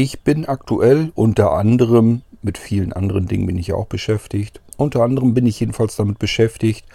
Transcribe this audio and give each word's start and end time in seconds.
Ich 0.00 0.20
bin 0.20 0.44
aktuell 0.44 1.10
unter 1.16 1.50
anderem, 1.54 2.22
mit 2.40 2.56
vielen 2.56 2.92
anderen 2.92 3.26
Dingen 3.26 3.48
bin 3.48 3.58
ich 3.58 3.66
ja 3.66 3.74
auch 3.74 3.88
beschäftigt, 3.88 4.60
unter 4.76 5.02
anderem 5.02 5.34
bin 5.34 5.44
ich 5.44 5.58
jedenfalls 5.58 5.96
damit 5.96 6.20
beschäftigt, 6.20 6.86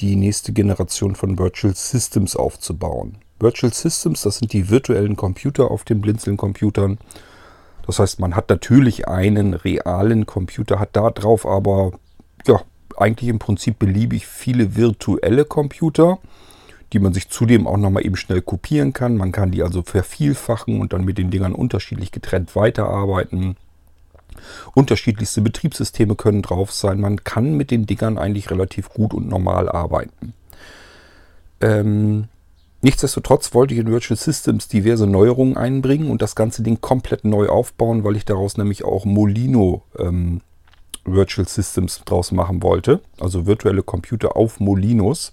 die 0.00 0.16
nächste 0.16 0.52
Generation 0.52 1.14
von 1.14 1.38
Virtual 1.38 1.74
Systems 1.74 2.36
aufzubauen. 2.36 3.16
Virtual 3.40 3.72
Systems, 3.72 4.20
das 4.20 4.36
sind 4.36 4.52
die 4.52 4.68
virtuellen 4.68 5.16
Computer 5.16 5.70
auf 5.70 5.84
den 5.84 6.02
Blinzeln-Computern. 6.02 6.98
Das 7.86 8.00
heißt, 8.00 8.20
man 8.20 8.36
hat 8.36 8.50
natürlich 8.50 9.08
einen 9.08 9.54
realen 9.54 10.26
Computer, 10.26 10.78
hat 10.78 10.90
da 10.92 11.08
drauf 11.08 11.46
aber 11.46 11.92
ja, 12.46 12.60
eigentlich 12.98 13.30
im 13.30 13.38
Prinzip 13.38 13.78
beliebig 13.78 14.26
viele 14.26 14.76
virtuelle 14.76 15.46
Computer 15.46 16.18
die 16.92 16.98
man 16.98 17.12
sich 17.12 17.28
zudem 17.28 17.66
auch 17.66 17.76
nochmal 17.76 18.06
eben 18.06 18.16
schnell 18.16 18.42
kopieren 18.42 18.92
kann. 18.92 19.16
Man 19.16 19.32
kann 19.32 19.50
die 19.50 19.62
also 19.62 19.82
vervielfachen 19.82 20.80
und 20.80 20.92
dann 20.92 21.04
mit 21.04 21.18
den 21.18 21.30
Dingern 21.30 21.54
unterschiedlich 21.54 22.12
getrennt 22.12 22.54
weiterarbeiten. 22.54 23.56
Unterschiedlichste 24.74 25.40
Betriebssysteme 25.40 26.14
können 26.14 26.42
drauf 26.42 26.72
sein. 26.72 27.00
Man 27.00 27.24
kann 27.24 27.56
mit 27.56 27.70
den 27.70 27.86
Dingern 27.86 28.18
eigentlich 28.18 28.50
relativ 28.50 28.90
gut 28.90 29.14
und 29.14 29.28
normal 29.28 29.68
arbeiten. 29.68 30.34
Ähm, 31.60 32.28
nichtsdestotrotz 32.82 33.54
wollte 33.54 33.74
ich 33.74 33.80
in 33.80 33.90
Virtual 33.90 34.16
Systems 34.16 34.68
diverse 34.68 35.06
Neuerungen 35.06 35.56
einbringen 35.56 36.10
und 36.10 36.22
das 36.22 36.34
ganze 36.34 36.62
Ding 36.62 36.80
komplett 36.80 37.24
neu 37.24 37.48
aufbauen, 37.48 38.04
weil 38.04 38.16
ich 38.16 38.24
daraus 38.24 38.56
nämlich 38.56 38.84
auch 38.84 39.04
Molino 39.04 39.82
ähm, 39.98 40.42
Virtual 41.04 41.48
Systems 41.48 42.02
draus 42.04 42.32
machen 42.32 42.62
wollte. 42.62 43.00
Also 43.20 43.46
virtuelle 43.46 43.82
Computer 43.82 44.36
auf 44.36 44.60
Molinos. 44.60 45.32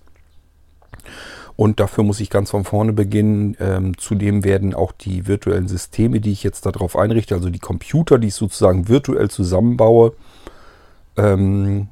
Und 1.56 1.80
dafür 1.80 2.04
muss 2.04 2.20
ich 2.20 2.30
ganz 2.30 2.50
von 2.50 2.64
vorne 2.64 2.94
beginnen. 2.94 3.56
Ähm, 3.60 3.98
zudem 3.98 4.44
werden 4.44 4.74
auch 4.74 4.92
die 4.92 5.28
virtuellen 5.28 5.68
Systeme, 5.68 6.20
die 6.20 6.32
ich 6.32 6.44
jetzt 6.44 6.66
darauf 6.66 6.96
einrichte, 6.96 7.36
also 7.36 7.50
die 7.50 7.60
Computer, 7.60 8.18
die 8.18 8.30
ich 8.30 8.36
sozusagen 8.36 8.88
virtuell 8.90 9.30
zusammenbaue, 9.30 10.14
ähm, 11.16 11.90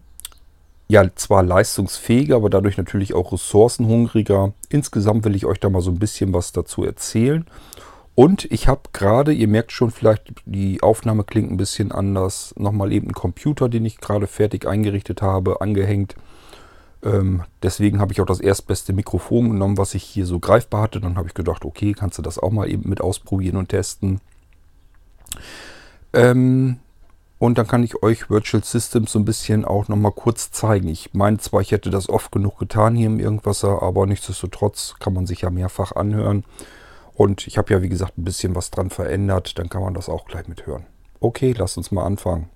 ja 0.88 1.05
zwar 1.16 1.44
leistungsfähiger, 1.44 2.36
aber 2.36 2.49
dadurch 2.49 2.77
natürlich 2.77 3.13
auch 3.13 3.31
ressourcenhungriger. 3.31 4.53
Insgesamt 4.69 5.25
will 5.25 5.36
ich 5.36 5.45
euch 5.45 5.59
da 5.59 5.69
mal 5.69 5.81
so 5.81 5.91
ein 5.91 5.99
bisschen 5.99 6.33
was 6.33 6.52
dazu 6.52 6.83
erzählen. 6.83 7.45
Und 8.14 8.52
ich 8.52 8.67
habe 8.67 8.81
gerade, 8.91 9.31
ihr 9.31 9.47
merkt 9.47 9.71
schon 9.71 9.89
vielleicht, 9.89 10.33
die 10.45 10.83
Aufnahme 10.83 11.23
klingt 11.23 11.49
ein 11.49 11.58
bisschen 11.58 11.91
anders, 11.91 12.53
nochmal 12.58 12.91
eben 12.91 13.08
einen 13.08 13.14
Computer, 13.14 13.69
den 13.69 13.86
ich 13.86 13.97
gerade 13.97 14.27
fertig 14.27 14.67
eingerichtet 14.67 15.21
habe, 15.21 15.61
angehängt. 15.61 16.16
Ähm, 17.03 17.44
deswegen 17.63 17.99
habe 17.99 18.13
ich 18.13 18.21
auch 18.21 18.25
das 18.25 18.39
erstbeste 18.39 18.94
Mikrofon 18.94 19.49
genommen, 19.49 19.77
was 19.77 19.94
ich 19.95 20.03
hier 20.03 20.25
so 20.25 20.39
greifbar 20.39 20.83
hatte. 20.83 20.99
Dann 21.02 21.17
habe 21.17 21.27
ich 21.27 21.33
gedacht, 21.33 21.66
okay, 21.66 21.93
kannst 21.93 22.17
du 22.17 22.21
das 22.21 22.38
auch 22.38 22.52
mal 22.52 22.69
eben 22.69 22.88
mit 22.89 23.02
ausprobieren 23.02 23.58
und 23.58 23.69
testen. 23.69 24.21
Ähm, 26.13 26.77
und 27.39 27.58
dann 27.58 27.67
kann 27.67 27.83
ich 27.83 28.03
euch 28.03 28.30
Virtual 28.30 28.63
Systems 28.63 29.13
so 29.13 29.19
ein 29.19 29.25
bisschen 29.25 29.66
auch 29.66 29.88
nochmal 29.88 30.11
kurz 30.11 30.52
zeigen. 30.52 30.88
Ich 30.88 31.13
meine 31.13 31.39
zwar, 31.39 31.61
ich 31.61 31.71
hätte 31.71 31.89
das 31.89 32.08
oft 32.08 32.31
genug 32.31 32.59
getan 32.59 32.95
hier 32.95 33.08
im 33.08 33.19
Irgendwasser, 33.19 33.81
aber 33.81 34.05
nichtsdestotrotz 34.05 34.95
kann 34.99 35.13
man 35.13 35.25
sich 35.25 35.41
ja 35.41 35.49
mehrfach 35.49 35.93
anhören. 35.93 36.43
Und 37.15 37.47
ich 37.47 37.58
habe 37.58 37.73
ja, 37.73 37.81
wie 37.81 37.89
gesagt, 37.89 38.17
ein 38.17 38.25
bisschen 38.25 38.55
was 38.55 38.69
dran 38.69 38.89
verändert. 38.91 39.58
Dann 39.58 39.69
kann 39.69 39.81
man 39.81 39.95
das 39.95 40.08
auch 40.08 40.25
gleich 40.25 40.47
mithören. 40.47 40.86
Okay, 41.19 41.53
lasst 41.58 41.77
uns 41.77 41.91
mal 41.91 42.03
anfangen. 42.03 42.49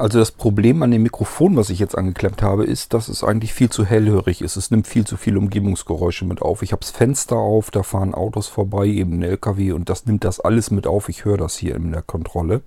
Also 0.00 0.18
das 0.18 0.32
Problem 0.32 0.82
an 0.82 0.92
dem 0.92 1.02
Mikrofon, 1.02 1.56
was 1.56 1.68
ich 1.68 1.78
jetzt 1.78 1.96
angeklemmt 1.96 2.40
habe, 2.40 2.64
ist, 2.64 2.94
dass 2.94 3.08
es 3.08 3.22
eigentlich 3.22 3.52
viel 3.52 3.68
zu 3.68 3.84
hellhörig 3.84 4.40
ist. 4.40 4.56
Es 4.56 4.70
nimmt 4.70 4.86
viel 4.86 5.06
zu 5.06 5.18
viele 5.18 5.38
Umgebungsgeräusche 5.38 6.24
mit 6.24 6.40
auf. 6.40 6.62
Ich 6.62 6.72
habe 6.72 6.80
das 6.80 6.90
Fenster 6.90 7.36
auf, 7.36 7.70
da 7.70 7.82
fahren 7.82 8.14
Autos 8.14 8.46
vorbei, 8.46 8.86
eben 8.86 9.18
ein 9.18 9.22
LKW 9.22 9.72
und 9.72 9.90
das 9.90 10.06
nimmt 10.06 10.24
das 10.24 10.40
alles 10.40 10.70
mit 10.70 10.86
auf. 10.86 11.10
Ich 11.10 11.26
höre 11.26 11.36
das 11.36 11.58
hier 11.58 11.76
in 11.76 11.92
der 11.92 12.00
Kontrolle. 12.00 12.62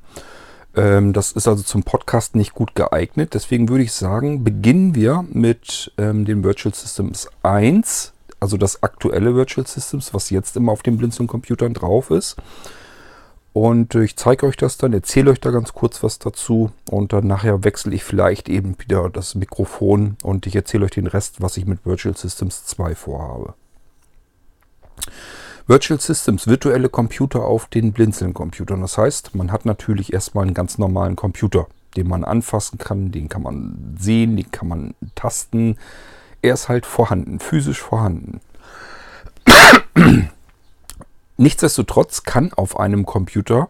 Ähm, 0.76 1.12
das 1.12 1.32
ist 1.32 1.48
also 1.48 1.64
zum 1.64 1.82
Podcast 1.82 2.36
nicht 2.36 2.54
gut 2.54 2.76
geeignet. 2.76 3.34
Deswegen 3.34 3.68
würde 3.68 3.84
ich 3.84 3.94
sagen, 3.94 4.44
beginnen 4.44 4.94
wir 4.94 5.26
mit 5.28 5.92
ähm, 5.98 6.26
dem 6.26 6.44
Virtual 6.44 6.76
Systems 6.76 7.30
1, 7.42 8.14
also 8.40 8.58
das 8.58 8.84
aktuelle 8.84 9.34
Virtual 9.34 9.66
Systems, 9.66 10.14
was 10.14 10.30
jetzt 10.30 10.56
immer 10.56 10.72
auf 10.72 10.84
den 10.84 10.98
Blinzeln-Computern 10.98 11.74
drauf 11.74 12.12
ist. 12.12 12.36
Und 13.54 13.94
ich 13.94 14.16
zeige 14.18 14.48
euch 14.48 14.58
das 14.58 14.78
dann, 14.78 14.94
erzähle 14.94 15.30
euch 15.30 15.40
da 15.40 15.52
ganz 15.52 15.74
kurz 15.74 16.02
was 16.02 16.18
dazu 16.18 16.72
und 16.90 17.14
dann 17.14 17.28
nachher 17.28 17.64
wechsle 17.64 17.94
ich 17.94 18.04
vielleicht 18.04 18.50
eben 18.50 18.76
wieder 18.80 19.12
das 19.12 19.36
Mikrofon 19.36 20.18
und 20.24 20.48
ich 20.48 20.56
erzähle 20.56 20.86
euch 20.86 20.92
den 20.92 21.06
Rest, 21.06 21.40
was 21.40 21.58
ich 21.58 21.68
mit 21.68 21.86
Virtual 21.86 22.18
Systems 22.18 22.66
2 22.66 22.96
vorhabe. 22.96 23.54
Virtual 25.68 26.00
Systems, 26.00 26.48
virtuelle 26.48 26.90
Computer 26.90 27.46
auf 27.46 27.68
den 27.68 27.94
Blinzeln-Computern. 27.94 28.82
Das 28.82 28.98
heißt, 28.98 29.36
man 29.36 29.52
hat 29.52 29.66
natürlich 29.66 30.12
erstmal 30.12 30.46
einen 30.46 30.56
ganz 30.56 30.80
normalen 30.80 31.16
Computer, 31.16 31.68
den 31.96 32.08
man 32.08 32.24
anfassen 32.24 32.80
kann, 32.80 33.12
den 33.12 33.30
kann 33.30 33.44
man 33.44 33.96
sehen, 34.00 34.36
den 34.36 34.52
kann 34.52 34.68
man 34.68 34.96
tasten. 35.14 35.78
Er 36.42 36.56
ist 36.56 36.70
halt 36.70 36.88
vorhanden, 36.88 37.40
physisch 37.40 37.82
vorhanden. 37.82 38.42
Nichtsdestotrotz 41.44 42.24
kann 42.24 42.54
auf 42.54 42.80
einem 42.80 43.06
Computer, 43.06 43.68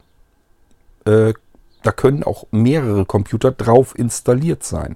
äh, 1.06 1.34
da 1.82 1.92
können 1.92 2.22
auch 2.22 2.46
mehrere 2.52 3.04
Computer 3.04 3.50
drauf 3.50 3.98
installiert 3.98 4.64
sein. 4.64 4.96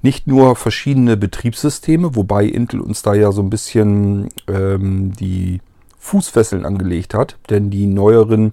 Nicht 0.00 0.28
nur 0.28 0.54
verschiedene 0.54 1.16
Betriebssysteme, 1.16 2.14
wobei 2.14 2.44
Intel 2.44 2.80
uns 2.82 3.02
da 3.02 3.14
ja 3.14 3.32
so 3.32 3.42
ein 3.42 3.50
bisschen 3.50 4.28
ähm, 4.46 5.12
die 5.18 5.60
Fußfesseln 5.98 6.64
angelegt 6.64 7.14
hat, 7.14 7.36
denn 7.50 7.70
die 7.70 7.88
neueren 7.88 8.52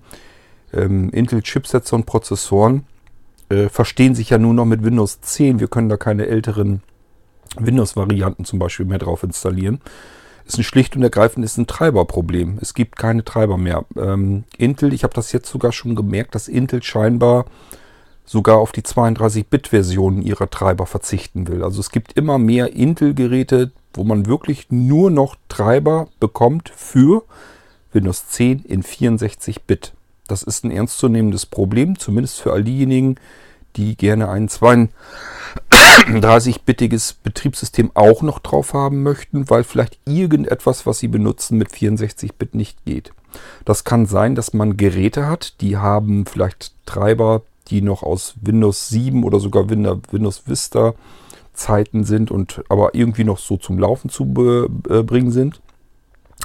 ähm, 0.74 1.12
Intel-Chipsets 1.12 1.94
und 1.94 2.08
Prozessoren 2.08 2.88
äh, 3.50 3.70
verstehen 3.70 4.16
sich 4.16 4.32
ja 4.32 4.40
nur 4.40 4.56
noch 4.56 4.66
mit 4.66 4.84
Windows 4.84 5.22
10. 5.22 5.60
Wir 5.60 5.68
können 5.68 5.90
da 5.90 5.98
keine 5.98 6.26
älteren 6.26 6.82
Windows-Varianten 7.60 8.44
zum 8.44 8.58
Beispiel 8.58 8.88
mehr 8.88 8.98
drauf 8.98 9.22
installieren 9.22 9.82
ist 10.54 10.58
ein 10.58 10.64
schlicht 10.64 10.96
und 10.96 11.04
ergreifend 11.04 11.46
ist 11.46 11.58
ein 11.58 11.68
Treiberproblem. 11.68 12.60
Es 12.62 12.74
gibt 12.74 12.98
keine 12.98 13.24
Treiber 13.24 13.58
mehr. 13.58 13.86
Ähm, 13.98 14.44
Intel, 14.58 14.94
ich 14.94 15.04
habe 15.04 15.14
das 15.14 15.32
jetzt 15.32 15.50
sogar 15.50 15.72
schon 15.72 15.96
gemerkt, 15.96 16.36
dass 16.36 16.48
Intel 16.48 16.84
scheinbar 16.84 17.46
sogar 18.26 18.58
auf 18.58 18.72
die 18.72 18.82
32-Bit-Versionen 18.82 20.22
ihrer 20.22 20.50
Treiber 20.50 20.86
verzichten 20.86 21.48
will. 21.48 21.64
Also 21.64 21.80
es 21.80 21.90
gibt 21.90 22.14
immer 22.14 22.38
mehr 22.38 22.74
Intel-Geräte, 22.74 23.72
wo 23.94 24.04
man 24.04 24.26
wirklich 24.26 24.68
nur 24.70 25.12
noch 25.12 25.36
Treiber 25.50 26.08
bekommt 26.20 26.72
für 26.76 27.24
Windows 27.94 28.28
10 28.28 28.64
in 28.64 28.84
64-Bit. 28.84 29.94
Das 30.28 30.44
ist 30.44 30.64
ein 30.64 30.72
ernstzunehmendes 30.72 31.46
Problem, 31.46 32.00
zumindest 32.00 32.40
für 32.40 32.54
all 32.54 32.64
diejenigen, 32.64 33.16
die 33.16 33.20
gerne 33.74 34.30
einen 34.30 34.50
32-bittiges 34.50 37.16
Betriebssystem 37.24 37.92
auch 37.94 38.22
noch 38.22 38.40
drauf 38.40 38.74
haben 38.74 39.04
möchten, 39.04 39.50
weil 39.50 39.64
vielleicht 39.64 40.00
irgendetwas, 40.06 40.86
was 40.86 41.00
sie 41.00 41.08
benutzen, 41.08 41.58
mit 41.58 41.70
64-Bit 41.70 42.56
nicht 42.56 42.84
geht. 42.86 43.14
Das 43.66 43.84
kann 43.84 44.06
sein, 44.06 44.36
dass 44.36 44.54
man 44.54 44.78
Geräte 44.78 45.28
hat, 45.28 45.62
die 45.62 45.78
haben 45.78 46.26
vielleicht 46.26 46.74
Treiber, 46.86 47.44
die 47.68 47.82
noch 47.82 48.04
aus 48.04 48.36
Windows 48.42 48.90
7 48.90 49.24
oder 49.24 49.40
sogar 49.40 49.70
Windows 49.70 50.44
Vista 50.46 50.94
Zeiten 51.54 52.04
sind 52.04 52.32
und 52.32 52.64
aber 52.70 52.96
irgendwie 52.96 53.24
noch 53.24 53.38
so 53.38 53.58
zum 53.58 53.78
Laufen 53.78 54.10
zu 54.10 54.24
äh, 54.90 55.04
bringen 55.04 55.32
sind. 55.32 55.62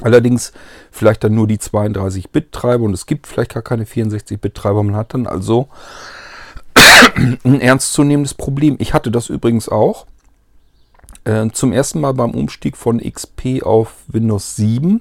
Allerdings 0.03 0.53
vielleicht 0.91 1.25
dann 1.25 1.35
nur 1.35 1.47
die 1.47 1.59
32-Bit-Treiber 1.59 2.85
und 2.85 2.93
es 2.93 3.07
gibt 3.07 3.27
vielleicht 3.27 3.55
gar 3.55 3.63
keine 3.63 3.85
64-Bit-Treiber. 3.85 4.83
Man 4.83 4.97
hat 4.97 5.15
dann 5.15 5.27
also 5.27 5.69
ein 7.45 7.61
ernstzunehmendes 7.61 8.35
Problem. 8.35 8.77
Ich 8.79 8.95
hatte 8.95 9.11
das 9.11 9.29
übrigens 9.29 9.69
auch. 9.69 10.07
Äh, 11.25 11.51
zum 11.51 11.73
ersten 11.73 12.01
Mal 12.01 12.15
beim 12.15 12.31
Umstieg 12.31 12.77
von 12.77 12.99
XP 13.01 13.63
auf 13.63 13.95
Windows 14.09 14.57
7. 14.57 15.01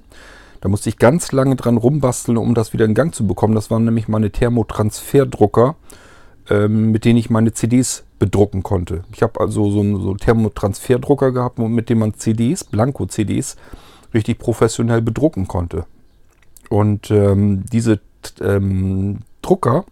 Da 0.62 0.70
musste 0.70 0.90
ich 0.90 0.98
ganz 0.98 1.32
lange 1.32 1.56
dran 1.56 1.78
rumbasteln, 1.78 2.38
um 2.38 2.56
das 2.56 2.74
wieder 2.74 2.86
in 2.86 2.96
Gang 2.96 3.14
zu 3.14 3.28
bekommen. 3.28 3.54
Das 3.54 3.70
waren 3.70 3.86
nämlich 3.86 4.08
meine 4.08 4.32
Thermotransferdrucker, 4.32 5.76
ähm, 6.50 6.92
mit 6.92 7.06
denen 7.06 7.20
ich 7.20 7.30
meine 7.30 7.54
CDs 7.54 8.04
bedrucken 8.18 8.64
konnte. 8.64 9.04
Ich 9.14 9.22
habe 9.22 9.40
also 9.40 9.70
so 9.70 9.82
einen 9.82 10.02
so 10.02 10.16
Thermotransferdrucker 10.16 11.32
gehabt, 11.32 11.60
mit 11.60 11.90
dem 11.90 12.00
man 12.00 12.16
CDs, 12.16 12.64
Blanko-CDs, 12.64 13.58
richtig 14.14 14.40
professionell 14.40 15.04
bedrucken 15.04 15.48
konnte. 15.48 15.86
Und 16.70 17.12
ähm, 17.12 17.66
diese 17.72 18.00
ähm, 18.42 19.20
Drucker 19.44 19.86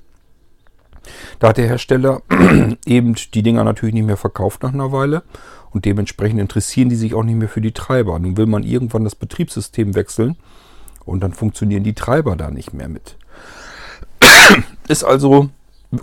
da 1.40 1.50
hat 1.50 1.58
der 1.58 1.68
Hersteller 1.68 2.22
eben 2.86 3.16
die 3.34 3.44
Dinger 3.44 3.64
natürlich 3.64 3.94
nicht 3.94 4.06
mehr 4.06 4.18
verkauft 4.18 4.64
nach 4.64 4.74
einer 4.74 4.92
Weile 4.92 5.24
und 5.74 5.86
dementsprechend 5.86 6.40
interessieren 6.40 6.90
die 6.90 6.96
sich 6.96 7.16
auch 7.16 7.24
nicht 7.24 7.38
mehr 7.38 7.50
für 7.50 7.62
die 7.62 7.72
Treiber. 7.72 8.18
Nun 8.20 8.38
will 8.38 8.46
man 8.46 8.64
irgendwann 8.64 9.04
das 9.04 9.16
Betriebssystem 9.16 9.96
wechseln 9.96 10.38
Und 11.06 11.22
dann 11.22 11.34
funktionieren 11.34 11.84
die 11.84 11.94
Treiber 11.94 12.36
da 12.36 12.52
nicht 12.52 12.74
mehr 12.74 12.88
mit. 12.88 13.18
Ist 14.88 15.04
also, 15.04 15.50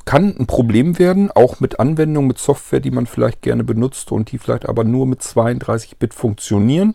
kann 0.05 0.37
ein 0.39 0.47
Problem 0.47 0.99
werden, 0.99 1.31
auch 1.31 1.61
mit 1.61 1.81
Anwendungen, 1.81 2.29
mit 2.29 2.39
Software, 2.39 2.81
die 2.81 2.91
man 2.91 3.07
vielleicht 3.07 3.43
gerne 3.43 3.65
benutzt 3.65 4.13
und 4.13 4.31
die 4.33 4.39
vielleicht 4.39 4.69
aber 4.69 4.85
nur 4.85 5.07
mit 5.07 5.21
32-Bit 5.21 6.15
funktionieren. 6.15 6.95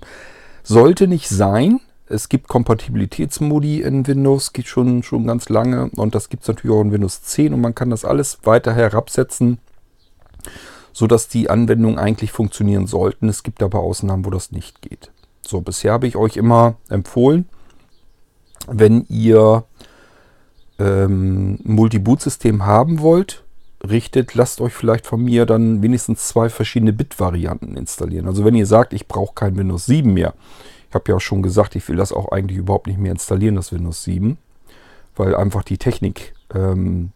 Sollte 0.63 1.08
nicht 1.08 1.30
sein. 1.30 1.80
Es 2.07 2.30
gibt 2.30 2.48
Kompatibilitätsmodi 2.48 3.81
in 3.81 4.06
Windows, 4.06 4.54
geht 4.54 4.68
schon, 4.68 5.02
schon 5.02 5.25
ganz 5.25 5.50
lange 5.50 5.90
und 5.96 6.13
das 6.13 6.30
gibt 6.30 6.44
es 6.44 6.48
natürlich 6.48 6.75
auch 6.75 6.81
in 6.81 6.92
Windows 6.92 7.24
10 7.24 7.54
und 7.54 7.62
man 7.62 7.74
kann 7.74 7.90
das 7.90 8.06
alles 8.06 8.40
weiter 8.44 8.74
herabsetzen, 8.74 9.57
sodass 10.94 11.28
die 11.28 11.50
Anwendungen 11.50 11.98
eigentlich 11.98 12.31
funktionieren 12.31 12.86
sollten. 12.86 13.28
Es 13.28 13.42
gibt 13.42 13.63
aber 13.63 13.80
Ausnahmen, 13.80 14.24
wo 14.24 14.30
das 14.30 14.52
nicht 14.52 14.81
geht. 14.81 15.12
So, 15.42 15.62
bisher 15.62 15.94
habe 15.94 16.06
ich 16.07 16.16
euch 16.16 16.38
immer 16.38 16.75
empfohlen, 16.90 17.50
wenn 18.68 19.06
ihr 19.10 19.63
ähm, 20.80 21.60
Multi-Boot-System 21.63 22.66
haben 22.66 23.00
wollt, 23.00 23.44
richtet, 23.84 24.36
lasst 24.36 24.62
euch 24.62 24.74
vielleicht 24.74 25.06
von 25.06 25.24
mir 25.24 25.46
dann 25.46 25.81
wenigstens 25.81 26.28
zwei 26.28 26.50
verschiedene 26.50 26.94
Bit-Varianten 26.94 27.78
installieren. 27.78 28.28
Also 28.28 28.46
wenn 28.46 28.56
ihr 28.56 28.66
sagt, 28.66 28.94
ich 28.94 29.08
brauche 29.08 29.36
kein 29.36 29.58
Windows 29.58 29.86
7 29.86 30.13
mehr. 30.13 30.34
Habe 30.96 31.12
ja 31.12 31.20
schon 31.20 31.44
gesagt, 31.44 31.76
ich 31.76 31.88
will 31.88 31.98
das 31.98 32.12
auch 32.12 32.32
eigentlich 32.32 32.58
überhaupt 32.58 32.88
nicht 32.88 33.00
mehr 33.00 33.12
installieren, 33.12 33.56
das 33.56 33.72
Windows 33.72 34.04
7. 34.04 34.38
Weil 35.16 35.36
einfach 35.36 35.64
die 35.64 35.78
Technik 35.78 36.34
ähm, 36.54 37.12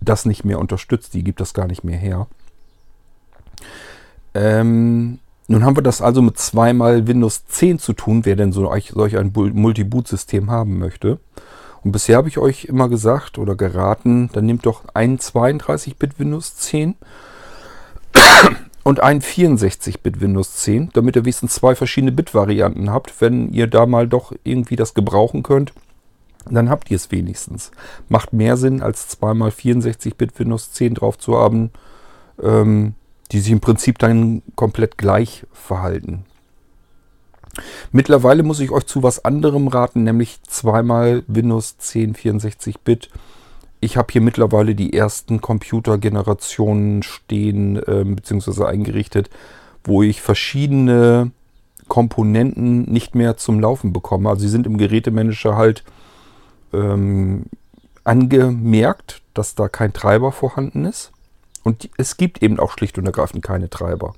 das 0.00 0.24
nicht 0.24 0.44
mehr 0.44 0.58
unterstützt. 0.58 1.14
Die 1.14 1.24
gibt 1.24 1.40
das 1.40 1.54
gar 1.54 1.66
nicht 1.66 1.82
mehr 1.82 1.98
her. 1.98 2.26
Ähm, 4.34 5.18
nun 5.48 5.64
haben 5.64 5.76
wir 5.76 5.82
das 5.82 6.00
also 6.00 6.22
mit 6.22 6.38
zweimal 6.38 7.06
Windows 7.06 7.46
10 7.46 7.78
zu 7.78 7.92
tun, 7.92 8.24
wer 8.24 8.36
denn 8.36 8.52
so 8.52 8.72
solch 8.92 9.18
ein 9.18 9.32
Multi-Boot-System 9.34 10.50
haben 10.50 10.78
möchte. 10.78 11.18
Und 11.82 11.92
bisher 11.92 12.18
habe 12.18 12.28
ich 12.28 12.38
euch 12.38 12.66
immer 12.66 12.88
gesagt 12.88 13.38
oder 13.38 13.56
geraten, 13.56 14.30
dann 14.32 14.46
nehmt 14.46 14.66
doch 14.66 14.84
ein 14.94 15.18
32-Bit 15.18 16.18
Windows 16.18 16.56
10 16.56 16.94
und 18.82 19.00
ein 19.00 19.20
64-Bit 19.20 20.20
Windows 20.20 20.56
10, 20.56 20.90
damit 20.92 21.16
ihr 21.16 21.24
wenigstens 21.24 21.54
zwei 21.54 21.74
verschiedene 21.74 22.12
Bit-Varianten 22.12 22.90
habt. 22.90 23.20
Wenn 23.20 23.52
ihr 23.52 23.66
da 23.66 23.86
mal 23.86 24.08
doch 24.08 24.32
irgendwie 24.44 24.76
das 24.76 24.94
gebrauchen 24.94 25.42
könnt, 25.42 25.72
dann 26.48 26.70
habt 26.70 26.90
ihr 26.90 26.96
es 26.96 27.10
wenigstens. 27.10 27.70
Macht 28.08 28.32
mehr 28.32 28.56
Sinn, 28.56 28.82
als 28.82 29.08
zweimal 29.08 29.50
64-Bit 29.50 30.38
Windows 30.38 30.72
10 30.72 30.94
drauf 30.94 31.18
zu 31.18 31.36
haben. 31.36 31.70
Ähm, 32.42 32.94
die 33.32 33.40
sich 33.40 33.52
im 33.52 33.60
Prinzip 33.60 33.98
dann 33.98 34.42
komplett 34.56 34.98
gleich 34.98 35.46
verhalten. 35.52 36.24
Mittlerweile 37.92 38.42
muss 38.42 38.60
ich 38.60 38.70
euch 38.70 38.86
zu 38.86 39.02
was 39.02 39.24
anderem 39.24 39.68
raten, 39.68 40.04
nämlich 40.04 40.40
zweimal 40.42 41.24
Windows 41.26 41.78
10 41.78 42.14
64-Bit. 42.14 43.10
Ich 43.80 43.96
habe 43.96 44.12
hier 44.12 44.20
mittlerweile 44.20 44.74
die 44.74 44.92
ersten 44.92 45.40
Computergenerationen 45.40 47.02
stehen 47.02 47.76
äh, 47.76 48.04
bzw. 48.04 48.64
eingerichtet, 48.64 49.30
wo 49.84 50.02
ich 50.02 50.20
verschiedene 50.20 51.30
Komponenten 51.88 52.82
nicht 52.82 53.14
mehr 53.14 53.36
zum 53.36 53.58
Laufen 53.58 53.92
bekomme. 53.92 54.28
Also 54.28 54.42
sie 54.42 54.48
sind 54.48 54.66
im 54.66 54.76
Gerätemanager 54.76 55.56
halt 55.56 55.82
ähm, 56.72 57.46
angemerkt, 58.04 59.22
dass 59.34 59.54
da 59.54 59.68
kein 59.68 59.92
Treiber 59.92 60.30
vorhanden 60.30 60.84
ist. 60.84 61.12
Und 61.62 61.88
es 61.96 62.16
gibt 62.16 62.42
eben 62.42 62.58
auch 62.58 62.72
schlicht 62.72 62.98
und 62.98 63.06
ergreifend 63.06 63.42
keine 63.42 63.68
Treiber. 63.68 64.14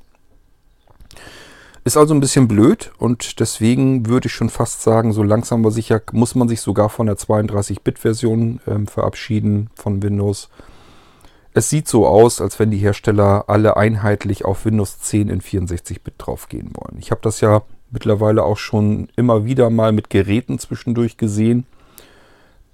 Ist 1.85 1.97
also 1.97 2.15
ein 2.15 2.21
bisschen 2.21 2.47
blöd 2.47 2.93
und 2.99 3.41
deswegen 3.41 4.07
würde 4.07 4.29
ich 4.29 4.33
schon 4.33 4.51
fast 4.51 4.83
sagen, 4.83 5.13
so 5.13 5.25
langsam 5.25 5.63
aber 5.63 5.73
sicher 5.73 6.01
muss 6.13 6.37
man 6.37 6.49
sich 6.49 6.61
sogar 6.61 6.89
von 6.89 7.07
der 7.07 7.17
32-Bit-Version 7.17 8.61
ähm, 8.69 8.87
verabschieden 8.87 9.69
von 9.75 10.01
Windows. 10.01 10.49
Es 11.55 11.69
sieht 11.69 11.89
so 11.89 12.07
aus, 12.07 12.41
als 12.41 12.61
wenn 12.61 12.71
die 12.71 12.79
Hersteller 12.79 13.45
alle 13.49 13.77
einheitlich 13.77 14.45
auf 14.45 14.65
Windows 14.65 15.01
10 15.01 15.29
in 15.29 15.41
64-Bit 15.41 16.15
draufgehen 16.19 16.71
wollen. 16.75 16.99
Ich 17.01 17.11
habe 17.11 17.21
das 17.21 17.41
ja 17.41 17.63
mittlerweile 17.91 18.45
auch 18.45 18.59
schon 18.59 19.09
immer 19.17 19.45
wieder 19.45 19.69
mal 19.69 19.91
mit 19.91 20.09
Geräten 20.09 20.61
zwischendurch 20.61 21.17
gesehen, 21.17 21.67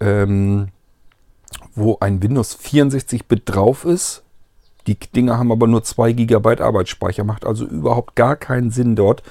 ähm, 0.00 0.68
wo 1.74 1.96
ein 2.00 2.22
Windows 2.22 2.58
64-Bit 2.58 3.42
drauf 3.46 3.86
ist 3.86 4.22
die 4.88 4.98
Dinger 4.98 5.38
haben 5.38 5.52
aber 5.52 5.66
nur 5.66 5.84
2 5.84 6.12
GB 6.12 6.60
Arbeitsspeicher. 6.60 7.24
Macht 7.24 7.44
also 7.44 7.66
überhaupt 7.66 8.16
gar 8.16 8.36
keinen 8.36 8.70
Sinn 8.70 8.96
dort, 8.96 9.22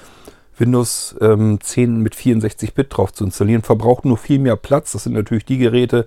Windows 0.57 1.15
ähm, 1.19 1.59
10 1.62 1.98
mit 2.01 2.15
64-Bit 2.15 2.88
drauf 2.95 3.13
zu 3.13 3.25
installieren. 3.25 3.63
Verbraucht 3.63 4.06
nur 4.06 4.18
viel 4.18 4.39
mehr 4.39 4.56
Platz. 4.56 4.92
Das 4.92 5.04
sind 5.04 5.13
natürlich 5.13 5.45
die 5.45 5.57
Geräte, 5.57 6.06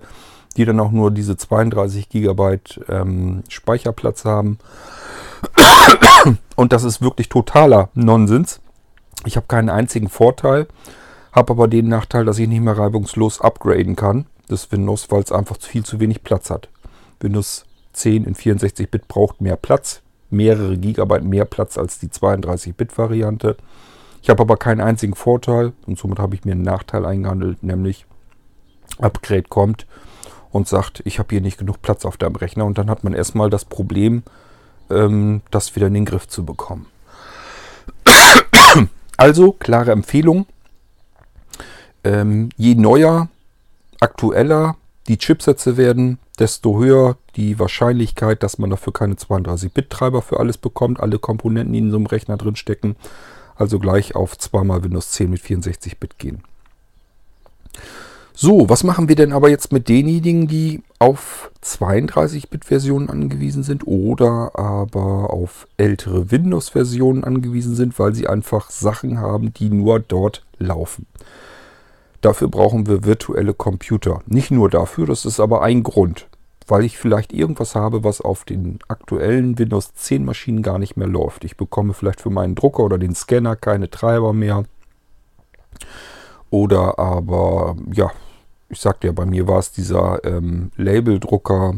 die 0.55 0.65
dann 0.65 0.79
auch 0.79 0.91
nur 0.91 1.11
diese 1.11 1.37
32 1.37 2.09
GB 2.09 2.59
ähm, 2.89 3.43
Speicherplatz 3.49 4.25
haben. 4.25 4.57
Und 6.55 6.71
das 6.73 6.83
ist 6.83 7.01
wirklich 7.01 7.29
totaler 7.29 7.89
Nonsens. 7.93 8.61
Ich 9.25 9.35
habe 9.35 9.47
keinen 9.47 9.69
einzigen 9.69 10.09
Vorteil, 10.09 10.67
habe 11.31 11.53
aber 11.53 11.67
den 11.67 11.87
Nachteil, 11.87 12.25
dass 12.25 12.39
ich 12.39 12.47
nicht 12.47 12.61
mehr 12.61 12.77
reibungslos 12.77 13.41
upgraden 13.41 13.95
kann, 13.95 14.25
das 14.47 14.71
Windows, 14.71 15.11
weil 15.11 15.21
es 15.21 15.31
einfach 15.31 15.57
viel 15.59 15.83
zu 15.83 15.99
wenig 15.99 16.23
Platz 16.23 16.49
hat. 16.49 16.69
Windows 17.19 17.65
10 17.93 18.25
in 18.25 18.35
64-Bit 18.35 19.07
braucht 19.07 19.41
mehr 19.41 19.55
Platz, 19.55 20.01
mehrere 20.29 20.77
Gigabyte 20.77 21.23
mehr 21.23 21.45
Platz 21.45 21.77
als 21.77 21.99
die 21.99 22.07
32-Bit-Variante. 22.07 23.57
Ich 24.21 24.29
habe 24.29 24.41
aber 24.41 24.57
keinen 24.57 24.81
einzigen 24.81 25.15
Vorteil 25.15 25.73
und 25.85 25.97
somit 25.97 26.19
habe 26.19 26.35
ich 26.35 26.45
mir 26.45 26.51
einen 26.51 26.61
Nachteil 26.61 27.05
eingehandelt, 27.05 27.63
nämlich 27.63 28.05
Upgrade 28.99 29.43
kommt 29.49 29.87
und 30.51 30.67
sagt, 30.67 31.01
ich 31.05 31.19
habe 31.19 31.29
hier 31.31 31.41
nicht 31.41 31.57
genug 31.57 31.81
Platz 31.81 32.05
auf 32.05 32.17
deinem 32.17 32.35
Rechner 32.35 32.65
und 32.65 32.77
dann 32.77 32.89
hat 32.89 33.03
man 33.03 33.13
erstmal 33.13 33.49
das 33.49 33.65
Problem, 33.65 34.23
ähm, 34.89 35.41
das 35.49 35.75
wieder 35.75 35.87
in 35.87 35.93
den 35.93 36.05
Griff 36.05 36.27
zu 36.27 36.45
bekommen. 36.45 36.87
Also, 39.17 39.51
klare 39.51 39.91
Empfehlung. 39.91 40.47
Ähm, 42.03 42.49
je 42.57 42.73
neuer, 42.73 43.29
aktueller 43.99 44.77
die 45.07 45.19
Chipsätze 45.19 45.77
werden, 45.77 46.17
desto 46.41 46.79
höher 46.79 47.17
die 47.35 47.59
Wahrscheinlichkeit, 47.59 48.43
dass 48.43 48.57
man 48.57 48.69
dafür 48.69 48.91
keine 48.91 49.13
32-Bit-Treiber 49.13 50.21
für 50.21 50.39
alles 50.39 50.57
bekommt, 50.57 50.99
alle 50.99 51.19
Komponenten, 51.19 51.73
die 51.73 51.79
in 51.79 51.91
so 51.91 51.97
einem 51.97 52.07
Rechner 52.07 52.35
drin 52.35 52.55
stecken. 52.55 52.95
Also 53.55 53.77
gleich 53.77 54.15
auf 54.15 54.37
zweimal 54.37 54.83
Windows 54.83 55.11
10 55.11 55.29
mit 55.29 55.41
64-Bit 55.41 56.17
gehen. 56.17 56.43
So, 58.33 58.69
was 58.69 58.83
machen 58.83 59.07
wir 59.07 59.15
denn 59.15 59.33
aber 59.33 59.49
jetzt 59.49 59.71
mit 59.71 59.87
denjenigen, 59.87 60.47
die 60.47 60.81
auf 60.97 61.51
32-Bit-Versionen 61.63 63.09
angewiesen 63.09 63.61
sind 63.61 63.85
oder 63.85 64.57
aber 64.57 65.31
auf 65.31 65.67
ältere 65.77 66.31
Windows-Versionen 66.31 67.23
angewiesen 67.23 67.75
sind, 67.75 67.99
weil 67.99 68.15
sie 68.15 68.27
einfach 68.27 68.71
Sachen 68.71 69.19
haben, 69.19 69.53
die 69.53 69.69
nur 69.69 69.99
dort 69.99 70.43
laufen? 70.57 71.05
Dafür 72.21 72.47
brauchen 72.47 72.87
wir 72.87 73.03
virtuelle 73.03 73.53
Computer. 73.53 74.21
Nicht 74.25 74.49
nur 74.49 74.69
dafür, 74.69 75.05
das 75.05 75.25
ist 75.25 75.39
aber 75.39 75.61
ein 75.61 75.83
Grund, 75.83 76.27
weil 76.71 76.85
ich 76.85 76.97
vielleicht 76.97 77.33
irgendwas 77.33 77.75
habe, 77.75 78.05
was 78.05 78.21
auf 78.21 78.45
den 78.45 78.79
aktuellen 78.87 79.59
Windows 79.59 79.93
10 79.93 80.23
Maschinen 80.23 80.61
gar 80.61 80.79
nicht 80.79 80.95
mehr 80.95 81.05
läuft. 81.05 81.43
Ich 81.43 81.57
bekomme 81.57 81.93
vielleicht 81.93 82.21
für 82.21 82.29
meinen 82.29 82.55
Drucker 82.55 82.83
oder 82.83 82.97
den 82.97 83.13
Scanner 83.13 83.57
keine 83.57 83.89
Treiber 83.89 84.31
mehr. 84.31 84.63
Oder 86.49 86.97
aber, 86.97 87.75
ja, 87.91 88.09
ich 88.69 88.79
sagte 88.79 89.07
ja, 89.07 89.11
bei 89.11 89.25
mir 89.25 89.49
war 89.49 89.59
es 89.59 89.73
dieser 89.73 90.23
ähm, 90.23 90.71
Labeldrucker 90.77 91.75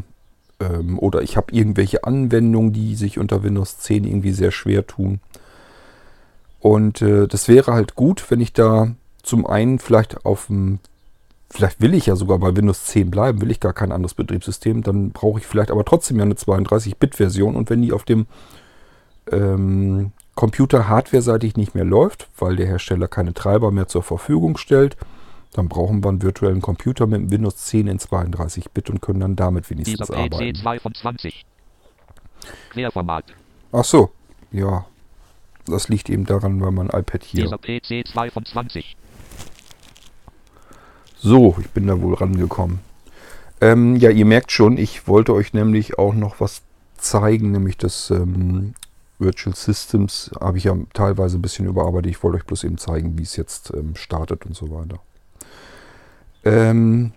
ähm, 0.60 1.00
oder 1.00 1.24
ich 1.24 1.38
habe 1.38 1.52
irgendwelche 1.52 2.04
Anwendungen, 2.04 2.72
die 2.72 2.94
sich 2.94 3.18
unter 3.18 3.42
Windows 3.42 3.80
10 3.80 4.04
irgendwie 4.04 4.34
sehr 4.34 4.52
schwer 4.52 4.86
tun. 4.86 5.22
Und 6.60 7.02
äh, 7.02 7.28
das 7.28 7.48
wäre 7.48 7.74
halt 7.74 7.96
gut, 7.96 8.30
wenn 8.30 8.42
ich 8.42 8.54
da 8.54 8.94
zum 9.24 9.48
einen 9.48 9.80
vielleicht 9.80 10.24
auf 10.24 10.46
dem, 10.46 10.78
vielleicht 11.54 11.82
will 11.82 11.94
ich 11.94 12.08
ja 12.08 12.16
sogar 12.16 12.40
bei 12.40 12.56
Windows 12.56 12.86
10 12.86 13.12
bleiben, 13.12 13.40
will 13.42 13.52
ich 13.52 13.60
gar 13.60 13.74
kein 13.74 13.92
anderes 13.92 14.16
Betriebssystem, 14.16 14.82
dann 14.82 15.12
brauche 15.12 15.40
ich 15.40 15.46
vielleicht 15.46 15.70
aber 15.70 15.86
trotzdem 15.86 16.18
ja 16.18 16.24
eine 16.24 16.34
32-Bit-Version 16.34 17.56
und 17.56 17.70
wenn 17.70 17.82
die 17.82 17.94
auf 17.94 18.04
dem 18.04 18.26
ähm, 19.32 20.12
Computer 20.36 20.88
hardware-seitig 20.88 21.56
nicht 21.56 21.76
mehr 21.76 21.86
läuft, 21.86 22.28
weil 22.38 22.56
der 22.56 22.66
Hersteller 22.66 23.08
keine 23.08 23.36
Treiber 23.36 23.72
mehr 23.72 23.88
zur 23.88 24.02
Verfügung 24.02 24.58
stellt, 24.58 24.98
dann 25.54 25.70
brauchen 25.70 26.04
wir 26.04 26.10
einen 26.10 26.24
virtuellen 26.24 26.62
Computer 26.62 27.06
mit 27.06 27.30
Windows 27.30 27.58
10 27.58 27.86
in 27.86 28.00
32-Bit 28.00 28.90
und 28.90 29.02
können 29.02 29.20
dann 29.20 29.36
damit 29.36 29.70
wenigstens 29.70 30.10
arbeiten. 30.10 30.56
2 30.56 30.80
von 30.80 30.96
20. 30.96 31.46
Querformat. 32.72 33.26
Ach 33.72 33.84
so, 33.86 34.10
ja. 34.52 34.86
Das 35.68 35.88
liegt 35.88 36.10
eben 36.10 36.26
daran, 36.26 36.60
weil 36.60 36.72
mein 36.72 36.88
iPad 36.88 37.24
hier. 37.24 37.44
Dieser 37.44 37.58
PC 37.58 38.08
2 38.08 38.32
von 38.32 38.44
20. 38.44 38.98
So, 41.26 41.56
ich 41.62 41.70
bin 41.70 41.88
da 41.88 42.02
wohl 42.02 42.16
rangekommen. 42.16 42.80
Ähm, 43.62 43.96
ja, 43.96 44.10
ihr 44.10 44.26
merkt 44.26 44.52
schon, 44.52 44.78
ich 44.78 45.08
wollte 45.08 45.34
euch 45.34 45.54
nämlich 45.54 45.98
auch 45.98 46.14
noch 46.14 46.42
was 46.42 46.64
zeigen, 46.98 47.54
nämlich 47.54 47.78
das 47.78 48.10
ähm, 48.10 48.74
Virtual 49.20 49.56
Systems 49.56 50.32
habe 50.42 50.58
ich 50.58 50.66
ja 50.66 50.76
teilweise 50.94 51.38
ein 51.38 51.42
bisschen 51.42 51.66
überarbeitet. 51.66 52.12
Ich 52.12 52.24
wollte 52.24 52.40
euch 52.40 52.46
bloß 52.46 52.66
eben 52.66 52.78
zeigen, 52.78 53.18
wie 53.18 53.24
es 53.24 53.38
jetzt 53.38 53.72
ähm, 53.74 53.96
startet 53.96 54.46
und 54.46 54.54
so 54.54 54.70
weiter. 54.70 55.00
Ähm, 56.44 57.14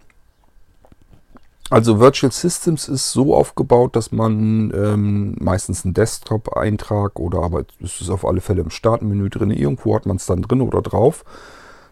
also 1.68 1.98
Virtual 1.98 2.30
Systems 2.30 2.88
ist 2.88 3.10
so 3.10 3.34
aufgebaut, 3.34 3.96
dass 3.96 4.12
man 4.12 4.72
ähm, 4.72 5.34
meistens 5.40 5.84
einen 5.84 5.94
Desktop-Eintrag 5.94 7.18
oder 7.18 7.42
aber 7.42 7.64
es 7.82 8.00
ist 8.00 8.10
auf 8.10 8.25
alle 8.25 8.40
Fälle 8.40 8.62
im 8.62 8.70
Startmenü 8.70 9.30
drin. 9.30 9.50
Irgendwo 9.50 9.96
hat 9.96 10.06
man 10.06 10.14
es 10.14 10.26
dann 10.26 10.42
drin 10.42 10.60
oder 10.60 10.80
drauf. 10.80 11.25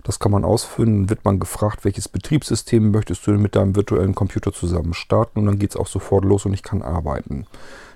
Das 0.04 0.20
kann 0.20 0.30
man 0.30 0.44
ausfüllen. 0.44 1.00
Dann 1.00 1.10
wird 1.10 1.24
man 1.24 1.40
gefragt, 1.40 1.84
welches 1.84 2.08
Betriebssystem 2.08 2.92
möchtest 2.92 3.26
du 3.26 3.32
mit 3.32 3.56
deinem 3.56 3.74
virtuellen 3.74 4.14
Computer 4.14 4.52
zusammen 4.52 4.94
starten. 4.94 5.40
Und 5.40 5.46
dann 5.46 5.58
geht 5.58 5.70
es 5.70 5.76
auch 5.76 5.88
sofort 5.88 6.24
los 6.24 6.46
und 6.46 6.54
ich 6.54 6.62
kann 6.62 6.82
arbeiten. 6.82 7.46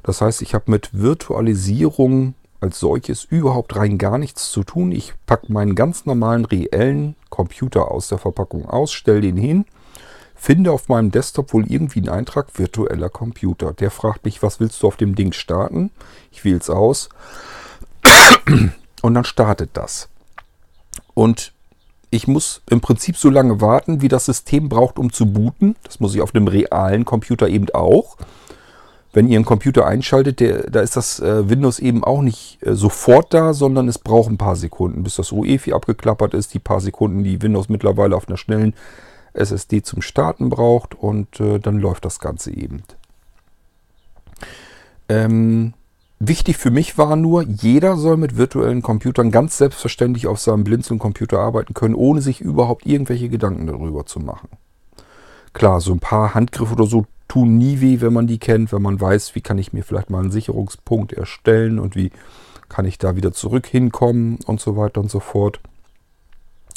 Das 0.02 0.20
heißt, 0.20 0.42
ich 0.42 0.54
habe 0.54 0.70
mit 0.70 0.90
Virtualisierung 0.92 2.34
als 2.60 2.80
solches 2.80 3.22
überhaupt 3.24 3.76
rein 3.76 3.98
gar 3.98 4.18
nichts 4.18 4.50
zu 4.50 4.64
tun. 4.64 4.90
Ich 4.90 5.14
packe 5.26 5.52
meinen 5.52 5.76
ganz 5.76 6.06
normalen 6.06 6.44
reellen 6.44 7.14
Computer 7.30 7.92
aus 7.92 8.08
der 8.08 8.18
Verpackung 8.18 8.68
aus, 8.68 8.92
stelle 8.92 9.20
den 9.20 9.36
hin 9.36 9.64
finde 10.38 10.70
auf 10.70 10.88
meinem 10.88 11.10
Desktop 11.10 11.52
wohl 11.52 11.70
irgendwie 11.70 11.98
einen 11.98 12.08
Eintrag 12.08 12.58
virtueller 12.58 13.10
Computer. 13.10 13.72
Der 13.72 13.90
fragt 13.90 14.24
mich, 14.24 14.42
was 14.42 14.60
willst 14.60 14.82
du 14.82 14.86
auf 14.86 14.96
dem 14.96 15.14
Ding 15.14 15.32
starten? 15.32 15.90
Ich 16.30 16.44
wähle 16.44 16.58
es 16.58 16.70
aus 16.70 17.08
und 19.02 19.14
dann 19.14 19.24
startet 19.24 19.70
das. 19.74 20.08
Und 21.14 21.52
ich 22.10 22.26
muss 22.26 22.62
im 22.70 22.80
Prinzip 22.80 23.16
so 23.16 23.28
lange 23.28 23.60
warten, 23.60 24.00
wie 24.00 24.08
das 24.08 24.26
System 24.26 24.68
braucht, 24.68 24.98
um 24.98 25.12
zu 25.12 25.26
booten. 25.32 25.76
Das 25.82 26.00
muss 26.00 26.14
ich 26.14 26.22
auf 26.22 26.34
einem 26.34 26.48
realen 26.48 27.04
Computer 27.04 27.48
eben 27.48 27.68
auch. 27.70 28.16
Wenn 29.12 29.28
ihr 29.28 29.36
einen 29.36 29.44
Computer 29.44 29.86
einschaltet, 29.86 30.40
der, 30.40 30.70
da 30.70 30.80
ist 30.80 30.96
das 30.96 31.18
äh, 31.20 31.48
Windows 31.48 31.78
eben 31.78 32.04
auch 32.04 32.22
nicht 32.22 32.58
äh, 32.62 32.74
sofort 32.74 33.32
da, 33.34 33.52
sondern 33.52 33.88
es 33.88 33.98
braucht 33.98 34.30
ein 34.30 34.38
paar 34.38 34.56
Sekunden, 34.56 35.02
bis 35.02 35.16
das 35.16 35.32
UEFI 35.32 35.72
abgeklappert 35.72 36.34
ist. 36.34 36.54
Die 36.54 36.58
paar 36.58 36.80
Sekunden, 36.80 37.24
die 37.24 37.40
Windows 37.42 37.68
mittlerweile 37.68 38.16
auf 38.16 38.28
einer 38.28 38.36
schnellen 38.36 38.74
SSD 39.32 39.82
zum 39.82 40.02
Starten 40.02 40.50
braucht 40.50 40.94
und 40.94 41.40
äh, 41.40 41.58
dann 41.58 41.78
läuft 41.78 42.04
das 42.04 42.20
Ganze 42.20 42.54
eben. 42.54 42.82
Ähm, 45.08 45.74
wichtig 46.18 46.56
für 46.56 46.70
mich 46.70 46.98
war 46.98 47.16
nur, 47.16 47.42
jeder 47.42 47.96
soll 47.96 48.16
mit 48.16 48.36
virtuellen 48.36 48.82
Computern 48.82 49.30
ganz 49.30 49.58
selbstverständlich 49.58 50.26
auf 50.26 50.40
seinem 50.40 50.64
Blinzeln-Computer 50.64 51.38
arbeiten 51.38 51.74
können, 51.74 51.94
ohne 51.94 52.20
sich 52.20 52.40
überhaupt 52.40 52.86
irgendwelche 52.86 53.28
Gedanken 53.28 53.66
darüber 53.66 54.06
zu 54.06 54.20
machen. 54.20 54.48
Klar, 55.52 55.80
so 55.80 55.92
ein 55.92 56.00
paar 56.00 56.34
Handgriffe 56.34 56.74
oder 56.74 56.86
so 56.86 57.06
tun 57.26 57.58
nie 57.58 57.80
weh, 57.80 58.00
wenn 58.00 58.12
man 58.12 58.26
die 58.26 58.38
kennt, 58.38 58.72
wenn 58.72 58.82
man 58.82 59.00
weiß, 59.00 59.34
wie 59.34 59.40
kann 59.40 59.58
ich 59.58 59.72
mir 59.72 59.82
vielleicht 59.82 60.10
mal 60.10 60.20
einen 60.20 60.30
Sicherungspunkt 60.30 61.12
erstellen 61.12 61.78
und 61.78 61.94
wie 61.94 62.10
kann 62.68 62.86
ich 62.86 62.98
da 62.98 63.16
wieder 63.16 63.32
zurück 63.32 63.66
hinkommen 63.66 64.38
und 64.46 64.60
so 64.60 64.76
weiter 64.76 65.00
und 65.00 65.10
so 65.10 65.20
fort. 65.20 65.60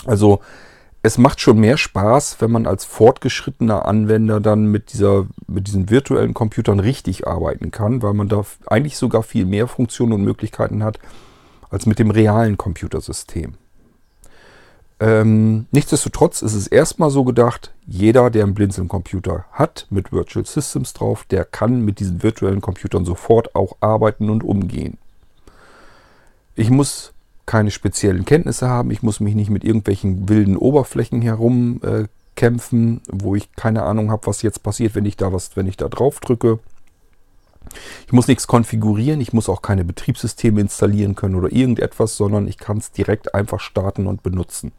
Also 0.06 0.40
es 1.04 1.18
macht 1.18 1.42
schon 1.42 1.60
mehr 1.60 1.78
Spaß, 1.78 2.38
wenn 2.40 2.52
man 2.52 2.68
als 2.68 2.86
fortgeschrittener 2.86 3.86
Anwender 3.86 4.40
dann 4.40 4.66
mit, 4.66 4.94
dieser, 4.94 5.26
mit 5.48 5.68
diesen 5.68 5.90
virtuellen 5.90 6.34
Computern 6.34 6.80
richtig 6.80 7.28
arbeiten 7.28 7.72
kann, 7.72 8.04
weil 8.04 8.14
man 8.14 8.30
da 8.30 8.46
eigentlich 8.68 8.98
sogar 8.98 9.24
viel 9.24 9.46
mehr 9.46 9.68
Funktionen 9.68 10.14
und 10.14 10.24
Möglichkeiten 10.24 10.84
hat 10.84 11.00
als 11.72 11.86
mit 11.86 11.98
dem 11.98 12.12
realen 12.12 12.58
Computersystem. 12.58 13.56
Ähm, 15.00 15.66
nichtsdestotrotz 15.72 16.44
ist 16.44 16.54
es 16.54 16.68
erstmal 16.68 17.10
so 17.10 17.24
gedacht, 17.24 17.74
jeder, 17.88 18.30
der 18.30 18.44
einen 18.44 18.54
Blinzeln-Computer 18.54 19.46
hat 19.52 19.88
mit 19.90 20.12
Virtual 20.12 20.46
Systems 20.46 20.94
drauf, 20.94 21.26
der 21.32 21.44
kann 21.44 21.82
mit 21.82 22.00
diesen 22.00 22.22
virtuellen 22.22 22.62
Computern 22.62 23.06
sofort 23.06 23.56
auch 23.56 23.78
arbeiten 23.80 24.30
und 24.30 24.44
umgehen. 24.44 25.00
Ich 26.54 26.70
muss 26.70 27.11
keine 27.46 27.72
speziellen 27.72 28.26
Kenntnisse 28.26 28.70
haben. 28.70 28.92
Ich 28.92 29.04
muss 29.04 29.20
mich 29.20 29.36
nicht 29.36 29.50
mit 29.50 29.64
irgendwelchen 29.64 30.30
wilden 30.30 30.58
Oberflächen 30.58 31.22
herumkämpfen, 31.22 32.98
äh, 32.98 33.02
wo 33.12 33.36
ich 33.36 33.52
keine 33.54 33.84
Ahnung 33.84 34.12
habe, 34.12 34.28
was 34.28 34.42
jetzt 34.42 34.64
passiert, 34.64 34.96
wenn 34.96 35.06
ich 35.06 35.18
da 35.18 35.34
was, 35.34 35.56
wenn 35.56 35.68
ich 35.68 35.78
da 35.78 35.90
drauf 35.90 36.20
drücke. 36.20 36.60
Ich 38.06 38.14
muss 38.14 38.28
nichts 38.28 38.48
konfigurieren, 38.48 39.22
ich 39.22 39.34
muss 39.34 39.50
auch 39.50 39.62
keine 39.62 39.86
Betriebssysteme 39.86 40.60
installieren 40.62 41.16
können 41.16 41.36
oder 41.36 41.52
irgendetwas, 41.52 42.18
sondern 42.18 42.48
ich 42.48 42.58
kann 42.58 42.78
es 42.78 42.92
direkt 42.92 43.34
einfach 43.34 43.60
starten 43.60 44.08
und 44.08 44.24
benutzen. 44.24 44.72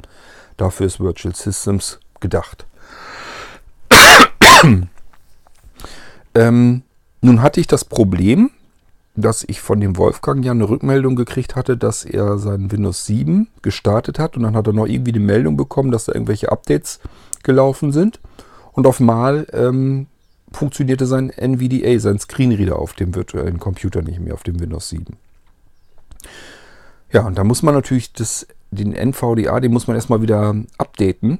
Dafür 0.56 0.86
ist 0.86 1.00
Virtual 1.00 1.34
Systems 1.34 2.00
gedacht. 2.20 2.66
ähm, 6.34 6.82
nun 7.20 7.42
hatte 7.42 7.60
ich 7.60 7.66
das 7.66 7.84
Problem, 7.84 8.50
dass 9.14 9.44
ich 9.46 9.60
von 9.60 9.80
dem 9.80 9.96
Wolfgang 9.96 10.44
ja 10.44 10.52
eine 10.52 10.68
Rückmeldung 10.68 11.16
gekriegt 11.16 11.54
hatte, 11.54 11.76
dass 11.76 12.04
er 12.04 12.38
sein 12.38 12.72
Windows 12.72 13.04
7 13.06 13.48
gestartet 13.60 14.18
hat 14.18 14.36
und 14.36 14.42
dann 14.42 14.56
hat 14.56 14.66
er 14.66 14.72
noch 14.72 14.86
irgendwie 14.86 15.12
die 15.12 15.20
Meldung 15.20 15.56
bekommen, 15.56 15.90
dass 15.90 16.06
da 16.06 16.12
irgendwelche 16.12 16.50
Updates 16.50 17.00
gelaufen 17.42 17.92
sind 17.92 18.20
und 18.72 18.86
auf 18.86 19.00
Mal 19.00 19.46
ähm, 19.52 20.06
funktionierte 20.50 21.06
sein 21.06 21.30
NVDA, 21.30 21.98
sein 21.98 22.18
Screenreader 22.18 22.78
auf 22.78 22.94
dem 22.94 23.14
virtuellen 23.14 23.58
Computer 23.58 24.02
nicht 24.02 24.20
mehr, 24.20 24.34
auf 24.34 24.42
dem 24.42 24.60
Windows 24.60 24.88
7. 24.88 25.16
Ja, 27.12 27.26
und 27.26 27.36
da 27.36 27.44
muss 27.44 27.62
man 27.62 27.74
natürlich 27.74 28.12
das, 28.14 28.46
den 28.70 28.94
NVDA, 28.94 29.60
den 29.60 29.72
muss 29.72 29.86
man 29.86 29.96
erstmal 29.96 30.22
wieder 30.22 30.54
updaten 30.78 31.38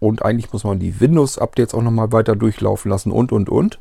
und 0.00 0.24
eigentlich 0.24 0.52
muss 0.52 0.64
man 0.64 0.80
die 0.80 1.00
Windows-Updates 1.00 1.74
auch 1.74 1.82
nochmal 1.82 2.10
weiter 2.10 2.34
durchlaufen 2.34 2.90
lassen 2.90 3.12
und 3.12 3.30
und 3.30 3.48
und. 3.48 3.78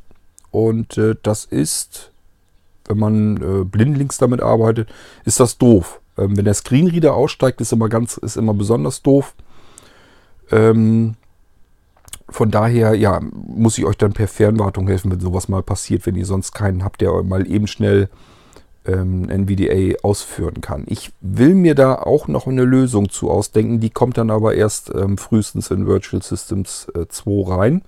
Und 0.51 0.97
äh, 0.99 1.15
das 1.23 1.45
ist 1.45 2.12
wenn 2.87 2.99
man 2.99 3.37
äh, 3.37 3.63
blindlings 3.63 4.17
damit 4.17 4.41
arbeitet, 4.41 4.89
ist 5.25 5.39
das 5.39 5.57
doof. 5.57 6.01
Ähm, 6.17 6.37
wenn 6.37 6.45
der 6.45 6.53
Screenreader 6.53 7.13
aussteigt, 7.13 7.61
ist 7.61 7.73
immer 7.73 7.89
ganz, 7.89 8.17
ist 8.17 8.37
immer 8.37 8.53
besonders 8.53 9.01
doof. 9.01 9.35
Ähm, 10.51 11.15
von 12.29 12.51
daher, 12.51 12.95
ja, 12.95 13.19
muss 13.31 13.77
ich 13.77 13.85
euch 13.85 13.97
dann 13.97 14.13
per 14.13 14.27
Fernwartung 14.27 14.87
helfen, 14.87 15.11
wenn 15.11 15.19
sowas 15.19 15.49
mal 15.49 15.63
passiert, 15.63 16.05
wenn 16.05 16.15
ihr 16.15 16.25
sonst 16.25 16.53
keinen 16.53 16.83
habt, 16.83 17.01
der 17.01 17.23
mal 17.23 17.47
eben 17.47 17.67
schnell 17.67 18.09
ähm, 18.85 19.29
NVDA 19.29 19.99
ausführen 20.03 20.61
kann. 20.61 20.83
Ich 20.87 21.11
will 21.21 21.55
mir 21.55 21.75
da 21.75 21.95
auch 21.95 22.27
noch 22.27 22.47
eine 22.47 22.63
Lösung 22.63 23.09
zu 23.09 23.29
ausdenken, 23.29 23.79
die 23.79 23.89
kommt 23.89 24.17
dann 24.17 24.29
aber 24.29 24.55
erst 24.55 24.91
ähm, 24.93 25.17
frühestens 25.17 25.71
in 25.71 25.87
Virtual 25.87 26.21
Systems 26.21 26.87
äh, 26.95 27.07
2 27.07 27.55
rein. 27.55 27.81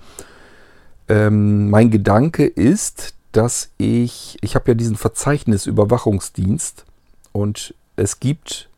Ähm, 1.08 1.70
mein 1.70 1.92
Gedanke 1.92 2.46
ist, 2.46 3.16
dass 3.36 3.70
ich, 3.78 4.38
ich 4.42 4.56
habe 4.56 4.72
ja 4.72 4.76
diesen 4.76 4.96
Verzeichnisüberwachungsdienst 4.96 6.86
und 7.32 7.74
es 7.96 8.20
gibt 8.20 8.70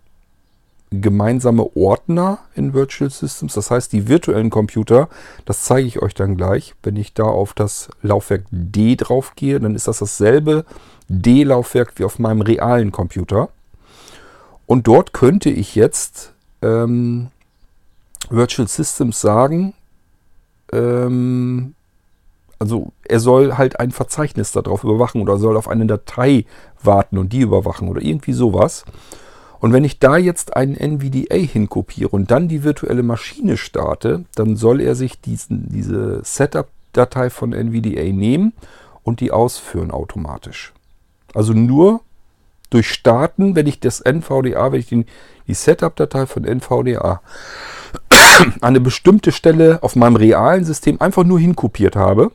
gemeinsame 0.90 1.76
Ordner 1.76 2.40
in 2.56 2.74
Virtual 2.74 3.10
Systems. 3.10 3.54
Das 3.54 3.70
heißt, 3.72 3.92
die 3.92 4.08
virtuellen 4.08 4.50
Computer, 4.50 5.10
das 5.46 5.64
zeige 5.64 5.88
ich 5.88 6.02
euch 6.02 6.14
dann 6.14 6.38
gleich. 6.38 6.76
Wenn 6.82 6.96
ich 6.96 7.14
da 7.14 7.24
auf 7.24 7.54
das 7.54 7.90
Laufwerk 8.02 8.46
D 8.52 8.96
drauf 8.96 9.34
gehe, 9.36 9.60
dann 9.60 9.76
ist 9.76 9.88
das 9.88 10.00
dasselbe 10.00 10.66
D-Laufwerk 11.10 11.94
wie 11.98 12.04
auf 12.04 12.20
meinem 12.20 12.42
realen 12.42 12.92
Computer. 12.92 13.50
Und 14.66 14.88
dort 14.88 15.14
könnte 15.14 15.50
ich 15.50 15.76
jetzt 15.76 16.34
ähm, 16.62 17.30
Virtual 18.30 18.68
Systems 18.68 19.22
sagen, 19.22 19.74
ähm, 20.74 21.76
also 22.60 22.92
er 23.04 23.20
soll 23.20 23.58
halt 23.58 23.80
ein 23.80 23.92
Verzeichnis 23.92 24.52
darauf 24.52 24.84
überwachen 24.84 25.22
oder 25.22 25.38
soll 25.38 25.58
auf 25.58 25.68
eine 25.68 25.86
Datei 25.86 26.46
warten 26.82 27.18
und 27.18 27.34
die 27.34 27.42
überwachen 27.42 27.88
oder 27.88 28.02
irgendwie 28.02 28.34
sowas. 28.34 28.84
Und 29.60 29.74
wenn 29.74 29.84
ich 29.84 30.00
da 30.00 30.18
jetzt 30.18 30.56
einen 30.56 30.76
NVDA 30.76 31.36
hinkopiere 31.36 32.10
und 32.10 32.30
dann 32.30 32.48
die 32.48 32.64
virtuelle 32.64 33.04
Maschine 33.04 33.58
starte, 33.58 34.26
dann 34.36 34.56
soll 34.56 34.82
er 34.82 34.96
sich 34.96 35.20
diesen, 35.20 35.70
diese 35.70 36.22
Setup-Datei 36.24 37.30
von 37.30 37.54
NVDA 37.54 38.04
nehmen 38.14 38.54
und 39.04 39.20
die 39.20 39.32
ausführen 39.32 39.92
automatisch. 39.92 40.74
Also 41.34 41.54
nur 41.54 42.02
durch 42.70 42.90
Starten, 42.90 43.56
wenn 43.56 43.68
ich 43.68 43.80
das 43.80 44.02
NVDA, 44.02 44.72
wenn 44.72 44.80
ich 44.80 44.88
den, 44.88 45.06
die 45.48 45.54
Setup-Datei 45.54 46.26
von 46.26 46.44
NVDA 46.44 47.22
an 48.20 48.54
eine 48.62 48.80
bestimmte 48.80 49.32
Stelle 49.32 49.80
auf 49.82 49.96
meinem 49.96 50.16
realen 50.18 50.66
System 50.66 51.02
einfach 51.02 51.24
nur 51.24 51.40
hinkopiert 51.40 51.96
habe, 51.96 52.32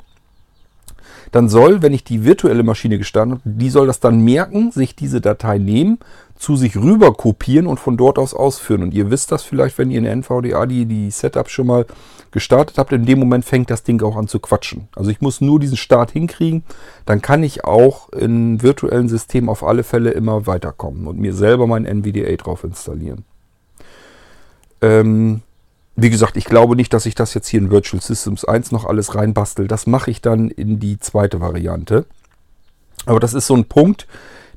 dann 1.33 1.49
soll, 1.49 1.83
wenn 1.83 1.95
ich 1.95 2.05
die 2.05 2.25
virtuelle 2.25 2.63
Maschine 2.63 2.99
gestartet 2.99 3.33
habe, 3.33 3.43
die 3.45 3.71
soll 3.71 3.87
das 3.87 4.01
dann 4.01 4.21
merken, 4.21 4.71
sich 4.71 4.95
diese 4.95 5.21
Datei 5.21 5.59
nehmen, 5.59 5.99
zu 6.37 6.57
sich 6.57 6.77
rüber 6.77 7.15
kopieren 7.15 7.67
und 7.67 7.81
von 7.81 7.97
dort 7.97 8.19
aus 8.19 8.35
ausführen. 8.35 8.83
Und 8.83 8.95
ihr 8.95 9.11
wisst 9.11 9.33
das 9.33 9.43
vielleicht, 9.43 9.79
wenn 9.79 9.91
ihr 9.91 9.99
in 9.99 10.05
der 10.05 10.13
NVDA 10.13 10.67
die, 10.67 10.87
die 10.87 11.11
Setup 11.11 11.49
schon 11.49 11.69
mal 11.69 11.87
gestartet 12.33 12.79
habt, 12.79 12.93
in 12.93 13.07
dem 13.07 13.19
Moment 13.19 13.45
fängt 13.45 13.71
das 13.71 13.83
Ding 13.83 14.03
auch 14.03 14.17
an 14.17 14.29
zu 14.29 14.41
quatschen. 14.41 14.89
Also 14.95 15.11
ich 15.11 15.21
muss 15.21 15.41
nur 15.41 15.59
diesen 15.59 15.77
Start 15.77 16.11
hinkriegen, 16.11 16.65
dann 17.07 17.23
kann 17.23 17.43
ich 17.43 17.65
auch 17.65 18.11
in 18.11 18.63
virtuellen 18.63 19.09
Systemen 19.09 19.49
auf 19.49 19.63
alle 19.63 19.85
Fälle 19.85 20.11
immer 20.11 20.47
weiterkommen 20.47 21.07
und 21.07 21.19
mir 21.19 21.35
selber 21.35 21.67
mein 21.67 21.87
NVDA 21.87 22.35
drauf 22.37 22.65
installieren. 22.65 23.25
Ähm, 24.83 25.43
wie 25.95 26.11
gesagt, 26.11 26.37
ich 26.37 26.47
glaube 26.47 26.77
nicht, 26.77 26.93
dass 26.95 27.07
ich 27.07 27.15
das 27.15 27.35
jetzt 27.35 27.49
hier 27.49 27.61
in 27.61 27.71
Virtual 27.71 28.01
Systems 28.01 28.45
1 28.45 28.73
noch 28.73 28.87
alles 28.87 29.15
reinbastel. 29.15 29.69
Das 29.69 29.87
mache 29.87 30.11
ich 30.11 30.23
dann 30.23 30.49
in 30.49 30.81
die 30.81 30.99
zweite 30.99 31.41
Variante. 31.41 32.07
Aber 33.05 33.21
das 33.21 33.35
ist 33.35 33.47
so 33.47 33.55
ein 33.55 33.67
Punkt, 33.67 34.07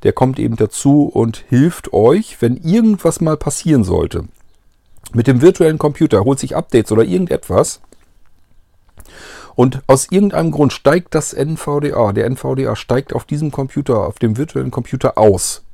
der 0.03 0.13
kommt 0.13 0.39
eben 0.39 0.55
dazu 0.55 1.03
und 1.05 1.43
hilft 1.49 1.91
euch, 1.91 2.41
wenn 2.41 2.57
irgendwas 2.57 3.21
mal 3.21 3.37
passieren 3.37 3.83
sollte. 3.83 4.25
Mit 5.13 5.27
dem 5.27 5.41
virtuellen 5.41 5.77
Computer 5.77 6.23
holt 6.23 6.39
sich 6.39 6.55
Updates 6.55 6.91
oder 6.91 7.03
irgendetwas. 7.03 7.81
Und 9.55 9.81
aus 9.87 10.11
irgendeinem 10.11 10.51
Grund 10.51 10.73
steigt 10.73 11.15
das 11.15 11.33
NVDA, 11.33 12.11
der 12.13 12.25
NVDA 12.25 12.75
steigt 12.75 13.13
auf 13.13 13.25
diesem 13.25 13.51
Computer, 13.51 14.05
auf 14.05 14.19
dem 14.19 14.37
virtuellen 14.37 14.71
Computer 14.71 15.17
aus. 15.17 15.64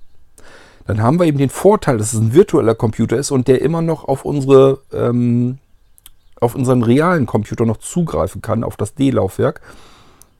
Dann 0.88 1.02
haben 1.02 1.20
wir 1.20 1.26
eben 1.26 1.38
den 1.38 1.50
Vorteil, 1.50 1.98
dass 1.98 2.14
es 2.14 2.20
ein 2.20 2.34
virtueller 2.34 2.76
Computer 2.76 3.18
ist 3.18 3.32
und 3.32 3.48
der 3.48 3.62
immer 3.62 3.82
noch 3.82 4.06
auf 4.06 4.26
unsere, 4.26 4.80
ähm, 4.92 5.60
auf 6.40 6.56
unseren 6.56 6.84
realen 6.84 7.26
Computer 7.26 7.66
noch 7.66 7.78
zugreifen 7.78 8.42
kann, 8.42 8.64
auf 8.64 8.78
das 8.78 8.96
D-Laufwerk. 8.96 9.62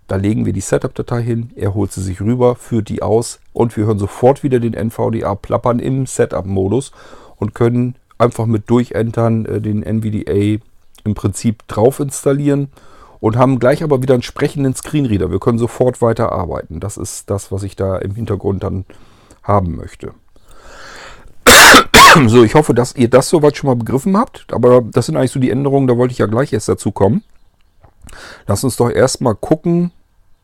Da 0.08 0.18
legen 0.18 0.46
wir 0.46 0.52
die 0.52 0.62
Setup-Datei 0.62 1.22
hin, 1.22 1.52
er 1.56 1.74
holt 1.74 1.94
sie 1.94 2.02
sich 2.02 2.20
rüber, 2.20 2.56
führt 2.56 2.90
die 2.90 3.02
aus 3.02 3.40
und 3.54 3.78
wir 3.78 3.86
hören 3.86 4.00
sofort 4.00 4.44
wieder 4.44 4.60
den 4.60 4.74
NVDA 4.74 5.36
plappern 5.36 5.80
im 5.80 6.06
Setup-Modus 6.06 6.92
und 7.38 7.56
können 7.56 7.96
einfach 8.18 8.46
mit 8.46 8.70
Durchentern 8.70 9.46
äh, 9.46 9.62
den 9.62 9.84
NVDA 9.84 10.62
im 11.04 11.14
Prinzip 11.16 11.68
drauf 11.68 12.00
installieren 12.00 12.70
und 13.20 13.38
haben 13.38 13.60
gleich 13.60 13.84
aber 13.84 14.02
wieder 14.02 14.16
einen 14.16 14.24
sprechenden 14.24 14.76
Screenreader. 14.76 15.32
Wir 15.32 15.40
können 15.40 15.60
sofort 15.60 16.02
weiter 16.02 16.32
arbeiten. 16.32 16.80
Das 16.80 16.98
ist 16.98 17.30
das, 17.30 17.52
was 17.52 17.64
ich 17.64 17.76
da 17.76 17.98
im 17.98 18.16
Hintergrund 18.16 18.64
dann 18.64 18.86
haben 19.44 19.76
möchte. 19.76 20.14
So, 22.28 22.44
ich 22.44 22.56
hoffe, 22.56 22.74
dass 22.74 22.96
ihr 22.96 23.10
das 23.10 23.30
soweit 23.30 23.58
schon 23.58 23.70
mal 23.70 23.76
begriffen 23.76 24.18
habt. 24.18 24.46
Aber 24.52 24.82
das 24.82 25.06
sind 25.06 25.18
eigentlich 25.18 25.32
so 25.32 25.40
die 25.40 25.50
Änderungen, 25.50 25.88
da 25.88 25.98
wollte 25.98 26.12
ich 26.12 26.18
ja 26.18 26.26
gleich 26.26 26.54
erst 26.54 26.70
dazu 26.70 26.92
kommen. 26.92 27.24
Lass 28.48 28.64
uns 28.64 28.76
doch 28.76 28.90
erstmal 28.90 29.36
gucken, 29.36 29.92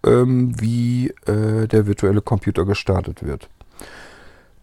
ähm, 0.06 0.54
wie 0.60 1.10
äh, 1.26 1.68
der 1.68 1.88
virtuelle 1.88 2.22
Computer 2.22 2.66
gestartet 2.66 3.26
wird. 3.26 3.50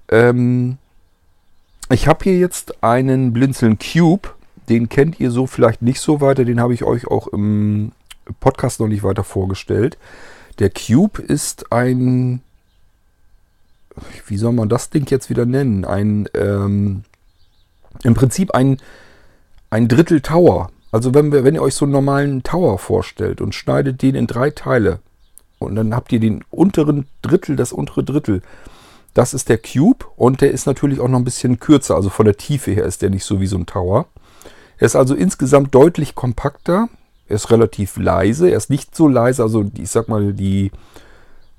Ähm, 0.08 0.78
ich 1.90 2.08
habe 2.08 2.24
hier 2.24 2.38
jetzt 2.38 2.82
einen 2.82 3.32
Blinzeln 3.32 3.78
Cube. 3.78 4.30
Den 4.68 4.88
kennt 4.88 5.20
ihr 5.20 5.30
so 5.30 5.46
vielleicht 5.46 5.82
nicht 5.82 6.00
so 6.00 6.20
weiter. 6.20 6.44
Den 6.44 6.60
habe 6.60 6.72
ich 6.72 6.84
euch 6.84 7.06
auch 7.06 7.26
im 7.28 7.92
Podcast 8.40 8.80
noch 8.80 8.88
nicht 8.88 9.02
weiter 9.02 9.24
vorgestellt. 9.24 9.98
Der 10.58 10.70
Cube 10.70 11.20
ist 11.20 11.72
ein, 11.72 12.40
wie 14.26 14.36
soll 14.36 14.52
man 14.52 14.68
das 14.68 14.90
Ding 14.90 15.08
jetzt 15.10 15.30
wieder 15.30 15.46
nennen? 15.46 15.84
Ein, 15.84 16.28
ähm, 16.34 17.04
im 18.02 18.14
Prinzip 18.14 18.54
ein, 18.54 18.78
ein 19.70 19.88
Drittel 19.88 20.20
Tower. 20.20 20.70
Also 20.92 21.14
wenn, 21.14 21.32
wir, 21.32 21.44
wenn 21.44 21.54
ihr 21.54 21.62
euch 21.62 21.74
so 21.74 21.84
einen 21.84 21.92
normalen 21.92 22.42
Tower 22.42 22.78
vorstellt 22.78 23.40
und 23.40 23.54
schneidet 23.54 24.02
den 24.02 24.14
in 24.14 24.26
drei 24.26 24.50
Teile 24.50 25.00
und 25.58 25.74
dann 25.74 25.94
habt 25.94 26.12
ihr 26.12 26.20
den 26.20 26.44
unteren 26.50 27.06
Drittel, 27.22 27.56
das 27.56 27.72
untere 27.72 28.04
Drittel. 28.04 28.42
Das 29.14 29.34
ist 29.34 29.48
der 29.48 29.58
Cube 29.58 30.04
und 30.16 30.40
der 30.40 30.50
ist 30.50 30.66
natürlich 30.66 31.00
auch 31.00 31.08
noch 31.08 31.18
ein 31.18 31.24
bisschen 31.24 31.60
kürzer. 31.60 31.94
Also 31.94 32.10
von 32.10 32.26
der 32.26 32.36
Tiefe 32.36 32.72
her 32.72 32.84
ist 32.84 33.02
der 33.02 33.10
nicht 33.10 33.24
so 33.24 33.40
wie 33.40 33.46
so 33.46 33.56
ein 33.56 33.66
Tower. 33.66 34.06
Er 34.78 34.86
ist 34.86 34.96
also 34.96 35.14
insgesamt 35.14 35.74
deutlich 35.74 36.14
kompakter. 36.14 36.88
Er 37.28 37.36
ist 37.36 37.50
relativ 37.50 37.96
leise. 37.96 38.50
Er 38.50 38.56
ist 38.56 38.70
nicht 38.70 38.94
so 38.94 39.08
leise. 39.08 39.42
Also 39.42 39.70
ich 39.78 39.90
sag 39.90 40.08
mal, 40.08 40.32
die 40.32 40.72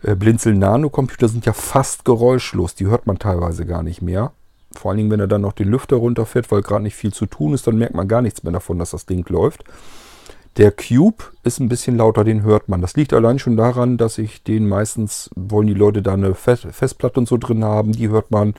äh, 0.06 0.16
Blinzel 0.16 0.56
Nano 0.56 0.90
Computer 0.90 1.28
sind 1.28 1.46
ja 1.46 1.54
fast 1.54 2.06
geräuschlos. 2.06 2.76
Die 2.76 2.86
hört 2.86 3.08
man 3.08 3.20
teilweise 3.20 3.66
gar 3.66 3.84
nicht 3.84 4.02
mehr. 4.02 4.32
Vor 4.76 4.92
allen 4.92 4.98
Dingen, 4.98 5.12
wenn 5.12 5.20
er 5.20 5.28
dann 5.28 5.42
noch 5.42 5.54
den 5.54 5.70
Lüfter 5.70 5.96
runterfährt, 5.96 6.52
weil 6.52 6.62
gerade 6.62 6.84
nicht 6.84 6.96
viel 6.96 7.14
zu 7.14 7.26
tun 7.26 7.54
ist, 7.54 7.66
dann 7.66 7.78
merkt 7.78 7.96
man 7.96 8.08
gar 8.08 8.22
nichts 8.22 8.44
mehr 8.44 8.54
davon, 8.54 8.78
dass 8.78 8.92
das 8.92 9.06
Ding 9.06 9.26
läuft. 9.30 9.64
Der 10.58 10.72
Cube 10.72 11.24
ist 11.44 11.60
ein 11.60 11.70
bisschen 11.70 11.98
lauter, 11.98 12.24
den 12.24 12.44
hört 12.44 12.70
man. 12.70 12.82
Das 12.82 12.96
liegt 12.96 13.14
allein 13.14 13.40
schon 13.40 13.58
daran, 13.58 13.98
dass 13.98 14.18
ich 14.18 14.44
den 14.44 14.68
meistens, 14.68 15.30
wollen 15.36 15.68
die 15.68 15.74
Leute 15.74 16.02
da 16.02 16.14
eine 16.14 16.34
Festplatte 16.34 17.20
und 17.20 17.28
so 17.28 17.38
drin 17.38 17.64
haben, 17.64 17.92
die 17.92 18.10
hört 18.10 18.32
man 18.32 18.54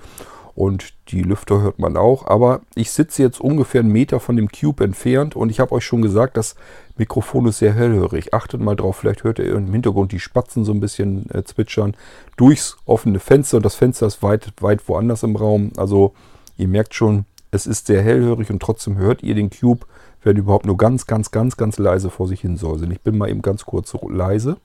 und 0.56 0.94
die 1.08 1.22
Lüfter 1.22 1.60
hört 1.60 1.78
man 1.78 1.96
auch. 1.96 2.26
Aber 2.26 2.62
ich 2.74 2.90
sitze 2.90 3.22
jetzt 3.22 3.40
ungefähr 3.40 3.82
einen 3.82 3.92
Meter 3.92 4.18
von 4.18 4.36
dem 4.36 4.48
Cube 4.48 4.82
entfernt 4.82 5.36
und 5.36 5.50
ich 5.50 5.60
habe 5.60 5.72
euch 5.72 5.84
schon 5.84 6.02
gesagt, 6.02 6.36
das 6.36 6.56
Mikrofon 6.96 7.46
ist 7.46 7.58
sehr 7.58 7.74
hellhörig. 7.74 8.34
Achtet 8.34 8.60
mal 8.60 8.74
drauf, 8.74 8.96
vielleicht 8.96 9.22
hört 9.22 9.38
ihr 9.38 9.54
im 9.54 9.72
Hintergrund 9.72 10.12
die 10.12 10.18
Spatzen 10.18 10.64
so 10.64 10.72
ein 10.72 10.80
bisschen 10.80 11.30
äh, 11.30 11.44
zwitschern 11.44 11.94
durchs 12.36 12.78
offene 12.86 13.20
Fenster 13.20 13.58
und 13.58 13.66
das 13.66 13.76
Fenster 13.76 14.06
ist 14.06 14.22
weit, 14.22 14.52
weit 14.60 14.88
woanders 14.88 15.22
im 15.22 15.36
Raum. 15.36 15.72
Also 15.76 16.14
ihr 16.56 16.68
merkt 16.68 16.94
schon, 16.94 17.26
es 17.50 17.66
ist 17.66 17.86
sehr 17.86 18.02
hellhörig 18.02 18.50
und 18.50 18.60
trotzdem 18.60 18.96
hört 18.96 19.22
ihr 19.22 19.34
den 19.34 19.50
Cube 19.50 19.86
wenn 20.26 20.36
überhaupt 20.36 20.66
nur 20.66 20.76
ganz, 20.76 21.06
ganz, 21.06 21.30
ganz, 21.30 21.56
ganz 21.56 21.78
leise 21.78 22.10
vor 22.10 22.26
sich 22.26 22.40
hin 22.40 22.56
säuseln. 22.56 22.90
Ich 22.90 23.00
bin 23.00 23.16
mal 23.16 23.30
eben 23.30 23.42
ganz 23.42 23.64
kurz 23.64 23.94
leise. 24.10 24.56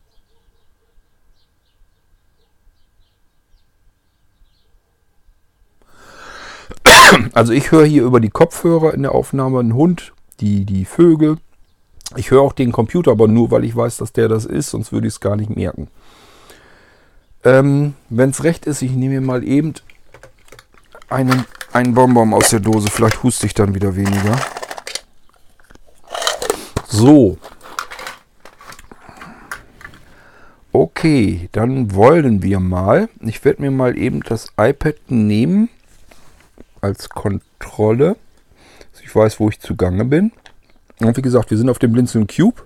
Also 7.34 7.54
ich 7.54 7.72
höre 7.72 7.86
hier 7.86 8.04
über 8.04 8.20
die 8.20 8.30
Kopfhörer 8.30 8.94
in 8.94 9.04
der 9.04 9.14
Aufnahme 9.14 9.60
einen 9.60 9.74
Hund, 9.74 10.14
die, 10.40 10.66
die 10.66 10.86
Vögel. 10.86 11.38
Ich 12.16 12.32
höre 12.32 12.42
auch 12.42 12.54
den 12.54 12.72
Computer, 12.72 13.12
aber 13.12 13.28
nur, 13.28 13.52
weil 13.52 13.64
ich 13.64 13.76
weiß, 13.76 13.98
dass 13.98 14.12
der 14.12 14.28
das 14.28 14.46
ist, 14.46 14.72
sonst 14.72 14.92
würde 14.92 15.08
ich 15.08 15.14
es 15.14 15.20
gar 15.20 15.36
nicht 15.36 15.56
merken. 15.56 15.88
Ähm, 17.44 17.94
Wenn 18.10 18.30
es 18.30 18.44
recht 18.44 18.66
ist, 18.66 18.82
ich 18.82 18.92
nehme 18.92 19.16
mir 19.16 19.22
mal 19.22 19.44
eben 19.44 19.74
einen, 21.10 21.46
einen 21.74 21.94
Bonbon 21.94 22.34
aus 22.34 22.50
der 22.50 22.60
Dose. 22.60 22.90
Vielleicht 22.90 23.24
huste 23.24 23.46
ich 23.46 23.54
dann 23.54 23.76
wieder 23.76 23.96
weniger. 23.96 24.40
So. 26.88 27.38
Okay, 30.74 31.50
dann 31.52 31.94
wollen 31.96 32.44
wir 32.44 32.60
mal. 32.60 33.10
Ich 33.22 33.44
werde 33.44 33.62
mir 33.62 33.72
mal 33.72 33.98
eben 33.98 34.22
das 34.22 34.54
iPad 34.58 34.96
nehmen 35.10 35.70
als 36.82 37.10
Kontrolle. 37.10 38.18
Dass 38.92 39.02
ich 39.02 39.16
weiß, 39.16 39.40
wo 39.40 39.50
ich 39.50 39.60
zugange 39.60 40.06
bin. 40.06 40.32
Und 41.00 41.18
wie 41.18 41.22
gesagt, 41.22 41.52
wir 41.52 41.58
sind 41.58 41.70
auf 41.70 41.80
dem 41.80 41.94
Blinzeln 41.94 42.28
Cube. 42.28 42.62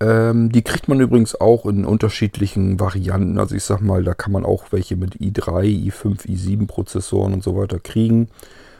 Ähm, 0.00 0.50
die 0.50 0.62
kriegt 0.62 0.88
man 0.88 1.00
übrigens 1.00 1.38
auch 1.38 1.66
in 1.66 1.84
unterschiedlichen 1.84 2.80
Varianten. 2.80 3.38
Also 3.38 3.54
ich 3.54 3.64
sag 3.64 3.80
mal, 3.80 4.02
da 4.02 4.14
kann 4.14 4.32
man 4.32 4.44
auch 4.44 4.66
welche 4.70 4.96
mit 4.96 5.16
i3, 5.16 5.90
i5, 5.90 6.26
i7 6.26 6.66
Prozessoren 6.66 7.34
und 7.34 7.42
so 7.42 7.56
weiter 7.56 7.78
kriegen. 7.78 8.28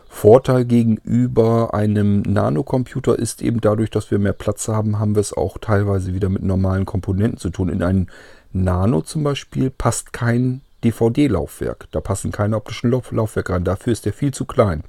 Vorteil 0.08 0.64
gegenüber 0.64 1.72
einem 1.72 2.22
Nanocomputer 2.22 3.16
ist 3.16 3.42
eben 3.42 3.60
dadurch, 3.60 3.90
dass 3.90 4.10
wir 4.10 4.18
mehr 4.18 4.32
Platz 4.32 4.66
haben, 4.66 4.98
haben 4.98 5.14
wir 5.14 5.20
es 5.20 5.32
auch 5.32 5.56
teilweise 5.58 6.14
wieder 6.14 6.28
mit 6.28 6.42
normalen 6.42 6.84
Komponenten 6.84 7.38
zu 7.38 7.50
tun. 7.50 7.68
In 7.68 7.82
einem 7.82 8.08
Nano 8.52 9.02
zum 9.02 9.22
Beispiel 9.22 9.70
passt 9.70 10.12
kein 10.12 10.62
DVD-Laufwerk. 10.84 11.88
Da 11.92 12.00
passen 12.00 12.32
keine 12.32 12.56
optischen 12.56 12.90
Lauf 12.90 13.12
Laufwerke 13.12 13.52
rein. 13.52 13.64
Dafür 13.64 13.92
ist 13.92 14.06
der 14.06 14.12
viel 14.12 14.32
zu 14.32 14.44
klein. 14.44 14.82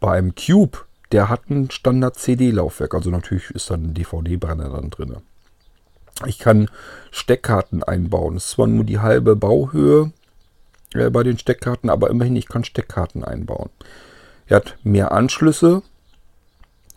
Bei 0.00 0.18
einem 0.18 0.34
Cube, 0.34 0.78
der 1.12 1.28
hat 1.28 1.48
ein 1.50 1.70
Standard-CD-Laufwerk. 1.70 2.94
Also 2.94 3.10
natürlich 3.10 3.50
ist 3.50 3.70
da 3.70 3.74
ein 3.74 3.94
DVD-Brenner 3.94 4.70
dann 4.70 4.90
drin. 4.90 5.16
Ich 6.26 6.38
kann 6.38 6.68
Steckkarten 7.10 7.82
einbauen. 7.82 8.34
Das 8.34 8.44
ist 8.44 8.50
zwar 8.52 8.66
nur 8.66 8.84
die 8.84 8.98
halbe 8.98 9.36
Bauhöhe 9.36 10.12
äh, 10.94 11.10
bei 11.10 11.22
den 11.22 11.38
Steckkarten, 11.38 11.90
aber 11.90 12.10
immerhin, 12.10 12.36
ich 12.36 12.48
kann 12.48 12.64
Steckkarten 12.64 13.24
einbauen. 13.24 13.70
Er 14.46 14.56
hat 14.56 14.76
mehr 14.82 15.12
Anschlüsse. 15.12 15.82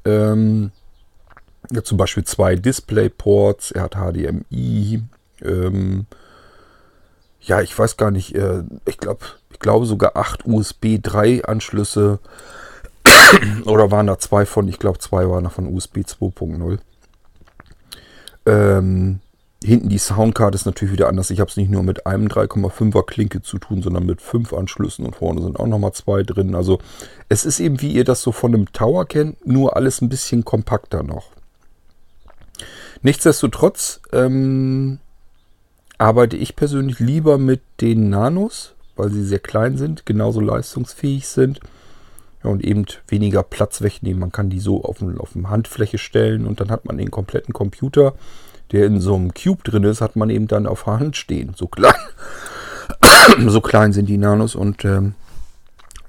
Ähm, 0.03 0.71
ja, 1.71 1.83
zum 1.83 1.97
Beispiel 1.97 2.23
zwei 2.23 2.55
Displayports. 2.55 3.71
Er 3.71 3.83
hat 3.83 3.95
HDMI. 3.95 5.03
Ähm, 5.41 6.05
ja, 7.45 7.62
ich 7.62 7.77
weiß 7.77 7.97
gar 7.97 8.12
nicht. 8.12 8.36
Äh, 8.36 8.63
ich 8.86 8.97
glaube, 8.97 9.25
ich 9.51 9.60
glaube 9.60 9.86
sogar 9.86 10.17
acht 10.17 10.45
USB 10.45 10.99
3 11.01 11.45
Anschlüsse. 11.45 12.19
Oder 13.65 13.91
waren 13.91 14.08
da 14.08 14.19
zwei 14.19 14.45
von? 14.45 14.67
Ich 14.67 14.79
glaube, 14.79 14.99
zwei 14.99 15.29
waren 15.29 15.43
da 15.43 15.49
von 15.49 15.73
USB 15.73 15.99
2.0. 15.99 16.79
Ähm, 18.47 19.19
Hinten 19.65 19.89
die 19.89 19.97
Soundcard 19.97 20.53
ist 20.53 20.65
natürlich 20.65 20.93
wieder 20.93 21.08
anders. 21.08 21.31
Ich 21.31 21.39
habe 21.39 21.49
es 21.49 21.58
nicht 21.58 21.71
nur 21.71 21.81
mit 21.81 22.05
einem 22.05 22.27
3,5er 22.27 23.03
Klinke 23.03 23.41
zu 23.41 23.58
tun, 23.58 23.81
sondern 23.81 24.05
mit 24.05 24.21
fünf 24.21 24.53
Anschlüssen 24.53 25.05
und 25.05 25.15
vorne 25.15 25.41
sind 25.41 25.60
auch 25.60 25.65
nochmal 25.65 25.93
zwei 25.93 26.21
drin. 26.21 26.53
Also 26.53 26.79
es 27.29 27.45
ist 27.45 27.60
eben, 27.60 27.81
wie 27.81 27.91
ihr 27.91 28.03
das 28.03 28.21
so 28.21 28.31
von 28.31 28.53
einem 28.53 28.71
Tower 28.73 29.05
kennt, 29.05 29.47
nur 29.47 29.75
alles 29.75 30.01
ein 30.01 30.10
bisschen 30.10 30.45
kompakter 30.45 31.01
noch. 31.01 31.31
Nichtsdestotrotz 33.01 34.01
ähm, 34.13 34.99
arbeite 35.97 36.38
ich 36.38 36.55
persönlich 36.55 36.99
lieber 36.99 37.38
mit 37.38 37.62
den 37.81 38.10
Nanos, 38.10 38.73
weil 38.95 39.10
sie 39.10 39.23
sehr 39.23 39.39
klein 39.39 39.77
sind, 39.77 40.05
genauso 40.05 40.39
leistungsfähig 40.39 41.27
sind 41.27 41.60
ja, 42.43 42.49
und 42.49 42.63
eben 42.63 42.86
weniger 43.08 43.43
Platz 43.43 43.81
wegnehmen. 43.81 44.19
Man 44.19 44.31
kann 44.31 44.49
die 44.49 44.60
so 44.60 44.84
auf, 44.84 45.01
auf 45.01 45.36
eine 45.36 45.49
Handfläche 45.49 45.97
stellen 45.97 46.45
und 46.45 46.60
dann 46.60 46.69
hat 46.69 46.86
man 46.86 46.97
den 46.97 47.12
kompletten 47.12 47.53
Computer 47.53 48.13
der 48.71 48.86
in 48.86 48.99
so 48.99 49.15
einem 49.15 49.34
Cube 49.34 49.63
drin 49.63 49.84
ist, 49.84 50.01
hat 50.01 50.15
man 50.15 50.29
eben 50.29 50.47
dann 50.47 50.67
auf 50.67 50.84
der 50.84 50.99
Hand 50.99 51.17
stehen. 51.17 51.53
So 51.55 51.67
klein, 51.67 51.93
so 53.47 53.62
klein 53.62 53.93
sind 53.93 54.08
die 54.08 54.17
Nanos 54.17 54.55
und 54.55 54.86
ähm, 54.86 55.13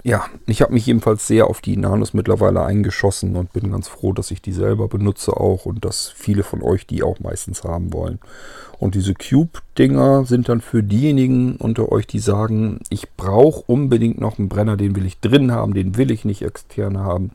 ja, 0.06 0.26
ich 0.46 0.62
habe 0.62 0.72
mich 0.72 0.86
jedenfalls 0.86 1.26
sehr 1.26 1.48
auf 1.48 1.60
die 1.60 1.76
Nanos 1.76 2.14
mittlerweile 2.14 2.64
eingeschossen 2.64 3.34
und 3.34 3.52
bin 3.52 3.72
ganz 3.72 3.88
froh, 3.88 4.12
dass 4.12 4.30
ich 4.30 4.40
die 4.40 4.52
selber 4.52 4.86
benutze 4.86 5.36
auch 5.36 5.66
und 5.66 5.84
dass 5.84 6.10
viele 6.10 6.44
von 6.44 6.62
euch 6.62 6.86
die 6.86 7.02
auch 7.02 7.18
meistens 7.18 7.64
haben 7.64 7.92
wollen. 7.92 8.20
Und 8.78 8.94
diese 8.94 9.14
Cube-Dinger 9.14 10.24
sind 10.24 10.48
dann 10.48 10.60
für 10.60 10.84
diejenigen 10.84 11.56
unter 11.56 11.90
euch, 11.90 12.06
die 12.06 12.20
sagen, 12.20 12.78
ich 12.88 13.10
brauche 13.16 13.64
unbedingt 13.66 14.20
noch 14.20 14.38
einen 14.38 14.48
Brenner, 14.48 14.76
den 14.76 14.94
will 14.94 15.06
ich 15.06 15.18
drin 15.18 15.50
haben, 15.50 15.74
den 15.74 15.96
will 15.96 16.12
ich 16.12 16.24
nicht 16.24 16.42
extern 16.42 16.98
haben. 16.98 17.32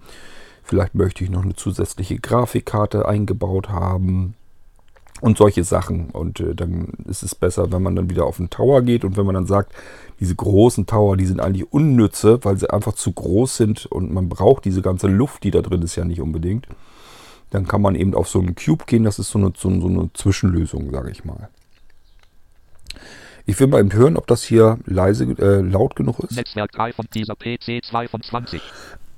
Vielleicht 0.64 0.96
möchte 0.96 1.26
ich 1.26 1.30
noch 1.30 1.44
eine 1.44 1.58
zusätzliche 1.58 2.20
Grafikkarte 2.20 3.06
eingebaut 3.06 3.68
haben 3.68 4.36
und 5.22 5.38
solche 5.38 5.64
Sachen. 5.64 6.10
Und 6.10 6.40
äh, 6.40 6.56
dann 6.56 6.90
ist 7.06 7.24
es 7.24 7.36
besser, 7.36 7.72
wenn 7.72 7.82
man 7.82 7.96
dann 7.96 8.10
wieder 8.10 8.26
auf 8.26 8.38
den 8.38 8.50
Tower 8.50 8.82
geht 8.82 9.06
und 9.06 9.16
wenn 9.16 9.26
man 9.26 9.36
dann 9.36 9.46
sagt, 9.46 9.74
diese 10.20 10.36
großen 10.36 10.86
Tower, 10.86 11.16
die 11.16 11.26
sind 11.26 11.40
eigentlich 11.40 11.72
unnütze, 11.72 12.44
weil 12.44 12.58
sie 12.58 12.70
einfach 12.70 12.94
zu 12.94 13.12
groß 13.12 13.56
sind 13.56 13.86
und 13.86 14.12
man 14.12 14.30
braucht 14.30 14.66
diese 14.66 14.82
ganze 14.82 15.08
Luft, 15.08 15.44
die 15.44 15.52
da 15.52 15.62
drin 15.62 15.82
ist, 15.82 15.96
ja 15.96 16.04
nicht 16.04 16.22
unbedingt. 16.22 16.68
Dann 17.52 17.68
kann 17.68 17.82
man 17.82 17.96
eben 17.96 18.14
auf 18.14 18.28
so 18.28 18.40
einen 18.40 18.56
Cube 18.56 18.86
gehen. 18.86 19.04
Das 19.04 19.20
ist 19.20 19.30
so 19.30 19.40
eine, 19.40 19.54
so, 19.56 19.70
so 19.80 19.88
eine 19.88 20.10
Zwischenlösung, 20.14 20.92
sage 20.92 21.12
ich 21.12 21.24
mal. 21.26 21.50
Ich 23.46 23.60
will 23.60 23.68
mal 23.68 23.80
eben 23.80 23.94
hören, 23.94 24.18
ob 24.18 24.28
das 24.28 24.44
hier 24.44 24.80
leise, 24.86 25.26
äh, 25.26 25.62
laut 25.62 25.96
genug 25.96 26.20
ist. 26.20 26.36
Netzwerk 26.36 26.72
3 26.72 26.94
von 26.94 27.08
dieser 27.14 27.36
PC 27.36 27.84
2 27.84 28.08
von 28.08 28.22
20. 28.22 28.62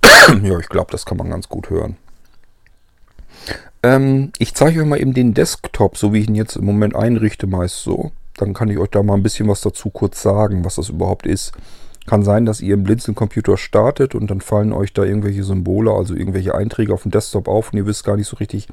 ja, 0.44 0.60
ich 0.60 0.70
glaube, 0.70 0.92
das 0.92 1.06
kann 1.06 1.18
man 1.18 1.30
ganz 1.30 1.50
gut 1.50 1.70
hören. 1.70 1.98
Ähm, 3.84 4.32
ich 4.38 4.53
zeige 4.53 4.82
euch 4.82 4.88
mal 4.88 4.99
eben 4.99 5.13
den 5.13 5.34
Desktop, 5.34 5.97
so 5.97 6.13
wie 6.13 6.19
ich 6.19 6.27
ihn 6.27 6.36
jetzt 6.36 6.56
im 6.56 6.65
Moment 6.65 6.95
einrichte, 6.95 7.47
meist 7.47 7.84
so. 7.84 8.12
Dann 8.38 8.53
kann 8.53 8.69
ich 8.69 8.77
euch 8.77 8.89
da 8.89 9.03
mal 9.03 9.15
ein 9.15 9.23
bisschen 9.23 9.47
was 9.47 9.62
dazu 9.62 9.89
kurz 9.89 10.21
sagen, 10.21 10.65
was 10.65 10.75
das 10.75 10.89
überhaupt 10.89 11.27
ist. 11.27 11.51
Kann 12.06 12.23
sein, 12.23 12.45
dass 12.45 12.62
ihr 12.62 12.73
einen 12.73 12.84
Blinzeln-Computer 12.84 13.56
startet 13.58 14.15
und 14.15 14.29
dann 14.29 14.41
fallen 14.41 14.73
euch 14.73 14.93
da 14.93 15.03
irgendwelche 15.03 15.43
Symbole, 15.43 15.91
also 15.91 16.15
irgendwelche 16.15 16.53
Einträge 16.56 16.93
auf 16.93 17.03
dem 17.03 17.12
Desktop 17.12 17.47
auf 17.47 17.71
und 17.71 17.77
ihr 17.77 17.86
wisst 17.86 18.03
gar 18.03 18.17
nicht 18.17 18.27
so 18.27 18.38
richtig, 18.38 18.67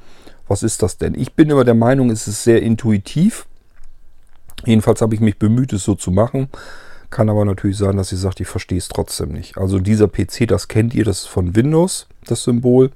was 0.49 0.63
ist 0.63 0.83
das 0.83 0.99
denn. 0.99 1.15
Ich 1.15 1.35
bin 1.35 1.49
immer 1.51 1.65
der 1.65 1.75
Meinung, 1.75 2.11
es 2.11 2.27
ist 2.27 2.43
sehr 2.43 2.63
intuitiv. 2.63 3.47
Jedenfalls 4.65 5.01
habe 5.01 5.15
ich 5.15 5.21
mich 5.21 5.39
bemüht, 5.39 5.73
es 5.73 5.85
so 5.85 5.95
zu 5.95 6.11
machen. 6.11 6.49
Kann 7.11 7.29
aber 7.29 7.45
natürlich 7.45 7.77
sein, 7.77 7.97
dass 7.97 8.13
ihr 8.13 8.19
sagt, 8.19 8.41
ich 8.41 8.49
verstehe 8.49 8.79
es 8.79 8.89
trotzdem 8.89 9.33
nicht. 9.33 9.59
Also 9.59 9.79
dieser 9.79 10.09
PC, 10.09 10.47
das 10.47 10.69
kennt 10.69 10.95
ihr, 10.95 11.05
das 11.05 11.21
ist 11.21 11.29
von 11.29 11.55
Windows, 11.57 12.07
das 12.27 12.45
Symbol. 12.45 12.91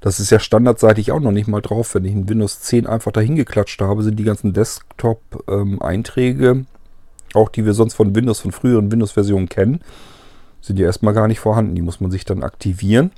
Das 0.00 0.20
ist 0.20 0.30
ja 0.30 0.38
standardseitig 0.38 1.10
auch 1.12 1.20
noch 1.20 1.32
nicht 1.32 1.48
mal 1.48 1.62
drauf. 1.62 1.94
Wenn 1.94 2.04
ich 2.04 2.14
ein 2.14 2.28
Windows 2.28 2.60
10 2.60 2.86
einfach 2.86 3.12
dahin 3.12 3.36
geklatscht 3.36 3.80
habe, 3.80 4.02
sind 4.02 4.18
die 4.18 4.24
ganzen 4.24 4.52
Desktop-Einträge, 4.52 6.66
auch 7.34 7.48
die 7.48 7.64
wir 7.64 7.74
sonst 7.74 7.94
von 7.94 8.14
Windows, 8.14 8.40
von 8.40 8.52
früheren 8.52 8.92
Windows-Versionen 8.92 9.48
kennen, 9.48 9.80
sind 10.60 10.78
ja 10.78 10.86
erstmal 10.86 11.14
gar 11.14 11.28
nicht 11.28 11.40
vorhanden. 11.40 11.74
Die 11.74 11.82
muss 11.82 12.00
man 12.00 12.10
sich 12.10 12.24
dann 12.24 12.42
aktivieren. 12.42 13.10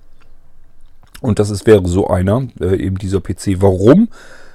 Und 1.21 1.39
das 1.39 1.51
ist, 1.51 1.67
wäre 1.67 1.87
so 1.89 2.09
einer, 2.09 2.49
äh, 2.61 2.77
eben 2.77 2.99
dieser 2.99 3.21
PC. 3.21 3.61
Warum 3.61 4.09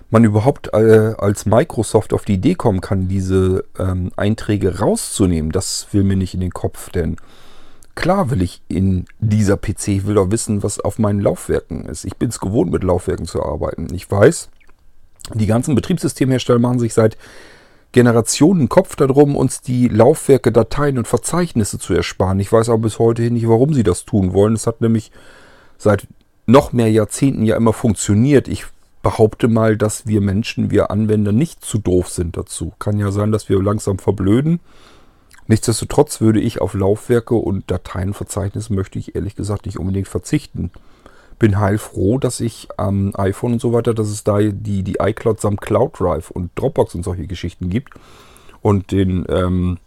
man 0.10 0.24
überhaupt 0.24 0.74
äh, 0.74 1.14
als 1.18 1.46
Microsoft 1.46 2.14
auf 2.14 2.24
die 2.24 2.36
Idee 2.36 2.56
kommen 2.56 2.82
kann, 2.82 3.08
diese 3.08 3.66
ähm, 3.78 4.12
Einträge 4.16 4.80
rauszunehmen, 4.80 5.52
das 5.52 5.88
will 5.92 6.04
mir 6.04 6.16
nicht 6.16 6.36
in 6.36 6.40
den 6.40 6.54
Kopf, 6.54 6.90
denn 6.92 7.18
Klar 7.96 8.32
will 8.32 8.42
ich 8.42 8.62
in 8.68 9.06
dieser 9.20 9.56
PC, 9.56 9.90
ich 9.90 10.08
will 10.08 10.16
doch 10.16 10.32
wissen, 10.32 10.64
was 10.64 10.80
auf 10.80 10.98
meinen 10.98 11.20
Laufwerken 11.20 11.86
ist. 11.86 12.06
Ich 12.06 12.18
bin 12.18 12.30
es 12.30 12.40
gewohnt, 12.40 12.72
mit 12.72 12.84
Laufwerken 12.84 13.28
zu 13.28 13.44
arbeiten. 13.44 13.94
Ich 13.94 14.10
weiß, 14.10 14.50
die 15.36 15.46
ganzen 15.46 15.76
Betriebssystemhersteller 15.76 16.60
machen 16.60 16.80
sich 16.80 16.94
seit 16.94 17.18
Generationen 17.92 18.70
Kopf 18.70 18.96
darum, 18.96 19.36
uns 19.36 19.62
die 19.62 19.88
Laufwerke, 19.88 20.52
Dateien 20.52 20.98
und 20.98 21.08
Verzeichnisse 21.08 21.78
zu 21.78 21.94
ersparen. 21.94 22.40
Ich 22.40 22.52
weiß 22.52 22.70
aber 22.70 22.80
bis 22.80 22.98
heute 22.98 23.22
nicht, 23.30 23.48
warum 23.48 23.74
sie 23.74 23.84
das 23.84 24.06
tun 24.06 24.34
wollen. 24.34 24.56
Es 24.56 24.66
hat 24.66 24.82
nämlich 24.82 25.12
seit 25.78 26.08
noch 26.48 26.74
mehr 26.74 26.92
Jahrzehnten 26.92 27.44
ja 27.44 27.56
immer 27.56 27.74
funktioniert. 27.74 28.48
Ich 28.48 28.66
behaupte 29.04 29.48
mal, 29.48 29.78
dass 29.78 30.08
wir 30.08 30.22
Menschen, 30.22 30.72
wir 30.72 30.90
Anwender 30.90 31.32
nicht 31.32 31.64
zu 31.64 31.78
doof 31.78 32.10
sind 32.10 32.36
dazu. 32.36 32.74
Kann 32.80 32.98
ja 32.98 33.12
sein, 33.12 33.32
dass 33.32 33.48
wir 33.48 33.62
langsam 33.62 34.00
verblöden 34.00 34.60
Nichtsdestotrotz 35.48 36.22
würde 36.22 36.40
ich 36.40 36.62
auf 36.62 36.74
Laufwerke 36.74 37.36
und 37.36 37.70
Dateienverzeichnisse 37.70 38.74
möchte 38.74 39.00
ich 39.00 39.16
ehrlich 39.16 39.36
gesagt 39.36 39.66
nicht 39.66 39.78
unbedingt 39.78 40.08
verzichten. 40.08 40.72
Bin 41.40 41.60
heilfroh, 41.60 42.20
dass 42.20 42.40
ich 42.40 42.70
am 42.78 43.14
iPhone 43.16 43.54
und 43.54 43.62
so 43.62 43.74
weiter, 43.74 43.94
dass 43.94 44.08
es 44.08 44.24
da 44.24 44.40
die, 44.40 44.84
die 44.84 44.98
iCloud 45.00 45.42
samt 45.42 45.62
Cloud 45.62 46.00
Drive 46.00 46.32
und 46.32 46.52
Dropbox 46.56 46.96
und 46.96 47.04
solche 47.04 47.28
Geschichten 47.28 47.70
gibt. 47.70 47.94
Und 48.62 48.92
den 48.92 49.26
ähm, 49.28 49.78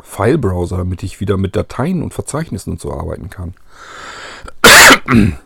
File-Browser, 0.00 0.78
damit 0.78 1.02
ich 1.02 1.20
wieder 1.20 1.36
mit 1.36 1.56
Dateien 1.56 2.02
und 2.02 2.14
Verzeichnissen 2.14 2.72
und 2.72 2.80
so 2.80 2.92
arbeiten 2.92 3.30
kann. 3.30 3.54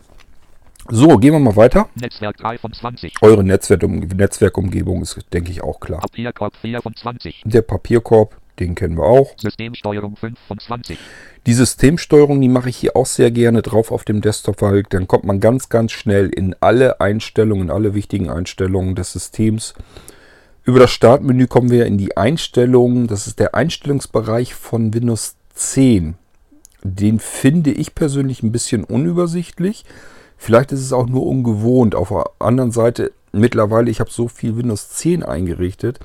So, 0.89 1.17
gehen 1.17 1.31
wir 1.31 1.39
mal 1.39 1.55
weiter. 1.55 1.87
Netzwerk 1.95 2.35
3 2.39 2.57
von 2.57 2.73
20. 2.73 3.13
Eure 3.21 3.41
Netzwerkum 3.41 3.99
Netzwerkumgebung 3.99 5.01
ist, 5.01 5.17
denke 5.31 5.49
ich, 5.49 5.63
auch 5.63 5.79
klar. 5.79 6.01
Papierkorb 6.01 6.57
4 6.57 6.81
von 6.81 6.93
20. 6.93 7.43
Der 7.45 7.61
Papierkorb 7.61 8.35
den 8.59 8.75
kennen 8.75 8.97
wir 8.97 9.05
auch. 9.05 9.33
Systemsteuerung 9.37 10.15
5 10.15 10.39
von 10.47 10.59
20. 10.59 10.97
Die 11.45 11.53
Systemsteuerung, 11.53 12.39
die 12.39 12.49
mache 12.49 12.69
ich 12.69 12.77
hier 12.77 12.95
auch 12.95 13.05
sehr 13.05 13.31
gerne 13.31 13.61
drauf 13.61 13.91
auf 13.91 14.03
dem 14.03 14.21
Desktop, 14.21 14.61
weil 14.61 14.83
dann 14.83 15.07
kommt 15.07 15.25
man 15.25 15.39
ganz, 15.39 15.69
ganz 15.69 15.91
schnell 15.91 16.29
in 16.29 16.55
alle 16.59 17.01
Einstellungen, 17.01 17.69
alle 17.69 17.93
wichtigen 17.93 18.29
Einstellungen 18.29 18.95
des 18.95 19.11
Systems. 19.11 19.73
Über 20.63 20.79
das 20.79 20.91
Startmenü 20.91 21.47
kommen 21.47 21.71
wir 21.71 21.85
in 21.85 21.97
die 21.97 22.15
Einstellungen. 22.15 23.07
Das 23.07 23.27
ist 23.27 23.39
der 23.39 23.55
Einstellungsbereich 23.55 24.53
von 24.53 24.93
Windows 24.93 25.35
10. 25.55 26.15
Den 26.83 27.19
finde 27.19 27.71
ich 27.71 27.95
persönlich 27.95 28.43
ein 28.43 28.51
bisschen 28.51 28.83
unübersichtlich. 28.83 29.83
Vielleicht 30.37 30.71
ist 30.71 30.81
es 30.81 30.93
auch 30.93 31.07
nur 31.07 31.25
ungewohnt. 31.25 31.95
Auf 31.95 32.09
der 32.09 32.25
anderen 32.39 32.71
Seite, 32.71 33.11
mittlerweile, 33.31 33.89
ich 33.89 33.99
habe 33.99 34.11
so 34.11 34.27
viel 34.27 34.55
Windows 34.55 34.89
10 34.89 35.23
eingerichtet 35.23 35.99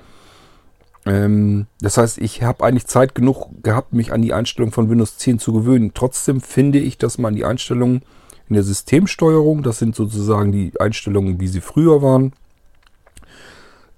das 1.81 1.97
heißt, 1.97 2.19
ich 2.19 2.43
habe 2.43 2.65
eigentlich 2.65 2.87
Zeit 2.87 3.15
genug 3.15 3.63
gehabt, 3.63 3.93
mich 3.93 4.13
an 4.13 4.21
die 4.21 4.35
Einstellung 4.35 4.73
von 4.73 4.91
Windows 4.91 5.17
10 5.17 5.39
zu 5.39 5.53
gewöhnen. 5.53 5.93
Trotzdem 5.95 6.41
finde 6.41 6.79
ich, 6.79 6.99
dass 6.99 7.19
man 7.19 7.35
die 7.35 7.45
Einstellungen 7.45 8.03
in 8.49 8.55
der 8.55 8.63
Systemsteuerung, 8.63 9.63
das 9.63 9.79
sind 9.79 9.95
sozusagen 9.95 10.53
die 10.53 10.73
Einstellungen, 10.79 11.41
wie 11.41 11.49
sie 11.49 11.61
früher 11.61 12.03
waren, 12.03 12.33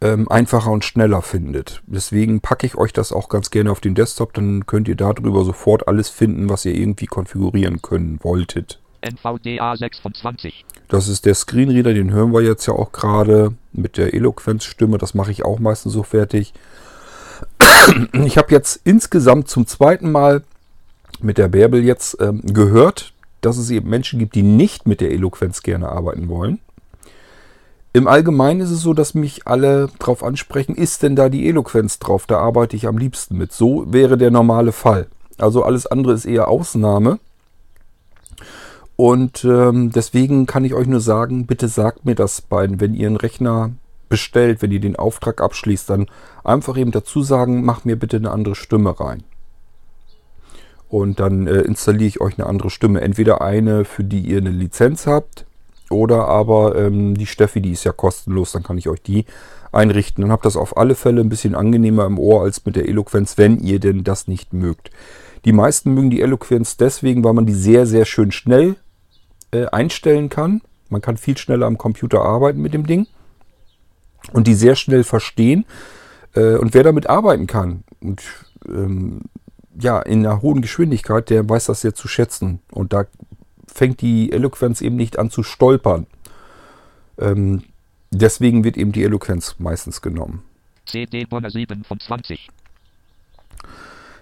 ähm, 0.01 0.31
einfacher 0.31 0.70
und 0.70 0.85
schneller 0.85 1.23
findet. 1.23 1.83
Deswegen 1.87 2.40
packe 2.40 2.66
ich 2.66 2.77
euch 2.77 2.92
das 2.92 3.12
auch 3.12 3.29
ganz 3.29 3.51
gerne 3.51 3.70
auf 3.70 3.81
den 3.81 3.94
Desktop, 3.94 4.33
dann 4.35 4.66
könnt 4.66 4.88
ihr 4.88 4.96
darüber 4.96 5.44
sofort 5.44 5.88
alles 5.88 6.09
finden, 6.09 6.49
was 6.49 6.64
ihr 6.64 6.75
irgendwie 6.75 7.07
konfigurieren 7.07 7.83
können 7.83 8.18
wolltet. 8.23 8.81
NVDA 9.03 9.77
6 9.77 9.99
von 10.01 10.14
20. 10.14 10.64
Das 10.88 11.09
ist 11.09 11.25
der 11.27 11.35
Screenreader, 11.35 11.94
den 11.94 12.12
hören 12.12 12.33
wir 12.33 12.42
jetzt 12.42 12.66
ja 12.66 12.75
auch 12.75 12.92
gerade 12.92 13.55
mit 13.73 13.96
der 13.96 14.14
Eloquenzstimme. 14.14 14.99
Das 14.99 15.14
mache 15.14 15.31
ich 15.31 15.44
auch 15.44 15.59
meistens 15.59 15.92
so 15.92 16.03
fertig. 16.03 16.53
Ich 18.25 18.38
habe 18.38 18.53
jetzt 18.53 18.81
insgesamt 18.85 19.49
zum 19.49 19.66
zweiten 19.66 20.11
Mal 20.11 20.42
mit 21.20 21.38
der 21.38 21.49
Bärbel 21.49 21.85
jetzt 21.85 22.16
ähm, 22.20 22.42
gehört, 22.44 23.12
dass 23.40 23.59
es 23.59 23.70
eben 23.70 23.88
Menschen 23.88 24.18
gibt, 24.18 24.35
die 24.35 24.42
nicht 24.42 24.87
mit 24.87 25.01
der 25.01 25.11
Eloquenz 25.11 25.62
gerne 25.62 25.88
arbeiten 25.88 26.29
wollen. 26.29 26.61
Im 27.92 28.07
Allgemeinen 28.07 28.61
ist 28.61 28.70
es 28.70 28.83
so, 28.83 28.94
dass 28.94 29.14
mich 29.14 29.49
alle 29.49 29.88
darauf 29.99 30.23
ansprechen, 30.23 30.77
ist 30.77 31.03
denn 31.03 31.16
da 31.16 31.29
die 31.29 31.49
Eloquenz 31.49 31.99
drauf? 31.99 32.27
Da 32.27 32.38
arbeite 32.38 32.77
ich 32.77 32.87
am 32.87 32.99
liebsten 32.99 33.37
mit. 33.37 33.53
So 33.53 33.92
wäre 33.92 34.16
der 34.16 34.31
normale 34.31 34.70
Fall. 34.70 35.09
Also 35.38 35.64
alles 35.64 35.87
andere 35.87 36.12
ist 36.12 36.25
eher 36.25 36.49
Ausnahme. 36.49 37.18
Und 38.94 39.44
ähm, 39.44 39.90
deswegen 39.90 40.46
kann 40.46 40.64
ich 40.64 40.75
euch 40.75 40.87
nur 40.87 41.01
sagen, 41.01 41.46
bitte 41.46 41.68
sagt 41.68 42.05
mir 42.05 42.14
das 42.14 42.42
beiden, 42.42 42.81
wenn 42.81 42.94
ihr 42.94 43.09
einen 43.09 43.16
Rechner 43.16 43.73
bestellt, 44.11 44.61
wenn 44.61 44.73
ihr 44.73 44.81
den 44.81 44.96
Auftrag 44.96 45.40
abschließt, 45.40 45.88
dann 45.88 46.07
einfach 46.44 46.77
eben 46.77 46.90
dazu 46.90 47.23
sagen, 47.23 47.64
mach 47.64 47.87
mir 47.87 47.96
bitte 47.96 48.18
eine 48.18 48.31
andere 48.31 48.55
Stimme 48.55 49.01
rein. 49.01 49.23
Und 50.90 51.20
dann 51.20 51.46
äh, 51.46 51.61
installiere 51.61 52.09
ich 52.09 52.20
euch 52.20 52.38
eine 52.38 52.49
andere 52.49 52.68
Stimme. 52.68 53.01
Entweder 53.01 53.40
eine, 53.40 53.87
für 53.87 54.05
die 54.05 54.20
ihr 54.20 54.38
eine 54.38 54.51
Lizenz 54.51 55.07
habt, 55.07 55.46
oder 55.88 56.29
aber 56.29 56.77
ähm, 56.77 57.16
die 57.16 57.27
Steffi, 57.27 57.61
die 57.61 57.73
ist 57.73 57.85
ja 57.85 57.92
kostenlos, 57.92 58.53
dann 58.53 58.62
kann 58.62 58.79
ich 58.79 58.88
euch 58.88 59.03
die 59.03 59.25
einrichten. 59.73 60.23
Dann 60.23 60.33
habt 60.33 60.44
das 60.44 60.57
auf 60.57 60.77
alle 60.77 60.94
Fälle 60.94 61.20
ein 61.20 61.29
bisschen 61.29 61.55
angenehmer 61.55 62.07
im 62.07 62.18
Ohr 62.18 62.42
als 62.42 62.64
mit 62.64 62.77
der 62.77 62.88
Eloquenz, 62.88 63.38
wenn 63.38 63.59
ihr 63.59 63.81
denn 63.81 64.05
das 64.05 64.29
nicht 64.29 64.53
mögt. 64.53 64.90
Die 65.44 65.53
meisten 65.53 65.94
mögen 65.94 66.11
die 66.11 66.20
Eloquenz 66.20 66.77
deswegen, 66.77 67.25
weil 67.25 67.33
man 67.33 67.46
die 67.46 67.55
sehr, 67.55 67.87
sehr 67.87 68.05
schön 68.05 68.31
schnell 68.31 68.77
äh, 69.53 69.66
einstellen 69.66 70.29
kann. 70.29 70.61
Man 70.90 71.01
kann 71.01 71.16
viel 71.16 71.37
schneller 71.38 71.66
am 71.66 71.79
Computer 71.79 72.23
arbeiten 72.23 72.61
mit 72.61 72.75
dem 72.75 72.87
Ding 72.87 73.07
und 74.33 74.47
die 74.47 74.55
sehr 74.55 74.77
schnell 74.77 75.05
verstehen. 75.05 75.64
Äh, 76.35 76.57
und 76.57 76.75
wer 76.75 76.83
damit 76.83 77.09
arbeiten 77.09 77.47
kann 77.47 77.85
und 78.01 78.23
ähm, 78.69 79.23
ja, 79.79 80.01
in 80.01 80.27
einer 80.27 80.43
hohen 80.43 80.62
Geschwindigkeit, 80.62 81.31
der 81.31 81.49
weiß 81.49 81.66
das 81.66 81.81
sehr 81.81 81.95
zu 81.95 82.09
schätzen. 82.09 82.61
Und 82.71 82.93
da 82.93 83.05
fängt 83.66 84.01
die 84.01 84.33
Eloquenz 84.33 84.81
eben 84.81 84.97
nicht 84.97 85.19
an 85.19 85.31
zu 85.31 85.43
stolpern. 85.43 86.07
Ähm, 87.19 87.62
deswegen 88.11 88.64
wird 88.64 88.77
eben 88.77 88.93
die 88.93 89.05
Eloquenz 89.05 89.57
meistens 89.59 90.03
genommen. 90.03 90.43
CD-Burner 90.87 91.51
7 91.51 91.85
von 91.85 92.01
20. 92.01 92.49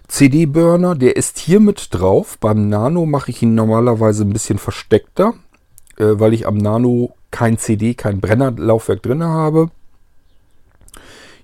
CD-Burner, 0.07 0.95
der 0.95 1.17
ist 1.17 1.39
hier 1.39 1.61
mit 1.61 1.89
drauf. 1.93 2.39
Beim 2.39 2.69
Nano 2.69 3.07
mache 3.07 3.31
ich 3.31 3.43
ihn 3.43 3.55
normalerweise 3.55 4.25
ein 4.25 4.33
bisschen 4.33 4.59
versteckter, 4.59 5.35
äh, 5.97 6.05
weil 6.15 6.35
ich 6.35 6.47
am 6.47 6.57
Nano 6.57 7.15
kein 7.31 7.59
CD, 7.59 7.95
kein 7.95 8.21
Brennerlaufwerk 8.21 9.03
drin 9.03 9.23
habe. 9.23 9.71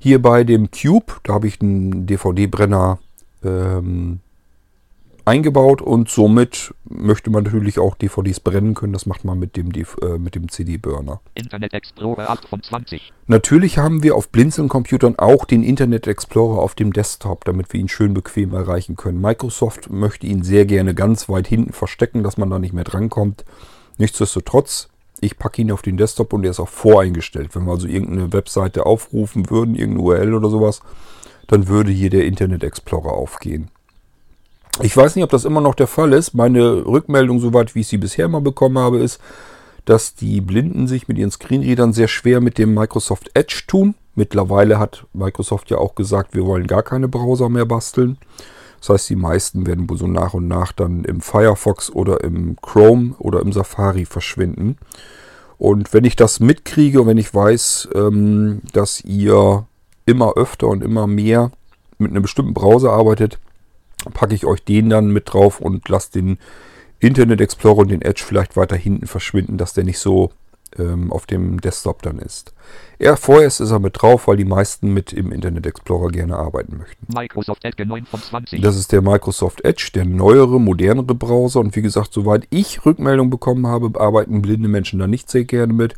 Hier 0.04 0.20
bei 0.20 0.44
dem 0.44 0.70
Cube, 0.70 1.14
da 1.22 1.32
habe 1.32 1.46
ich 1.46 1.62
einen 1.62 2.04
DVD-Brenner 2.04 2.98
ähm, 3.42 4.20
eingebaut 5.24 5.80
und 5.80 6.10
somit 6.10 6.74
möchte 6.84 7.30
man 7.30 7.44
natürlich 7.44 7.78
auch 7.78 7.94
DVDs 7.94 8.38
brennen 8.38 8.74
können. 8.74 8.92
Das 8.92 9.06
macht 9.06 9.24
man 9.24 9.38
mit 9.38 9.56
dem, 9.56 9.72
äh, 9.72 10.18
mit 10.18 10.34
dem 10.34 10.50
CD-Burner. 10.50 11.22
Internet 11.32 11.72
Explorer 11.72 12.28
8 12.28 12.48
von 12.48 12.62
20. 12.62 13.14
Natürlich 13.28 13.78
haben 13.78 14.02
wir 14.02 14.14
auf 14.14 14.28
Blinzeln-Computern 14.28 15.18
auch 15.18 15.46
den 15.46 15.62
Internet 15.62 16.06
Explorer 16.06 16.60
auf 16.60 16.74
dem 16.74 16.92
Desktop, 16.92 17.46
damit 17.46 17.72
wir 17.72 17.80
ihn 17.80 17.88
schön 17.88 18.12
bequem 18.12 18.52
erreichen 18.52 18.96
können. 18.96 19.22
Microsoft 19.22 19.88
möchte 19.88 20.26
ihn 20.26 20.42
sehr 20.42 20.66
gerne 20.66 20.94
ganz 20.94 21.30
weit 21.30 21.46
hinten 21.46 21.72
verstecken, 21.72 22.22
dass 22.22 22.36
man 22.36 22.50
da 22.50 22.58
nicht 22.58 22.74
mehr 22.74 22.84
drankommt. 22.84 23.46
Nichtsdestotrotz, 23.96 24.90
ich 25.20 25.38
packe 25.38 25.62
ihn 25.62 25.72
auf 25.72 25.82
den 25.82 25.96
Desktop 25.96 26.32
und 26.32 26.44
er 26.44 26.50
ist 26.50 26.60
auch 26.60 26.68
voreingestellt. 26.68 27.54
Wenn 27.54 27.64
wir 27.64 27.72
also 27.72 27.86
irgendeine 27.86 28.32
Webseite 28.32 28.86
aufrufen 28.86 29.50
würden, 29.50 29.74
irgendeine 29.74 30.04
URL 30.06 30.34
oder 30.34 30.50
sowas, 30.50 30.80
dann 31.46 31.68
würde 31.68 31.90
hier 31.90 32.10
der 32.10 32.24
Internet 32.24 32.64
Explorer 32.64 33.12
aufgehen. 33.12 33.70
Ich 34.82 34.96
weiß 34.96 35.14
nicht, 35.14 35.24
ob 35.24 35.30
das 35.30 35.44
immer 35.44 35.60
noch 35.60 35.74
der 35.74 35.86
Fall 35.86 36.12
ist. 36.12 36.34
Meine 36.34 36.84
Rückmeldung, 36.84 37.38
soweit 37.38 37.74
wie 37.74 37.80
ich 37.80 37.88
sie 37.88 37.98
bisher 37.98 38.28
mal 38.28 38.40
bekommen 38.40 38.78
habe, 38.78 38.98
ist, 38.98 39.20
dass 39.84 40.14
die 40.14 40.40
Blinden 40.40 40.86
sich 40.88 41.06
mit 41.06 41.18
ihren 41.18 41.30
Screenreadern 41.30 41.92
sehr 41.92 42.08
schwer 42.08 42.40
mit 42.40 42.58
dem 42.58 42.74
Microsoft 42.74 43.30
Edge 43.34 43.62
tun. 43.66 43.94
Mittlerweile 44.14 44.78
hat 44.78 45.06
Microsoft 45.12 45.70
ja 45.70 45.78
auch 45.78 45.94
gesagt, 45.94 46.34
wir 46.34 46.44
wollen 46.46 46.66
gar 46.66 46.82
keine 46.82 47.08
Browser 47.08 47.48
mehr 47.48 47.66
basteln. 47.66 48.18
Das 48.84 48.90
heißt, 48.90 49.10
die 49.10 49.16
meisten 49.16 49.66
werden 49.66 49.88
wohl 49.88 49.96
so 49.96 50.06
nach 50.06 50.34
und 50.34 50.46
nach 50.46 50.72
dann 50.72 51.04
im 51.04 51.22
Firefox 51.22 51.88
oder 51.88 52.22
im 52.22 52.56
Chrome 52.60 53.14
oder 53.18 53.40
im 53.40 53.50
Safari 53.50 54.04
verschwinden. 54.04 54.76
Und 55.56 55.94
wenn 55.94 56.04
ich 56.04 56.16
das 56.16 56.38
mitkriege 56.38 57.00
und 57.00 57.06
wenn 57.06 57.16
ich 57.16 57.32
weiß, 57.32 57.88
ähm, 57.94 58.60
dass 58.74 59.00
ihr 59.00 59.66
immer 60.04 60.34
öfter 60.36 60.68
und 60.68 60.84
immer 60.84 61.06
mehr 61.06 61.50
mit 61.96 62.10
einem 62.10 62.20
bestimmten 62.20 62.52
Browser 62.52 62.92
arbeitet, 62.92 63.38
packe 64.12 64.34
ich 64.34 64.44
euch 64.44 64.62
den 64.62 64.90
dann 64.90 65.08
mit 65.08 65.32
drauf 65.32 65.62
und 65.62 65.88
lasse 65.88 66.12
den 66.12 66.36
Internet 66.98 67.40
Explorer 67.40 67.78
und 67.78 67.90
den 67.90 68.02
Edge 68.02 68.22
vielleicht 68.22 68.54
weiter 68.54 68.76
hinten 68.76 69.06
verschwinden, 69.06 69.56
dass 69.56 69.72
der 69.72 69.84
nicht 69.84 69.98
so 69.98 70.30
ähm, 70.78 71.12
auf 71.12 71.26
dem 71.26 71.60
Desktop 71.60 72.02
dann 72.02 72.18
ist. 72.18 72.54
Er 72.98 73.16
vorerst 73.16 73.60
ist 73.60 73.70
er 73.70 73.78
mit 73.78 74.00
drauf, 74.00 74.28
weil 74.28 74.36
die 74.36 74.44
meisten 74.44 74.92
mit 74.92 75.12
im 75.12 75.32
Internet 75.32 75.66
Explorer 75.66 76.10
gerne 76.10 76.36
arbeiten 76.36 76.78
möchten. 76.78 77.06
Microsoft 77.12 77.64
Edge 77.64 77.84
9 77.84 78.06
von 78.06 78.20
20. 78.20 78.60
Das 78.60 78.76
ist 78.76 78.92
der 78.92 79.02
Microsoft 79.02 79.64
Edge, 79.64 79.90
der 79.94 80.04
neuere, 80.04 80.60
modernere 80.60 81.14
Browser. 81.14 81.60
Und 81.60 81.74
wie 81.76 81.82
gesagt, 81.82 82.12
soweit 82.12 82.46
ich 82.50 82.84
Rückmeldung 82.86 83.30
bekommen 83.30 83.66
habe, 83.66 83.98
arbeiten 84.00 84.42
blinde 84.42 84.68
Menschen 84.68 84.98
da 84.98 85.06
nicht 85.06 85.30
sehr 85.30 85.44
gerne 85.44 85.72
mit. 85.72 85.94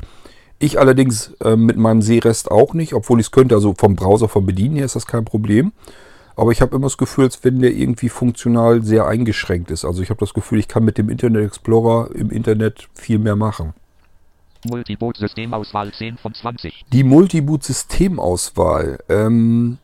Ich 0.59 0.79
allerdings 0.79 1.35
äh, 1.45 1.57
mit 1.57 1.77
meinem 1.77 2.01
Sehrest 2.01 2.51
auch 2.51 2.73
nicht, 2.73 2.95
obwohl 2.95 3.21
ich 3.21 3.27
es 3.27 3.31
könnte. 3.31 3.55
Also 3.55 3.75
vom 3.77 3.95
Browser, 3.95 4.29
vom 4.29 4.47
Bedienen 4.47 4.77
her 4.77 4.87
ist 4.87 4.97
das 4.97 5.07
kein 5.07 5.25
Problem. 5.25 5.73
Aber 6.35 6.53
ich 6.53 6.61
habe 6.61 6.77
immer 6.77 6.87
das 6.87 6.99
Gefühl, 6.99 7.25
als 7.25 7.43
wenn 7.45 7.61
der 7.61 7.73
irgendwie 7.73 8.11
funktional 8.11 8.83
sehr 8.83 9.07
eingeschränkt 9.07 9.71
ist. 9.71 9.85
Also 9.85 10.03
ich 10.03 10.11
habe 10.11 10.21
das 10.21 10.35
Gefühl, 10.35 10.59
ich 10.59 10.69
kann 10.69 10.85
mit 10.85 10.99
dem 10.99 11.09
Internet 11.09 11.47
Explorer 11.47 12.11
im 12.15 12.31
Internet 12.31 12.89
viel 12.95 13.19
mehr 13.19 13.37
machen. 13.37 13.73
Multiboot-Systemauswahl 14.67 15.93
10 15.93 16.19
von 16.19 16.35
20. 16.35 16.85
Die 16.93 17.05
Multiboot-Systemauswahl. 17.05 18.99
Ähm, 19.09 19.79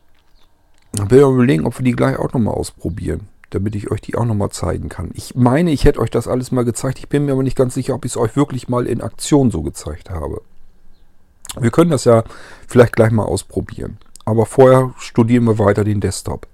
ich 0.95 1.09
will 1.09 1.21
überlegen, 1.21 1.65
ob 1.65 1.79
wir 1.79 1.83
die 1.83 1.93
gleich 1.93 2.17
auch 2.17 2.31
nochmal 2.33 2.53
ausprobieren, 2.53 3.27
damit 3.49 3.75
ich 3.75 3.89
euch 3.89 4.01
die 4.01 4.15
auch 4.15 4.25
nochmal 4.25 4.49
zeigen 4.51 4.89
kann. 4.89 5.09
Ich 5.13 5.35
meine, 5.35 5.71
ich 5.71 5.85
hätte 5.85 5.99
euch 5.99 6.11
das 6.11 6.27
alles 6.27 6.51
mal 6.51 6.65
gezeigt. 6.65 6.99
Ich 6.99 7.09
bin 7.09 7.25
mir 7.25 7.31
aber 7.31 7.43
nicht 7.43 7.57
ganz 7.57 7.73
sicher, 7.73 7.95
ob 7.95 8.05
ich 8.05 8.11
es 8.11 8.17
euch 8.17 8.35
wirklich 8.35 8.69
mal 8.69 8.85
in 8.85 9.01
Aktion 9.01 9.49
so 9.51 9.63
gezeigt 9.63 10.09
habe. 10.09 10.41
Wir 11.59 11.71
können 11.71 11.91
das 11.91 12.05
ja 12.05 12.23
vielleicht 12.67 12.95
gleich 12.95 13.11
mal 13.11 13.25
ausprobieren. 13.25 13.97
Aber 14.25 14.45
vorher 14.45 14.93
studieren 14.97 15.43
wir 15.45 15.59
weiter 15.59 15.83
den 15.83 15.99
Desktop. 15.99 16.47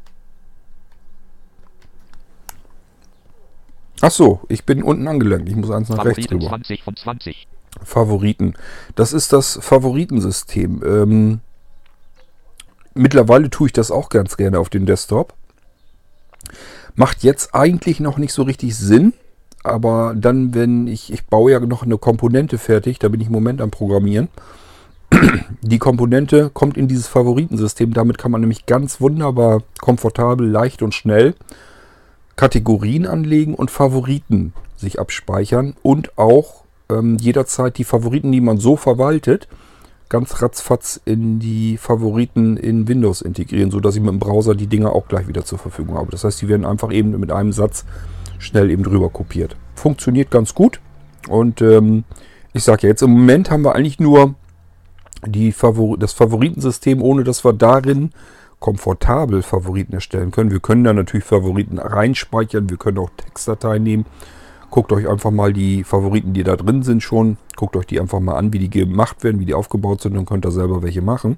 Ach 4.02 4.12
so, 4.12 4.40
ich 4.48 4.64
bin 4.64 4.82
unten 4.82 5.08
angelangt. 5.08 5.50
Ich 5.50 5.56
muss 5.56 5.70
eins 5.72 5.90
nach 5.90 5.98
Favoriten 5.98 6.22
rechts 6.22 6.34
rüber. 6.34 6.48
20 6.48 6.84
von 6.84 6.96
20. 6.96 7.48
Favoriten. 7.84 8.54
Das 8.96 9.14
ist 9.14 9.34
das 9.34 9.60
Favoritensystem. 9.62 10.82
Ähm, 10.86 11.40
mittlerweile 12.94 13.50
tue 13.50 13.68
ich 13.68 13.74
das 13.74 13.92
auch 13.92 14.10
ganz 14.10 14.38
gerne 14.38 14.60
auf 14.60 14.70
dem 14.70 14.86
Desktop. 14.86 15.34
Macht 16.96 17.24
jetzt 17.24 17.54
eigentlich 17.54 18.00
noch 18.00 18.18
nicht 18.18 18.34
so 18.34 18.44
richtig 18.44 18.76
Sinn. 18.76 19.14
Aber 19.64 20.14
dann, 20.16 20.54
wenn 20.54 20.88
ich, 20.88 21.12
ich 21.12 21.26
baue 21.26 21.52
ja 21.52 21.60
noch 21.60 21.84
eine 21.84 21.98
Komponente 21.98 22.58
fertig, 22.58 22.98
da 23.00 23.10
bin 23.10 23.20
ich 23.20 23.28
im 23.28 23.34
Moment 23.34 23.62
am 23.62 23.72
Programmieren. 23.72 24.30
Die 25.62 25.80
Komponente 25.80 26.50
kommt 26.50 26.78
in 26.78 26.88
dieses 26.88 27.08
Favoritensystem. 27.08 27.94
Damit 27.94 28.18
kann 28.18 28.32
man 28.32 28.42
nämlich 28.42 28.66
ganz 28.66 29.02
wunderbar, 29.02 29.64
komfortabel, 29.82 30.48
leicht 30.48 30.82
und 30.82 30.96
schnell 30.96 31.36
Kategorien 32.36 33.06
anlegen 33.06 33.54
und 33.54 33.70
Favoriten 33.70 34.54
sich 34.78 34.98
abspeichern 34.98 35.76
und 35.84 36.18
auch 36.18 36.64
ähm, 36.92 37.18
jederzeit 37.18 37.78
die 37.78 37.84
Favoriten, 37.84 38.32
die 38.32 38.42
man 38.42 38.58
so 38.58 38.76
verwaltet, 38.76 39.48
ganz 40.10 40.42
ratzfatz 40.42 41.00
in 41.06 41.40
die 41.40 41.78
Favoriten 41.78 42.58
in 42.58 42.88
Windows 42.88 43.22
integrieren, 43.22 43.72
sodass 43.72 43.96
ich 43.96 44.02
mit 44.02 44.10
dem 44.10 44.20
Browser 44.20 44.56
die 44.56 44.68
Dinger 44.68 44.94
auch 44.94 45.08
gleich 45.08 45.28
wieder 45.28 45.46
zur 45.46 45.60
Verfügung 45.60 45.98
habe. 45.98 46.12
Das 46.12 46.24
heißt, 46.24 46.42
die 46.42 46.48
werden 46.48 46.66
einfach 46.66 46.92
eben 46.92 47.18
mit 47.20 47.32
einem 47.32 47.52
Satz 47.52 47.86
schnell 48.40 48.72
eben 48.72 48.84
drüber 48.84 49.10
kopiert. 49.10 49.56
Funktioniert 49.76 50.32
ganz 50.32 50.56
gut 50.56 50.82
und 51.28 51.62
ähm, 51.62 52.06
ich 52.54 52.64
sage 52.64 52.84
ja 52.84 52.90
jetzt 52.90 53.04
im 53.04 53.12
Moment 53.12 53.52
haben 53.52 53.64
wir 53.64 53.76
eigentlich 53.76 54.00
nur 54.00 54.34
die 55.26 55.52
Favor 55.52 55.98
das 55.98 56.14
Favoritensystem, 56.14 57.04
ohne 57.04 57.24
dass 57.24 57.44
wir 57.46 57.54
darin 57.54 58.12
komfortabel 58.60 59.42
Favoriten 59.42 59.94
erstellen 59.94 60.32
können. 60.32 60.52
Wir 60.52 60.60
können 60.60 60.84
da 60.84 60.94
natürlich 60.94 61.26
Favoriten 61.26 61.78
reinspeichern, 61.78 62.70
wir 62.70 62.78
können 62.78 62.98
auch 62.98 63.12
Textdateien 63.16 63.84
nehmen. 63.84 64.06
Guckt 64.70 64.92
euch 64.92 65.08
einfach 65.08 65.32
mal 65.32 65.52
die 65.52 65.84
Favoriten, 65.84 66.34
die 66.34 66.44
da 66.44 66.56
drin 66.56 66.84
sind 66.84 67.02
schon. 67.02 67.38
Guckt 67.56 67.76
euch 67.76 67.88
die 67.88 68.00
einfach 68.00 68.20
mal 68.20 68.36
an, 68.36 68.54
wie 68.54 68.60
die 68.60 68.70
gemacht 68.70 69.24
werden, 69.24 69.40
wie 69.40 69.46
die 69.46 69.54
aufgebaut 69.54 70.02
sind 70.02 70.18
und 70.18 70.26
könnt 70.26 70.46
da 70.46 70.52
selber 70.52 70.84
welche 70.84 71.02
machen. 71.02 71.38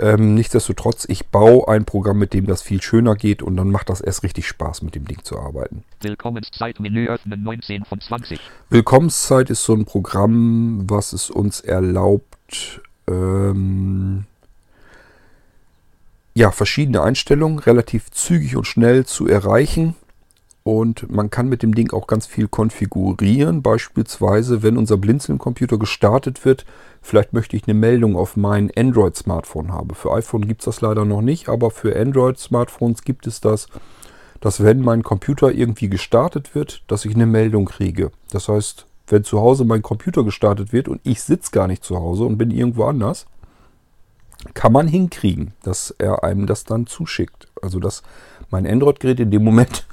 Ähm, 0.00 0.34
nichtsdestotrotz, 0.34 1.06
ich 1.08 1.26
baue 1.26 1.66
ein 1.66 1.84
Programm, 1.84 2.18
mit 2.18 2.32
dem 2.32 2.46
das 2.46 2.62
viel 2.62 2.80
schöner 2.80 3.16
geht 3.16 3.42
und 3.42 3.56
dann 3.56 3.70
macht 3.70 3.90
das 3.90 4.00
erst 4.00 4.22
richtig 4.22 4.46
Spaß, 4.46 4.82
mit 4.82 4.94
dem 4.94 5.06
Ding 5.06 5.24
zu 5.24 5.40
arbeiten. 5.40 5.82
Willkommenszeit-Menü 6.02 7.08
öffnen 7.08 7.42
19 7.42 7.84
von 7.84 8.00
20. 8.00 8.38
Willkommenszeit 8.70 9.50
ist 9.50 9.64
so 9.64 9.74
ein 9.74 9.86
Programm, 9.86 10.84
was 10.88 11.12
es 11.12 11.30
uns 11.30 11.60
erlaubt, 11.60 12.80
ähm, 13.08 14.24
ja, 16.34 16.52
verschiedene 16.52 17.02
Einstellungen 17.02 17.58
relativ 17.58 18.12
zügig 18.12 18.54
und 18.54 18.68
schnell 18.68 19.04
zu 19.04 19.26
erreichen. 19.26 19.96
Und 20.68 21.10
man 21.10 21.30
kann 21.30 21.48
mit 21.48 21.62
dem 21.62 21.74
Ding 21.74 21.94
auch 21.94 22.06
ganz 22.06 22.26
viel 22.26 22.46
konfigurieren. 22.46 23.62
Beispielsweise, 23.62 24.62
wenn 24.62 24.76
unser 24.76 24.98
Blinzeln-Computer 24.98 25.78
gestartet 25.78 26.44
wird, 26.44 26.66
vielleicht 27.00 27.32
möchte 27.32 27.56
ich 27.56 27.66
eine 27.66 27.72
Meldung 27.72 28.16
auf 28.16 28.36
mein 28.36 28.70
Android-Smartphone 28.76 29.72
haben. 29.72 29.94
Für 29.94 30.12
iPhone 30.12 30.46
gibt 30.46 30.60
es 30.60 30.66
das 30.66 30.82
leider 30.82 31.06
noch 31.06 31.22
nicht, 31.22 31.48
aber 31.48 31.70
für 31.70 31.98
Android-Smartphones 31.98 33.00
gibt 33.00 33.26
es 33.26 33.40
das, 33.40 33.68
dass 34.42 34.62
wenn 34.62 34.82
mein 34.82 35.02
Computer 35.02 35.50
irgendwie 35.50 35.88
gestartet 35.88 36.54
wird, 36.54 36.82
dass 36.86 37.06
ich 37.06 37.14
eine 37.14 37.24
Meldung 37.24 37.64
kriege. 37.64 38.10
Das 38.30 38.48
heißt, 38.48 38.84
wenn 39.06 39.24
zu 39.24 39.40
Hause 39.40 39.64
mein 39.64 39.80
Computer 39.80 40.22
gestartet 40.22 40.74
wird 40.74 40.86
und 40.88 41.00
ich 41.02 41.22
sitze 41.22 41.50
gar 41.50 41.66
nicht 41.66 41.82
zu 41.82 41.96
Hause 41.96 42.24
und 42.24 42.36
bin 42.36 42.50
irgendwo 42.50 42.84
anders, 42.84 43.24
kann 44.52 44.72
man 44.74 44.86
hinkriegen, 44.86 45.54
dass 45.62 45.94
er 45.96 46.24
einem 46.24 46.46
das 46.46 46.64
dann 46.64 46.86
zuschickt. 46.86 47.48
Also 47.62 47.80
dass 47.80 48.02
mein 48.50 48.66
Android-Gerät 48.66 49.20
in 49.20 49.30
dem 49.30 49.44
Moment 49.44 49.86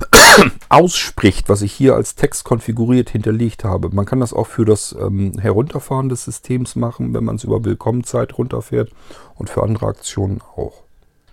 ausspricht, 0.68 1.48
was 1.48 1.62
ich 1.62 1.72
hier 1.72 1.94
als 1.94 2.14
Text 2.14 2.44
konfiguriert 2.44 3.10
hinterlegt 3.10 3.64
habe. 3.64 3.90
Man 3.90 4.04
kann 4.04 4.20
das 4.20 4.32
auch 4.32 4.46
für 4.46 4.64
das 4.64 4.94
ähm, 4.98 5.32
Herunterfahren 5.38 6.08
des 6.08 6.24
Systems 6.24 6.76
machen, 6.76 7.14
wenn 7.14 7.24
man 7.24 7.36
es 7.36 7.44
über 7.44 7.64
Willkommenzeit 7.64 8.36
runterfährt 8.36 8.90
und 9.34 9.50
für 9.50 9.62
andere 9.62 9.86
Aktionen 9.86 10.40
auch. 10.56 10.82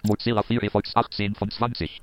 Mozilla 0.04 0.44
Firefox 0.44 0.92
18 0.96 1.36
von 1.36 1.50
20. 1.50 2.02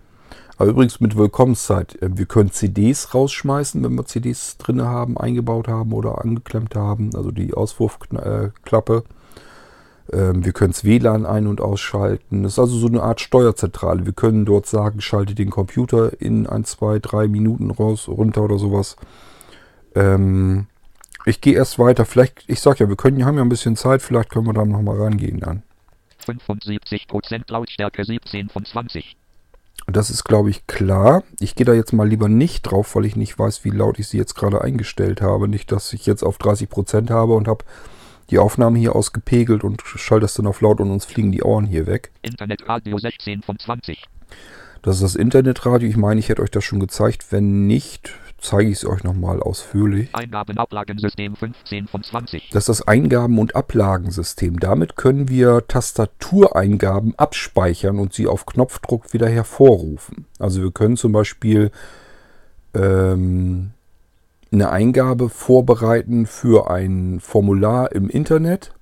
Aber 0.56 0.70
übrigens 0.70 1.00
mit 1.00 1.16
Willkommenszeit. 1.16 2.00
äh, 2.02 2.10
Wir 2.12 2.26
können 2.26 2.52
CDs 2.52 3.14
rausschmeißen, 3.14 3.82
wenn 3.82 3.94
wir 3.94 4.06
CDs 4.06 4.56
drin 4.58 4.82
haben, 4.82 5.16
eingebaut 5.16 5.68
haben 5.68 5.92
oder 5.92 6.20
angeklemmt 6.20 6.74
haben. 6.74 7.10
Also 7.14 7.30
die 7.30 7.54
Auswurfklappe. 7.54 9.04
Ähm, 9.06 9.19
Wir 10.12 10.52
können 10.52 10.72
das 10.72 10.84
WLAN 10.84 11.24
ein- 11.24 11.46
und 11.46 11.60
ausschalten. 11.60 12.42
Das 12.42 12.52
ist 12.52 12.58
also 12.58 12.76
so 12.76 12.88
eine 12.88 13.02
Art 13.02 13.20
Steuerzentrale. 13.20 14.06
Wir 14.06 14.12
können 14.12 14.44
dort 14.44 14.66
sagen, 14.66 15.00
schalte 15.00 15.34
den 15.36 15.50
Computer 15.50 16.20
in 16.20 16.46
ein, 16.48 16.64
zwei, 16.64 16.98
drei 16.98 17.28
Minuten 17.28 17.70
raus, 17.70 18.08
runter 18.08 18.42
oder 18.42 18.58
sowas. 18.58 18.96
Ähm, 19.94 20.66
Ich 21.26 21.40
gehe 21.40 21.54
erst 21.54 21.78
weiter. 21.78 22.06
Vielleicht, 22.06 22.44
ich 22.48 22.60
sag 22.60 22.80
ja, 22.80 22.88
wir 22.88 22.96
können, 22.96 23.24
haben 23.24 23.36
ja 23.36 23.42
ein 23.42 23.48
bisschen 23.50 23.76
Zeit. 23.76 24.00
Vielleicht 24.02 24.30
können 24.30 24.46
wir 24.46 24.54
da 24.54 24.64
nochmal 24.64 24.96
rangehen 25.00 25.38
dann. 25.40 25.62
75% 26.26 27.42
Lautstärke 27.48 28.04
17 28.04 28.48
von 28.48 28.64
20. 28.64 29.16
Das 29.86 30.10
ist, 30.10 30.24
glaube 30.24 30.50
ich, 30.50 30.66
klar. 30.66 31.22
Ich 31.40 31.54
gehe 31.54 31.66
da 31.66 31.72
jetzt 31.72 31.92
mal 31.92 32.08
lieber 32.08 32.28
nicht 32.28 32.62
drauf, 32.62 32.94
weil 32.94 33.04
ich 33.04 33.16
nicht 33.16 33.38
weiß, 33.38 33.64
wie 33.64 33.70
laut 33.70 33.98
ich 33.98 34.08
sie 34.08 34.18
jetzt 34.18 34.34
gerade 34.34 34.62
eingestellt 34.62 35.20
habe. 35.20 35.46
Nicht, 35.48 35.72
dass 35.72 35.92
ich 35.92 36.06
jetzt 36.06 36.22
auf 36.22 36.38
30% 36.38 37.10
habe 37.10 37.34
und 37.34 37.48
habe 37.48 37.64
die 38.30 38.38
Aufnahme 38.38 38.78
hier 38.78 38.94
ausgepegelt 38.94 39.64
und 39.64 39.82
schalte 39.82 40.22
das 40.22 40.34
dann 40.34 40.46
auf 40.46 40.60
laut 40.60 40.80
und 40.80 40.90
uns 40.90 41.04
fliegen 41.04 41.32
die 41.32 41.42
Ohren 41.42 41.66
hier 41.66 41.86
weg. 41.86 42.10
Internetradio 42.22 42.98
16 42.98 43.42
von 43.42 43.58
20. 43.58 44.04
Das 44.82 44.96
ist 44.96 45.02
das 45.02 45.14
Internetradio. 45.14 45.88
Ich 45.88 45.96
meine, 45.96 46.20
ich 46.20 46.28
hätte 46.28 46.42
euch 46.42 46.50
das 46.50 46.64
schon 46.64 46.80
gezeigt. 46.80 47.32
Wenn 47.32 47.66
nicht, 47.66 48.14
zeige 48.38 48.70
ich 48.70 48.78
es 48.78 48.86
euch 48.86 49.04
nochmal 49.04 49.42
ausführlich. 49.42 50.08
Eingabenablagensystem 50.14 51.36
15 51.36 51.86
von 51.86 52.02
20. 52.02 52.50
Das 52.50 52.62
ist 52.62 52.68
das 52.68 52.88
Eingaben- 52.88 53.38
und 53.38 53.56
Ablagensystem. 53.56 54.58
Damit 54.58 54.96
können 54.96 55.28
wir 55.28 55.66
Tastatureingaben 55.68 57.14
abspeichern 57.18 57.98
und 57.98 58.14
sie 58.14 58.26
auf 58.26 58.46
Knopfdruck 58.46 59.12
wieder 59.12 59.28
hervorrufen. 59.28 60.26
Also 60.38 60.62
wir 60.62 60.70
können 60.70 60.96
zum 60.96 61.12
Beispiel 61.12 61.70
ähm, 62.74 63.72
eine 64.52 64.70
Eingabe 64.70 65.28
vorbereiten 65.28 66.26
für 66.26 66.70
ein 66.70 67.20
Formular 67.20 67.92
im 67.92 68.08
Internet. 68.08 68.72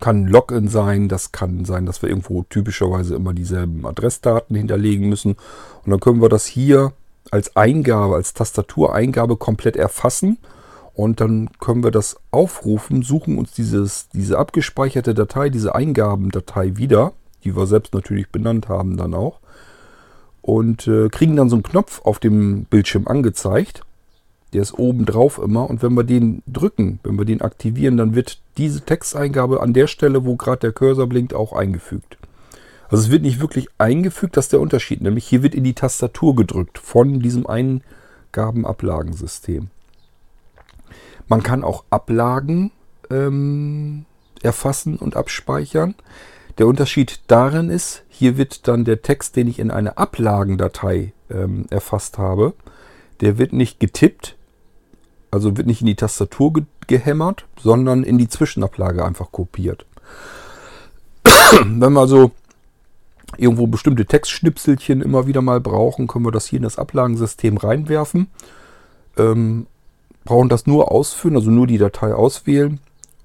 Kann 0.00 0.26
Login 0.26 0.68
sein, 0.68 1.08
das 1.08 1.32
kann 1.32 1.64
sein, 1.64 1.86
dass 1.86 2.02
wir 2.02 2.08
irgendwo 2.08 2.42
typischerweise 2.44 3.14
immer 3.14 3.32
dieselben 3.32 3.86
Adressdaten 3.86 4.56
hinterlegen 4.56 5.08
müssen. 5.08 5.36
Und 5.84 5.90
dann 5.90 6.00
können 6.00 6.22
wir 6.22 6.28
das 6.28 6.46
hier 6.46 6.92
als 7.30 7.56
Eingabe, 7.56 8.16
als 8.16 8.34
Tastatureingabe 8.34 9.36
komplett 9.36 9.76
erfassen. 9.76 10.38
Und 10.94 11.20
dann 11.20 11.50
können 11.58 11.82
wir 11.82 11.90
das 11.90 12.16
aufrufen, 12.30 13.02
suchen 13.02 13.36
uns 13.36 13.52
dieses, 13.52 14.08
diese 14.10 14.38
abgespeicherte 14.38 15.12
Datei, 15.14 15.48
diese 15.48 15.74
Eingabendatei 15.74 16.76
wieder, 16.76 17.12
die 17.42 17.56
wir 17.56 17.66
selbst 17.66 17.94
natürlich 17.94 18.30
benannt 18.30 18.68
haben 18.68 18.96
dann 18.96 19.14
auch. 19.14 19.40
Und 20.40 20.86
äh, 20.86 21.08
kriegen 21.08 21.34
dann 21.34 21.48
so 21.48 21.56
einen 21.56 21.64
Knopf 21.64 22.02
auf 22.04 22.20
dem 22.20 22.64
Bildschirm 22.64 23.08
angezeigt. 23.08 23.82
Der 24.54 24.62
ist 24.62 24.78
oben 24.78 25.04
drauf 25.04 25.38
immer. 25.42 25.68
Und 25.68 25.82
wenn 25.82 25.94
wir 25.94 26.04
den 26.04 26.44
drücken, 26.46 27.00
wenn 27.02 27.18
wir 27.18 27.24
den 27.24 27.42
aktivieren, 27.42 27.96
dann 27.96 28.14
wird 28.14 28.38
diese 28.56 28.82
Texteingabe 28.82 29.60
an 29.60 29.72
der 29.72 29.88
Stelle, 29.88 30.24
wo 30.24 30.36
gerade 30.36 30.60
der 30.60 30.70
Cursor 30.72 31.08
blinkt, 31.08 31.34
auch 31.34 31.52
eingefügt. 31.52 32.16
Also 32.88 33.02
es 33.04 33.10
wird 33.10 33.22
nicht 33.22 33.40
wirklich 33.40 33.66
eingefügt, 33.78 34.36
das 34.36 34.44
ist 34.46 34.52
der 34.52 34.60
Unterschied. 34.60 35.00
Nämlich 35.00 35.26
hier 35.26 35.42
wird 35.42 35.56
in 35.56 35.64
die 35.64 35.74
Tastatur 35.74 36.36
gedrückt 36.36 36.78
von 36.78 37.18
diesem 37.18 37.48
Eingabenablagensystem. 37.48 39.70
Man 41.26 41.42
kann 41.42 41.64
auch 41.64 41.82
Ablagen 41.90 42.70
ähm, 43.10 44.04
erfassen 44.42 44.96
und 44.96 45.16
abspeichern. 45.16 45.96
Der 46.58 46.68
Unterschied 46.68 47.22
darin 47.26 47.70
ist, 47.70 48.04
hier 48.08 48.36
wird 48.36 48.68
dann 48.68 48.84
der 48.84 49.02
Text, 49.02 49.34
den 49.34 49.48
ich 49.48 49.58
in 49.58 49.72
eine 49.72 49.98
Ablagendatei 49.98 51.12
ähm, 51.28 51.66
erfasst 51.70 52.18
habe, 52.18 52.52
der 53.20 53.38
wird 53.38 53.52
nicht 53.52 53.80
getippt, 53.80 54.36
also 55.34 55.56
wird 55.56 55.66
nicht 55.66 55.80
in 55.80 55.86
die 55.86 55.96
Tastatur 55.96 56.52
ge 56.52 56.62
gehämmert, 56.86 57.46
sondern 57.58 58.04
in 58.04 58.18
die 58.18 58.28
Zwischenablage 58.28 59.02
einfach 59.02 59.32
kopiert. 59.32 59.86
Wenn 61.64 61.92
wir 61.94 62.00
also 62.00 62.30
irgendwo 63.38 63.66
bestimmte 63.66 64.04
Textschnipselchen 64.04 65.00
immer 65.00 65.26
wieder 65.26 65.40
mal 65.40 65.60
brauchen, 65.60 66.08
können 66.08 66.26
wir 66.26 66.30
das 66.30 66.46
hier 66.46 66.58
in 66.58 66.62
das 66.64 66.78
Ablagensystem 66.78 67.56
reinwerfen. 67.56 68.28
Ähm, 69.16 69.66
brauchen 70.24 70.50
das 70.50 70.66
nur 70.66 70.92
ausführen, 70.92 71.36
also 71.36 71.50
nur 71.50 71.66
die 71.66 71.78
Datei 71.78 72.12
auswählen 72.14 72.80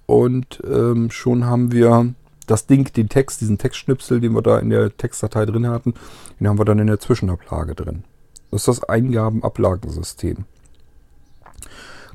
und 0.06 0.62
ähm, 0.66 1.12
schon 1.12 1.46
haben 1.46 1.72
wir 1.72 2.14
das 2.48 2.66
Ding, 2.66 2.92
den 2.94 3.10
Text, 3.10 3.42
diesen 3.42 3.58
Textschnipsel, 3.58 4.20
den 4.20 4.34
wir 4.34 4.42
da 4.42 4.58
in 4.58 4.70
der 4.70 4.96
Textdatei 4.96 5.46
drin 5.46 5.68
hatten, 5.68 5.94
den 6.40 6.48
haben 6.48 6.58
wir 6.58 6.66
dann 6.66 6.80
in 6.80 6.88
der 6.88 7.00
Zwischenablage 7.00 7.76
drin. 7.76 8.04
Das 8.52 8.62
ist 8.62 8.68
das 8.68 8.84
Eingabenablagensystem. 8.84 10.46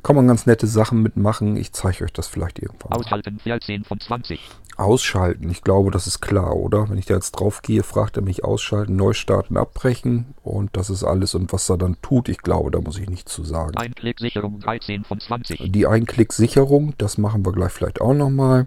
Kann 0.05 0.17
man 0.17 0.29
ganz 0.29 0.45
nette 0.45 0.67
Sachen 0.67 1.03
mitmachen. 1.03 1.57
Ich 1.57 1.73
zeige 1.73 2.05
euch 2.05 2.13
das 2.13 2.29
vielleicht 2.29 2.59
irgendwann. 2.59 2.91
Mal. 2.91 2.99
Aushalten 2.99 3.39
14 3.39 3.85
von 3.85 3.99
20. 3.99 4.39
Ausschalten, 4.77 5.49
ich 5.49 5.63
glaube, 5.63 5.91
das 5.91 6.07
ist 6.07 6.21
klar, 6.21 6.57
oder? 6.57 6.91
Wenn 6.91 6.99
ich 6.99 7.07
da 7.07 7.15
jetzt 7.15 7.33
drauf 7.33 7.63
gehe, 7.63 7.83
fragt 7.83 8.17
er 8.17 8.23
mich 8.23 8.45
ausschalten, 8.45 8.97
neu 8.97 9.15
starten, 9.15 9.57
abbrechen 9.57 10.35
und 10.43 10.77
das 10.77 10.91
ist 10.91 11.05
alles. 11.05 11.35
Und 11.35 11.53
was 11.55 11.71
er 11.71 11.79
dann 11.79 11.97
tut, 12.03 12.29
ich 12.29 12.39
glaube, 12.39 12.71
da 12.71 12.81
muss 12.81 12.99
ich 12.99 13.09
nichts 13.09 13.33
zu 13.33 13.45
sagen. 13.45 13.77
Einklicksicherung 13.79 14.61
13 14.61 15.05
von 15.05 15.21
20. 15.21 15.73
Die 15.73 15.87
Einklicksicherung, 15.87 16.93
das 16.99 17.17
machen 17.17 17.47
wir 17.47 17.53
gleich 17.53 17.73
vielleicht 17.73 18.01
auch 18.03 18.15
nochmal. 18.15 18.67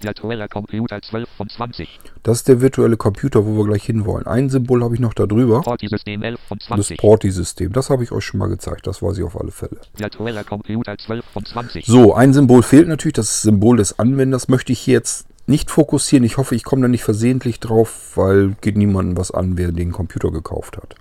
Virtueller 0.00 0.48
Computer 0.48 1.00
12 1.00 1.28
von 1.36 1.48
20. 1.48 1.88
Das 2.22 2.38
ist 2.38 2.48
der 2.48 2.60
virtuelle 2.60 2.96
Computer, 2.96 3.46
wo 3.46 3.56
wir 3.56 3.64
gleich 3.64 3.84
hinwollen. 3.84 4.26
Ein 4.26 4.50
Symbol 4.50 4.82
habe 4.84 4.94
ich 4.94 5.00
noch 5.00 5.14
da 5.14 5.26
drüber. 5.26 5.62
Porti-System 5.62 6.22
11 6.22 6.40
von 6.40 6.58
Das 6.58 6.66
20. 6.68 6.98
Porti-System. 6.98 7.72
Das 7.72 7.90
habe 7.90 8.04
ich 8.04 8.12
euch 8.12 8.24
schon 8.24 8.38
mal 8.38 8.48
gezeigt. 8.48 8.86
Das 8.86 9.02
weiß 9.02 9.18
ich 9.18 9.24
auf 9.24 9.40
alle 9.40 9.50
Fälle. 9.50 9.78
Virtueller 9.96 10.44
Computer 10.44 10.96
12 10.98 11.24
von 11.24 11.44
20. 11.44 11.86
So, 11.86 12.14
ein 12.14 12.32
Symbol 12.34 12.62
fehlt 12.62 12.88
natürlich. 12.88 13.14
Das 13.14 13.42
Symbol 13.42 13.78
des 13.78 13.98
Anwenders 13.98 14.48
möchte 14.48 14.72
ich 14.72 14.80
hier 14.80 14.94
jetzt 14.94 15.26
nicht 15.46 15.70
fokussieren. 15.70 16.24
Ich 16.24 16.36
hoffe, 16.36 16.54
ich 16.54 16.64
komme 16.64 16.82
da 16.82 16.88
nicht 16.88 17.04
versehentlich 17.04 17.60
drauf, 17.60 18.12
weil 18.16 18.56
geht 18.60 18.76
niemandem 18.76 19.16
was 19.16 19.30
an, 19.30 19.56
wer 19.56 19.72
den 19.72 19.92
Computer 19.92 20.30
gekauft 20.30 20.76
hat. 20.76 20.94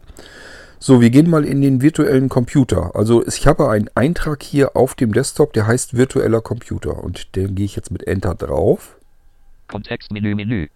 So, 0.87 1.01
wir 1.01 1.09
gehen 1.09 1.31
mal 1.31 1.45
in 1.45 1.61
den 1.61 1.81
virtuellen 1.81 2.29
Computer. 2.29 2.95
Also 2.95 3.25
ich 3.25 3.47
habe 3.47 3.71
einen 3.71 3.89
Eintrag 3.95 4.43
hier 4.43 4.75
auf 4.75 4.93
dem 4.93 5.13
Desktop, 5.13 5.51
der 5.53 5.65
heißt 5.65 5.97
virtueller 5.97 6.41
Computer. 6.41 7.03
Und 7.03 7.35
den 7.35 7.55
gehe 7.55 7.65
ich 7.65 7.75
jetzt 7.75 7.89
mit 7.89 8.05
Enter 8.05 8.35
drauf. 8.35 8.95
Kontextmenü 9.67 10.35
Menü. 10.35 10.67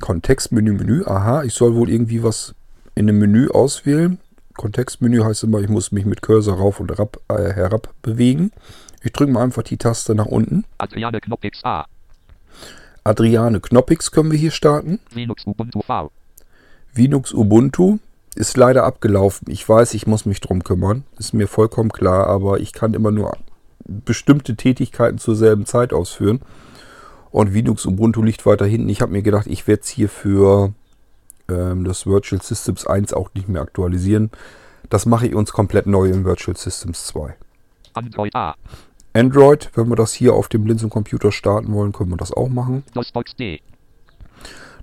Kontextmenü, 0.00 0.72
Menü. 0.72 1.04
Aha, 1.04 1.42
ich 1.42 1.52
soll 1.52 1.74
wohl 1.74 1.90
irgendwie 1.90 2.22
was 2.22 2.54
in 2.94 3.10
einem 3.10 3.18
Menü 3.18 3.50
auswählen. 3.50 4.18
Kontextmenü 4.54 5.22
heißt 5.22 5.44
immer, 5.44 5.60
ich 5.60 5.68
muss 5.68 5.92
mich 5.92 6.06
mit 6.06 6.22
Cursor 6.22 6.56
rauf 6.56 6.80
und 6.80 6.98
rab, 6.98 7.18
äh, 7.28 7.52
herab 7.52 7.92
bewegen. 8.00 8.52
Ich 9.02 9.12
drücke 9.12 9.32
mal 9.32 9.42
einfach 9.42 9.64
die 9.64 9.76
Taste 9.76 10.14
nach 10.14 10.24
unten. 10.24 10.64
Adriane 10.78 11.20
Knoppix 11.20 11.62
A. 11.62 11.84
Adriane 13.04 13.60
Knoppix 13.60 14.10
können 14.10 14.32
wir 14.32 14.38
hier 14.38 14.50
starten. 14.50 14.98
Linux 15.12 15.46
Ubuntu 15.46 15.82
V. 15.82 16.10
Linux 16.94 17.34
Ubuntu 17.34 17.98
ist 18.36 18.56
leider 18.56 18.84
abgelaufen. 18.84 19.50
Ich 19.50 19.68
weiß, 19.68 19.94
ich 19.94 20.06
muss 20.06 20.26
mich 20.26 20.40
drum 20.40 20.62
kümmern. 20.62 21.04
Ist 21.18 21.32
mir 21.32 21.48
vollkommen 21.48 21.90
klar, 21.90 22.26
aber 22.26 22.60
ich 22.60 22.72
kann 22.72 22.94
immer 22.94 23.10
nur 23.10 23.36
bestimmte 23.84 24.56
Tätigkeiten 24.56 25.18
zur 25.18 25.36
selben 25.36 25.66
Zeit 25.66 25.92
ausführen. 25.92 26.40
Und 27.30 27.52
Linux 27.52 27.86
Ubuntu 27.86 28.22
liegt 28.22 28.46
weiter 28.46 28.66
hinten. 28.66 28.88
Ich 28.88 29.00
habe 29.00 29.12
mir 29.12 29.22
gedacht, 29.22 29.46
ich 29.46 29.66
werde 29.66 29.82
es 29.82 29.88
hier 29.88 30.08
für 30.08 30.72
ähm, 31.48 31.84
das 31.84 32.06
Virtual 32.06 32.40
Systems 32.40 32.86
1 32.86 33.12
auch 33.12 33.30
nicht 33.34 33.48
mehr 33.48 33.62
aktualisieren. 33.62 34.30
Das 34.88 35.06
mache 35.06 35.26
ich 35.26 35.34
uns 35.34 35.52
komplett 35.52 35.86
neu 35.86 36.06
in 36.06 36.24
Virtual 36.24 36.56
Systems 36.56 37.06
2. 37.06 37.34
Android 37.94 38.34
A. 38.34 38.54
Android, 39.12 39.70
wenn 39.74 39.88
wir 39.88 39.96
das 39.96 40.12
hier 40.12 40.34
auf 40.34 40.48
dem 40.48 40.64
Blinzeln-Computer 40.64 41.32
starten 41.32 41.72
wollen, 41.72 41.92
können 41.92 42.10
wir 42.10 42.18
das 42.18 42.32
auch 42.32 42.48
machen. 42.48 42.84
DOSBox 42.94 43.34
D. 43.36 43.60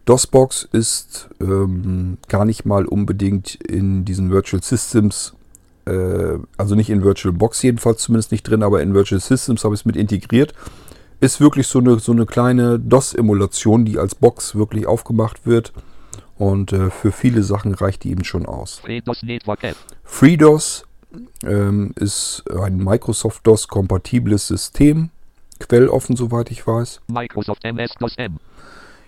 DOSBox 0.06 0.68
ist 0.72 1.30
ähm, 1.39 2.18
gar 2.28 2.46
nicht 2.46 2.66
mal 2.66 2.86
unbedingt 2.86 3.56
in 3.56 4.04
diesen 4.04 4.32
Virtual 4.32 4.62
Systems, 4.62 5.34
äh, 5.86 6.38
also 6.58 6.76
nicht 6.76 6.89
in 6.89 7.04
Virtual 7.04 7.34
Box 7.34 7.62
jedenfalls 7.62 8.02
zumindest 8.02 8.32
nicht 8.32 8.44
drin, 8.44 8.63
aber 8.63 8.82
in 8.82 8.94
Virtual 8.94 9.22
Systems 9.22 9.63
habe 9.63 9.76
ich 9.76 9.82
es 9.82 9.86
mit 9.86 9.96
integriert. 9.96 10.54
Ist 11.22 11.39
wirklich 11.39 11.68
so 11.68 11.80
eine, 11.80 12.00
so 12.00 12.12
eine 12.12 12.26
kleine 12.26 12.80
DOS-Emulation, 12.80 13.86
die 13.86 13.98
als 13.98 14.13
Box 14.16 14.56
wirklich 14.56 14.88
aufgemacht 14.88 15.46
wird. 15.46 15.72
Und 16.38 16.74
äh, 16.74 16.89
für 16.89 17.13
viele 17.13 17.44
Sachen 17.44 17.74
reicht 17.74 18.04
die 18.04 18.12
eben 18.12 18.26
schon 18.26 18.46
aus. 18.46 18.80
FreeDOS 18.80 19.24
Network. 19.24 19.60
FreeDOS 20.04 20.86
ähm, 21.46 21.94
ist 21.96 22.44
ein 22.52 22.78
Microsoft 22.78 23.48
DOS-kompatibles 23.48 24.48
System. 24.48 25.12
Quelloffen, 25.60 26.18
soweit 26.18 26.52
ich 26.52 26.68
weiß. 26.68 27.02
Microsoft 27.08 27.63
MS-DOS 27.63 28.18
M. 28.18 28.39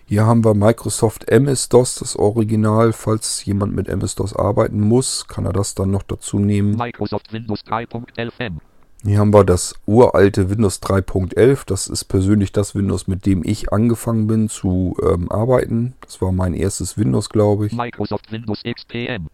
Hier 0.08 0.28
haben 0.28 0.46
wir 0.46 0.54
Microsoft 0.54 1.28
MS-DOS, 1.30 1.96
das 1.96 2.15
Original. 2.15 2.94
Falls 2.94 3.44
jemand 3.44 3.76
mit 3.76 3.88
MS-DOS 3.88 4.36
arbeiten 4.36 4.80
muss, 4.80 5.28
kann 5.28 5.46
er 5.48 5.54
das 5.54 5.74
dann 5.74 5.89
noch 5.89 6.04
dazu 6.04 6.38
nehmen. 6.38 6.76
Microsoft 6.76 7.34
Windows 7.34 7.62
3.11 7.65 8.32
M. 8.38 8.62
Hier 9.04 9.18
haben 9.18 9.34
wir 9.34 9.44
das 9.44 9.74
uralte 9.88 10.52
Windows 10.52 10.80
3.11. 10.84 11.65
Das 11.65 11.88
ist 11.88 12.06
persönlich 12.06 12.52
das 12.52 12.76
Windows, 12.76 13.08
mit 13.08 13.26
dem 13.26 13.44
ich 13.44 13.74
angefangen 13.74 14.28
bin 14.28 14.48
zu 14.48 14.96
ähm, 15.02 15.32
arbeiten. 15.32 15.96
Das 16.02 16.22
war 16.22 16.32
mein 16.32 16.54
erstes 16.54 17.00
Windows, 17.00 17.30
glaube 17.30 17.65
ich. 17.65 17.74
Microsoft 17.74 18.32
Windows 18.32 18.62
XP 18.63 19.08
M. 19.08 19.28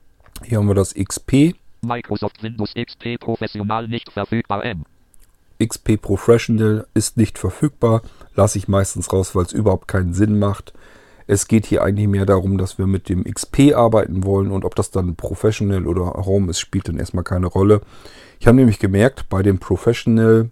Hier 0.46 0.58
haben 0.58 0.68
wir 0.68 0.76
das 0.76 0.94
XP. 0.94 1.54
Microsoft 1.82 2.42
Windows 2.44 2.74
XP 2.76 3.20
Professional 3.20 3.90
nicht 3.90 4.10
verfügbar 4.10 4.64
M. 4.64 4.86
XP 5.62 6.02
Professional 6.02 6.88
ist 6.94 7.18
nicht 7.18 7.38
verfügbar. 7.38 8.02
Lasse 8.42 8.58
ich 8.58 8.68
meistens 8.68 9.14
raus, 9.14 9.36
weil 9.36 9.46
es 9.46 9.54
überhaupt 9.54 9.88
keinen 9.88 10.16
Sinn 10.16 10.40
macht. 10.40 10.74
Es 11.28 11.48
geht 11.48 11.68
hier 11.68 11.84
eigentlich 11.84 12.08
mehr 12.08 12.26
darum, 12.26 12.58
dass 12.58 12.80
wir 12.80 12.88
mit 12.88 13.08
dem 13.08 13.24
XP 13.24 13.76
arbeiten 13.76 14.24
wollen 14.24 14.50
und 14.50 14.66
ob 14.66 14.74
das 14.74 14.90
dann 14.90 15.16
Professional 15.16 15.86
oder 15.86 16.26
Home 16.26 16.50
ist, 16.50 16.60
spielt 16.60 16.88
dann 16.88 16.98
erstmal 16.98 17.24
keine 17.24 17.46
Rolle. 17.46 17.82
Ich 18.40 18.48
habe 18.48 18.58
nämlich 18.58 18.80
gemerkt, 18.80 19.30
bei 19.30 19.44
dem 19.44 19.60
Professional, 19.60 20.50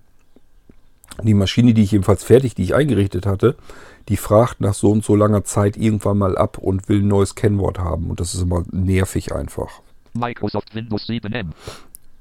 die 1.23 1.33
Maschine, 1.33 1.73
die 1.73 1.81
ich 1.81 1.91
jedenfalls 1.91 2.23
fertig, 2.23 2.53
die 2.53 2.61
ich 2.61 2.75
eingerichtet 2.75 3.25
hatte, 3.25 3.55
die 4.07 4.17
fragt 4.17 4.61
nach 4.61 4.75
so 4.75 4.91
und 4.91 5.03
so 5.03 5.15
langer 5.15 5.43
Zeit 5.43 5.75
irgendwann 5.75 6.19
mal 6.19 6.37
ab 6.37 6.59
und 6.59 6.89
will 6.89 6.99
ein 6.99 7.07
neues 7.07 7.33
Kennwort 7.33 7.79
haben. 7.79 8.11
Und 8.11 8.19
das 8.19 8.35
ist 8.35 8.43
immer 8.43 8.65
nervig 8.71 9.33
einfach. 9.33 9.81
Microsoft 10.13 10.75
Windows 10.75 11.07
7 11.07 11.33
M. 11.33 11.53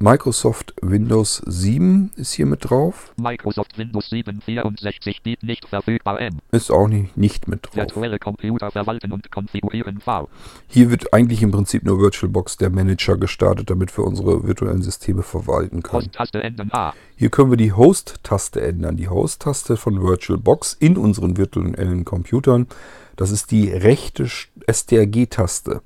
Microsoft 0.01 0.74
Windows 0.80 1.42
7 1.44 2.12
ist 2.14 2.32
hier 2.32 2.46
mit 2.46 2.70
drauf. 2.70 3.12
Microsoft 3.16 3.76
Windows 3.78 4.09
7 4.11 4.40
64 4.40 5.22
Bit 5.24 5.42
nicht 5.42 5.66
verfügbar 5.66 6.20
M. 6.20 6.38
Ist 6.53 6.70
auch 6.70 6.86
nicht, 6.86 7.16
nicht 7.16 7.49
mit 7.49 7.66
drauf. 7.66 7.74
Virtuelle 7.74 8.20
Computer 8.20 8.70
verwalten 8.70 9.11
und 9.11 9.32
konfigurieren 9.32 10.01
V. 10.01 10.28
Hier 10.68 10.92
wird 10.92 11.12
eigentlich 11.12 11.42
im 11.42 11.51
Prinzip 11.51 11.82
nur 11.82 11.99
VirtualBox 11.99 12.59
der 12.59 12.70
Manager 12.70 13.16
gestartet, 13.16 13.70
damit 13.70 13.96
wir 13.99 14.05
unsere 14.05 14.46
virtuellen 14.46 14.82
Systeme 14.82 15.24
verwalten 15.24 15.82
können. 15.82 16.05
Host-Taste 16.05 16.44
ändern 16.44 16.70
A. 16.72 16.92
Hier 17.16 17.30
können 17.30 17.51
wir 17.51 17.57
die 17.57 17.72
Host-Taste 17.72 18.61
ändern. 18.61 18.96
Die 18.96 19.09
Host-Taste 19.09 19.76
von 19.76 20.01
VirtualBox 20.01 20.74
in 20.78 20.96
unseren 20.96 21.36
virtuellen 21.36 22.05
Computern. 22.05 22.68
Das 23.16 23.32
ist 23.32 23.51
die 23.51 23.68
rechte 23.68 24.28
STRG-Taste. 24.70 25.82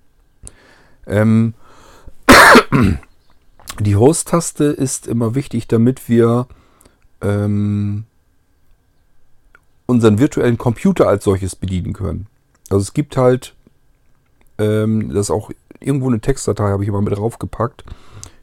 Ähm, 1.06 1.54
die 3.80 3.96
Host-Taste 3.96 4.64
ist 4.64 5.06
immer 5.06 5.34
wichtig, 5.34 5.66
damit 5.66 6.08
wir 6.08 6.46
ähm, 7.20 8.04
unseren 9.86 10.18
virtuellen 10.18 10.58
Computer 10.58 11.08
als 11.08 11.24
solches 11.24 11.56
bedienen 11.56 11.92
können. 11.92 12.26
Also 12.70 12.82
es 12.82 12.94
gibt 12.94 13.16
halt, 13.16 13.54
ähm, 14.58 15.08
das 15.08 15.26
ist 15.26 15.30
auch 15.30 15.50
irgendwo 15.80 16.08
eine 16.08 16.20
Textdatei, 16.20 16.70
habe 16.70 16.82
ich 16.82 16.88
immer 16.88 17.02
mit 17.02 17.16
draufgepackt. 17.16 17.84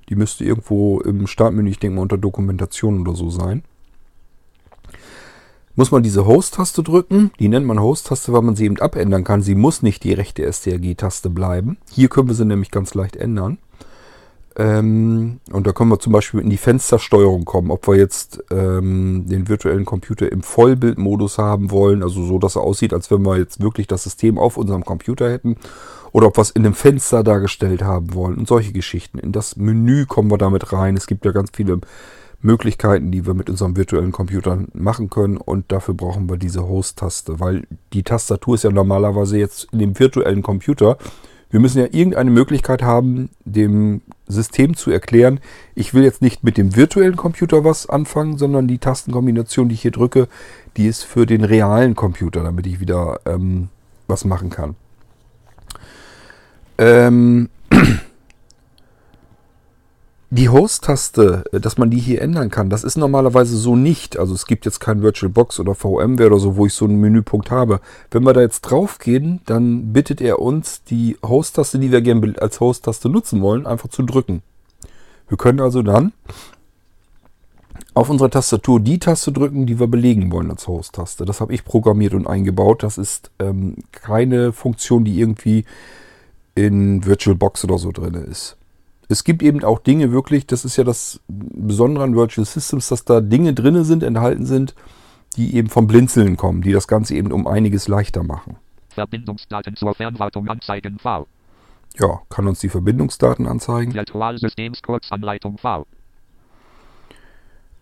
Die 0.09 0.15
müsste 0.15 0.43
irgendwo 0.43 0.99
im 1.01 1.27
Startmenü, 1.27 1.69
ich 1.69 1.79
denke 1.79 1.95
mal 1.95 2.01
unter 2.01 2.17
Dokumentation 2.17 3.01
oder 3.01 3.15
so 3.15 3.29
sein. 3.29 3.63
Muss 5.75 5.91
man 5.91 6.03
diese 6.03 6.25
Host-Taste 6.25 6.83
drücken. 6.83 7.31
Die 7.39 7.47
nennt 7.47 7.65
man 7.65 7.79
Host-Taste, 7.79 8.33
weil 8.33 8.41
man 8.41 8.55
sie 8.55 8.65
eben 8.65 8.79
abändern 8.79 9.23
kann. 9.23 9.41
Sie 9.41 9.55
muss 9.55 9.81
nicht 9.81 10.03
die 10.03 10.13
rechte 10.13 10.51
STRG-Taste 10.51 11.29
bleiben. 11.29 11.77
Hier 11.89 12.09
können 12.09 12.27
wir 12.27 12.35
sie 12.35 12.43
nämlich 12.43 12.71
ganz 12.71 12.95
leicht 12.95 13.15
ändern. 13.15 13.59
Ähm, 14.57 15.39
und 15.51 15.67
da 15.67 15.71
können 15.71 15.91
wir 15.91 15.99
zum 15.99 16.13
Beispiel 16.13 16.39
in 16.39 16.49
die 16.49 16.57
Fenstersteuerung 16.57 17.45
kommen, 17.45 17.71
ob 17.71 17.87
wir 17.87 17.95
jetzt 17.95 18.43
ähm, 18.51 19.25
den 19.27 19.47
virtuellen 19.47 19.85
Computer 19.85 20.31
im 20.31 20.41
Vollbildmodus 20.41 21.37
haben 21.37 21.71
wollen, 21.71 22.03
also 22.03 22.25
so, 22.25 22.39
dass 22.39 22.55
er 22.55 22.63
aussieht, 22.63 22.93
als 22.93 23.11
wenn 23.11 23.21
wir 23.21 23.37
jetzt 23.37 23.61
wirklich 23.61 23.87
das 23.87 24.03
System 24.03 24.37
auf 24.37 24.57
unserem 24.57 24.83
Computer 24.83 25.29
hätten, 25.29 25.55
oder 26.11 26.27
ob 26.27 26.37
wir 26.37 26.41
es 26.41 26.49
in 26.49 26.65
einem 26.65 26.73
Fenster 26.73 27.23
dargestellt 27.23 27.83
haben 27.83 28.13
wollen 28.15 28.37
und 28.37 28.47
solche 28.47 28.71
Geschichten. 28.71 29.19
In 29.19 29.31
das 29.31 29.55
Menü 29.55 30.05
kommen 30.05 30.31
wir 30.31 30.39
damit 30.39 30.73
rein. 30.73 30.97
Es 30.97 31.05
gibt 31.05 31.23
ja 31.25 31.31
ganz 31.31 31.51
viele 31.53 31.79
Möglichkeiten, 32.41 33.11
die 33.11 33.27
wir 33.27 33.35
mit 33.35 33.49
unserem 33.49 33.77
virtuellen 33.77 34.11
Computer 34.11 34.63
machen 34.73 35.11
können 35.11 35.37
und 35.37 35.71
dafür 35.71 35.93
brauchen 35.93 36.27
wir 36.29 36.37
diese 36.37 36.67
Host-Taste, 36.67 37.39
weil 37.39 37.67
die 37.93 38.03
Tastatur 38.03 38.55
ist 38.55 38.63
ja 38.63 38.71
normalerweise 38.71 39.37
jetzt 39.37 39.67
in 39.71 39.79
dem 39.79 39.99
virtuellen 39.99 40.41
Computer 40.41 40.97
wir 41.49 41.59
müssen 41.59 41.79
ja 41.79 41.85
irgendeine 41.85 42.29
Möglichkeit 42.29 42.83
haben, 42.83 43.29
dem 43.43 44.01
System 44.29 44.75
zu 44.75 44.91
erklären, 44.91 45.39
ich 45.75 45.93
will 45.93 46.03
jetzt 46.03 46.21
nicht 46.21 46.43
mit 46.43 46.57
dem 46.57 46.75
virtuellen 46.75 47.15
Computer 47.15 47.63
was 47.65 47.89
anfangen, 47.89 48.37
sondern 48.37 48.67
die 48.67 48.77
Tastenkombination, 48.77 49.67
die 49.67 49.75
ich 49.75 49.81
hier 49.81 49.91
drücke, 49.91 50.27
die 50.77 50.87
ist 50.87 51.03
für 51.03 51.25
den 51.25 51.43
realen 51.43 51.95
Computer, 51.95 52.43
damit 52.43 52.67
ich 52.67 52.79
wieder 52.79 53.19
ähm, 53.25 53.69
was 54.07 54.23
machen 54.23 54.49
kann. 54.49 54.75
Ähm, 56.77 57.49
die 60.31 60.49
Host-Taste, 60.49 61.43
äh, 61.51 61.59
dass 61.59 61.77
man 61.77 61.89
die 61.89 61.99
hier 61.99 62.21
ändern 62.21 62.49
kann, 62.49 62.69
das 62.69 62.83
ist 62.83 62.97
normalerweise 62.97 63.57
so 63.57 63.75
nicht. 63.75 64.17
Also 64.17 64.33
es 64.33 64.45
gibt 64.45 64.65
jetzt 64.65 64.79
kein 64.79 65.01
VirtualBox 65.01 65.59
oder 65.59 65.75
VMware 65.75 66.27
oder 66.27 66.39
so, 66.39 66.55
wo 66.55 66.65
ich 66.65 66.73
so 66.73 66.85
einen 66.85 66.99
Menüpunkt 66.99 67.51
habe. 67.51 67.81
Wenn 68.11 68.23
wir 68.23 68.33
da 68.33 68.41
jetzt 68.41 68.61
drauf 68.61 68.99
gehen, 68.99 69.41
dann 69.45 69.91
bittet 69.91 70.21
er 70.21 70.39
uns, 70.39 70.83
die 70.83 71.17
Host-Taste, 71.25 71.79
die 71.79 71.91
wir 71.91 72.01
gerne 72.01 72.35
als 72.39 72.59
Host-Taste 72.59 73.09
nutzen 73.09 73.41
wollen, 73.41 73.65
einfach 73.65 73.89
zu 73.89 74.03
drücken. 74.03 74.43
Wir 75.27 75.37
können 75.37 75.59
also 75.59 75.81
dann 75.81 76.13
auf 77.95 78.09
unserer 78.09 78.29
Tastatur 78.29 78.79
die 78.79 78.99
Taste 78.99 79.31
drücken, 79.31 79.65
die 79.65 79.79
wir 79.79 79.87
belegen 79.87 80.31
wollen 80.31 80.51
als 80.51 80.67
Host-Taste. 80.67 81.25
Das 81.25 81.41
habe 81.41 81.53
ich 81.53 81.65
programmiert 81.65 82.13
und 82.13 82.27
eingebaut. 82.27 82.83
Das 82.83 82.97
ist 82.99 83.31
ähm, 83.39 83.77
keine 83.91 84.53
Funktion, 84.53 85.05
die 85.05 85.19
irgendwie 85.19 85.65
in 86.53 87.05
VirtualBox 87.05 87.63
oder 87.63 87.79
so 87.79 87.91
drin 87.91 88.13
ist 88.13 88.58
es 89.09 89.23
gibt 89.23 89.41
eben 89.41 89.63
auch 89.63 89.79
Dinge 89.79 90.11
wirklich, 90.11 90.45
das 90.45 90.63
ist 90.63 90.77
ja 90.77 90.83
das 90.83 91.19
Besondere 91.27 92.03
an 92.03 92.15
Virtual 92.15 92.45
Systems, 92.45 92.89
dass 92.89 93.05
da 93.05 93.21
Dinge 93.21 93.53
drin 93.55 93.83
sind, 93.83 94.03
enthalten 94.03 94.45
sind, 94.45 94.75
die 95.35 95.55
eben 95.55 95.67
vom 95.67 95.87
Blinzeln 95.87 96.37
kommen, 96.37 96.61
die 96.61 96.71
das 96.71 96.87
Ganze 96.87 97.15
eben 97.15 97.31
um 97.31 97.47
einiges 97.47 97.87
leichter 97.87 98.23
machen. 98.23 98.57
Verbindungsdaten 98.89 99.75
zur 99.75 99.95
Fernwartung 99.95 100.47
anzeigen 100.47 100.99
V. 100.99 101.27
Ja, 101.97 102.21
kann 102.29 102.47
uns 102.47 102.59
die 102.59 102.69
Verbindungsdaten 102.69 103.47
anzeigen. 103.47 103.95
Virtualsystems 103.95 104.83
Kurzanleitung 104.83 105.57
V. 105.57 105.87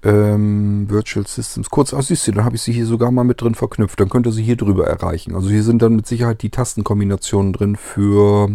Ähm, 0.04 0.90
Virtual 0.90 1.28
Systems 1.28 1.70
kurz, 1.70 1.94
ach 1.94 2.04
siehst 2.04 2.28
du, 2.28 2.32
dann 2.32 2.46
habe 2.46 2.56
ich 2.56 2.62
sie 2.62 2.72
hier 2.72 2.86
sogar 2.86 3.12
mal 3.12 3.26
mit 3.26 3.42
drin 3.42 3.56
verknüpft. 3.56 4.00
Dann 4.00 4.08
könnt 4.08 4.28
ihr 4.28 4.32
sie 4.32 4.44
hier 4.44 4.56
drüber 4.56 4.88
erreichen. 4.88 5.36
Also 5.36 5.50
hier 5.50 5.64
sind 5.64 5.82
dann 5.82 5.98
mit 5.98 6.08
Sicherheit 6.08 6.42
die 6.42 6.52
Tastenkombinationen 6.52 7.52
drin 7.52 7.76
für 7.76 8.50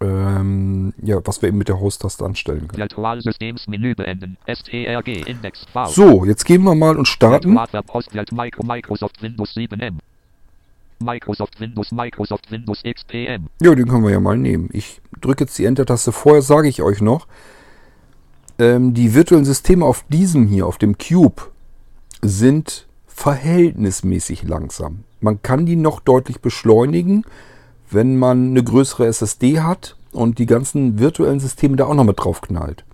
ähm, 0.00 0.92
ja, 1.02 1.20
was 1.24 1.42
wir 1.42 1.48
eben 1.48 1.58
mit 1.58 1.68
der 1.68 1.80
Host-Taste 1.80 2.24
anstellen 2.24 2.68
können. 2.68 2.80
Virtualsystemsmenü 2.80 3.94
beenden. 3.94 4.36
STRG 4.46 5.26
Index 5.26 5.64
V. 5.72 5.86
So, 5.86 6.24
jetzt 6.24 6.44
gehen 6.44 6.62
wir 6.62 6.74
mal 6.74 6.96
und 6.96 7.06
starten. 7.06 7.52
Microsoft 7.52 9.22
Windows 9.22 9.56
7M. 9.56 9.98
Microsoft 11.00 11.60
Windows, 11.60 11.92
Microsoft 11.92 12.50
Windows 12.50 12.82
XPM. 12.82 13.48
Ja, 13.60 13.74
den 13.74 13.88
können 13.88 14.04
wir 14.04 14.10
ja 14.10 14.20
mal 14.20 14.38
nehmen. 14.38 14.68
Ich 14.72 15.00
drücke 15.20 15.44
jetzt 15.44 15.58
die 15.58 15.64
Enter-Taste. 15.64 16.12
Vorher 16.12 16.42
sage 16.42 16.68
ich 16.68 16.82
euch 16.82 17.00
noch, 17.00 17.26
ähm, 18.58 18.94
die 18.94 19.14
virtuellen 19.14 19.44
Systeme 19.44 19.84
auf 19.84 20.04
diesem 20.08 20.46
hier, 20.46 20.66
auf 20.66 20.78
dem 20.78 20.96
Cube, 20.98 21.50
sind 22.22 22.86
verhältnismäßig 23.06 24.44
langsam. 24.44 25.04
Man 25.20 25.42
kann 25.42 25.66
die 25.66 25.76
noch 25.76 26.00
deutlich 26.00 26.40
beschleunigen 26.40 27.24
wenn 27.90 28.16
man 28.16 28.50
eine 28.50 28.64
größere 28.64 29.06
SSD 29.06 29.60
hat 29.60 29.96
und 30.12 30.38
die 30.38 30.46
ganzen 30.46 30.98
virtuellen 30.98 31.40
Systeme 31.40 31.76
da 31.76 31.86
auch 31.86 31.94
noch 31.94 32.04
mit 32.04 32.20
drauf 32.20 32.40
knallt. 32.40 32.84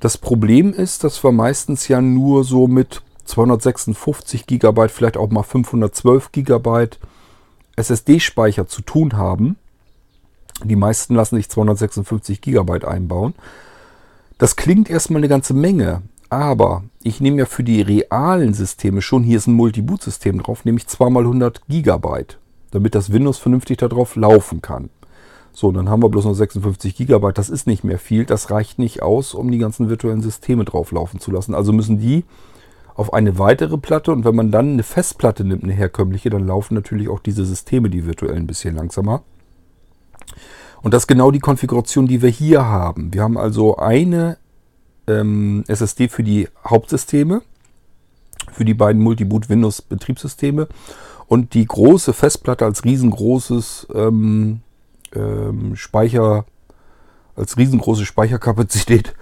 Das 0.00 0.18
Problem 0.18 0.72
ist, 0.72 1.02
dass 1.04 1.22
wir 1.24 1.32
meistens 1.32 1.88
ja 1.88 2.00
nur 2.00 2.44
so 2.44 2.68
mit 2.68 3.02
256 3.24 4.46
GB, 4.46 4.88
vielleicht 4.88 5.16
auch 5.16 5.30
mal 5.30 5.42
512 5.42 6.32
GB 6.32 6.88
SSD-Speicher 7.76 8.66
zu 8.66 8.82
tun 8.82 9.16
haben. 9.16 9.56
Die 10.64 10.76
meisten 10.76 11.14
lassen 11.14 11.36
sich 11.36 11.48
256 11.48 12.40
GB 12.40 12.84
einbauen. 12.84 13.34
Das 14.38 14.56
klingt 14.56 14.88
erstmal 14.88 15.20
eine 15.20 15.28
ganze 15.28 15.54
Menge, 15.54 16.02
aber 16.30 16.84
ich 17.02 17.20
nehme 17.20 17.38
ja 17.38 17.46
für 17.46 17.64
die 17.64 17.82
realen 17.82 18.54
Systeme 18.54 19.02
schon, 19.02 19.24
hier 19.24 19.38
ist 19.38 19.46
ein 19.48 19.54
Multi-Boot-System 19.54 20.42
drauf, 20.42 20.64
nehme 20.64 20.78
ich 20.78 20.86
zweimal 20.86 21.24
100 21.24 21.62
GB 21.68 22.24
damit 22.70 22.94
das 22.94 23.12
Windows 23.12 23.38
vernünftig 23.38 23.78
darauf 23.78 24.16
laufen 24.16 24.62
kann. 24.62 24.90
So, 25.52 25.72
dann 25.72 25.88
haben 25.88 26.02
wir 26.02 26.08
bloß 26.08 26.24
noch 26.24 26.34
56 26.34 26.94
GB. 26.94 27.32
Das 27.32 27.48
ist 27.48 27.66
nicht 27.66 27.82
mehr 27.82 27.98
viel. 27.98 28.24
Das 28.24 28.50
reicht 28.50 28.78
nicht 28.78 29.02
aus, 29.02 29.34
um 29.34 29.50
die 29.50 29.58
ganzen 29.58 29.88
virtuellen 29.88 30.22
Systeme 30.22 30.64
drauf 30.64 30.92
laufen 30.92 31.18
zu 31.20 31.30
lassen. 31.30 31.54
Also 31.54 31.72
müssen 31.72 31.98
die 31.98 32.24
auf 32.94 33.12
eine 33.12 33.38
weitere 33.38 33.78
Platte 33.78 34.12
und 34.12 34.24
wenn 34.24 34.34
man 34.34 34.50
dann 34.50 34.72
eine 34.72 34.82
Festplatte 34.82 35.44
nimmt, 35.44 35.62
eine 35.62 35.72
herkömmliche, 35.72 36.30
dann 36.30 36.46
laufen 36.46 36.74
natürlich 36.74 37.08
auch 37.08 37.20
diese 37.20 37.44
Systeme, 37.44 37.90
die 37.90 38.06
virtuellen, 38.06 38.38
ein 38.38 38.46
bisschen 38.46 38.74
langsamer. 38.74 39.22
Und 40.82 40.94
das 40.94 41.04
ist 41.04 41.06
genau 41.06 41.30
die 41.30 41.38
Konfiguration, 41.38 42.06
die 42.06 42.22
wir 42.22 42.30
hier 42.30 42.64
haben. 42.64 43.12
Wir 43.14 43.22
haben 43.22 43.38
also 43.38 43.76
eine 43.76 44.38
ähm, 45.06 45.64
SSD 45.66 46.08
für 46.08 46.22
die 46.22 46.48
Hauptsysteme, 46.64 47.42
für 48.52 48.64
die 48.64 48.74
beiden 48.74 49.02
Multiboot 49.02 49.48
Windows 49.48 49.82
Betriebssysteme 49.82 50.68
und 51.28 51.54
die 51.54 51.66
große 51.66 52.12
Festplatte 52.12 52.64
als 52.64 52.84
riesengroßes 52.84 53.88
ähm, 53.94 54.60
ähm, 55.14 55.76
Speicher, 55.76 56.46
als 57.36 57.56
riesengroße 57.56 58.06
Speicherkapazität 58.06 59.14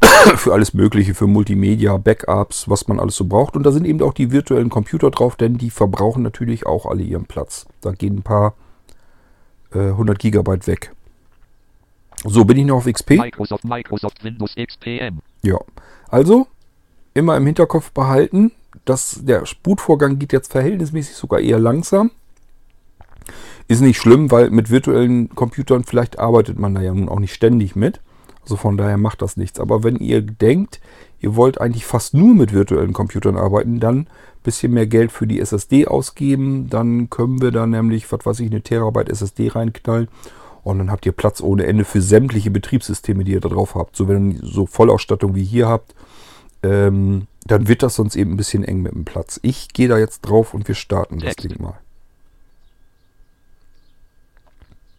für 0.36 0.52
alles 0.52 0.72
Mögliche, 0.72 1.14
für 1.14 1.26
Multimedia, 1.26 1.96
Backups, 1.96 2.68
was 2.68 2.86
man 2.88 3.00
alles 3.00 3.16
so 3.16 3.24
braucht. 3.24 3.56
Und 3.56 3.64
da 3.64 3.72
sind 3.72 3.84
eben 3.84 4.00
auch 4.02 4.14
die 4.14 4.30
virtuellen 4.30 4.70
Computer 4.70 5.10
drauf, 5.10 5.36
denn 5.36 5.58
die 5.58 5.70
verbrauchen 5.70 6.22
natürlich 6.22 6.66
auch 6.66 6.86
alle 6.86 7.02
ihren 7.02 7.26
Platz. 7.26 7.66
Da 7.80 7.92
gehen 7.92 8.18
ein 8.18 8.22
paar 8.22 8.54
äh, 9.74 9.78
100 9.78 10.18
Gigabyte 10.18 10.66
weg. 10.68 10.92
So, 12.24 12.44
bin 12.44 12.58
ich 12.58 12.66
noch 12.66 12.76
auf 12.76 12.86
XP? 12.86 13.10
Microsoft, 13.10 13.64
Microsoft 13.64 14.22
Windows 14.22 14.54
XPM. 14.54 15.20
Ja, 15.42 15.58
also 16.08 16.46
immer 17.14 17.36
im 17.36 17.46
Hinterkopf 17.46 17.90
behalten, 17.92 18.52
das, 18.84 19.20
der 19.22 19.44
Bootvorgang 19.62 20.18
geht 20.18 20.32
jetzt 20.32 20.52
verhältnismäßig 20.52 21.14
sogar 21.14 21.40
eher 21.40 21.58
langsam. 21.58 22.10
Ist 23.68 23.80
nicht 23.80 23.98
schlimm, 23.98 24.30
weil 24.30 24.50
mit 24.50 24.70
virtuellen 24.70 25.28
Computern 25.34 25.84
vielleicht 25.84 26.18
arbeitet 26.18 26.58
man 26.58 26.74
da 26.74 26.80
ja 26.80 26.92
nun 26.92 27.08
auch 27.08 27.20
nicht 27.20 27.34
ständig 27.34 27.76
mit. 27.76 28.00
Also 28.42 28.56
von 28.56 28.76
daher 28.76 28.96
macht 28.96 29.22
das 29.22 29.36
nichts. 29.36 29.60
Aber 29.60 29.84
wenn 29.84 29.96
ihr 29.96 30.22
denkt, 30.22 30.80
ihr 31.20 31.36
wollt 31.36 31.60
eigentlich 31.60 31.86
fast 31.86 32.14
nur 32.14 32.34
mit 32.34 32.52
virtuellen 32.52 32.92
Computern 32.92 33.36
arbeiten, 33.36 33.78
dann 33.78 33.98
ein 33.98 34.06
bisschen 34.42 34.72
mehr 34.72 34.86
Geld 34.86 35.12
für 35.12 35.26
die 35.26 35.38
SSD 35.38 35.86
ausgeben. 35.86 36.68
Dann 36.68 37.10
können 37.10 37.40
wir 37.40 37.52
da 37.52 37.66
nämlich, 37.66 38.10
was 38.10 38.26
weiß 38.26 38.40
ich, 38.40 38.50
eine 38.50 38.62
Terabyte 38.62 39.10
SSD 39.10 39.48
reinknallen. 39.48 40.08
Und 40.64 40.78
dann 40.78 40.90
habt 40.90 41.06
ihr 41.06 41.12
Platz 41.12 41.40
ohne 41.40 41.66
Ende 41.66 41.84
für 41.84 42.02
sämtliche 42.02 42.50
Betriebssysteme, 42.50 43.24
die 43.24 43.32
ihr 43.32 43.40
da 43.40 43.48
drauf 43.48 43.74
habt. 43.74 43.96
So 43.96 44.08
wenn 44.08 44.32
ihr 44.32 44.40
so 44.42 44.66
Vollausstattung 44.66 45.34
wie 45.34 45.44
hier 45.44 45.68
habt, 45.68 45.94
ähm, 46.62 47.26
dann 47.44 47.68
wird 47.68 47.82
das 47.82 47.96
sonst 47.96 48.16
eben 48.16 48.32
ein 48.32 48.36
bisschen 48.36 48.64
eng 48.64 48.82
mit 48.82 48.92
dem 48.92 49.04
Platz. 49.04 49.40
Ich 49.42 49.68
gehe 49.72 49.88
da 49.88 49.98
jetzt 49.98 50.20
drauf 50.22 50.54
und 50.54 50.68
wir 50.68 50.74
starten 50.74 51.18
das 51.18 51.36
Text. 51.36 51.50
Ding 51.50 51.62
mal. 51.62 51.78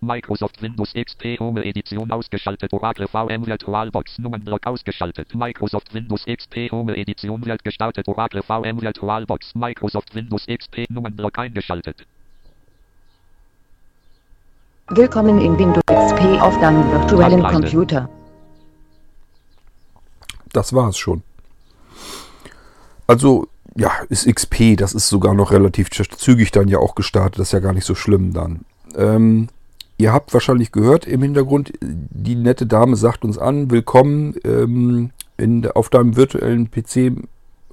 Microsoft 0.03 0.59
Windows 0.63 0.93
XP 0.93 1.39
Home 1.39 1.63
Edition 1.63 2.11
ausgeschaltet. 2.11 2.73
Oracle 2.73 3.07
VM 3.07 3.45
VirtualBox 3.45 4.17
Nummernblock 4.17 4.65
ausgeschaltet. 4.65 5.35
Microsoft 5.35 5.93
Windows 5.93 6.25
XP 6.25 6.71
Home 6.71 6.97
Edition 6.97 7.45
wird 7.45 7.63
gestartet. 7.63 8.07
Oracle 8.07 8.41
VM 8.41 8.81
VirtualBox 8.81 9.53
Microsoft 9.53 10.15
Windows 10.15 10.47
XP 10.47 10.89
Nummernblock 10.89 11.37
eingeschaltet. 11.37 12.07
Willkommen 14.89 15.39
in 15.39 15.57
Windows 15.59 15.85
XP 15.85 16.41
auf 16.41 16.59
deinem 16.59 16.91
virtuellen. 16.91 17.43
Computer. 17.43 18.09
Das 20.51 20.73
war 20.73 20.89
es 20.89 20.97
schon. 20.97 21.21
Also, 23.12 23.49
ja, 23.76 23.91
ist 24.07 24.26
XP, 24.26 24.78
das 24.78 24.93
ist 24.93 25.09
sogar 25.09 25.34
noch 25.34 25.51
relativ 25.51 25.89
zügig 25.91 26.51
dann 26.51 26.70
ja 26.70 26.78
auch 26.78 26.95
gestartet. 26.95 27.39
Das 27.39 27.49
ist 27.49 27.51
ja 27.51 27.59
gar 27.59 27.74
nicht 27.74 27.84
so 27.84 27.93
schlimm 27.93 28.32
dann. 28.32 28.62
Ähm, 28.95 29.49
ihr 29.97 30.14
habt 30.14 30.34
wahrscheinlich 30.34 30.72
gehört 30.72 31.07
im 31.07 31.22
Hintergrund, 31.22 31.74
die 31.82 32.36
nette 32.36 32.66
Dame 32.66 32.95
sagt 32.95 33.26
uns 33.26 33.38
an, 33.38 33.70
willkommen 33.70 34.36
ähm, 34.45 35.09
in, 35.36 35.70
auf 35.70 35.89
deinem 35.89 36.16
virtuellen 36.16 36.72
PC, 36.72 37.12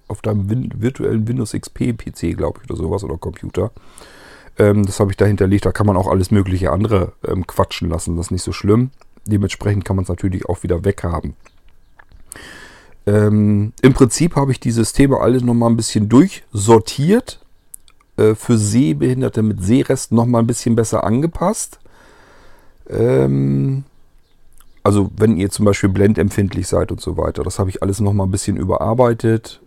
auf 0.08 0.22
deinem 0.22 0.50
Win 0.50 0.72
virtuellen 0.74 1.28
Windows 1.28 1.52
XP 1.52 1.96
PC, 1.96 2.36
glaube 2.36 2.58
ich, 2.60 2.68
oder 2.68 2.76
sowas, 2.76 3.04
oder 3.04 3.16
Computer. 3.16 3.70
Ähm, 4.58 4.84
das 4.86 4.98
habe 4.98 5.12
ich 5.12 5.16
da 5.16 5.24
hinterlegt. 5.24 5.66
Da 5.66 5.70
kann 5.70 5.86
man 5.86 5.96
auch 5.96 6.08
alles 6.08 6.32
mögliche 6.32 6.72
andere 6.72 7.12
ähm, 7.24 7.46
quatschen 7.46 7.88
lassen. 7.88 8.16
Das 8.16 8.26
ist 8.26 8.32
nicht 8.32 8.42
so 8.42 8.50
schlimm. 8.50 8.90
Dementsprechend 9.24 9.84
kann 9.84 9.94
man 9.94 10.02
es 10.02 10.08
natürlich 10.08 10.46
auch 10.46 10.64
wieder 10.64 10.84
weghaben. 10.84 11.36
Ähm, 13.06 13.72
Im 13.82 13.94
Prinzip 13.94 14.36
habe 14.36 14.52
ich 14.52 14.60
die 14.60 14.70
Systeme 14.70 15.18
alle 15.18 15.42
nochmal 15.42 15.70
ein 15.70 15.76
bisschen 15.76 16.08
durchsortiert. 16.08 17.40
Äh, 18.16 18.34
für 18.34 18.58
Sehbehinderte 18.58 19.42
mit 19.42 19.62
Sehrest 19.62 20.12
nochmal 20.12 20.42
ein 20.42 20.46
bisschen 20.46 20.76
besser 20.76 21.04
angepasst. 21.04 21.78
Ähm, 22.90 23.84
also 24.82 25.10
wenn 25.16 25.36
ihr 25.36 25.50
zum 25.50 25.64
Beispiel 25.64 25.90
blendempfindlich 25.90 26.66
seid 26.66 26.90
und 26.90 27.00
so 27.00 27.16
weiter. 27.16 27.44
Das 27.44 27.58
habe 27.58 27.70
ich 27.70 27.82
alles 27.82 28.00
nochmal 28.00 28.26
ein 28.26 28.30
bisschen 28.30 28.56
überarbeitet. 28.56 29.60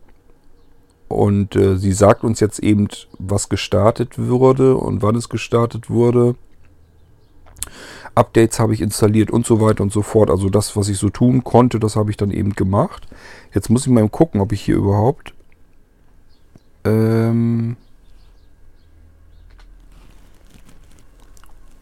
Und 1.07 1.55
äh, 1.55 1.77
sie 1.77 1.91
sagt 1.91 2.23
uns 2.23 2.39
jetzt 2.39 2.59
eben, 2.59 2.87
was 3.19 3.49
gestartet 3.49 4.17
würde 4.17 4.77
und 4.77 5.01
wann 5.01 5.15
es 5.15 5.29
gestartet 5.29 5.89
wurde. 5.89 6.35
Updates 8.15 8.59
habe 8.59 8.73
ich 8.73 8.81
installiert 8.81 9.31
und 9.31 9.45
so 9.45 9.61
weiter 9.61 9.83
und 9.83 9.91
so 9.91 10.01
fort. 10.01 10.29
Also 10.29 10.49
das, 10.49 10.75
was 10.75 10.89
ich 10.89 10.97
so 10.97 11.09
tun 11.09 11.43
konnte, 11.43 11.79
das 11.79 11.95
habe 11.95 12.11
ich 12.11 12.17
dann 12.17 12.31
eben 12.31 12.53
gemacht. 12.53 13.07
Jetzt 13.53 13.69
muss 13.69 13.85
ich 13.85 13.91
mal 13.91 14.07
gucken, 14.09 14.41
ob 14.41 14.51
ich 14.51 14.61
hier 14.61 14.75
überhaupt... 14.75 15.33
Ähm, 16.83 17.77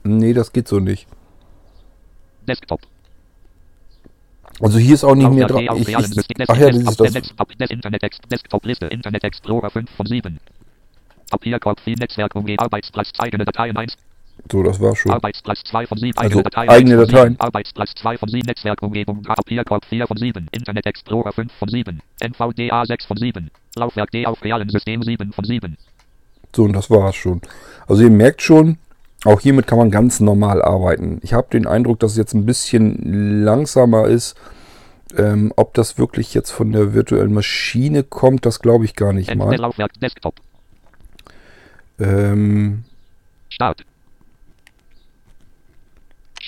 nee, 0.03 0.33
das 0.33 0.51
geht 0.51 0.67
so 0.67 0.79
nicht. 0.79 1.07
Desktop. 2.47 2.81
Also 4.61 4.77
hier 4.77 4.93
ist 4.93 5.05
auch 5.05 5.15
nicht 5.15 5.31
mehr 5.31 5.47
dran. 5.47 5.63
Ich, 5.77 5.95
ach 5.95 6.57
ja, 6.57 6.69
das 6.69 6.81
ist 6.81 6.99
das. 6.99 7.13
Desktop, 8.29 8.65
Liste. 8.65 8.87
Internet 8.87 9.23
Explorer 9.23 9.69
5 9.69 9.89
von 9.89 10.05
7. 10.05 10.39
Papierkorb 11.29 11.79
4 11.79 11.95
Netzwerk 11.97 12.35
umgehen. 12.35 12.59
Arbeitsplatz 12.59 13.11
eigene 13.19 13.45
Dateien 13.45 13.77
1. 13.77 13.95
So, 14.51 14.63
das 14.63 14.79
war 14.79 14.95
schon. 14.95 15.11
Arbeitsplatz 15.11 15.63
2 15.63 15.87
von 15.87 15.97
7. 15.97 16.17
Also, 16.17 16.39
Eigene 16.39 16.43
Dateien 16.43 16.69
eigene 16.69 16.93
1 16.93 17.01
von 17.01 17.07
Dateien. 17.15 17.33
7. 17.33 17.41
Arbeitsplatz 17.41 17.95
2 17.95 18.17
von 18.17 18.29
7. 18.29 18.45
Netzwerkumgebung. 18.45 19.21
Papierkorb 19.23 19.85
4 19.85 20.07
von 20.07 20.17
7. 20.17 20.47
Internet 20.51 20.85
Explorer 20.85 21.31
5 21.31 21.51
von 21.53 21.69
7. 21.69 22.01
NVDA 22.19 22.85
6 22.85 23.05
von 23.05 23.17
7. 23.17 23.51
Laufwerk 23.75 24.11
D 24.11 24.25
auf 24.25 24.43
realen 24.43 24.69
System 24.69 25.03
7 25.03 25.33
von 25.33 25.45
7. 25.45 25.77
So, 26.55 26.63
und 26.63 26.73
das 26.73 26.89
war's 26.89 27.15
schon. 27.15 27.41
Also 27.87 28.03
ihr 28.03 28.09
merkt 28.09 28.41
schon, 28.41 28.77
auch 29.25 29.39
hiermit 29.39 29.67
kann 29.67 29.77
man 29.77 29.91
ganz 29.91 30.19
normal 30.19 30.61
arbeiten. 30.61 31.19
Ich 31.21 31.33
habe 31.33 31.47
den 31.51 31.67
Eindruck, 31.67 31.99
dass 31.99 32.11
es 32.11 32.17
jetzt 32.17 32.33
ein 32.33 32.45
bisschen 32.45 33.43
langsamer 33.43 34.07
ist. 34.07 34.35
Ähm, 35.17 35.51
ob 35.55 35.73
das 35.73 35.97
wirklich 35.97 36.35
jetzt 36.35 36.51
von 36.51 36.71
der 36.71 36.93
virtuellen 36.93 37.33
Maschine 37.33 38.03
kommt, 38.03 38.45
das 38.45 38.59
glaube 38.59 38.85
ich 38.85 38.95
gar 38.95 39.11
nicht 39.11 39.33
mal. 39.33 39.55
Laufwerk 39.55 39.99
Desktop. 39.99 40.35
Ähm, 41.99 42.83
Start. 43.49 43.83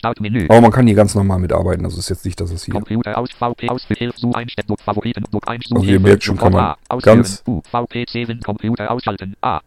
Startmenü. 0.02 0.46
aber 0.50 0.62
man 0.62 0.72
kann 0.72 0.88
hier 0.88 0.96
ganz 0.96 1.14
normal 1.14 1.38
mitarbeiten. 1.38 1.86
Also 1.86 2.00
ist 2.00 2.10
jetzt 2.10 2.26
nicht, 2.26 2.42
dass 2.42 2.50
es 2.50 2.64
hier. 2.66 2.74
Computer 2.74 3.16
aus 3.18 3.30
VP 3.32 3.70
aus 3.70 3.84
zu 4.16 4.34
Einstellung 4.34 4.78
Favoriten 4.84 5.24
Druck 5.30 5.48
Einstellung 5.48 5.84
Also 5.84 5.92
ihr 5.94 6.00
merkt 6.00 6.24
schon, 6.24 6.38
kann 6.38 6.52
man 6.54 6.76
ganz- 7.04 7.44
U 7.48 7.62
VP 7.70 8.06
7 8.10 8.40
Computer 8.42 8.90
ausschalten 8.90 9.36
A 9.42 9.60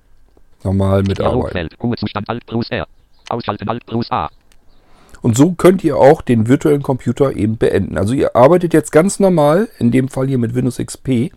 normal 0.64 1.02
mitarbeiten. 1.02 1.34
Dialogfeld 1.38 1.76
Ruhezustand 1.80 2.28
Alt 2.28 2.44
plus 2.46 2.68
R 2.70 2.86
Ausschalten 3.28 3.68
Alt 3.68 3.86
plus 3.86 4.10
A 4.10 4.28
Und 5.22 5.36
so 5.36 5.52
könnt 5.52 5.84
ihr 5.84 5.96
auch 5.98 6.20
den 6.20 6.48
virtuellen 6.48 6.82
Computer 6.82 7.34
eben 7.36 7.56
beenden. 7.56 7.96
Also 7.96 8.12
ihr 8.12 8.34
arbeitet 8.34 8.74
jetzt 8.74 8.90
ganz 8.90 9.20
normal, 9.20 9.68
in 9.78 9.92
dem 9.92 10.08
Fall 10.08 10.26
hier 10.26 10.38
mit 10.38 10.54
Windows 10.56 10.78
XP, 10.78 11.30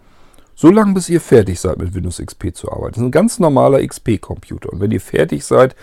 so 0.56 0.72
lange 0.72 0.93
bis 0.95 1.08
ihr 1.08 1.22
fertig 1.22 1.60
seid 1.60 1.78
mit 1.78 1.93
Windows 1.93 2.18
XP 2.18 2.52
zu 2.56 2.72
arbeiten. 2.72 2.93
Das 2.93 2.98
ist 2.98 3.04
ein 3.04 3.12
ganz 3.12 3.38
normaler 3.38 3.80
XP-Computer. 3.86 4.74
Und 4.74 4.80
wenn 4.82 4.89
ihr 4.89 5.00
fertig 5.02 5.45
seid, 5.45 5.76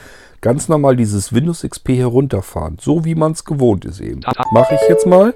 ganz 0.45 0.69
normal 0.69 0.95
dieses 0.95 1.33
Windows 1.33 1.63
XP 1.63 1.89
herunterfahren. 1.97 2.77
So 2.79 3.07
wie 3.07 3.15
man 3.15 3.33
es 3.33 3.47
gewohnt 3.47 3.87
ist 3.87 4.01
eben. 4.01 4.21
Mache 4.53 4.75
ich 4.75 4.89
jetzt 4.91 5.07
mal. 5.07 5.35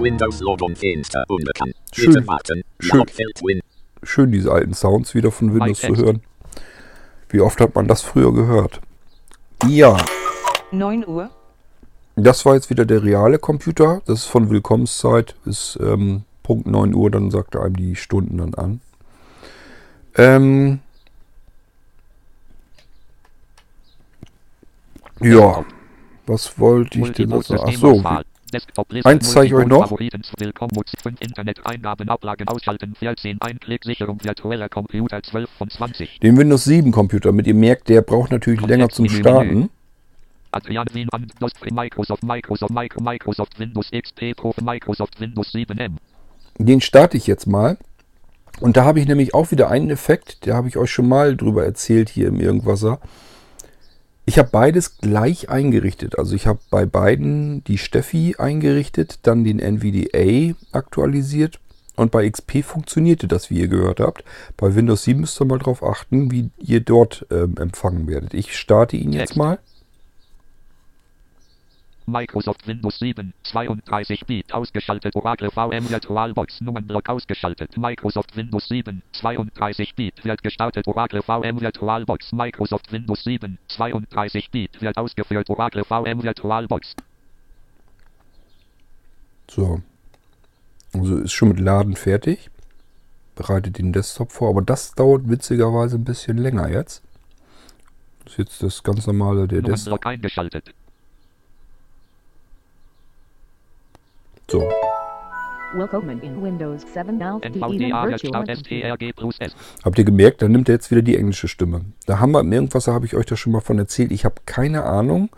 Windows 0.00 0.40
Logon 0.40 0.74
Fenster 0.74 1.24
unbekannt. 1.28 1.76
Schön. 1.92 2.26
Schön. 2.80 3.60
Schön 4.02 4.32
diese 4.32 4.50
alten 4.50 4.74
Sounds 4.74 5.14
wieder 5.14 5.30
von 5.30 5.54
Windows 5.54 5.80
zu 5.80 5.94
hören. 5.94 6.22
Wie 7.28 7.40
oft 7.40 7.60
hat 7.60 7.76
man 7.76 7.86
das 7.86 8.02
früher 8.02 8.34
gehört? 8.34 8.80
Ja, 9.68 9.96
9 10.72 11.06
Uhr. 11.06 11.30
Das 12.16 12.44
war 12.44 12.56
jetzt 12.56 12.70
wieder 12.70 12.86
der 12.86 13.04
reale 13.04 13.38
Computer. 13.38 14.02
Das 14.06 14.20
ist 14.20 14.26
von 14.26 14.50
Willkommenszeit. 14.50 15.36
Ist 15.44 15.78
ähm, 15.80 16.24
Punkt 16.42 16.66
9 16.66 16.92
Uhr, 16.92 17.08
dann 17.08 17.30
sagt 17.30 17.54
er 17.54 17.62
einem 17.62 17.76
die 17.76 17.94
Stunden 17.94 18.38
dann 18.38 18.54
an. 18.54 18.80
Ähm, 20.16 20.80
ja, 25.20 25.64
was 26.26 26.58
wollte 26.58 26.98
ich 26.98 27.12
denn 27.12 27.28
noch 27.28 27.42
sagen? 27.42 27.62
Ach 27.66 27.72
so, 27.72 28.02
Desktop 28.52 28.88
Eins 29.04 29.30
zeige 29.30 29.46
ich 29.46 29.54
euch 29.54 29.66
noch. 29.66 29.82
Favoriten 29.82 30.22
Willkommen 30.38 30.72
5 31.02 31.20
Internet 31.20 31.64
Eingaben 31.64 32.08
Ablagen 32.08 32.48
ausschalten 32.48 32.94
14 32.96 33.40
Einklicksicherung 33.40 34.18
virtueller 34.24 34.68
Computer 34.68 35.22
12 35.22 35.48
von 35.50 35.70
20 35.70 36.18
den 36.20 36.36
Windows 36.36 36.64
7 36.64 36.90
Computer. 36.90 37.30
Mit 37.32 37.46
ihr 37.46 37.54
merkt, 37.54 37.88
der 37.88 38.02
braucht 38.02 38.32
natürlich 38.32 38.60
länger 38.62 38.88
zum 38.88 39.08
Starten. 39.08 39.70
Adrian 40.52 40.86
Wien 40.92 41.08
an 41.12 41.28
DOS 41.38 41.52
Microsoft 41.70 42.24
Microsoft 42.24 42.72
Micro 42.72 43.00
Microsoft 43.00 43.58
Windows 43.60 43.90
XP 43.92 44.34
Pro 44.36 44.52
Microsoft 44.60 45.20
Windows 45.20 45.54
7M 45.54 45.92
Den 46.58 46.80
starte 46.80 47.16
ich 47.16 47.28
jetzt 47.28 47.46
mal. 47.46 47.78
Und 48.58 48.76
da 48.76 48.84
habe 48.84 48.98
ich 48.98 49.06
nämlich 49.06 49.32
auch 49.32 49.52
wieder 49.52 49.70
einen 49.70 49.90
Effekt, 49.90 50.46
da 50.46 50.56
habe 50.56 50.66
ich 50.66 50.76
euch 50.76 50.90
schon 50.90 51.08
mal 51.08 51.36
drüber 51.36 51.64
erzählt 51.64 52.08
hier 52.08 52.26
im 52.28 52.40
Irgendwasser. 52.40 53.00
Ich 54.30 54.38
habe 54.38 54.50
beides 54.52 54.98
gleich 54.98 55.48
eingerichtet. 55.48 56.16
Also 56.16 56.36
ich 56.36 56.46
habe 56.46 56.60
bei 56.70 56.86
beiden 56.86 57.64
die 57.64 57.78
Steffi 57.78 58.36
eingerichtet, 58.38 59.18
dann 59.24 59.42
den 59.42 59.58
NVDA 59.58 60.54
aktualisiert 60.70 61.58
und 61.96 62.12
bei 62.12 62.30
XP 62.30 62.62
funktionierte 62.62 63.26
das, 63.26 63.50
wie 63.50 63.58
ihr 63.58 63.66
gehört 63.66 63.98
habt. 63.98 64.22
Bei 64.56 64.76
Windows 64.76 65.02
7 65.02 65.18
müsst 65.18 65.40
ihr 65.40 65.46
mal 65.46 65.58
drauf 65.58 65.82
achten, 65.82 66.30
wie 66.30 66.50
ihr 66.58 66.78
dort 66.78 67.26
ähm, 67.32 67.56
empfangen 67.58 68.06
werdet. 68.06 68.32
Ich 68.32 68.56
starte 68.56 68.96
ihn 68.96 69.12
jetzt 69.12 69.34
mal. 69.34 69.58
Microsoft 72.10 72.66
Windows 72.66 72.98
7 72.98 73.32
32 73.44 74.26
Bit 74.26 74.52
ausgeschaltet 74.52 75.14
Oracle 75.14 75.50
VM 75.50 75.88
VirtualBox 75.88 76.60
Nummernblock 76.60 77.08
ausgeschaltet 77.08 77.76
Microsoft 77.76 78.36
Windows 78.36 78.68
7 78.68 79.02
32 79.12 79.94
Bit 79.94 80.24
wird 80.24 80.42
gestartet 80.42 80.86
Oracle 80.88 81.22
VM 81.22 81.60
VirtualBox 81.60 82.32
Microsoft 82.32 82.92
Windows 82.92 83.22
7 83.24 83.58
32 83.68 84.50
Bit 84.50 84.80
wird 84.82 84.96
ausgeführt 84.98 85.48
Oracle 85.48 85.84
VM 85.84 86.22
VirtualBox 86.22 86.94
So. 89.48 89.80
Also 90.92 91.18
ist 91.18 91.32
schon 91.32 91.48
mit 91.48 91.60
Laden 91.60 91.96
fertig. 91.96 92.50
Bereitet 93.36 93.78
den 93.78 93.92
Desktop 93.92 94.32
vor. 94.32 94.50
Aber 94.50 94.62
das 94.62 94.92
dauert 94.94 95.28
witzigerweise 95.28 95.96
ein 95.96 96.04
bisschen 96.04 96.36
länger 96.36 96.68
jetzt. 96.68 97.02
Das 98.24 98.32
ist 98.34 98.38
jetzt 98.38 98.62
das 98.62 98.82
ganz 98.82 99.06
normale 99.06 99.46
der 99.46 99.62
Desktop. 99.62 100.04
Eingeschaltet 100.04 100.74
So. 104.50 104.68
Willkommen 105.74 106.20
in 106.22 106.42
Windows 106.42 106.82
7 106.92 107.22
auf 107.22 107.40
die 107.40 107.46
Ihnen 107.46 107.62
NVDA 107.62 108.02
wird 108.08 108.22
Virtual 108.24 108.44
Start 108.44 108.58
STRG 108.58 109.12
plus 109.14 109.36
S. 109.38 109.54
Habt 109.84 109.96
ihr 109.96 110.04
gemerkt, 110.04 110.42
dann 110.42 110.50
nimmt 110.50 110.68
er 110.68 110.74
jetzt 110.74 110.90
wieder 110.90 111.02
die 111.02 111.16
englische 111.16 111.46
Stimme. 111.46 111.82
Da 112.06 112.18
haben 112.18 112.32
wir 112.32 112.42
irgendwas, 112.42 112.86
da 112.86 112.92
habe 112.92 113.06
ich 113.06 113.14
euch 113.14 113.26
da 113.26 113.36
schon 113.36 113.52
mal 113.52 113.60
von 113.60 113.78
erzählt. 113.78 114.10
Ich 114.10 114.24
habe 114.24 114.40
keine 114.46 114.82
Ahnung, 114.82 115.28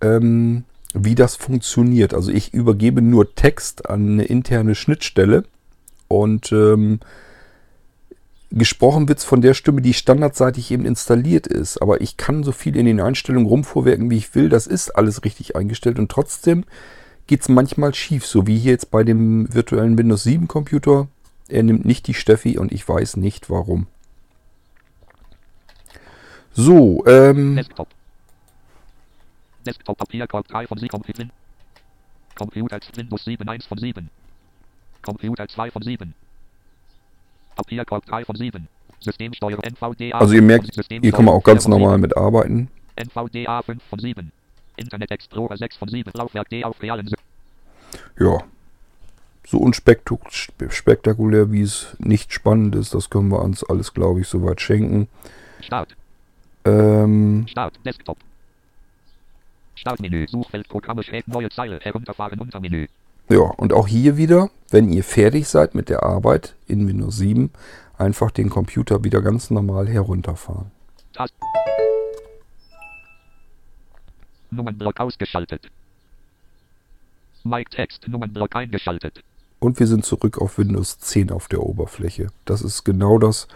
ähm, 0.00 0.64
wie 0.92 1.14
das 1.14 1.36
funktioniert. 1.36 2.14
Also 2.14 2.32
ich 2.32 2.52
übergebe 2.52 3.00
nur 3.00 3.32
Text 3.36 3.88
an 3.88 4.14
eine 4.14 4.24
interne 4.24 4.74
Schnittstelle 4.74 5.44
und 6.08 6.50
ähm, 6.50 6.98
gesprochen 8.50 9.08
wird 9.08 9.20
von 9.20 9.40
der 9.40 9.54
Stimme, 9.54 9.82
die 9.82 9.94
standardseitig 9.94 10.72
eben 10.72 10.84
installiert 10.84 11.46
ist. 11.46 11.80
Aber 11.80 12.00
ich 12.00 12.16
kann 12.16 12.42
so 12.42 12.50
viel 12.50 12.74
in 12.76 12.86
den 12.86 13.00
Einstellungen 13.00 13.46
rumvorwerken, 13.46 14.10
wie 14.10 14.16
ich 14.16 14.34
will. 14.34 14.48
Das 14.48 14.66
ist 14.66 14.90
alles 14.90 15.24
richtig 15.24 15.54
eingestellt 15.54 16.00
und 16.00 16.10
trotzdem 16.10 16.64
geht 17.26 17.42
es 17.42 17.48
manchmal 17.48 17.94
schief. 17.94 18.26
So 18.26 18.46
wie 18.46 18.58
hier 18.58 18.72
jetzt 18.72 18.90
bei 18.90 19.04
dem 19.04 19.52
virtuellen 19.52 19.98
Windows 19.98 20.22
7 20.24 20.48
Computer. 20.48 21.08
Er 21.48 21.62
nimmt 21.62 21.84
nicht 21.84 22.06
die 22.06 22.14
Steffi 22.14 22.58
und 22.58 22.72
ich 22.72 22.88
weiß 22.88 23.16
nicht 23.16 23.50
warum. 23.50 23.86
So, 26.52 27.04
ähm, 27.06 27.56
Desktop. 27.56 27.88
Desktop 29.64 29.98
Papierkorb 29.98 30.48
3 30.48 30.66
von 30.66 30.78
7 30.78 30.88
Computer. 32.34 32.80
Windows 32.94 33.24
7 33.24 33.48
1 33.48 33.66
von 33.66 33.78
7. 33.78 34.10
Computer 35.02 35.46
2 35.46 35.70
von 35.70 35.82
7. 35.82 36.14
Papierkorb 37.54 38.06
3 38.06 38.24
von 38.24 38.36
7. 38.36 38.68
Systemsteuerung 39.00 39.62
NVDA. 39.62 40.18
also 40.18 40.34
ihr 40.34 40.42
merkt, 40.42 40.70
hier 40.88 41.12
kann 41.12 41.24
man 41.24 41.34
auch 41.34 41.44
ganz 41.44 41.68
normal 41.68 41.98
mit 41.98 42.16
arbeiten. 42.16 42.68
NVDA 42.96 43.62
5 43.62 43.82
von 43.82 43.98
7. 43.98 44.32
Internet 44.76 45.10
Explorer 45.10 45.56
6 45.56 45.76
von 45.76 45.88
7. 45.88 46.10
Laufwerk 46.14 46.48
D 46.48 46.64
auf 46.64 46.80
realen 46.82 47.06
Ja. 48.18 48.38
So 49.46 49.58
unspektakulär, 49.58 51.52
wie 51.52 51.62
es 51.62 51.96
nicht 51.98 52.32
spannend 52.32 52.74
ist, 52.74 52.94
das 52.94 53.10
können 53.10 53.28
wir 53.28 53.40
uns 53.42 53.62
alles, 53.62 53.94
glaube 53.94 54.20
ich, 54.20 54.28
soweit 54.28 54.60
schenken. 54.60 55.08
Start. 55.60 55.94
Ähm, 56.64 57.46
Start. 57.48 57.78
Desktop. 57.84 58.18
Startmenü. 59.76 60.26
Suchfeld 60.26 60.68
Programme 60.68 61.02
schräg 61.04 61.28
neue 61.28 61.48
Zeile. 61.50 61.78
Herunterfahren 61.80 62.40
Untermenü. 62.40 62.88
ja, 63.28 63.38
und 63.38 63.72
auch 63.72 63.86
hier 63.86 64.16
wieder, 64.16 64.50
wenn 64.70 64.88
ihr 64.92 65.04
fertig 65.04 65.46
seid 65.46 65.76
mit 65.76 65.88
der 65.88 66.02
Arbeit 66.02 66.56
in 66.66 66.88
Windows 66.88 67.18
7, 67.18 67.50
einfach 67.98 68.32
den 68.32 68.50
Computer 68.50 69.04
wieder 69.04 69.22
ganz 69.22 69.50
normal 69.50 69.86
herunterfahren. 69.86 70.72
Tast. 71.12 71.34
Nummernblock 74.50 74.98
ausgeschaltet. 74.98 75.70
Mike 77.48 77.70
Text. 77.70 78.06
Nummernblock 78.08 78.54
eingeschaltet. 78.56 79.22
Und 79.58 79.80
wir 79.80 79.86
sind 79.86 80.04
zurück 80.04 80.38
auf 80.38 80.58
Windows 80.58 80.98
10 80.98 81.30
auf 81.30 81.48
der 81.48 81.62
Oberfläche. 81.62 82.28
Das 82.44 82.62
ist 82.62 82.84
genau 82.84 83.18
das, 83.18 83.48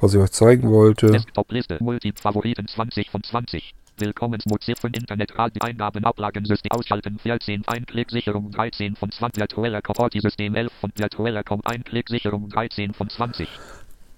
was 0.00 0.14
ich 0.14 0.20
euch 0.20 0.30
zeigen 0.30 0.70
wollte. 0.70 1.08
Desktop-Liste. 1.08 1.78
Multi-Favoriten 1.80 2.68
20 2.68 3.10
von 3.10 3.22
20. 3.22 3.74
Willkommensmozilla 4.00 4.76
von 4.80 4.92
Internet 4.92 5.38
Radio 5.38 5.60
Eingaben 5.62 6.04
Ablagensystem 6.04 6.72
ausschalten 6.72 7.18
14 7.18 7.64
Einklicksicherung 7.66 8.50
13 8.50 8.96
von 8.96 9.10
20 9.10 9.40
virtueller 9.40 9.82
Comporti-System 9.82 10.54
11 10.54 10.72
von 10.80 10.92
virtueller 10.96 11.44
Com 11.44 11.60
Einklicksicherung 11.64 12.48
13 12.48 12.94
von 12.94 13.10
20 13.10 13.48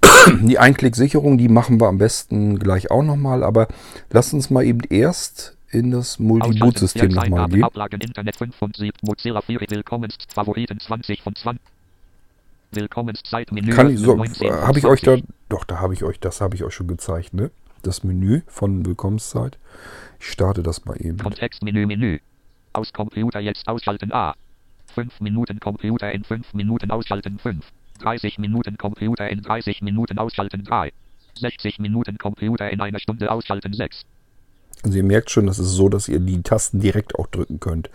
Die 0.42 0.58
Einklicksicherung, 0.58 1.38
die 1.38 1.48
machen 1.48 1.80
wir 1.80 1.88
am 1.88 1.98
besten 1.98 2.58
gleich 2.58 2.90
auch 2.90 3.02
nochmal, 3.02 3.42
aber 3.42 3.68
lasst 4.10 4.34
uns 4.34 4.50
mal 4.50 4.64
eben 4.64 4.82
erst 4.88 5.56
in 5.72 5.90
das 5.90 6.18
Multi-Boot-System 6.18 7.10
nochmal 7.10 7.48
gehen. 7.48 7.64
Ablagen 7.64 8.00
Internet 8.00 8.36
5 8.36 8.54
von 8.54 8.72
7 8.74 8.96
Mozilla 9.02 9.40
4 9.40 9.60
Willkommensfavoriten 9.68 10.78
20 10.78 11.22
von 11.22 11.34
20 11.34 11.60
Willkommenszeitmenü 12.72 13.72
Kann 13.72 13.90
ich 13.90 13.98
so, 13.98 14.14
19 14.14 14.48
von 14.48 14.60
habe 14.62 14.78
ich 14.78 14.86
euch 14.86 15.00
da, 15.00 15.12
20. 15.12 15.28
doch, 15.48 15.64
da 15.64 15.80
habe 15.80 15.94
ich 15.94 16.04
euch, 16.04 16.20
das 16.20 16.40
habe 16.40 16.54
ich 16.54 16.64
euch 16.64 16.74
schon 16.74 16.86
gezeigt, 16.86 17.34
ne? 17.34 17.50
Das 17.82 18.04
Menü 18.04 18.42
von 18.46 18.86
Willkommenszeit. 18.86 19.58
Ich 20.20 20.30
starte 20.30 20.62
das 20.62 20.84
mal 20.84 20.96
eben. 21.00 21.18
Kontextmenü 21.18 21.86
Menü. 21.86 22.20
Aus 22.72 22.92
Computer 22.92 23.40
jetzt 23.40 23.66
ausschalten 23.66 24.12
A. 24.12 24.34
5 24.94 25.20
Minuten 25.20 25.58
Computer 25.58 26.12
in 26.12 26.22
5 26.22 26.54
Minuten 26.54 26.90
ausschalten 26.90 27.38
5. 27.38 27.64
30 27.98 28.38
Minuten 28.38 28.76
Computer 28.78 29.28
in 29.28 29.42
30 29.42 29.82
Minuten 29.82 30.18
ausschalten 30.18 30.64
3. 30.64 30.92
60 31.38 31.78
Minuten 31.78 32.18
Computer 32.18 32.70
in 32.70 32.80
einer 32.80 32.98
Stunde 32.98 33.30
ausschalten 33.30 33.72
6. 33.72 34.04
Also 34.82 34.96
ihr 34.96 35.04
merkt 35.04 35.30
schon, 35.30 35.46
das 35.46 35.58
ist 35.58 35.70
so, 35.70 35.88
dass 35.88 36.08
ihr 36.08 36.20
die 36.20 36.42
Tasten 36.42 36.80
direkt 36.80 37.14
auch 37.16 37.26
drücken 37.28 37.60
könnt. 37.60 37.90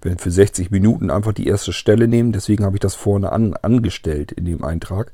Wenn 0.00 0.18
für 0.18 0.30
60 0.30 0.70
Minuten 0.70 1.10
einfach 1.10 1.32
die 1.32 1.46
erste 1.46 1.72
Stelle 1.72 2.08
nehmen, 2.08 2.32
deswegen 2.32 2.64
habe 2.64 2.76
ich 2.76 2.80
das 2.80 2.96
vorne 2.96 3.30
an, 3.30 3.54
angestellt 3.54 4.32
in 4.32 4.44
dem 4.44 4.64
Eintrag, 4.64 5.12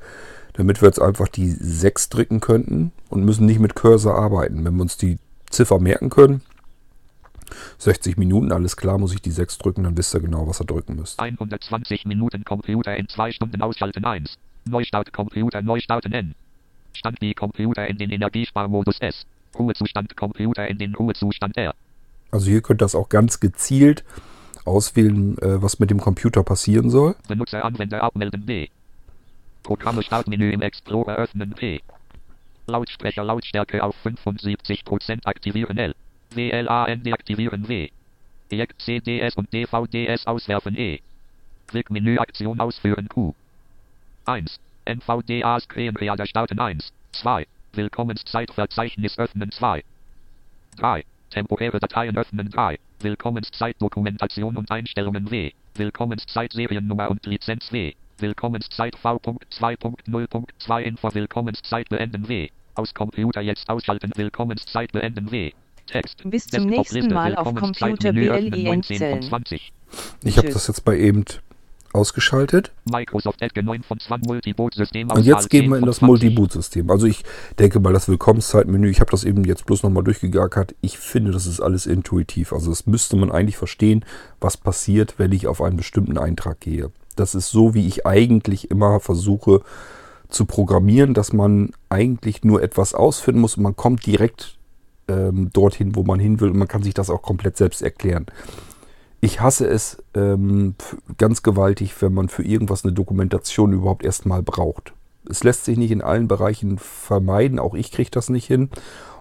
damit 0.53 0.81
wir 0.81 0.87
jetzt 0.87 1.01
einfach 1.01 1.27
die 1.27 1.51
6 1.51 2.09
drücken 2.09 2.39
könnten 2.39 2.91
und 3.09 3.23
müssen 3.23 3.45
nicht 3.45 3.59
mit 3.59 3.75
Cursor 3.75 4.15
arbeiten. 4.15 4.65
Wenn 4.65 4.75
wir 4.75 4.81
uns 4.81 4.97
die 4.97 5.19
Ziffer 5.51 5.79
merken 5.79 6.09
können, 6.09 6.41
60 7.77 8.17
Minuten, 8.17 8.51
alles 8.51 8.77
klar, 8.77 8.97
muss 8.97 9.13
ich 9.13 9.21
die 9.21 9.31
6 9.31 9.59
drücken, 9.59 9.83
dann 9.83 9.97
wisst 9.97 10.15
ihr 10.15 10.19
genau, 10.21 10.47
was 10.47 10.59
ihr 10.59 10.65
drücken 10.65 10.95
müsst. 10.95 11.19
120 11.19 12.05
Minuten 12.05 12.43
Computer 12.43 12.95
in 12.95 13.07
2 13.07 13.31
Stunden 13.31 13.61
ausschalten 13.61 14.05
1. 14.05 14.37
Neustart 14.65 15.13
Computer 15.13 15.61
Neustarten 15.61 16.13
N. 16.13 16.35
Stand 16.93 17.21
die 17.21 17.33
Computer 17.33 17.87
in 17.87 17.97
den 17.97 18.09
Energiesparmodus 18.09 18.99
S. 18.99 19.25
Ruhezustand 19.57 20.15
Computer 20.15 20.67
in 20.67 20.77
den 20.77 20.95
Ruhezustand 20.95 21.57
R. 21.57 21.73
Also 22.31 22.49
hier 22.49 22.61
könnt 22.61 22.81
ihr 22.81 22.85
das 22.85 22.95
auch 22.95 23.09
ganz 23.09 23.39
gezielt 23.39 24.03
auswählen, 24.65 25.37
äh, 25.39 25.61
was 25.61 25.79
mit 25.79 25.89
dem 25.89 25.99
Computer 25.99 26.43
passieren 26.43 26.89
soll. 26.89 27.15
Benutzer 27.27 27.65
Anwender 27.65 28.03
abmelden 28.03 28.45
B. 28.45 28.67
Programme 29.63 30.03
Startmenü 30.03 30.51
im 30.51 30.61
Explorer 30.61 31.15
öffnen 31.15 31.51
P. 31.51 31.81
Lautsprecher 32.67 33.23
Lautstärke 33.23 33.83
auf 33.83 33.95
75% 34.03 35.25
aktivieren 35.25 35.77
L. 35.77 35.95
WLAN 36.31 37.03
deaktivieren 37.03 37.67
W. 37.67 37.89
Eject 38.51 38.81
CDS 38.81 39.35
und 39.35 39.51
DVDS 39.51 40.27
auswerfen 40.27 40.77
E. 40.77 40.99
Quick-Menü 41.67 42.17
Aktion 42.17 42.59
ausführen 42.59 43.09
Q. 43.09 43.33
1. 44.25 44.59
NVDA 44.85 45.59
Screenreader 45.59 46.25
starten 46.25 46.59
1. 46.59 46.91
2. 47.13 47.47
Willkommenszeitverzeichnis 47.73 49.17
öffnen 49.17 49.51
2. 49.51 49.83
3. 50.77 51.03
Temporäre 51.29 51.79
Dateien 51.79 52.17
öffnen 52.17 52.49
3. 52.49 52.79
Willkommenszeitdokumentation 53.01 54.57
und 54.57 54.71
Einstellungen 54.71 55.29
W. 55.31 55.51
Willkommenszeit-Seriennummer 55.75 57.09
und 57.09 57.25
Lizenz 57.25 57.71
W. 57.71 57.93
Willkommenszeit 58.17 58.97
V.2.0.2 58.97 60.81
Info 60.81 61.13
Willkommenszeit 61.13 61.89
beenden 61.89 62.27
W. 62.27 62.49
Aus 62.75 62.93
Computer 62.93 63.41
jetzt 63.41 63.69
ausschalten 63.69 64.11
Willkommenszeit 64.15 64.91
beenden 64.91 65.31
W. 65.31 65.51
Text. 65.85 66.21
Bis 66.25 66.47
zum 66.47 66.65
nächsten 66.65 67.13
Mal 67.13 67.35
auf 67.35 67.47
Willkommenszeit, 67.47 67.89
Computer 67.89 68.13
Menü 68.13 68.29
öffnen, 68.29 68.51
BLE 68.51 68.63
19 68.63 68.97
von 68.97 69.07
einstellen. 69.07 69.21
20. 69.21 69.73
Ich 70.23 70.37
habe 70.37 70.49
das 70.49 70.67
jetzt 70.67 70.85
mal 70.85 70.95
eben 70.97 71.25
ausgeschaltet. 71.93 72.71
Microsoft 72.89 73.41
Edge 73.41 73.63
9 73.63 73.83
von 73.83 73.99
20 73.99 74.27
Multiboot-System 74.27 75.11
Und 75.11 75.25
jetzt 75.25 75.49
gehen 75.49 75.69
wir 75.69 75.77
in 75.77 75.85
das 75.85 76.01
Multi-Boot-System. 76.01 76.89
Also 76.89 77.07
ich 77.07 77.23
denke 77.57 77.79
mal, 77.79 77.93
das 77.93 78.07
Willkommenszeitmenü, 78.07 78.89
ich 78.89 78.99
habe 78.99 79.11
das 79.11 79.23
eben 79.23 79.43
jetzt 79.45 79.65
bloß 79.65 79.83
nochmal 79.83 80.03
durchgegackert. 80.03 80.75
Ich 80.81 80.97
finde, 80.97 81.31
das 81.31 81.45
ist 81.45 81.59
alles 81.59 81.85
intuitiv. 81.85 82.53
Also 82.53 82.69
das 82.69 82.85
müsste 82.85 83.15
man 83.15 83.31
eigentlich 83.31 83.57
verstehen, 83.57 84.05
was 84.39 84.57
passiert, 84.57 85.15
wenn 85.17 85.31
ich 85.31 85.47
auf 85.47 85.61
einen 85.61 85.77
bestimmten 85.77 86.17
Eintrag 86.17 86.59
gehe. 86.59 86.91
Das 87.15 87.35
ist 87.35 87.49
so, 87.49 87.73
wie 87.73 87.87
ich 87.87 88.05
eigentlich 88.05 88.71
immer 88.71 88.99
versuche 88.99 89.61
zu 90.29 90.45
programmieren, 90.45 91.13
dass 91.13 91.33
man 91.33 91.71
eigentlich 91.89 92.43
nur 92.43 92.61
etwas 92.61 92.93
ausfinden 92.93 93.41
muss 93.41 93.57
und 93.57 93.63
man 93.63 93.75
kommt 93.75 94.05
direkt 94.05 94.57
ähm, 95.07 95.49
dorthin, 95.51 95.95
wo 95.95 96.03
man 96.03 96.19
hin 96.19 96.39
will 96.39 96.51
und 96.51 96.57
man 96.57 96.67
kann 96.67 96.83
sich 96.83 96.93
das 96.93 97.09
auch 97.09 97.21
komplett 97.21 97.57
selbst 97.57 97.81
erklären. 97.81 98.27
Ich 99.21 99.41
hasse 99.41 99.67
es 99.67 100.01
ähm, 100.13 100.75
ganz 101.17 101.43
gewaltig, 101.43 102.01
wenn 102.01 102.13
man 102.13 102.29
für 102.29 102.43
irgendwas 102.43 102.85
eine 102.85 102.93
Dokumentation 102.93 103.73
überhaupt 103.73 104.05
erstmal 104.05 104.41
braucht. 104.41 104.93
Es 105.29 105.43
lässt 105.43 105.65
sich 105.65 105.77
nicht 105.77 105.91
in 105.91 106.01
allen 106.01 106.27
Bereichen 106.27 106.77
vermeiden, 106.77 107.59
auch 107.59 107.75
ich 107.75 107.91
kriege 107.91 108.09
das 108.11 108.29
nicht 108.29 108.45
hin. 108.45 108.69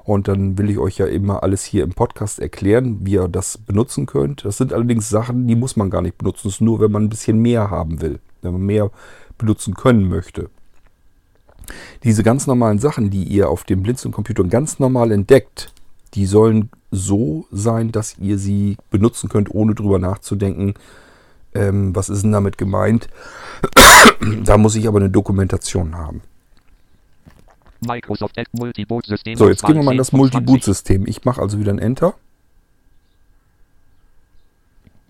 Und 0.04 0.26
dann 0.26 0.56
will 0.56 0.70
ich 0.70 0.78
euch 0.78 0.96
ja 0.96 1.06
immer 1.06 1.42
alles 1.42 1.64
hier 1.64 1.84
im 1.84 1.90
Podcast 1.90 2.38
erklären, 2.38 3.00
wie 3.02 3.14
ihr 3.14 3.28
das 3.28 3.58
benutzen 3.58 4.06
könnt. 4.06 4.44
Das 4.44 4.56
sind 4.56 4.72
allerdings 4.72 5.10
Sachen, 5.10 5.46
die 5.46 5.56
muss 5.56 5.76
man 5.76 5.90
gar 5.90 6.00
nicht 6.00 6.16
benutzen. 6.16 6.42
Das 6.44 6.54
ist 6.54 6.60
nur, 6.62 6.80
wenn 6.80 6.90
man 6.90 7.04
ein 7.04 7.08
bisschen 7.10 7.40
mehr 7.40 7.70
haben 7.70 8.00
will, 8.00 8.20
wenn 8.40 8.52
man 8.52 8.62
mehr 8.62 8.90
benutzen 9.36 9.74
können 9.74 10.08
möchte. 10.08 10.48
Diese 12.04 12.22
ganz 12.22 12.46
normalen 12.46 12.78
Sachen, 12.78 13.10
die 13.10 13.24
ihr 13.24 13.50
auf 13.50 13.64
dem 13.64 13.82
Blinzeln-Computer 13.82 14.44
ganz 14.44 14.78
normal 14.78 15.12
entdeckt, 15.12 15.74
die 16.14 16.24
sollen 16.24 16.70
so 16.90 17.46
sein, 17.50 17.92
dass 17.92 18.16
ihr 18.18 18.38
sie 18.38 18.76
benutzen 18.90 19.28
könnt, 19.28 19.54
ohne 19.54 19.74
drüber 19.74 19.98
nachzudenken, 19.98 20.74
ähm, 21.54 21.94
was 21.94 22.08
ist 22.08 22.22
denn 22.22 22.32
damit 22.32 22.58
gemeint. 22.58 23.08
da 24.44 24.58
muss 24.58 24.74
ich 24.74 24.88
aber 24.88 24.98
eine 24.98 25.10
Dokumentation 25.10 25.96
haben. 25.96 26.22
Microsoft 27.80 28.36
Edge 28.36 28.50
Multiboot-System. 28.52 29.36
So, 29.36 29.48
jetzt 29.48 29.64
gehen 29.64 29.76
wir 29.76 29.82
mal 29.82 29.92
in 29.92 29.96
10 29.96 29.98
das 29.98 30.10
von 30.10 30.20
20. 30.20 30.34
Multi-Boot-System. 30.34 31.06
Ich 31.06 31.24
mache 31.24 31.40
also 31.40 31.58
wieder 31.60 31.72
ein 31.72 31.78
Enter. 31.78 32.14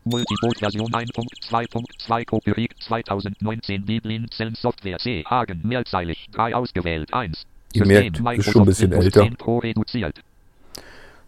Multiboot 0.05 0.59
Version 0.59 0.91
1.2.2 0.91 2.25
Copyright 2.25 2.75
2019 2.81 3.85
Biblin 3.85 4.27
Zellen 4.31 4.55
Software 4.55 4.99
C. 4.99 5.25
Hagen 5.25 5.61
mehrzeilig 5.65 6.29
3 6.33 6.55
ausgewählt 6.55 7.13
1. 7.13 7.45
Ihr 7.75 7.87
merkt, 7.87 8.19
ist 8.39 8.51
schon 8.51 8.63
ein 8.63 8.67
bisschen 8.67 8.93
älter. 8.93 9.23
10 9.23 9.37
Pro 9.37 9.59
reduziert. 9.59 10.23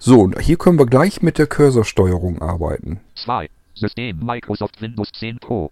So, 0.02 0.20
und 0.20 0.40
hier 0.40 0.56
können 0.56 0.78
wir 0.78 0.86
gleich 0.86 1.20
mit 1.20 1.36
der 1.36 1.46
Cursorsteuerung 1.46 2.40
arbeiten. 2.40 3.00
2. 3.22 3.50
System 3.74 4.18
Microsoft 4.24 4.80
Windows 4.80 5.10
10 5.12 5.38
Pro. 5.40 5.70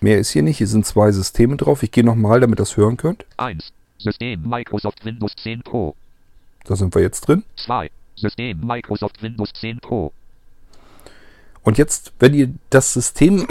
Mehr 0.00 0.20
ist 0.20 0.30
hier 0.30 0.44
nicht. 0.44 0.58
Hier 0.58 0.68
sind 0.68 0.86
zwei 0.86 1.10
Systeme 1.10 1.56
drauf. 1.56 1.82
Ich 1.82 1.90
gehe 1.90 2.04
nochmal, 2.04 2.38
damit 2.38 2.54
ihr 2.54 2.62
das 2.62 2.76
hören 2.76 2.96
könnt. 2.96 3.26
1. 3.36 3.72
System 3.98 4.48
Microsoft 4.48 5.04
Windows 5.04 5.32
10 5.42 5.62
Pro. 5.64 5.96
Da 6.66 6.76
sind 6.76 6.94
wir 6.94 7.02
jetzt 7.02 7.22
drin. 7.22 7.42
2. 7.56 7.90
System 8.14 8.60
Microsoft 8.64 9.20
Windows 9.24 9.50
10 9.54 9.80
Pro. 9.80 10.12
Und 11.64 11.78
jetzt, 11.78 12.12
wenn 12.20 12.32
ihr 12.32 12.54
das 12.70 12.92
System 12.92 13.48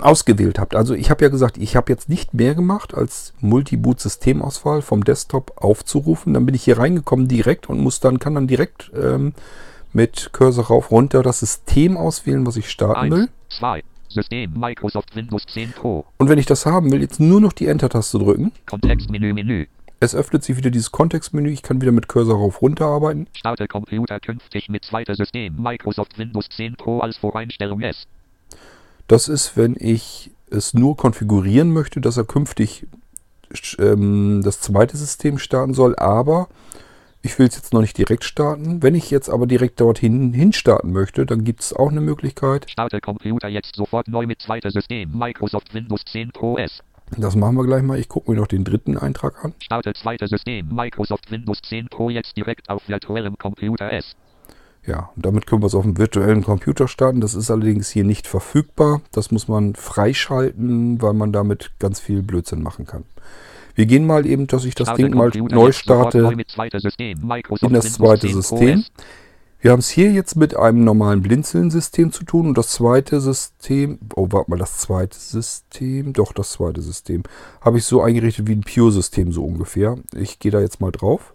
ausgewählt 0.00 0.58
habt, 0.58 0.74
also 0.74 0.94
ich 0.94 1.10
habe 1.10 1.24
ja 1.24 1.30
gesagt, 1.30 1.58
ich 1.58 1.76
habe 1.76 1.92
jetzt 1.92 2.08
nicht 2.08 2.34
mehr 2.34 2.54
gemacht, 2.54 2.94
als 2.94 3.34
Multiboot-Systemauswahl 3.40 4.82
vom 4.82 5.04
Desktop 5.04 5.52
aufzurufen. 5.56 6.34
Dann 6.34 6.46
bin 6.46 6.54
ich 6.54 6.64
hier 6.64 6.78
reingekommen 6.78 7.28
direkt 7.28 7.68
und 7.68 7.80
muss 7.80 8.00
dann, 8.00 8.18
kann 8.18 8.34
dann 8.34 8.46
direkt 8.46 8.90
ähm, 8.94 9.32
mit 9.92 10.30
Cursor 10.32 10.66
rauf 10.66 10.90
runter 10.90 11.22
das 11.22 11.40
System 11.40 11.96
auswählen, 11.96 12.46
was 12.46 12.56
ich 12.56 12.70
starten 12.70 13.12
1. 13.12 13.14
will. 13.14 13.28
2. 13.48 13.82
System 14.08 14.52
Microsoft 14.58 15.14
Windows 15.14 15.44
10 15.46 15.72
Pro. 15.72 16.04
Und 16.16 16.28
wenn 16.28 16.38
ich 16.38 16.46
das 16.46 16.66
haben 16.66 16.90
will, 16.90 17.00
jetzt 17.00 17.20
nur 17.20 17.40
noch 17.40 17.52
die 17.52 17.66
Enter-Taste 17.66 18.18
drücken. 18.18 18.52
Kontextmenü 18.66 19.32
Menü. 19.34 19.66
Es 20.00 20.14
öffnet 20.14 20.44
sich 20.44 20.56
wieder 20.56 20.70
dieses 20.70 20.92
Kontextmenü. 20.92 21.50
Ich 21.50 21.62
kann 21.62 21.80
wieder 21.80 21.92
mit 21.92 22.08
Cursor 22.08 22.36
rauf 22.36 22.62
runter 22.62 22.86
arbeiten. 22.86 23.26
Starte 23.36 23.66
Computer 23.66 24.20
künftig 24.20 24.68
mit 24.68 24.84
zweiter 24.84 25.16
System 25.16 25.60
Microsoft 25.60 26.16
Windows 26.18 26.48
10 26.50 26.76
Pro 26.76 27.00
als 27.00 27.16
Voreinstellung 27.16 27.80
S. 27.80 28.06
Das 29.08 29.28
ist, 29.28 29.56
wenn 29.56 29.74
ich 29.78 30.30
es 30.50 30.74
nur 30.74 30.96
konfigurieren 30.96 31.72
möchte, 31.72 32.00
dass 32.00 32.16
er 32.16 32.24
künftig 32.24 32.86
ähm, 33.78 34.42
das 34.44 34.60
zweite 34.60 34.96
System 34.96 35.38
starten 35.38 35.72
soll, 35.74 35.96
aber 35.96 36.48
ich 37.22 37.38
will 37.38 37.48
es 37.48 37.56
jetzt 37.56 37.72
noch 37.72 37.80
nicht 37.80 37.96
direkt 37.96 38.24
starten. 38.24 38.82
Wenn 38.82 38.94
ich 38.94 39.10
jetzt 39.10 39.28
aber 39.28 39.46
direkt 39.46 39.80
dorthin 39.80 40.32
hin 40.32 40.52
starten 40.52 40.92
möchte, 40.92 41.26
dann 41.26 41.42
gibt 41.42 41.60
es 41.60 41.72
auch 41.72 41.90
eine 41.90 42.02
Möglichkeit. 42.02 42.70
Starte 42.70 43.00
Computer 43.00 43.48
jetzt 43.48 43.74
sofort 43.74 44.08
neu 44.08 44.26
mit 44.26 44.40
zweiter 44.42 44.70
System 44.70 45.10
Microsoft 45.18 45.72
Windows 45.74 46.02
10 46.12 46.30
Pro 46.30 46.58
S. 46.58 46.82
Das 47.16 47.34
machen 47.34 47.56
wir 47.56 47.64
gleich 47.64 47.82
mal. 47.82 47.98
Ich 47.98 48.08
gucke 48.08 48.30
mir 48.30 48.36
noch 48.36 48.46
den 48.46 48.64
dritten 48.64 48.98
Eintrag 48.98 49.42
an. 49.42 49.54
Starte 49.62 49.94
zweiter 49.94 50.28
System 50.28 50.68
Microsoft 50.68 51.30
Windows 51.30 51.60
10 51.62 51.88
Pro 51.88 52.10
jetzt 52.10 52.36
direkt 52.36 52.68
auf 52.68 52.86
virtuellem 52.88 53.38
Computer 53.38 53.90
S. 53.90 54.14
Ja, 54.86 55.10
und 55.14 55.26
damit 55.26 55.46
können 55.46 55.62
wir 55.62 55.66
es 55.66 55.74
auf 55.74 55.84
dem 55.84 55.98
virtuellen 55.98 56.42
Computer 56.42 56.88
starten. 56.88 57.20
Das 57.20 57.34
ist 57.34 57.50
allerdings 57.50 57.90
hier 57.90 58.04
nicht 58.04 58.26
verfügbar. 58.26 59.02
Das 59.12 59.30
muss 59.30 59.48
man 59.48 59.74
freischalten, 59.74 61.02
weil 61.02 61.12
man 61.12 61.32
damit 61.32 61.72
ganz 61.78 62.00
viel 62.00 62.22
Blödsinn 62.22 62.62
machen 62.62 62.86
kann. 62.86 63.04
Wir 63.74 63.86
gehen 63.86 64.06
mal 64.06 64.26
eben, 64.26 64.46
dass 64.46 64.64
ich 64.64 64.74
das 64.74 64.88
Starte 64.88 65.02
Ding 65.02 65.14
mal 65.14 65.30
Computer 65.30 65.54
neu 65.54 65.72
starte 65.72 66.22
Neu 66.22 66.32
in 66.32 67.72
das 67.72 67.92
zweite 67.92 68.26
10 68.26 68.32
Pro 68.32 68.40
System. 68.40 68.84
Wir 69.60 69.72
haben 69.72 69.80
es 69.80 69.88
hier 69.88 70.12
jetzt 70.12 70.36
mit 70.36 70.56
einem 70.56 70.84
normalen 70.84 71.20
Blinzeln-System 71.20 72.12
zu 72.12 72.24
tun 72.24 72.46
und 72.46 72.56
das 72.56 72.68
zweite 72.68 73.20
System, 73.20 73.98
oh 74.14 74.28
warte 74.30 74.50
mal, 74.50 74.56
das 74.56 74.78
zweite 74.78 75.18
System, 75.18 76.12
doch 76.12 76.32
das 76.32 76.52
zweite 76.52 76.80
System, 76.80 77.24
habe 77.60 77.78
ich 77.78 77.84
so 77.84 78.00
eingerichtet 78.00 78.46
wie 78.46 78.52
ein 78.52 78.62
Pure-System 78.62 79.32
so 79.32 79.44
ungefähr. 79.44 79.96
Ich 80.14 80.38
gehe 80.38 80.52
da 80.52 80.60
jetzt 80.60 80.80
mal 80.80 80.92
drauf. 80.92 81.34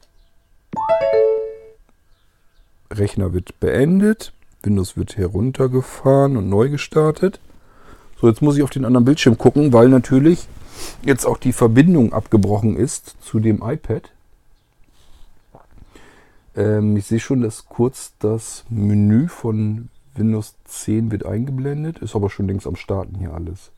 Rechner 2.98 3.34
wird 3.34 3.60
beendet, 3.60 4.34
Windows 4.62 4.96
wird 4.98 5.18
heruntergefahren 5.18 6.38
und 6.38 6.50
neu 6.50 6.70
gestartet. 6.70 7.40
So, 8.20 8.28
jetzt 8.28 8.42
muss 8.42 8.56
ich 8.56 8.64
auf 8.64 8.70
den 8.70 8.86
anderen 8.86 9.06
Bildschirm 9.06 9.38
gucken, 9.38 9.74
weil 9.74 9.90
natürlich 9.90 10.48
jetzt 11.04 11.26
auch 11.26 11.38
die 11.38 11.54
Verbindung 11.54 12.14
abgebrochen 12.14 12.78
ist 12.78 13.16
zu 13.22 13.40
dem 13.40 13.62
iPad. 13.62 14.12
Ähm, 16.56 16.96
ich 16.98 17.06
sehe 17.06 17.20
schon, 17.20 17.42
dass 17.42 17.66
kurz 17.66 18.14
das 18.20 18.64
Menü 18.70 19.28
von 19.28 19.90
Windows 20.16 20.56
10 20.66 21.12
wird 21.12 21.26
eingeblendet. 21.26 22.00
Ist 22.00 22.16
aber 22.16 22.30
schon 22.30 22.48
längst 22.48 22.68
am 22.68 22.76
Starten 22.76 23.18
hier 23.18 23.34
alles. 23.34 23.72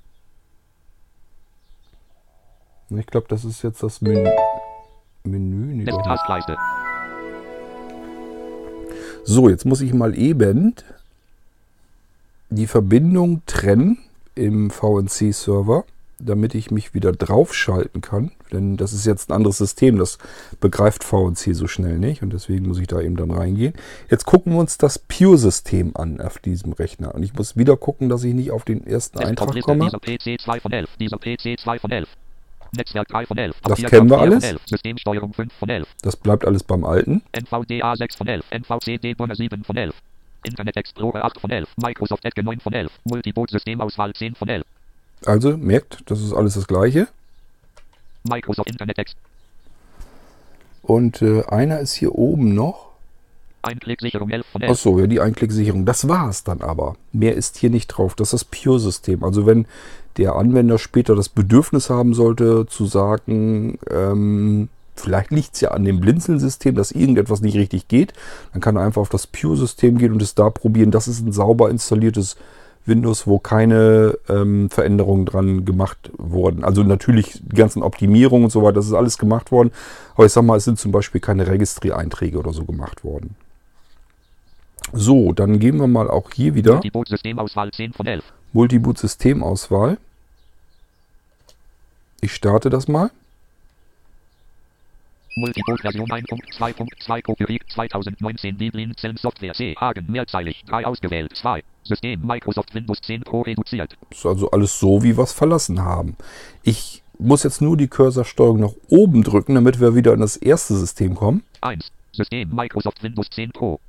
Ich 2.90 3.08
glaube, 3.08 3.28
das 3.30 3.46
ist 3.46 3.64
jetzt 3.64 3.82
das 3.82 4.02
Menü. 4.02 4.30
Menü? 5.24 5.74
Nee. 5.74 5.86
Taskleiste. 5.86 6.56
So, 9.28 9.50
jetzt 9.50 9.66
muss 9.66 9.82
ich 9.82 9.92
mal 9.94 10.16
eben 10.18 10.76
die 12.52 12.68
Verbindung 12.68 13.42
trennen 13.48 13.98
im 14.36 14.70
VNC-Server, 14.70 15.84
damit 16.20 16.54
ich 16.54 16.70
mich 16.70 16.94
wieder 16.94 17.12
draufschalten 17.12 18.02
kann. 18.02 18.32
Denn 18.52 18.78
das 18.78 18.94
ist 18.94 19.08
jetzt 19.08 19.30
ein 19.30 19.34
anderes 19.34 19.58
System, 19.58 19.98
das 19.98 20.20
begreift 20.60 21.04
VNC 21.04 21.56
so 21.56 21.68
schnell 21.68 21.98
nicht 21.98 22.22
und 22.22 22.34
deswegen 22.34 22.68
muss 22.68 22.78
ich 22.78 22.86
da 22.86 23.02
eben 23.02 23.16
dann 23.16 23.32
reingehen. 23.32 23.74
Jetzt 24.12 24.26
gucken 24.26 24.54
wir 24.54 24.60
uns 24.60 24.78
das 24.78 25.00
Pure-System 25.00 25.96
an 25.96 26.22
auf 26.22 26.38
diesem 26.38 26.74
Rechner. 26.74 27.16
Und 27.16 27.24
ich 27.24 27.34
muss 27.34 27.58
wieder 27.58 27.78
gucken, 27.78 28.10
dass 28.10 28.24
ich 28.24 28.36
nicht 28.36 28.52
auf 28.52 28.64
den 28.64 28.86
ersten 28.86 29.18
Eintrag 29.18 29.60
komme. 29.62 29.86
dieser 29.86 30.00
PC 30.00 30.40
2 30.40 30.60
von 30.60 30.72
11, 30.72 30.90
dieser 31.00 31.18
PC 31.18 31.60
2 31.60 31.80
von 31.80 31.92
11. 31.92 32.08
Netzwerk 32.76 33.08
3 33.08 33.26
von 33.26 33.38
11. 33.38 33.56
Das 33.64 33.80
kennen 33.80 34.10
wir 34.10 34.18
4 34.18 34.22
alles. 34.22 34.46
Von 34.46 34.56
11. 34.56 34.62
Systemsteuerung 34.66 35.34
5 35.34 35.54
von 35.54 35.70
11. 35.70 35.88
Das 36.02 36.16
bleibt 36.16 36.46
alles 36.46 36.64
beim 36.64 36.84
Alten. 36.84 37.22
NVDA 37.32 37.96
6 37.96 38.16
von 38.16 38.28
11. 38.28 38.46
NVCD 38.52 39.14
Bonner 39.14 39.36
7 39.36 39.64
von 39.64 39.78
11. 39.78 39.96
Internet 40.44 40.78
Explorer 40.78 41.26
8 41.26 41.42
von 41.42 41.50
11. 41.50 41.70
Microsoft 41.78 42.26
Edge 42.26 42.44
9 42.44 42.60
von 42.60 42.74
11. 42.74 42.92
Multiboot-Systemauswahl 43.06 44.14
10 44.14 44.36
von 44.36 44.48
11. 44.48 44.66
Also 45.26 45.58
merkt, 45.58 46.04
das 46.06 46.22
ist 46.22 46.34
alles 46.34 46.56
das 46.56 46.68
gleiche. 46.68 47.08
Microsoft 48.24 48.70
Internet 48.70 48.98
Ex 49.00 49.16
Und 50.84 51.22
äh, 51.22 51.44
einer 51.46 51.80
ist 51.80 51.94
hier 51.94 52.14
oben 52.16 52.54
noch. 52.54 52.92
Einklicksicherung 53.62 54.30
11 54.30 54.46
von 54.46 54.62
11. 54.62 54.72
Achso, 54.72 55.00
ja, 55.00 55.08
die 55.08 55.20
Einklicksicherung. 55.20 55.86
Das 55.86 56.08
war 56.08 56.30
es 56.30 56.44
dann 56.44 56.62
aber. 56.62 56.96
Mehr 57.12 57.34
ist 57.34 57.58
hier 57.58 57.70
nicht 57.70 57.88
drauf. 57.88 58.16
Das 58.16 58.34
ist 58.34 58.34
das 58.34 58.46
Pure-System. 58.46 59.24
Also 59.24 59.46
wenn 59.46 59.66
der 60.18 60.36
Anwender 60.36 60.78
später 60.78 61.16
das 61.16 61.30
Bedürfnis 61.30 61.90
haben 61.90 62.14
sollte, 62.14 62.66
zu 62.68 62.86
sagen, 62.86 63.78
ähm, 63.90 64.70
vielleicht 64.96 65.32
liegt 65.32 65.56
es 65.56 65.62
ja 65.62 65.72
an 65.72 65.84
dem 65.84 66.00
Blinzeln-System, 66.00 66.76
dass 66.76 66.92
irgendetwas 66.92 67.42
nicht 67.42 67.58
richtig 67.58 67.88
geht, 67.88 68.14
dann 68.54 68.62
kann 68.62 68.76
er 68.78 68.84
einfach 68.84 69.02
auf 69.02 69.10
das 69.10 69.28
Pure-System 69.28 69.98
gehen 69.98 70.14
und 70.14 70.22
es 70.22 70.36
da 70.36 70.50
probieren. 70.50 70.92
Das 70.92 71.08
ist 71.08 71.26
ein 71.26 71.32
sauber 71.32 71.70
installiertes 71.70 72.38
Windows, 72.86 73.26
wo 73.26 73.40
keine 73.40 74.18
ähm, 74.30 74.70
Veränderungen 74.70 75.26
dran 75.26 75.66
gemacht 75.66 76.12
wurden. 76.18 76.64
Also 76.64 76.84
natürlich 76.84 77.42
die 77.44 77.56
ganzen 77.56 77.82
Optimierungen 77.82 78.46
und 78.46 78.52
so 78.52 78.62
weiter, 78.62 78.74
das 78.74 78.86
ist 78.86 78.94
alles 78.94 79.18
gemacht 79.18 79.52
worden. 79.52 79.72
Aber 80.14 80.26
ich 80.26 80.32
sag 80.32 80.44
mal, 80.44 80.58
es 80.58 80.66
sind 80.66 80.80
zum 80.80 80.92
Beispiel 80.92 81.20
keine 81.20 81.48
Registry-Einträge 81.48 82.38
oder 82.38 82.54
so 82.54 82.64
gemacht 82.64 83.04
worden. 83.04 83.36
So, 84.94 85.34
dann 85.34 85.60
gehen 85.60 85.78
wir 85.78 85.88
mal 85.88 86.10
auch 86.10 86.32
hier 86.32 86.54
wieder 86.54 86.74
Multiboot-Systemauswahl 86.74 87.72
10 87.72 87.94
von 87.94 88.06
11. 88.06 88.24
Multiboot-Systemauswahl. 88.56 89.98
Ich 92.22 92.34
starte 92.34 92.70
das 92.70 92.88
mal. 92.88 93.12
Multiboot-Version 95.36 96.10
1.2.2 96.10 97.22
Copyright 97.22 97.64
2019 97.68 98.58
Biblin 98.58 98.96
Zellen 98.96 99.18
Software 99.18 99.54
C. 99.54 99.76
Hagen 99.76 100.06
mehrzeilig 100.10 100.64
3 100.70 100.86
ausgewählt 100.86 101.36
2. 101.36 101.64
System 101.84 102.26
Microsoft 102.26 102.74
Windows 102.74 103.02
10 103.02 103.24
Pro 103.24 103.42
reduziert. 103.42 103.98
Ist 104.10 104.26
also 104.26 104.50
alles 104.50 104.80
so, 104.80 105.04
wie 105.04 105.18
wir 105.18 105.26
es 105.26 105.34
verlassen 105.34 105.82
haben. 105.82 106.16
Ich 106.64 107.04
muss 107.20 107.44
jetzt 107.44 107.62
nur 107.62 107.76
die 107.76 107.90
Cursorsteuerung 107.90 108.62
nach 108.62 108.74
oben 108.88 109.24
drücken, 109.24 109.56
damit 109.56 109.82
wir 109.82 109.96
wieder 109.96 110.14
in 110.14 110.22
das 110.22 110.38
erste 110.38 110.76
System 110.76 111.16
kommen. 111.16 111.44
1. 111.60 111.92
System 112.14 112.56
Microsoft 112.56 113.04
Windows 113.04 113.30
10 113.32 113.52
Pro. 113.52 113.82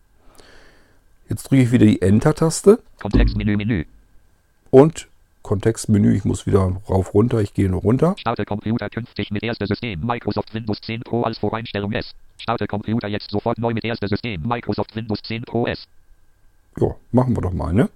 Jetzt 1.29 1.45
drücke 1.45 1.63
ich 1.63 1.71
wieder 1.71 1.87
die 1.87 2.03
Enter-Taste 2.03 2.81
Kontextmenü 3.01 3.57
Menü. 3.57 3.85
Und 4.71 5.09
Kontextmenü. 5.43 6.17
Ich 6.17 6.25
muss 6.25 6.47
wieder 6.47 6.77
rauf 6.89 7.15
runter. 7.15 7.41
Ich 7.41 7.55
gehe 7.55 7.69
nur 7.69 7.81
runter. 7.81 8.17
Starte 8.19 8.45
Computer 8.45 8.91
künftig 8.91 9.31
mit 9.31 9.45
erster 9.45 9.67
System 9.67 10.05
Microsoft 10.05 10.53
Windows 10.55 10.81
10 10.81 11.03
Pro 11.03 11.23
als 11.23 11.39
Voreinstellung 11.39 11.93
S. 11.93 12.15
Starte 12.39 12.67
Computer 12.67 13.07
jetzt 13.07 13.31
sofort 13.31 13.59
neu 13.59 13.73
mit 13.73 13.85
erster 13.85 14.09
System 14.09 14.43
Microsoft 14.43 14.97
Windows 14.97 15.23
10 15.23 15.43
Pro 15.45 15.67
S. 15.67 15.87
Ja, 16.79 16.95
machen 17.13 17.37
wir 17.37 17.43
doch 17.43 17.53
mal, 17.53 17.73
ne? 17.73 17.89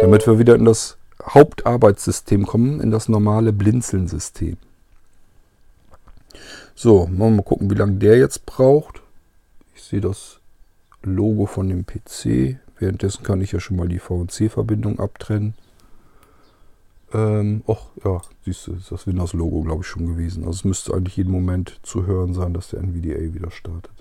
Damit 0.00 0.26
wir 0.26 0.38
wieder 0.38 0.56
in 0.56 0.64
das 0.64 0.98
Hauptarbeitssystem 1.22 2.44
kommen, 2.44 2.80
in 2.80 2.90
das 2.90 3.08
normale 3.08 3.52
Blinzeln-System. 3.52 4.56
So, 6.74 7.06
mal 7.06 7.40
gucken, 7.42 7.70
wie 7.70 7.74
lange 7.74 7.98
der 7.98 8.18
jetzt 8.18 8.44
braucht. 8.46 9.00
Ich 9.74 9.82
sehe 9.82 10.00
das 10.00 10.40
Logo 11.02 11.46
von 11.46 11.68
dem 11.68 11.86
PC. 11.86 12.58
Währenddessen 12.78 13.22
kann 13.22 13.40
ich 13.40 13.52
ja 13.52 13.60
schon 13.60 13.76
mal 13.76 13.88
die 13.88 13.98
VNC-Verbindung 13.98 15.00
abtrennen. 15.00 15.54
Ähm, 17.12 17.62
och, 17.66 17.90
ja, 18.04 18.20
siehst 18.44 18.66
du, 18.66 18.74
ist 18.74 18.92
das 18.92 19.06
Windows-Logo, 19.06 19.62
glaube 19.62 19.82
ich, 19.82 19.86
schon 19.86 20.06
gewesen. 20.06 20.44
Also 20.44 20.58
es 20.58 20.64
müsste 20.64 20.92
eigentlich 20.94 21.16
jeden 21.16 21.30
Moment 21.30 21.78
zu 21.82 22.06
hören 22.06 22.34
sein, 22.34 22.52
dass 22.52 22.68
der 22.68 22.80
NVDA 22.80 23.32
wieder 23.34 23.50
startet. 23.50 23.92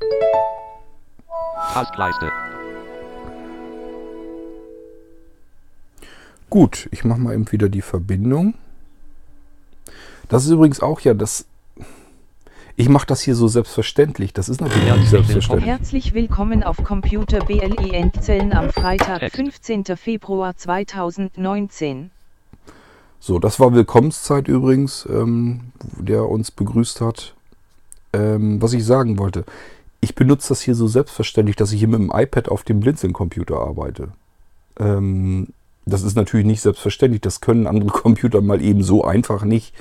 Taskleiste. 1.73 2.31
Gut, 6.49 6.87
ich 6.91 7.03
mache 7.03 7.19
mal 7.19 7.33
eben 7.33 7.51
wieder 7.51 7.69
die 7.69 7.81
Verbindung. 7.81 8.55
Das 10.29 10.45
ist 10.45 10.51
übrigens 10.51 10.79
auch 10.79 10.99
ja 11.01 11.13
das. 11.13 11.45
Ich 12.77 12.89
mache 12.89 13.07
das 13.07 13.21
hier 13.21 13.35
so 13.35 13.47
selbstverständlich. 13.47 14.33
Das 14.33 14.49
ist 14.49 14.59
natürlich 14.59 14.83
nicht 14.83 14.89
Herzlich 14.89 15.09
selbstverständlich. 15.09 15.65
Herzlich 15.65 16.13
willkommen 16.13 16.61
auf 16.61 16.83
Computer 16.83 17.39
BLE 17.39 17.93
Endzellen 17.93 18.51
am 18.51 18.69
Freitag, 18.69 19.21
Text. 19.21 19.37
15. 19.37 19.85
Februar 19.95 20.57
2019. 20.57 22.11
So, 23.21 23.39
das 23.39 23.61
war 23.61 23.73
Willkommenszeit 23.73 24.49
übrigens, 24.49 25.07
ähm, 25.09 25.71
der 25.99 26.27
uns 26.27 26.51
begrüßt 26.51 26.99
hat. 26.99 27.33
Ähm, 28.11 28.61
was 28.61 28.73
ich 28.73 28.83
sagen 28.83 29.17
wollte, 29.19 29.45
ich 30.01 30.13
benutze 30.13 30.49
das 30.49 30.59
hier 30.59 30.75
so 30.75 30.87
selbstverständlich, 30.87 31.55
dass 31.55 31.71
ich 31.71 31.79
hier 31.79 31.87
mit 31.87 31.99
dem 31.99 32.11
iPad 32.13 32.49
auf 32.49 32.63
dem 32.63 32.81
Blinzeln-Computer 32.81 33.57
arbeite. 33.57 34.09
Ähm, 34.77 35.47
das 35.85 36.03
ist 36.03 36.17
natürlich 36.17 36.45
nicht 36.45 36.61
selbstverständlich, 36.61 37.21
das 37.21 37.39
können 37.39 37.67
andere 37.67 37.89
Computer 38.01 38.41
mal 38.41 38.61
eben 38.61 38.83
so 38.83 39.05
einfach 39.05 39.45
nicht. 39.45 39.73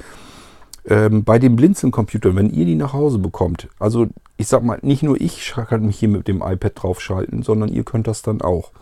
Ähm, 0.86 1.24
bei 1.24 1.38
den 1.38 1.56
Blinzeln-Computern, 1.56 2.36
wenn 2.36 2.50
ihr 2.50 2.66
die 2.66 2.74
nach 2.74 2.92
Hause 2.92 3.18
bekommt, 3.18 3.68
also 3.78 4.06
ich 4.36 4.48
sag 4.48 4.62
mal, 4.62 4.78
nicht 4.82 5.02
nur 5.02 5.20
ich 5.20 5.52
kann 5.52 5.86
mich 5.86 5.98
hier 5.98 6.08
mit 6.08 6.28
dem 6.28 6.42
iPad 6.42 6.72
draufschalten, 6.74 7.42
sondern 7.42 7.70
ihr 7.70 7.84
könnt 7.84 8.06
das 8.06 8.22
dann 8.22 8.42
auch. 8.42 8.72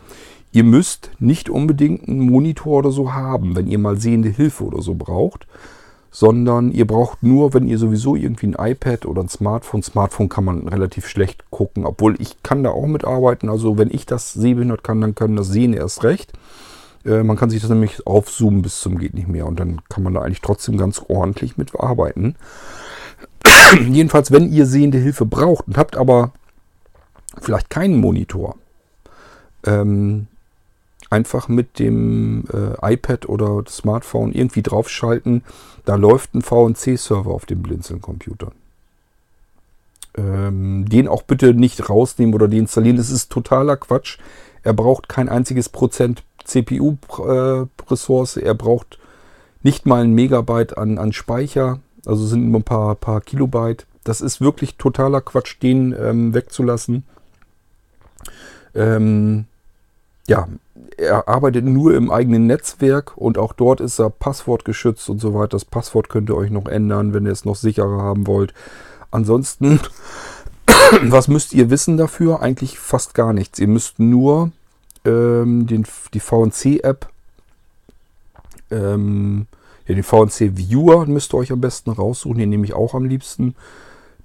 Ihr 0.51 0.65
müsst 0.65 1.11
nicht 1.19 1.49
unbedingt 1.49 2.09
einen 2.09 2.21
Monitor 2.21 2.79
oder 2.81 2.91
so 2.91 3.13
haben, 3.13 3.57
wenn 3.57 3.69
ihr 3.69 3.79
mal 3.79 3.99
sehende 3.99 4.29
Hilfe 4.29 4.65
oder 4.65 4.83
so 4.83 4.95
braucht, 4.95 5.47
sondern 6.11 6.73
ihr 6.73 6.87
braucht 6.87 7.23
nur, 7.23 7.55
wenn 7.55 7.67
ihr 7.67 7.79
sowieso 7.79 8.17
irgendwie 8.17 8.49
ein 8.49 8.73
iPad 8.73 9.07
oder 9.07 9.23
ein 9.23 9.31
Smartphone, 9.31 9.83
Smartphone 9.83 10.29
kann 10.29 10.45
man 10.45 10.69
relativ 10.69 11.09
schlecht 11.09 11.51
gucken, 11.51 11.87
obwohl 11.87 12.21
ich 12.21 12.43
kann 12.43 12.63
da 12.63 12.71
auch 12.71 12.87
mitarbeiten, 12.87 13.49
also 13.49 13.79
wenn 13.79 13.91
ich 13.91 14.05
das 14.05 14.35
sehbehindert 14.35 14.85
kann, 14.85 15.01
dann 15.01 15.15
können 15.15 15.37
das 15.37 15.49
Sehende 15.49 15.79
erst 15.79 16.05
recht. 16.05 16.33
Äh, 17.05 17.23
Man 17.23 17.37
kann 17.37 17.51
sich 17.51 17.61
das 17.61 17.71
nämlich 17.71 18.07
aufzoomen 18.07 18.63
bis 18.63 18.81
zum 18.81 18.99
geht 18.99 19.15
nicht 19.15 19.29
mehr 19.29 19.47
und 19.47 19.59
dann 19.59 19.81
kann 19.89 20.03
man 20.03 20.15
da 20.15 20.23
eigentlich 20.23 20.41
trotzdem 20.41 20.77
ganz 20.77 21.03
ordentlich 21.09 21.57
mitarbeiten. 21.57 22.37
Jedenfalls, 23.89 24.31
wenn 24.31 24.51
ihr 24.53 24.67
sehende 24.67 24.99
Hilfe 24.99 25.27
braucht 25.27 25.67
und 25.67 25.77
habt 25.77 25.97
aber 25.97 26.33
vielleicht 27.41 27.71
keinen 27.71 27.97
Monitor, 27.97 28.57
ähm, 29.65 30.27
einfach 31.11 31.49
mit 31.49 31.79
dem 31.79 32.45
äh, 32.53 32.95
iPad 32.95 33.29
oder 33.29 33.63
Smartphone 33.69 34.33
irgendwie 34.33 34.63
draufschalten. 34.63 35.45
Da 35.85 35.97
läuft 35.97 36.35
ein 36.35 36.43
VNC-Server 36.43 37.31
auf 37.31 37.45
dem 37.45 37.63
Blinzeln-Computer. 37.63 38.53
Ähm, 40.17 40.89
den 40.89 41.09
auch 41.09 41.23
bitte 41.23 41.55
nicht 41.55 41.89
rausnehmen 41.89 42.35
oder 42.35 42.49
deinstallieren. 42.49 42.97
Das 42.97 43.11
ist 43.11 43.31
totaler 43.31 43.77
Quatsch. 43.77 44.19
Er 44.63 44.73
braucht 44.73 45.09
kein 45.09 45.29
einziges 45.29 45.69
Prozent 45.69 46.23
CPU-Ressource. 46.45 48.37
er 48.37 48.55
braucht 48.55 48.99
nicht 49.63 49.87
mal 49.87 50.03
ein 50.03 50.13
Megabyte 50.13 50.77
an, 50.77 50.99
an 50.99 51.13
Speicher. 51.13 51.81
Also 52.05 52.27
sind 52.27 52.51
nur 52.51 52.61
ein 52.61 52.65
paar, 52.65 52.95
paar 52.97 53.21
Kilobyte. 53.21 53.87
Das 54.05 54.21
ist 54.21 54.41
wirklich 54.41 54.77
totaler 54.77 55.21
Quatsch, 55.21 55.57
den 55.63 55.95
ähm, 55.99 56.35
wegzulassen. 56.35 57.05
Ähm, 58.75 59.45
ja, 60.27 60.49
er 60.97 61.29
arbeitet 61.29 61.65
nur 61.65 61.95
im 61.95 62.11
eigenen 62.11 62.47
Netzwerk 62.47 63.17
und 63.17 63.39
auch 63.39 63.53
dort 63.53 63.81
ist 63.81 63.99
er 63.99 64.11
passwortgeschützt 64.11 65.09
und 65.09 65.21
so 65.21 65.35
weiter. 65.35 65.49
Das 65.49 65.65
Passwort 65.65 66.09
könnt 66.09 66.31
ihr 66.31 66.37
euch 66.37 66.51
noch 66.51 66.67
ändern, 66.67 67.15
wenn 67.15 67.27
ihr 67.27 67.33
es 67.33 67.45
noch 67.45 67.57
sicherer 67.57 68.03
haben 68.03 68.27
wollt. 68.27 68.55
Ansonsten, 69.11 69.81
was 71.03 71.29
müsst 71.29 71.53
ihr 71.53 71.71
wissen 71.71 71.97
dafür? 71.97 72.41
Eigentlich 72.41 72.79
fast 72.79 73.15
gar 73.15 73.33
nichts. 73.33 73.59
Ihr 73.59 73.69
müsst 73.69 73.99
nur 73.99 74.53
ähm, 75.05 75.67
den, 75.67 75.87
die 76.15 76.21
VNC-App, 76.21 77.09
ähm, 78.71 79.47
ja, 79.87 79.95
den 79.95 80.05
VNC-Viewer 80.05 81.07
müsst 81.07 81.35
ihr 81.35 81.39
euch 81.39 81.53
am 81.53 81.61
besten 81.61 81.91
raussuchen. 81.91 82.39
Den 82.39 82.51
nehme 82.51 82.65
ich 82.65 82.75
auch 82.75 82.95
am 82.95 83.05
liebsten. 83.05 83.55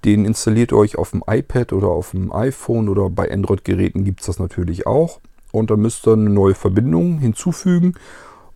Den 0.04 0.24
installiert 0.24 0.72
ihr 0.72 0.78
euch 0.78 0.96
auf 0.96 1.10
dem 1.10 1.24
iPad 1.26 1.72
oder 1.72 1.88
auf 1.88 2.12
dem 2.12 2.32
iPhone 2.32 2.88
oder 2.88 3.10
bei 3.10 3.30
Android-Geräten 3.30 4.04
gibt 4.04 4.20
es 4.20 4.26
das 4.26 4.38
natürlich 4.38 4.86
auch. 4.86 5.20
Und 5.50 5.70
dann 5.70 5.80
müsst 5.80 6.06
ihr 6.06 6.12
eine 6.12 6.30
neue 6.30 6.54
Verbindung 6.54 7.18
hinzufügen. 7.18 7.94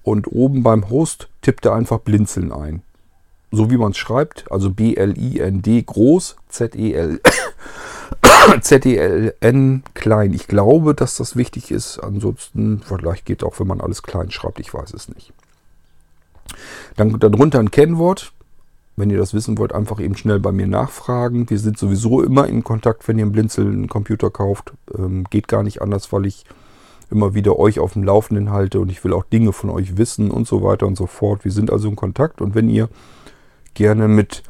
Und 0.02 0.30
oben 0.30 0.62
beim 0.62 0.90
Host 0.90 1.28
tippt 1.42 1.66
ihr 1.66 1.72
einfach 1.72 1.98
Blinzeln 1.98 2.52
ein. 2.52 2.82
So 3.50 3.70
wie 3.70 3.76
man 3.76 3.92
es 3.92 3.98
schreibt, 3.98 4.50
also 4.50 4.70
B-L-I-N-D 4.70 5.82
groß, 5.82 6.36
Z-E-L. 6.48 7.20
Z-E-L-N 8.60 9.82
klein. 9.94 10.32
Ich 10.34 10.46
glaube, 10.46 10.94
dass 10.94 11.16
das 11.16 11.36
wichtig 11.36 11.70
ist. 11.70 11.98
Ansonsten, 11.98 12.82
vielleicht 12.84 13.26
geht 13.26 13.44
auch, 13.44 13.58
wenn 13.60 13.66
man 13.66 13.80
alles 13.80 14.02
klein 14.02 14.30
schreibt. 14.30 14.60
Ich 14.60 14.72
weiß 14.72 14.94
es 14.94 15.08
nicht. 15.08 15.32
Dann 16.96 17.18
darunter 17.18 17.58
ein 17.58 17.70
Kennwort. 17.70 18.32
Wenn 18.94 19.08
ihr 19.08 19.18
das 19.18 19.32
wissen 19.32 19.56
wollt, 19.56 19.72
einfach 19.72 20.00
eben 20.00 20.16
schnell 20.16 20.38
bei 20.38 20.52
mir 20.52 20.66
nachfragen. 20.66 21.48
Wir 21.48 21.58
sind 21.58 21.78
sowieso 21.78 22.22
immer 22.22 22.46
in 22.46 22.62
Kontakt, 22.62 23.08
wenn 23.08 23.18
ihr 23.18 23.24
einen 23.24 23.32
Blinzeln-Computer 23.32 24.30
kauft. 24.30 24.74
Ähm, 24.96 25.24
geht 25.30 25.48
gar 25.48 25.62
nicht 25.62 25.80
anders, 25.80 26.12
weil 26.12 26.26
ich 26.26 26.44
immer 27.10 27.34
wieder 27.34 27.58
euch 27.58 27.78
auf 27.78 27.92
dem 27.94 28.02
Laufenden 28.02 28.50
halte 28.50 28.80
und 28.80 28.90
ich 28.90 29.04
will 29.04 29.12
auch 29.12 29.24
Dinge 29.24 29.52
von 29.52 29.70
euch 29.70 29.96
wissen 29.96 30.30
und 30.30 30.46
so 30.46 30.62
weiter 30.62 30.86
und 30.86 30.96
so 30.96 31.06
fort. 31.06 31.44
Wir 31.44 31.52
sind 31.52 31.70
also 31.70 31.88
in 31.88 31.96
Kontakt 31.96 32.40
und 32.40 32.54
wenn 32.54 32.68
ihr 32.68 32.88
gerne 33.74 34.08
mit 34.08 34.42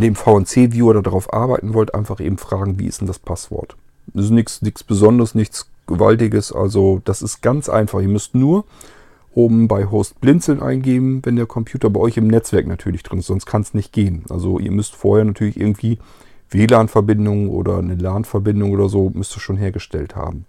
dem 0.00 0.14
VNC-Viewer 0.14 1.02
darauf 1.02 1.32
arbeiten 1.32 1.74
wollt, 1.74 1.94
einfach 1.94 2.20
eben 2.20 2.38
fragen, 2.38 2.78
wie 2.78 2.86
ist 2.86 3.00
denn 3.00 3.08
das 3.08 3.18
Passwort. 3.18 3.76
Das 4.14 4.26
ist 4.26 4.30
nichts 4.30 4.62
nichts 4.62 4.82
Besonderes, 4.82 5.34
nichts 5.34 5.68
Gewaltiges. 5.86 6.52
Also 6.52 7.00
das 7.04 7.22
ist 7.22 7.42
ganz 7.42 7.68
einfach. 7.68 8.00
Ihr 8.00 8.08
müsst 8.08 8.34
nur 8.34 8.64
oben 9.34 9.68
bei 9.68 9.86
Host 9.86 10.20
Blinzeln 10.20 10.62
eingeben, 10.62 11.20
wenn 11.24 11.36
der 11.36 11.46
Computer 11.46 11.90
bei 11.90 12.00
euch 12.00 12.16
im 12.16 12.26
Netzwerk 12.28 12.66
natürlich 12.66 13.02
drin 13.02 13.20
ist, 13.20 13.26
sonst 13.26 13.46
kann 13.46 13.62
es 13.62 13.74
nicht 13.74 13.92
gehen. 13.92 14.24
Also 14.28 14.58
ihr 14.58 14.70
müsst 14.70 14.94
vorher 14.94 15.24
natürlich 15.24 15.58
irgendwie 15.58 15.98
WLAN-Verbindung 16.50 17.48
oder 17.48 17.78
eine 17.78 17.94
LAN-Verbindung 17.94 18.72
oder 18.72 18.88
so 18.88 19.10
müsst 19.14 19.36
ihr 19.36 19.40
schon 19.40 19.56
hergestellt 19.56 20.16
haben. 20.16 20.44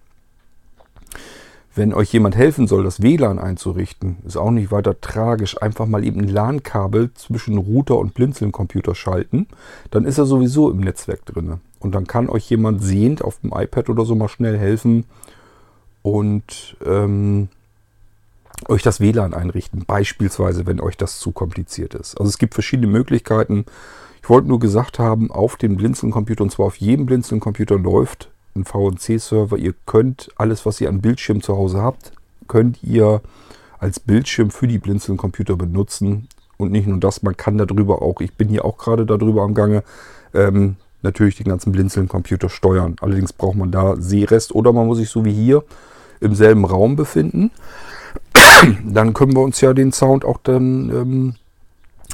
Wenn 1.75 1.93
euch 1.93 2.13
jemand 2.13 2.35
helfen 2.35 2.67
soll, 2.67 2.83
das 2.83 3.01
WLAN 3.01 3.39
einzurichten, 3.39 4.17
ist 4.25 4.37
auch 4.37 4.51
nicht 4.51 4.71
weiter 4.71 5.01
tragisch. 5.01 5.59
Einfach 5.59 5.87
mal 5.87 6.03
eben 6.03 6.21
ein 6.21 6.27
LAN-Kabel 6.27 7.11
zwischen 7.15 7.57
Router 7.57 7.97
und 7.97 8.13
Blinzeln-Computer 8.13 8.93
schalten. 8.93 9.47
Dann 9.89 10.05
ist 10.05 10.19
er 10.19 10.25
sowieso 10.25 10.69
im 10.69 10.81
Netzwerk 10.81 11.25
drin. 11.25 11.61
Und 11.79 11.95
dann 11.95 12.05
kann 12.05 12.29
euch 12.29 12.47
jemand 12.49 12.83
sehend 12.83 13.23
auf 13.23 13.39
dem 13.39 13.53
iPad 13.55 13.89
oder 13.89 14.05
so 14.05 14.13
mal 14.13 14.29
schnell 14.29 14.57
helfen 14.57 15.05
und 16.03 16.77
ähm, 16.85 17.49
euch 18.67 18.83
das 18.83 18.99
WLAN 18.99 19.33
einrichten. 19.33 19.83
Beispielsweise, 19.85 20.67
wenn 20.67 20.79
euch 20.79 20.95
das 20.95 21.19
zu 21.19 21.31
kompliziert 21.31 21.95
ist. 21.95 22.19
Also 22.19 22.29
es 22.29 22.37
gibt 22.37 22.53
verschiedene 22.53 22.87
Möglichkeiten. 22.87 23.65
Ich 24.21 24.29
wollte 24.29 24.47
nur 24.47 24.59
gesagt 24.59 24.99
haben, 24.99 25.31
auf 25.31 25.55
dem 25.55 25.77
Blinzeln-Computer, 25.77 26.43
und 26.43 26.51
zwar 26.51 26.67
auf 26.67 26.75
jedem 26.75 27.07
Blinzeln-Computer 27.07 27.79
läuft 27.79 28.29
ein 28.55 28.65
VNC-Server. 28.65 29.57
Ihr 29.57 29.73
könnt 29.85 30.29
alles, 30.35 30.65
was 30.65 30.79
ihr 30.81 30.89
an 30.89 31.01
Bildschirm 31.01 31.41
zu 31.41 31.57
Hause 31.57 31.81
habt, 31.81 32.11
könnt 32.47 32.83
ihr 32.83 33.21
als 33.79 33.99
Bildschirm 33.99 34.51
für 34.51 34.67
die 34.67 34.79
Blinzeln-Computer 34.79 35.55
benutzen. 35.55 36.27
Und 36.57 36.71
nicht 36.71 36.87
nur 36.87 36.99
das, 36.99 37.23
man 37.23 37.35
kann 37.35 37.57
darüber 37.57 38.01
auch, 38.01 38.21
ich 38.21 38.33
bin 38.33 38.47
hier 38.47 38.63
auch 38.63 38.77
gerade 38.77 39.05
darüber 39.05 39.41
am 39.41 39.53
Gange, 39.53 39.83
ähm, 40.33 40.77
natürlich 41.01 41.35
den 41.35 41.47
ganzen 41.47 41.71
Blinzeln-Computer 41.71 42.49
steuern. 42.49 42.95
Allerdings 43.01 43.33
braucht 43.33 43.57
man 43.57 43.71
da 43.71 43.95
Sehrest 43.97 44.55
oder 44.55 44.71
man 44.71 44.87
muss 44.87 44.99
sich 44.99 45.09
so 45.09 45.25
wie 45.25 45.33
hier 45.33 45.63
im 46.21 46.35
selben 46.35 46.63
Raum 46.63 46.95
befinden. 46.95 47.51
Dann 48.85 49.13
können 49.13 49.35
wir 49.35 49.41
uns 49.41 49.59
ja 49.59 49.73
den 49.73 49.91
Sound 49.91 50.23
auch 50.23 50.37
dann 50.41 50.89
ähm, 50.89 51.35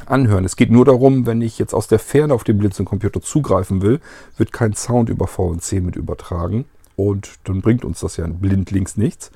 anhören. 0.05 0.45
Es 0.45 0.55
geht 0.55 0.71
nur 0.71 0.85
darum, 0.85 1.25
wenn 1.25 1.41
ich 1.41 1.59
jetzt 1.59 1.73
aus 1.73 1.87
der 1.87 1.99
Ferne 1.99 2.33
auf 2.33 2.43
den 2.43 2.57
Blinzeln-Computer 2.57 3.21
zugreifen 3.21 3.81
will, 3.81 3.99
wird 4.37 4.51
kein 4.51 4.73
Sound 4.73 5.09
über 5.09 5.27
VNC 5.27 5.81
mit 5.81 5.95
übertragen. 5.95 6.65
Und 6.95 7.29
dann 7.45 7.61
bringt 7.61 7.85
uns 7.85 8.01
das 8.01 8.17
ja 8.17 8.27
blindlings 8.27 8.97
nichts. 8.97 9.31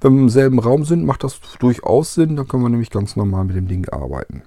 Wenn 0.00 0.14
wir 0.14 0.22
im 0.22 0.28
selben 0.28 0.58
Raum 0.58 0.84
sind, 0.84 1.04
macht 1.04 1.24
das 1.24 1.40
durchaus 1.58 2.14
Sinn. 2.14 2.36
Dann 2.36 2.48
können 2.48 2.62
wir 2.62 2.70
nämlich 2.70 2.90
ganz 2.90 3.16
normal 3.16 3.44
mit 3.44 3.56
dem 3.56 3.68
Ding 3.68 3.88
arbeiten. 3.88 4.42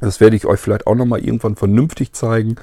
Das 0.00 0.20
werde 0.20 0.36
ich 0.36 0.46
euch 0.46 0.60
vielleicht 0.60 0.86
auch 0.86 0.94
nochmal 0.94 1.24
irgendwann 1.24 1.56
vernünftig 1.56 2.12
zeigen. 2.12 2.56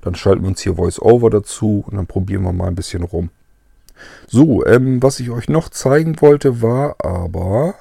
Dann 0.00 0.14
schalten 0.14 0.42
wir 0.42 0.48
uns 0.48 0.60
hier 0.60 0.76
VoiceOver 0.76 1.30
dazu 1.30 1.84
und 1.86 1.96
dann 1.96 2.06
probieren 2.06 2.42
wir 2.42 2.52
mal 2.52 2.68
ein 2.68 2.74
bisschen 2.74 3.02
rum. 3.02 3.30
So, 4.26 4.64
ähm, 4.66 5.02
was 5.02 5.20
ich 5.20 5.30
euch 5.30 5.48
noch 5.48 5.68
zeigen 5.68 6.20
wollte, 6.20 6.62
war 6.62 6.96
aber... 6.98 7.74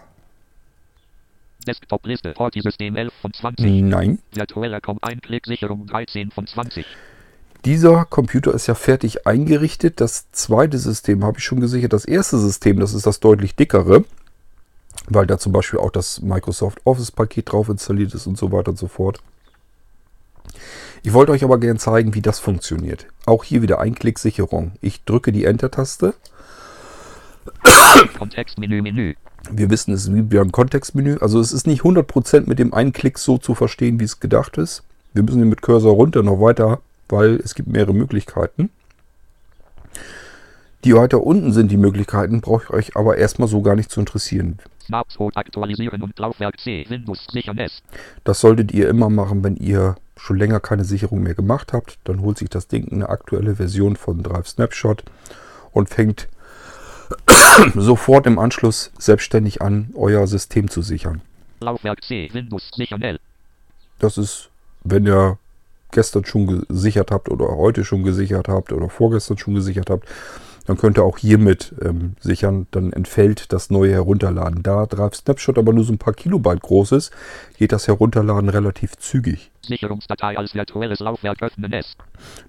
Desktop-Liste, 1.65 2.33
Horti-System 2.37 2.95
11 2.95 3.13
von 3.21 3.33
20. 3.33 3.83
Nein, 3.83 4.19
Virtueller 4.31 4.81
Com 4.81 4.99
Einklicksicherung 5.01 5.87
13 5.87 6.31
von 6.31 6.47
20. 6.47 6.85
dieser 7.65 8.05
Computer 8.05 8.53
ist 8.53 8.67
ja 8.67 8.75
fertig 8.75 9.25
eingerichtet. 9.25 10.01
Das 10.01 10.31
zweite 10.31 10.77
System 10.77 11.23
habe 11.23 11.39
ich 11.39 11.45
schon 11.45 11.61
gesichert. 11.61 11.93
Das 11.93 12.05
erste 12.05 12.37
System, 12.37 12.79
das 12.79 12.93
ist 12.93 13.05
das 13.05 13.19
deutlich 13.19 13.55
dickere, 13.55 14.03
weil 15.07 15.25
da 15.25 15.37
zum 15.37 15.51
Beispiel 15.51 15.79
auch 15.79 15.91
das 15.91 16.21
Microsoft 16.21 16.79
Office-Paket 16.85 17.51
drauf 17.51 17.69
installiert 17.69 18.13
ist 18.13 18.27
und 18.27 18.37
so 18.37 18.51
weiter 18.51 18.71
und 18.71 18.77
so 18.77 18.87
fort. 18.87 19.19
Ich 21.03 21.13
wollte 21.13 21.31
euch 21.33 21.43
aber 21.43 21.57
gerne 21.59 21.79
zeigen, 21.79 22.13
wie 22.13 22.21
das 22.21 22.39
funktioniert. 22.39 23.07
Auch 23.25 23.43
hier 23.43 23.61
wieder 23.61 23.79
Einklicksicherung. 23.79 24.73
Ich 24.81 25.03
drücke 25.03 25.31
die 25.31 25.45
Enter-Taste. 25.45 26.13
Kontextmenü 28.17 28.81
Menü. 28.81 29.15
Wir 29.51 29.69
wissen, 29.69 29.93
es 29.93 30.07
ist 30.07 30.31
wie 30.31 30.39
ein 30.39 30.51
Kontextmenü. 30.51 31.17
Also 31.19 31.39
es 31.39 31.51
ist 31.51 31.67
nicht 31.67 31.81
100% 31.81 32.47
mit 32.47 32.59
dem 32.59 32.73
einen 32.73 32.93
Klick 32.93 33.17
so 33.17 33.37
zu 33.37 33.55
verstehen, 33.55 33.99
wie 33.99 34.05
es 34.05 34.19
gedacht 34.19 34.57
ist. 34.57 34.83
Wir 35.13 35.23
müssen 35.23 35.37
hier 35.37 35.45
mit 35.45 35.61
Cursor 35.61 35.93
runter 35.93 36.23
noch 36.23 36.39
weiter, 36.39 36.79
weil 37.09 37.35
es 37.35 37.53
gibt 37.53 37.67
mehrere 37.67 37.93
Möglichkeiten. 37.93 38.69
Die 40.83 40.95
weiter 40.95 41.23
unten 41.23 41.53
sind 41.53 41.71
die 41.71 41.77
Möglichkeiten, 41.77 42.41
brauche 42.41 42.63
ich 42.63 42.69
euch 42.71 42.97
aber 42.97 43.17
erstmal 43.17 43.47
so 43.47 43.61
gar 43.61 43.75
nicht 43.75 43.89
zu 43.89 43.99
interessieren. 43.99 44.59
Aktualisieren 44.91 46.01
und 46.01 46.19
Laufwerk 46.19 46.59
C. 46.59 46.85
Windows 46.89 47.25
sichern 47.31 47.57
S. 47.57 47.81
Das 48.25 48.41
solltet 48.41 48.73
ihr 48.73 48.89
immer 48.89 49.09
machen, 49.09 49.43
wenn 49.43 49.55
ihr 49.55 49.95
schon 50.17 50.37
länger 50.37 50.59
keine 50.59 50.83
Sicherung 50.83 51.23
mehr 51.23 51.35
gemacht 51.35 51.71
habt. 51.71 51.99
Dann 52.03 52.21
holt 52.21 52.37
sich 52.37 52.49
das 52.49 52.67
Ding 52.67 52.91
eine 52.91 53.07
aktuelle 53.07 53.55
Version 53.55 53.95
von 53.95 54.23
Drive 54.23 54.47
Snapshot 54.47 55.03
und 55.71 55.89
fängt 55.89 56.27
sofort 57.75 58.25
im 58.27 58.39
Anschluss 58.39 58.91
selbstständig 58.97 59.61
an, 59.61 59.91
euer 59.95 60.27
System 60.27 60.69
zu 60.69 60.81
sichern. 60.81 61.21
Laufwerk 61.59 62.03
C. 62.03 62.29
Windows 62.33 62.69
sichern 62.75 63.01
L. 63.01 63.19
Das 63.99 64.17
ist, 64.17 64.49
wenn 64.83 65.05
ihr 65.05 65.37
gestern 65.91 66.25
schon 66.25 66.65
gesichert 66.67 67.11
habt 67.11 67.29
oder 67.29 67.55
heute 67.55 67.85
schon 67.85 68.03
gesichert 68.03 68.47
habt 68.47 68.73
oder 68.73 68.89
vorgestern 68.89 69.37
schon 69.37 69.53
gesichert 69.53 69.89
habt, 69.89 70.07
dann 70.65 70.77
könnt 70.77 70.97
ihr 70.97 71.03
auch 71.03 71.17
hiermit 71.17 71.73
ähm, 71.81 72.15
sichern. 72.19 72.67
Dann 72.71 72.93
entfällt 72.93 73.51
das 73.51 73.69
neue 73.69 73.91
Herunterladen. 73.91 74.63
Da 74.63 74.85
Drive 74.85 75.15
Snapshot 75.15 75.57
aber 75.57 75.73
nur 75.73 75.83
so 75.83 75.93
ein 75.93 75.97
paar 75.97 76.13
Kilobyte 76.13 76.61
groß 76.61 76.93
ist, 76.93 77.11
geht 77.57 77.71
das 77.71 77.87
Herunterladen 77.87 78.49
relativ 78.49 78.97
zügig. 78.97 79.51
Sicherungsdatei 79.61 80.37
als 80.37 80.53
virtuelles 80.53 80.99
Laufwerk 80.99 81.41
öffnen 81.41 81.71
S. 81.73 81.95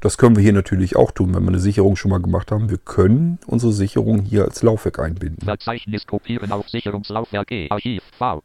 Das 0.01 0.19
können 0.19 0.37
wir 0.37 0.43
hier 0.43 0.53
natürlich 0.53 0.97
auch 0.97 1.11
tun, 1.11 1.35
wenn 1.35 1.43
wir 1.43 1.49
eine 1.49 1.61
Sicherung 1.61 1.97
schon 1.97 2.11
mal 2.11 2.21
gemacht 2.21 2.51
haben. 2.51 2.71
Wir 2.71 2.79
können 2.79 3.39
unsere 3.47 3.73
Sicherung 3.73 4.23
hier 4.23 4.45
als 4.45 4.63
Laufwerk 4.63 4.99
einbinden. 4.99 5.45
Verzeichnis 5.45 6.07
kopieren 6.07 6.51
auf 6.53 6.69
Sicherungslaufwerk 6.69 7.51
E. 7.53 7.69
Archiv 7.71 8.03
V. 8.19 8.43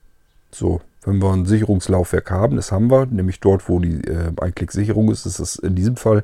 So, 0.51 0.82
wenn 1.03 1.22
wir 1.22 1.32
ein 1.32 1.45
Sicherungslaufwerk 1.45 2.32
haben, 2.32 2.55
das 2.55 2.72
haben 2.72 2.89
wir, 2.89 3.05
nämlich 3.05 3.39
dort, 3.39 3.70
wo 3.70 3.80
die 3.80 4.01
äh, 4.01 4.32
Einklick-Sicherung 4.39 5.11
ist, 5.11 5.26
ist 5.26 5.39
es 5.39 5.55
in 5.55 5.76
diesem 5.76 5.95
Fall 5.95 6.24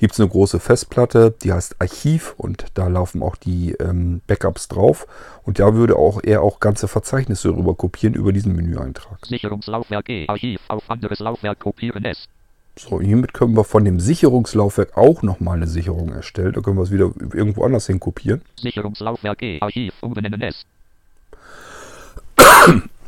gibt 0.00 0.14
es 0.14 0.20
eine 0.20 0.30
große 0.30 0.60
Festplatte, 0.60 1.34
die 1.42 1.52
heißt 1.52 1.76
Archiv 1.78 2.34
und 2.38 2.64
da 2.74 2.88
laufen 2.88 3.22
auch 3.22 3.36
die 3.36 3.72
ähm, 3.72 4.22
Backups 4.26 4.68
drauf. 4.68 5.06
Und 5.44 5.58
da 5.58 5.74
würde 5.74 5.96
auch 5.96 6.20
er 6.22 6.42
auch 6.42 6.58
ganze 6.58 6.88
Verzeichnisse 6.88 7.50
rüber 7.50 7.74
kopieren 7.74 8.14
über 8.14 8.32
diesen 8.32 8.56
Menüeintrag. 8.56 9.18
Sicherungslaufwerk 9.26 10.08
E. 10.08 10.26
Archiv 10.26 10.60
auf 10.68 10.90
anderes 10.90 11.18
Laufwerk 11.18 11.58
kopieren 11.58 12.04
S. 12.06 12.28
So, 12.76 13.00
hiermit 13.00 13.34
können 13.34 13.54
wir 13.54 13.64
von 13.64 13.84
dem 13.84 14.00
Sicherungslaufwerk 14.00 14.96
auch 14.96 15.22
nochmal 15.22 15.58
eine 15.58 15.66
Sicherung 15.66 16.12
erstellen. 16.12 16.54
Da 16.54 16.62
können 16.62 16.78
wir 16.78 16.84
es 16.84 16.90
wieder 16.90 17.12
irgendwo 17.34 17.64
anders 17.64 17.86
hin 17.86 18.00
kopieren. 18.00 18.40
Sicherungslaufwerk 18.58 19.42
E. 19.42 19.60
Archiv 19.60 19.92
umbenennen 20.00 20.40
S. 20.40 20.64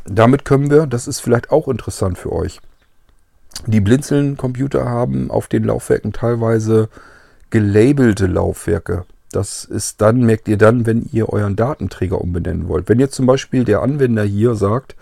Damit 0.05 0.45
können 0.45 0.69
wir, 0.69 0.85
das 0.85 1.07
ist 1.07 1.21
vielleicht 1.21 1.49
auch 1.49 1.67
interessant 1.67 2.19
für 2.19 2.31
euch, 2.31 2.59
die 3.65 3.81
Blinzeln-Computer 3.81 4.85
haben 4.85 5.31
auf 5.31 5.47
den 5.47 5.63
Laufwerken 5.63 6.13
teilweise 6.13 6.89
gelabelte 7.49 8.27
Laufwerke. 8.27 9.05
Das 9.31 9.65
ist 9.65 10.01
dann, 10.01 10.21
merkt 10.21 10.47
ihr 10.47 10.57
dann, 10.57 10.85
wenn 10.85 11.09
ihr 11.11 11.29
euren 11.29 11.55
Datenträger 11.55 12.21
umbenennen 12.21 12.67
wollt. 12.67 12.89
Wenn 12.89 12.99
jetzt 12.99 13.15
zum 13.15 13.25
Beispiel 13.25 13.63
der 13.63 13.81
Anwender 13.81 14.23
hier 14.23 14.55
sagt, 14.55 14.95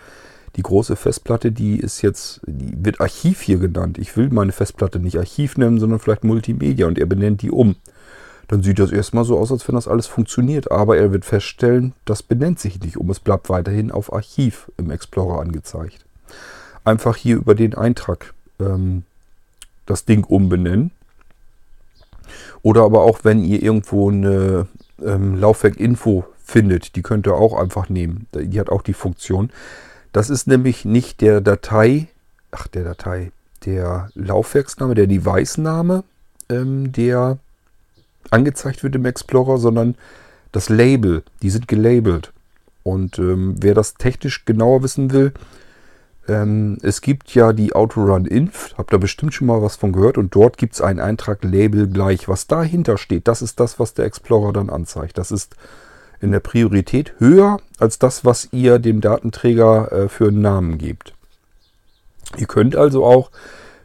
die 0.55 0.63
große 0.63 0.95
Festplatte, 0.95 1.51
die 1.51 1.79
ist 1.79 2.01
jetzt, 2.01 2.41
die 2.45 2.73
wird 2.83 2.99
Archiv 2.99 3.41
hier 3.41 3.57
genannt. 3.57 3.97
Ich 3.97 4.15
will 4.17 4.29
meine 4.31 4.51
Festplatte 4.51 4.99
nicht 4.99 5.17
Archiv 5.17 5.57
nennen, 5.57 5.79
sondern 5.79 5.99
vielleicht 5.99 6.23
Multimedia 6.23 6.87
und 6.87 6.99
er 6.99 7.05
benennt 7.05 7.41
die 7.41 7.51
um. 7.51 7.75
Dann 8.47 8.63
sieht 8.63 8.79
das 8.79 8.91
erstmal 8.91 9.23
so 9.23 9.37
aus, 9.37 9.51
als 9.51 9.65
wenn 9.67 9.75
das 9.75 9.87
alles 9.87 10.07
funktioniert. 10.07 10.71
Aber 10.71 10.97
er 10.97 11.13
wird 11.13 11.23
feststellen, 11.23 11.93
das 12.03 12.21
benennt 12.21 12.59
sich 12.59 12.81
nicht 12.81 12.97
um. 12.97 13.09
Es 13.09 13.21
bleibt 13.21 13.49
weiterhin 13.49 13.91
auf 13.91 14.11
Archiv 14.11 14.69
im 14.77 14.91
Explorer 14.91 15.39
angezeigt. 15.39 16.05
Einfach 16.83 17.15
hier 17.15 17.37
über 17.37 17.55
den 17.55 17.75
Eintrag 17.75 18.33
ähm, 18.61 19.03
das 19.85 20.05
Ding 20.05 20.23
umbenennen. 20.23 20.91
Oder 22.61 22.83
aber 22.83 23.01
auch, 23.01 23.19
wenn 23.23 23.43
ihr 23.43 23.61
irgendwo 23.61 24.09
eine 24.09 24.67
ähm, 25.03 25.39
Laufwerk-Info 25.39 26.25
findet, 26.43 26.95
die 26.95 27.01
könnt 27.01 27.27
ihr 27.27 27.35
auch 27.35 27.59
einfach 27.59 27.89
nehmen. 27.89 28.27
Die 28.33 28.59
hat 28.59 28.69
auch 28.69 28.81
die 28.81 28.93
Funktion. 28.93 29.51
Das 30.11 30.29
ist 30.29 30.47
nämlich 30.47 30.85
nicht 30.85 31.21
der 31.21 31.41
Datei, 31.41 32.07
ach 32.51 32.67
der 32.67 32.83
Datei, 32.83 33.31
der 33.65 34.09
Laufwerksname, 34.13 34.93
der 34.93 35.07
Device-Name, 35.07 36.03
ähm, 36.49 36.91
der 36.91 37.37
angezeigt 38.29 38.83
wird 38.83 38.95
im 38.95 39.05
Explorer, 39.05 39.57
sondern 39.57 39.95
das 40.51 40.69
Label. 40.69 41.23
Die 41.41 41.49
sind 41.49 41.67
gelabelt. 41.67 42.31
Und 42.83 43.19
ähm, 43.19 43.55
wer 43.59 43.73
das 43.73 43.95
technisch 43.95 44.45
genauer 44.45 44.83
wissen 44.83 45.11
will, 45.11 45.33
ähm, 46.27 46.77
es 46.81 47.01
gibt 47.01 47.33
ja 47.33 47.53
die 47.53 47.73
Autorun 47.73 48.25
Inf, 48.25 48.75
habt 48.77 48.93
ihr 48.93 48.99
bestimmt 48.99 49.33
schon 49.33 49.47
mal 49.47 49.61
was 49.61 49.75
von 49.75 49.91
gehört 49.91 50.17
und 50.17 50.35
dort 50.35 50.57
gibt 50.57 50.73
es 50.73 50.81
einen 50.81 50.99
Eintrag 50.99 51.43
Label 51.43 51.87
gleich. 51.87 52.27
Was 52.27 52.47
dahinter 52.47 52.97
steht, 52.97 53.27
das 53.27 53.41
ist 53.41 53.59
das, 53.59 53.79
was 53.79 53.93
der 53.93 54.05
Explorer 54.05 54.53
dann 54.53 54.69
anzeigt. 54.69 55.17
Das 55.17 55.31
ist 55.31 55.55
in 56.19 56.31
der 56.31 56.39
Priorität 56.39 57.13
höher 57.17 57.59
als 57.79 57.97
das, 57.97 58.23
was 58.23 58.49
ihr 58.51 58.77
dem 58.77 59.01
Datenträger 59.01 59.91
äh, 59.91 60.09
für 60.09 60.27
einen 60.27 60.41
Namen 60.41 60.77
gebt. 60.77 61.13
Ihr 62.37 62.47
könnt 62.47 62.75
also 62.75 63.03
auch 63.03 63.31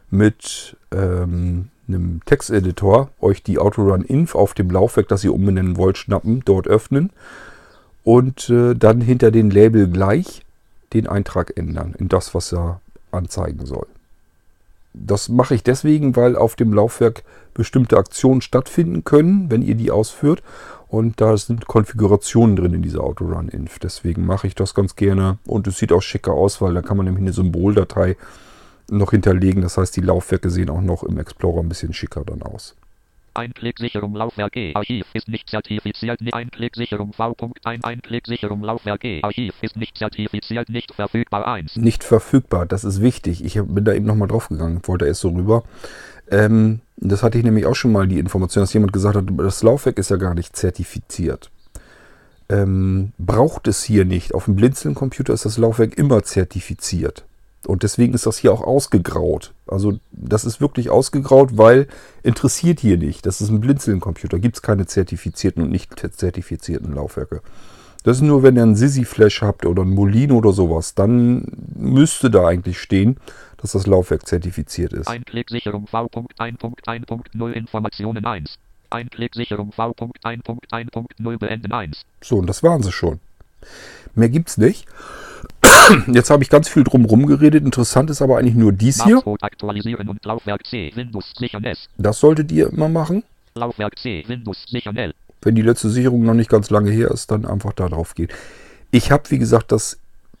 mit 0.09 0.77
ähm, 0.91 1.69
einem 1.87 2.21
Texteditor 2.25 3.09
euch 3.19 3.43
die 3.43 3.57
Autorun 3.57 4.03
Inf 4.03 4.35
auf 4.35 4.53
dem 4.53 4.69
Laufwerk, 4.69 5.07
das 5.07 5.23
ihr 5.23 5.33
umbenennen 5.33 5.77
wollt, 5.77 5.97
schnappen, 5.97 6.43
dort 6.45 6.67
öffnen 6.67 7.11
und 8.03 8.49
äh, 8.49 8.75
dann 8.75 9.01
hinter 9.01 9.31
den 9.31 9.49
Label 9.49 9.89
gleich 9.89 10.43
den 10.93 11.07
Eintrag 11.07 11.57
ändern 11.57 11.95
in 11.97 12.07
das, 12.07 12.33
was 12.33 12.53
er 12.53 12.81
anzeigen 13.11 13.65
soll. 13.65 13.87
Das 14.93 15.29
mache 15.29 15.53
ich 15.53 15.63
deswegen, 15.63 16.15
weil 16.15 16.35
auf 16.35 16.55
dem 16.55 16.73
Laufwerk 16.73 17.23
bestimmte 17.53 17.97
Aktionen 17.97 18.41
stattfinden 18.41 19.03
können, 19.03 19.51
wenn 19.51 19.61
ihr 19.61 19.75
die 19.75 19.91
ausführt. 19.91 20.41
Und 20.87 21.19
da 21.19 21.35
sind 21.37 21.67
Konfigurationen 21.67 22.55
drin 22.55 22.73
in 22.73 22.81
dieser 22.81 23.03
Autorun-Inf. 23.03 23.79
Deswegen 23.79 24.25
mache 24.25 24.47
ich 24.47 24.55
das 24.55 24.73
ganz 24.73 24.95
gerne. 24.95 25.37
Und 25.45 25.67
es 25.67 25.77
sieht 25.77 25.91
auch 25.91 26.01
schicker 26.01 26.31
aus, 26.31 26.61
weil 26.61 26.73
da 26.73 26.81
kann 26.81 26.97
man 26.97 27.05
nämlich 27.05 27.23
eine 27.23 27.33
Symboldatei 27.33 28.15
noch 28.89 29.11
hinterlegen. 29.11 29.61
Das 29.61 29.77
heißt, 29.77 29.95
die 29.95 30.01
Laufwerke 30.01 30.49
sehen 30.49 30.69
auch 30.69 30.81
noch 30.81 31.03
im 31.03 31.19
Explorer 31.19 31.59
ein 31.59 31.69
bisschen 31.69 31.93
schicker 31.93 32.23
dann 32.25 32.41
aus. 32.41 32.75
Einklicksicherung 33.37 34.15
Laufwerk 34.15 34.55
E. 34.55 34.73
Archiv 34.73 35.05
ist 35.13 35.27
nicht 35.27 35.49
zertifiziert. 35.49 36.19
Einklicksicherung 36.31 37.13
V.1 37.13 37.83
Einklicksicherung 37.83 38.63
Laufwerk 38.63 39.03
E. 39.05 39.21
Archiv 39.23 39.53
ist 39.61 39.77
nicht 39.77 39.97
zertifiziert. 39.97 40.69
Nicht 40.69 40.93
verfügbar 40.93 41.47
1. 41.47 41.75
Nicht 41.77 42.03
verfügbar, 42.03 42.65
das 42.65 42.83
ist 42.83 43.01
wichtig. 43.01 43.43
Ich 43.43 43.55
bin 43.55 43.85
da 43.85 43.93
eben 43.93 44.05
nochmal 44.05 44.27
drauf 44.27 44.49
gegangen, 44.49 44.81
wollte 44.83 45.05
erst 45.05 45.21
so 45.21 45.29
rüber. 45.29 45.63
Ähm, 46.29 46.81
das 46.97 47.23
hatte 47.23 47.37
ich 47.37 47.43
nämlich 47.43 47.65
auch 47.65 47.75
schon 47.75 47.91
mal 47.91 48.07
die 48.07 48.19
Information, 48.19 48.63
dass 48.63 48.73
jemand 48.73 48.91
gesagt 48.91 49.15
hat, 49.15 49.25
das 49.37 49.63
Laufwerk 49.63 49.99
ist 49.99 50.09
ja 50.09 50.17
gar 50.17 50.33
nicht 50.33 50.55
zertifiziert. 50.55 51.51
Ähm, 52.49 53.11
braucht 53.17 53.67
es 53.67 53.83
hier 53.83 54.05
nicht. 54.05 54.33
Auf 54.33 54.45
dem 54.45 54.55
Blinzeln-Computer 54.55 55.33
ist 55.33 55.45
das 55.45 55.57
Laufwerk 55.57 55.97
immer 55.97 56.23
zertifiziert. 56.23 57.25
Und 57.65 57.83
deswegen 57.83 58.13
ist 58.13 58.25
das 58.25 58.37
hier 58.37 58.53
auch 58.53 58.61
ausgegraut. 58.61 59.53
Also 59.67 59.99
das 60.11 60.45
ist 60.45 60.61
wirklich 60.61 60.89
ausgegraut, 60.89 61.57
weil 61.57 61.87
interessiert 62.23 62.79
hier 62.79 62.97
nicht. 62.97 63.25
Das 63.25 63.41
ist 63.41 63.49
ein 63.49 63.59
Blinzeln-Computer. 63.59 64.39
Gibt 64.39 64.57
es 64.57 64.61
keine 64.61 64.85
zertifizierten 64.85 65.63
und 65.63 65.71
nicht 65.71 65.93
zertifizierten 65.99 66.93
Laufwerke. 66.93 67.41
Das 68.03 68.17
ist 68.17 68.23
nur, 68.23 68.41
wenn 68.41 68.55
ihr 68.55 68.63
einen 68.63 68.75
Sisi-Flash 68.75 69.41
habt 69.41 69.65
oder 69.65 69.81
einen 69.81 69.93
Molino 69.93 70.37
oder 70.37 70.53
sowas, 70.53 70.95
dann 70.95 71.45
müsste 71.75 72.29
da 72.29 72.47
eigentlich 72.47 72.79
stehen, 72.79 73.17
dass 73.57 73.73
das 73.73 73.85
Laufwerk 73.85 74.25
zertifiziert 74.25 74.93
ist. 74.93 75.07
Einklicksicherung 75.07 75.87
V.1.1.0 75.87 77.51
Informationen 77.51 78.25
1. 78.25 78.59
Einklicksicherung 78.91 79.73
V.1.1.0 79.73 81.37
beenden 81.37 81.73
1. 81.73 82.05
So, 82.21 82.37
und 82.37 82.47
das 82.47 82.63
waren 82.63 82.83
sie 82.83 82.93
schon. 82.93 83.19
Mehr 84.15 84.29
gibt's 84.29 84.57
nicht. 84.57 84.87
Jetzt 86.07 86.29
habe 86.29 86.43
ich 86.43 86.49
ganz 86.49 86.69
viel 86.69 86.83
drum 86.83 87.25
geredet. 87.25 87.63
Interessant 87.63 88.09
ist 88.09 88.21
aber 88.21 88.37
eigentlich 88.37 88.55
nur 88.55 88.71
dies 88.71 89.03
hier. 89.03 89.21
C, 90.63 90.91
Windows. 90.95 91.33
Das 91.97 92.19
solltet 92.19 92.51
ihr 92.51 92.67
immer 92.71 92.89
machen. 92.89 93.23
C, 93.95 94.23
Windows. 94.27 94.65
Wenn 95.41 95.55
die 95.55 95.61
letzte 95.61 95.89
Sicherung 95.89 96.23
noch 96.23 96.33
nicht 96.33 96.49
ganz 96.49 96.69
lange 96.69 96.91
her 96.91 97.11
ist, 97.11 97.31
dann 97.31 97.45
einfach 97.45 97.73
da 97.73 97.89
drauf 97.89 98.15
gehen. 98.15 98.29
Ich 98.91 99.11
habe, 99.11 99.29
wie 99.29 99.37
gesagt, 99.37 99.71
das 99.71 99.99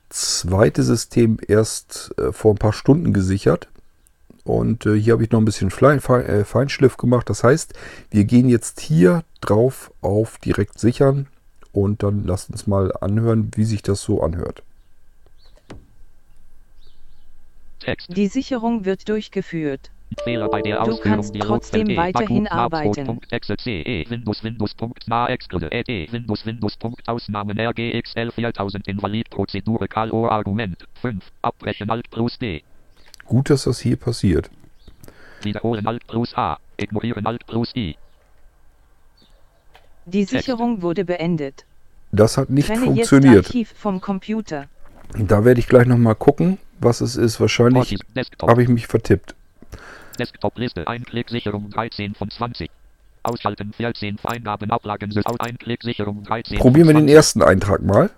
zweite 0.09 0.83
System 0.83 1.37
erst 1.47 2.13
äh, 2.17 2.31
vor 2.31 2.53
ein 2.53 2.57
paar 2.57 2.73
Stunden 2.73 3.13
gesichert. 3.13 3.67
Und 4.43 4.85
äh, 4.85 4.95
hier 4.99 5.13
habe 5.13 5.23
ich 5.23 5.31
noch 5.31 5.39
ein 5.39 5.45
bisschen 5.45 5.69
Fein, 5.69 5.99
äh, 5.99 6.45
Feinschliff 6.45 6.97
gemacht. 6.97 7.29
Das 7.29 7.43
heißt, 7.43 7.73
wir 8.11 8.23
gehen 8.23 8.47
jetzt 8.47 8.79
hier 8.79 9.23
drauf 9.41 9.91
auf 10.01 10.37
direkt 10.37 10.79
sichern. 10.79 11.27
Und 11.73 12.01
dann 12.01 12.25
lasst 12.25 12.49
uns 12.49 12.65
mal 12.65 12.91
anhören, 13.01 13.51
wie 13.55 13.65
sich 13.65 13.83
das 13.83 14.01
so 14.01 14.23
anhört. 14.23 14.63
Text. 17.87 18.09
Die 18.17 18.27
Sicherung 18.27 18.83
wird 18.83 19.07
durchgeführt. 19.07 19.91
Fehler 20.23 20.49
bei 20.49 20.61
der 20.61 20.75
Du 20.75 20.81
Ausführung 20.81 21.01
kannst 21.01 21.33
Dialogfeld 21.35 21.61
trotzdem 21.85 21.89
E. 21.89 21.97
weiterhin 21.97 22.43
Baku, 22.43 22.55
arbeiten. 22.55 23.19
C, 23.59 23.81
E, 23.81 24.09
Windows, 24.09 24.43
Windows, 24.43 24.73
Punkt, 24.73 25.05
Na, 25.07 25.27
Exclude, 25.29 25.69
E, 25.71 25.83
E, 25.87 26.11
Windows, 26.11 26.45
Windows, 26.45 26.75
Punkt, 26.75 27.07
Ausnahmen, 27.07 27.57
RGXL 27.57 28.31
4000, 28.31 28.87
Invalid, 28.89 29.29
Prozedur, 29.29 29.87
Call, 29.87 30.11
O, 30.11 30.27
Argument, 30.27 30.85
5, 31.01 31.23
Abbrechen, 31.41 31.89
Alt, 31.89 32.09
plus 32.09 32.37
D, 32.37 32.61
Gut, 33.25 33.49
dass 33.49 33.63
das 33.63 33.79
hier 33.79 33.95
passiert. 33.97 34.49
Wiederholen, 35.43 35.87
Alt, 35.87 36.05
plus 36.07 36.35
A, 36.35 36.57
Ignorieren, 36.77 37.25
Alt, 37.25 37.45
plus 37.47 37.73
I, 37.75 37.95
Die 40.05 40.25
Sicherung 40.25 40.81
wurde 40.81 41.05
beendet. 41.05 41.65
Das 42.11 42.37
hat 42.37 42.49
nicht 42.49 42.67
Trenne 42.67 42.85
funktioniert. 42.85 43.35
jetzt 43.35 43.47
Archiv 43.47 43.73
vom 43.77 44.01
Computer. 44.01 44.67
Da 45.17 45.45
werde 45.45 45.59
ich 45.59 45.67
gleich 45.67 45.85
nochmal 45.87 46.15
gucken, 46.15 46.57
was 46.79 47.01
es 47.01 47.15
ist. 47.15 47.39
Wahrscheinlich 47.39 47.97
habe 48.41 48.63
ich 48.63 48.69
mich 48.69 48.87
vertippt. 48.87 49.35
Desktop-Liste, 50.17 50.87
Einklicksicherung 50.87 51.69
13 51.69 52.15
von 52.15 52.29
20. 52.29 52.69
Ausschalten 53.23 53.73
14 53.73 54.17
Eingaben, 54.23 54.71
Ablagen, 54.71 55.13
Einklicksicherung 55.39 56.23
13 56.23 56.57
Probieren 56.59 56.87
wir 56.87 56.93
den 56.93 57.07
20. 57.07 57.15
ersten 57.15 57.41
Eintrag 57.41 57.81
mal. 57.83 58.09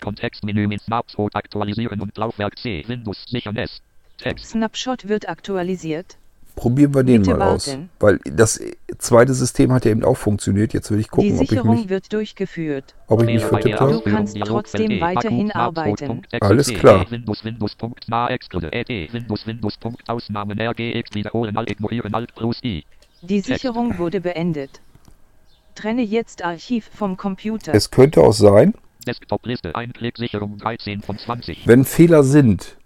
Kontextmenü 0.00 0.66
mit 0.66 0.82
Snapshot 0.82 1.34
aktualisieren 1.34 2.00
und 2.00 2.16
Laufwerk 2.16 2.58
C, 2.58 2.84
Windows, 2.86 3.24
sichern 3.28 3.56
S. 3.56 3.80
Text, 4.18 4.50
Snapshot 4.50 5.08
wird 5.08 5.28
aktualisiert. 5.28 6.16
Probieren 6.56 6.94
wir 6.94 7.02
den 7.02 7.22
Bitte 7.22 7.36
mal 7.36 7.48
aus. 7.54 7.66
warten. 7.68 7.90
Weil 7.98 8.18
das 8.24 8.60
zweite 8.98 9.34
System 9.34 9.72
hat 9.72 9.84
ja 9.84 9.90
eben 9.90 10.04
auch 10.04 10.16
funktioniert. 10.16 10.72
Jetzt 10.72 10.90
will 10.90 11.00
ich 11.00 11.06
Die 11.06 11.10
gucken, 11.10 11.36
ob 11.36 11.42
ich 11.42 11.48
Sicherung 11.50 11.74
mich, 11.76 11.88
wird 11.88 12.12
durchgeführt. 12.12 12.94
ob 13.08 13.20
ich 13.22 13.26
mich 13.26 13.44
vertippt 13.44 13.80
habe. 13.80 13.92
Du 13.94 14.00
kannst 14.02 14.36
trotzdem 14.40 14.90
E, 14.92 15.00
weiterhin 15.00 15.50
arbeiten. 15.50 16.22
Excel 16.30 16.40
Alles 16.40 16.68
klar. 16.72 17.10
Windows, 17.10 17.44
Windows, 17.44 17.74
Punkt, 17.74 18.04
Na, 18.08 18.28
Exclude, 18.30 18.68
E, 18.72 18.84
E, 18.88 19.12
Windows, 19.12 19.46
Windows, 19.46 19.76
Punkt, 19.78 20.08
Ausnahmen, 20.08 20.60
RGX, 20.60 21.14
wiederholen, 21.14 21.56
Alt, 21.56 21.70
ignorieren, 21.70 22.14
Alt, 22.14 22.34
plus 22.36 22.60
I. 22.62 22.84
Die 23.22 23.42
Text. 23.42 23.46
Sicherung 23.46 23.98
wurde 23.98 24.20
beendet. 24.20 24.80
Trenne 25.74 26.02
jetzt 26.02 26.44
Archiv 26.44 26.88
vom 26.94 27.16
Computer. 27.16 27.74
Es 27.74 27.90
könnte 27.90 28.20
auch 28.20 28.32
sein, 28.32 28.74
Desktop-Liste, 29.08 29.74
Einklicksicherung 29.74 30.58
13 30.58 31.02
von 31.02 31.18
20. 31.18 31.66
wenn 31.66 31.84
Fehler 31.84 32.22
sind. 32.22 32.76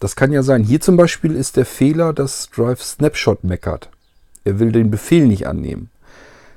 Das 0.00 0.16
kann 0.16 0.32
ja 0.32 0.42
sein. 0.42 0.62
Hier 0.62 0.80
zum 0.80 0.96
Beispiel 0.96 1.34
ist 1.34 1.56
der 1.56 1.66
Fehler, 1.66 2.12
dass 2.12 2.50
Drive 2.50 2.82
Snapshot 2.82 3.44
meckert. 3.44 3.88
Er 4.44 4.58
will 4.58 4.72
den 4.72 4.90
Befehl 4.90 5.26
nicht 5.26 5.46
annehmen. 5.46 5.90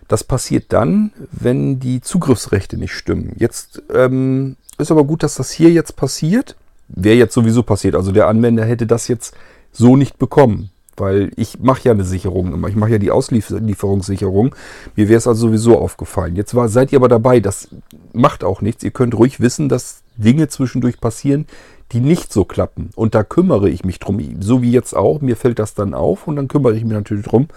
Das 0.07 0.23
passiert 0.23 0.65
dann, 0.69 1.11
wenn 1.31 1.79
die 1.79 2.01
Zugriffsrechte 2.01 2.77
nicht 2.77 2.93
stimmen. 2.93 3.33
Jetzt 3.37 3.81
ähm, 3.93 4.57
ist 4.77 4.91
aber 4.91 5.05
gut, 5.05 5.23
dass 5.23 5.35
das 5.35 5.51
hier 5.51 5.71
jetzt 5.71 5.95
passiert. 5.95 6.55
Wäre 6.89 7.15
jetzt 7.15 7.33
sowieso 7.33 7.63
passiert. 7.63 7.95
Also 7.95 8.11
der 8.11 8.27
Anwender 8.27 8.65
hätte 8.65 8.85
das 8.85 9.07
jetzt 9.07 9.33
so 9.71 9.95
nicht 9.95 10.19
bekommen. 10.19 10.69
Weil 10.97 11.31
ich 11.37 11.59
mache 11.59 11.83
ja 11.85 11.93
eine 11.93 12.03
Sicherung 12.03 12.53
immer. 12.53 12.67
Ich 12.67 12.75
mache 12.75 12.91
ja 12.91 12.97
die 12.97 13.11
Auslieferungssicherung. 13.11 14.53
Mir 14.95 15.07
wäre 15.07 15.17
es 15.17 15.27
also 15.27 15.47
sowieso 15.47 15.79
aufgefallen. 15.79 16.35
Jetzt 16.35 16.53
war, 16.53 16.67
seid 16.67 16.91
ihr 16.91 16.99
aber 16.99 17.07
dabei. 17.07 17.39
Das 17.39 17.69
macht 18.11 18.43
auch 18.43 18.61
nichts. 18.61 18.83
Ihr 18.83 18.91
könnt 18.91 19.15
ruhig 19.15 19.39
wissen, 19.39 19.69
dass 19.69 20.01
Dinge 20.17 20.49
zwischendurch 20.49 20.99
passieren, 20.99 21.47
die 21.91 21.99
nicht 21.99 22.31
so 22.31 22.45
klappen. 22.45 22.89
Und 22.95 23.15
da 23.15 23.23
kümmere 23.23 23.69
ich 23.69 23.83
mich 23.83 23.99
drum. 23.99 24.19
So 24.39 24.61
wie 24.61 24.71
jetzt 24.71 24.95
auch. 24.95 25.21
Mir 25.21 25.35
fällt 25.35 25.59
das 25.59 25.73
dann 25.73 25.93
auf 25.93 26.27
und 26.27 26.35
dann 26.35 26.47
kümmere 26.47 26.75
ich 26.75 26.83
mich 26.83 26.93
natürlich 26.93 27.25
drum. 27.25 27.47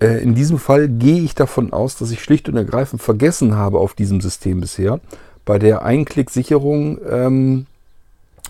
Äh, 0.00 0.22
in 0.22 0.34
diesem 0.34 0.58
Fall 0.58 0.88
gehe 0.88 1.22
ich 1.22 1.34
davon 1.34 1.72
aus, 1.72 1.96
dass 1.96 2.10
ich 2.10 2.22
schlicht 2.22 2.48
und 2.48 2.56
ergreifend 2.56 3.02
vergessen 3.02 3.56
habe 3.56 3.78
auf 3.78 3.94
diesem 3.94 4.20
System 4.20 4.60
bisher, 4.60 5.00
bei 5.44 5.58
der 5.58 5.82
Einklicksicherung 5.84 6.98
ähm, 7.08 7.66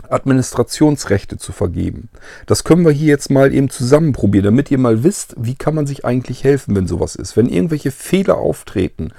Administrationsrechte 0.08 1.36
zu 1.38 1.52
vergeben. 1.52 2.08
Das 2.46 2.64
können 2.64 2.84
wir 2.84 2.92
hier 2.92 3.08
jetzt 3.08 3.30
mal 3.30 3.54
eben 3.54 3.70
zusammen 3.70 4.12
probieren, 4.12 4.44
damit 4.46 4.70
ihr 4.70 4.78
mal 4.78 5.04
wisst, 5.04 5.34
wie 5.38 5.54
kann 5.54 5.74
man 5.74 5.86
sich 5.86 6.04
eigentlich 6.04 6.44
helfen, 6.44 6.74
wenn 6.74 6.86
sowas 6.86 7.14
ist. 7.14 7.36
Wenn 7.36 7.48
irgendwelche 7.48 7.90
Fehler 7.90 8.38
auftreten, 8.38 9.12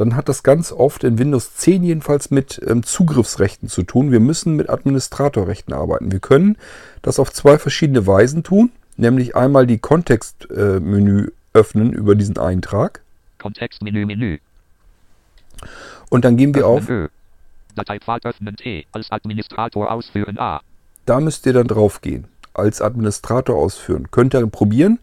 dann 0.00 0.16
hat 0.16 0.30
das 0.30 0.42
ganz 0.42 0.72
oft 0.72 1.04
in 1.04 1.18
Windows 1.18 1.56
10 1.56 1.82
jedenfalls 1.82 2.30
mit 2.30 2.58
ähm, 2.66 2.82
Zugriffsrechten 2.82 3.68
zu 3.68 3.82
tun. 3.82 4.10
Wir 4.10 4.20
müssen 4.20 4.56
mit 4.56 4.70
Administratorrechten 4.70 5.74
arbeiten. 5.74 6.10
Wir 6.10 6.20
können 6.20 6.56
das 7.02 7.18
auf 7.18 7.30
zwei 7.30 7.58
verschiedene 7.58 8.06
Weisen 8.06 8.42
tun, 8.42 8.72
nämlich 8.96 9.36
einmal 9.36 9.66
die 9.66 9.76
Kontextmenü 9.76 11.28
öffnen 11.52 11.92
über 11.92 12.14
diesen 12.14 12.38
Eintrag 12.38 13.02
Kontextmenü, 13.38 14.06
Menü. 14.06 14.38
und 16.08 16.24
dann 16.24 16.38
gehen 16.38 16.54
wir 16.54 16.66
auf 16.66 16.82
Öffnen 16.82 17.04
Ö. 17.04 17.08
Dateipfad 17.74 18.24
öffnen 18.24 18.56
T. 18.56 18.86
Als 18.92 19.10
Administrator 19.10 19.90
ausführen 19.90 20.38
A. 20.38 20.60
Da 21.04 21.20
müsst 21.20 21.44
ihr 21.44 21.52
dann 21.52 21.66
drauf 21.66 22.00
gehen. 22.00 22.26
Als 22.54 22.80
Administrator 22.80 23.56
ausführen. 23.56 24.10
Könnt 24.10 24.34
ihr 24.34 24.46
probieren. 24.46 24.98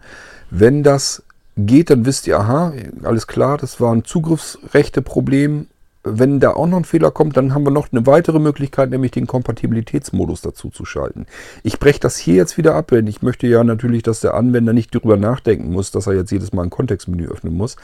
Wenn 0.50 0.82
das 0.82 1.24
geht, 1.58 1.90
dann 1.90 2.06
wisst 2.06 2.28
ihr, 2.28 2.40
aha, 2.40 2.74
alles 3.04 3.28
klar, 3.28 3.58
das 3.58 3.82
war 3.82 3.94
ein 3.94 4.06
Zugriffsrechte-Problem. 4.06 5.68
Wenn 6.04 6.40
da 6.40 6.52
auch 6.52 6.68
noch 6.68 6.78
ein 6.78 6.86
Fehler 6.86 7.12
kommt, 7.12 7.36
dann 7.36 7.54
haben 7.54 7.66
wir 7.66 7.72
noch 7.72 7.92
eine 7.92 8.06
weitere 8.06 8.40
Möglichkeit, 8.40 8.92
nämlich 8.92 9.12
den 9.12 9.28
Kompatibilitätsmodus 9.28 10.42
dazu 10.42 10.70
zu 10.70 10.86
schalten. 10.86 11.26
Ich 11.64 11.80
breche 11.80 12.00
das 12.00 12.16
hier 12.16 12.36
jetzt 12.36 12.58
wieder 12.58 12.76
ab, 12.76 12.90
denn 12.90 13.08
ich 13.08 13.22
möchte 13.22 13.48
ja 13.48 13.64
natürlich, 13.64 14.04
dass 14.04 14.22
der 14.22 14.36
Anwender 14.36 14.72
nicht 14.72 14.96
darüber 14.96 15.18
nachdenken 15.18 15.72
muss, 15.74 15.92
dass 15.92 16.08
er 16.08 16.14
jetzt 16.14 16.32
jedes 16.32 16.54
Mal 16.54 16.64
ein 16.64 16.70
Kontextmenü 16.70 17.28
öffnen 17.28 17.56
muss. 17.56 17.76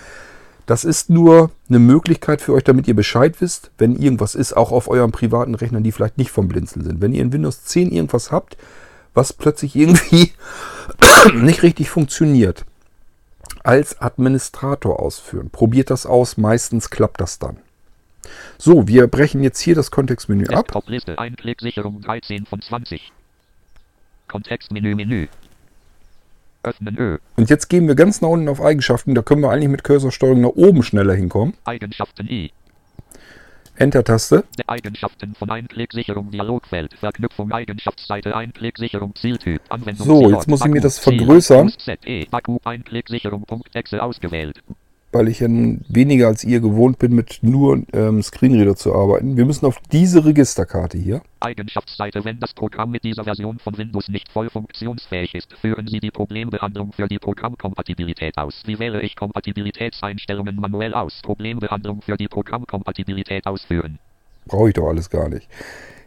Das 0.66 0.86
ist 0.86 1.10
nur 1.10 1.52
eine 1.68 1.80
Möglichkeit 1.80 2.42
für 2.42 2.54
euch, 2.54 2.64
damit 2.64 2.88
ihr 2.88 2.96
Bescheid 2.96 3.42
wisst, 3.42 3.72
wenn 3.78 3.98
irgendwas 3.98 4.36
ist, 4.36 4.56
auch 4.56 4.72
auf 4.72 4.88
euren 4.88 5.12
privaten 5.12 5.56
Rechnern, 5.56 5.84
die 5.84 5.92
vielleicht 5.92 6.18
nicht 6.18 6.32
vom 6.32 6.48
Blinzeln 6.48 6.86
sind. 6.86 7.02
Wenn 7.02 7.12
ihr 7.12 7.22
in 7.22 7.34
Windows 7.34 7.66
10 7.66 7.92
irgendwas 7.92 8.32
habt, 8.32 8.56
was 9.14 9.34
plötzlich 9.34 9.76
irgendwie 9.76 10.32
nicht 11.34 11.64
richtig 11.64 11.90
funktioniert, 11.90 12.66
als 13.64 14.00
Administrator 14.02 15.00
ausführen. 15.00 15.50
Probiert 15.50 15.90
das 15.90 16.06
aus, 16.06 16.38
meistens 16.38 16.90
klappt 16.90 17.22
das 17.22 17.40
dann. 17.40 17.58
So, 18.58 18.88
wir 18.88 19.08
brechen 19.08 19.44
jetzt 19.44 19.60
hier 19.60 19.76
das 19.76 19.92
Kontextmenü 19.92 20.46
ab. 20.46 20.66
Desktop-Liste, 20.66 21.18
Einklicksicherung 21.18 22.02
13 22.02 22.46
von 22.46 22.62
20. 22.62 23.12
Kontextmenü, 24.28 24.96
Menü. 24.96 25.28
Öffnen 26.64 26.98
Ö. 26.98 27.18
Und 27.36 27.50
jetzt 27.50 27.68
gehen 27.68 27.88
wir 27.88 27.96
ganz 27.96 28.22
nach 28.22 28.30
unten 28.30 28.48
auf 28.48 28.62
Eigenschaften. 28.62 29.16
Da 29.16 29.22
können 29.22 29.42
wir 29.42 29.52
eigentlich 29.52 29.70
mit 29.70 29.84
Cursorsteuerung 29.84 30.42
nach 30.42 30.50
oben 30.50 30.82
schneller 30.84 31.14
hinkommen. 31.14 31.56
Eigenschaften 31.66 32.28
I. 32.28 32.52
Enter-Taste. 33.76 34.44
Eigenschaften 34.68 35.34
von 35.36 35.50
Einklicksicherung 35.50 36.32
Dialogfeld. 36.32 36.94
Verknüpfung 37.00 37.52
Eigenschaftsseite 37.52 38.36
Einklicksicherung 38.36 39.16
Zieltyp. 39.16 39.62
Anwendung 39.70 40.06
So, 40.06 40.30
jetzt 40.30 40.48
muss 40.48 40.62
ich 40.62 40.72
mir 40.72 40.82
das 40.82 41.00
vergrößern. 41.00 41.68
Plus 41.68 41.78
Z, 41.78 42.06
E, 42.06 42.28
Akku, 42.32 42.60
Einklicksicherung, 42.64 43.44
Punkt, 43.46 43.76
Exe 43.76 44.02
ausgewählt. 44.02 44.62
Weil 45.14 45.28
ich 45.28 45.40
ja 45.40 45.48
weniger 45.48 46.28
als 46.28 46.44
ihr 46.44 46.60
gewohnt 46.60 47.00
bin, 47.00 47.14
mit 47.14 47.40
nur 47.42 47.84
ähm, 47.94 48.22
Screenreader 48.22 48.76
zu 48.76 48.94
arbeiten. 48.94 49.38
Wir 49.38 49.46
müssen 49.46 49.66
auf 49.66 49.80
diese 49.92 50.26
Registerkarte 50.26 50.98
hier. 50.98 51.22
Eigenschaftsseite 51.40 52.24
Wenn 52.26 52.40
das 52.40 52.54
Programm 52.54 52.92
mit 52.92 53.04
dieser 53.04 53.24
Version 53.24 53.60
von 53.60 53.78
Windows 53.78 54.08
nicht 54.10 54.32
voll 54.32 54.50
funktionsfähig 54.50 55.36
ist, 55.36 55.54
führen 55.54 55.88
Sie 55.88 56.00
die 56.00 56.12
Problembehandlung 56.12 56.94
für 56.94 57.08
die 57.08 57.20
Programmkompatibilität 57.20 58.38
aus. 58.38 58.64
Wie 58.66 58.80
wähle 58.80 59.02
ich 59.02 59.16
Kompatibilitätseinstellungen 59.16 60.56
manuell 60.56 60.94
aus? 60.94 61.20
Problembehandlung 61.24 62.02
für 62.02 62.18
die 62.18 62.28
Programmkompatibilität 62.28 63.46
ausführen. 63.46 64.00
Brauche 64.46 64.70
ich 64.70 64.74
doch 64.74 64.88
alles 64.88 65.10
gar 65.10 65.30
nicht. 65.30 65.48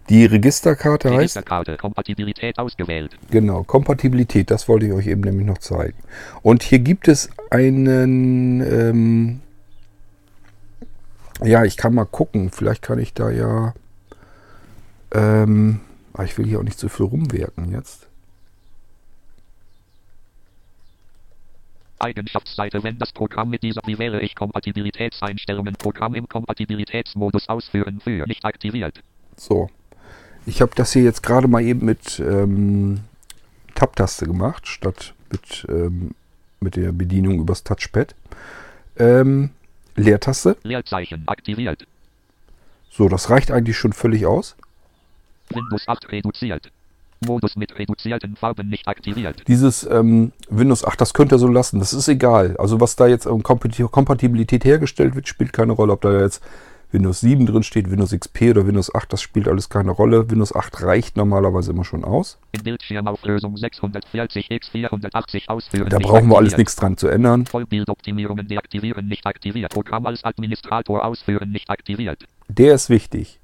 Die 0.08 0.24
Registerkarte 0.24 1.08
heißt, 1.08 1.18
Registerkarte 1.18 1.76
Kompatibilität 1.76 2.58
ausgewählt. 2.58 3.16
genau, 3.30 3.64
Kompatibilität. 3.64 4.50
Das 4.50 4.68
wollte 4.68 4.86
ich 4.86 4.92
euch 4.92 5.06
eben 5.08 5.22
nämlich 5.22 5.46
noch 5.46 5.58
zeigen. 5.58 5.98
Und 6.42 6.62
hier 6.62 6.78
gibt 6.78 7.08
es 7.08 7.28
einen, 7.50 8.60
ähm, 8.60 9.40
ja, 11.42 11.64
ich 11.64 11.76
kann 11.76 11.94
mal 11.94 12.04
gucken. 12.04 12.50
Vielleicht 12.50 12.82
kann 12.82 12.98
ich 12.98 13.14
da 13.14 13.30
ja, 13.30 13.74
ähm, 15.12 15.80
ah, 16.12 16.22
ich 16.22 16.38
will 16.38 16.46
hier 16.46 16.60
auch 16.60 16.64
nicht 16.64 16.78
zu 16.78 16.88
viel 16.88 17.06
rumwerken 17.06 17.72
jetzt. 17.72 18.06
Eigenschaftsseite 21.98 22.82
Wenn 22.82 22.98
das 22.98 23.12
Programm 23.12 23.50
mit 23.50 23.62
dieser 23.62 23.80
Wie 23.86 23.98
wähle 23.98 24.20
ich 24.20 24.34
Kompatibilitätseinstellungen 24.34 25.74
Programm 25.74 26.14
im 26.14 26.28
Kompatibilitätsmodus 26.28 27.48
ausführen 27.48 28.00
für 28.00 28.26
nicht 28.26 28.44
aktiviert. 28.44 29.02
So. 29.36 29.70
Ich 30.46 30.62
habe 30.62 30.72
das 30.74 30.92
hier 30.92 31.02
jetzt 31.02 31.22
gerade 31.22 31.48
mal 31.48 31.62
eben 31.62 31.84
mit 31.84 32.20
ähm, 32.20 33.00
Tab-Taste 33.74 34.26
gemacht, 34.26 34.66
statt 34.68 35.12
mit, 35.30 35.66
ähm, 35.68 36.12
mit 36.60 36.76
der 36.76 36.92
Bedienung 36.92 37.40
übers 37.40 37.64
Touchpad. 37.64 38.14
Ähm, 38.96 39.50
Leertaste. 39.96 40.56
Leerzeichen 40.62 41.24
aktiviert. 41.26 41.86
So, 42.90 43.08
das 43.08 43.28
reicht 43.28 43.50
eigentlich 43.50 43.76
schon 43.76 43.92
völlig 43.92 44.24
aus. 44.26 44.56
Windows 45.50 45.86
8 45.86 46.12
reduziert. 46.12 46.70
Modus 47.24 47.56
mit 47.56 47.76
reduzierten 47.78 48.36
Farben 48.36 48.68
nicht 48.68 48.86
aktiviert. 48.86 49.42
Dieses 49.48 49.84
ähm, 49.84 50.32
Windows 50.48 50.84
8, 50.84 51.00
das 51.00 51.14
könnt 51.14 51.32
ihr 51.32 51.38
so 51.38 51.48
lassen. 51.48 51.78
Das 51.78 51.92
ist 51.92 52.08
egal. 52.08 52.56
Also 52.58 52.80
was 52.80 52.94
da 52.96 53.06
jetzt 53.06 53.26
an 53.26 53.42
Kompati- 53.42 53.88
Kompatibilität 53.88 54.64
hergestellt 54.64 55.14
wird, 55.14 55.26
spielt 55.26 55.52
keine 55.52 55.72
Rolle. 55.72 55.92
Ob 55.94 56.02
da 56.02 56.20
jetzt 56.20 56.42
Windows 56.92 57.20
7 57.20 57.46
drin 57.46 57.62
steht, 57.62 57.90
Windows 57.90 58.12
XP 58.12 58.50
oder 58.50 58.66
Windows 58.66 58.94
8, 58.94 59.12
das 59.12 59.20
spielt 59.20 59.48
alles 59.48 59.68
keine 59.68 59.90
Rolle. 59.90 60.30
Windows 60.30 60.54
8 60.54 60.82
reicht 60.82 61.16
normalerweise 61.16 61.72
immer 61.72 61.84
schon 61.84 62.04
aus. 62.04 62.38
Bildschirmauflösung 62.62 63.56
640 63.56 64.50
x 64.50 64.68
480 64.68 65.50
ausführen. 65.50 65.88
Da 65.88 65.98
brauchen 65.98 66.28
wir 66.28 66.36
alles 66.38 66.56
nichts 66.56 66.76
dran 66.76 66.96
zu 66.96 67.08
ändern. 67.08 67.46
Vollbildoptimierungen 67.46 68.46
deaktivieren 68.48 69.08
nicht 69.08 69.26
aktiviert. 69.26 69.72
Programm 69.72 70.06
als 70.06 70.24
Administrator 70.24 71.04
ausführen 71.04 71.50
nicht 71.50 71.68
aktiviert. 71.70 72.24
Der 72.48 72.74
ist 72.74 72.88
wichtig. 72.88 73.40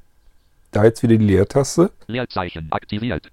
Da 0.70 0.84
jetzt 0.84 1.02
wieder 1.02 1.16
die 1.16 1.24
Leertaste, 1.26 1.90
Leerzeichen 2.06 2.68
aktiviert. 2.70 3.30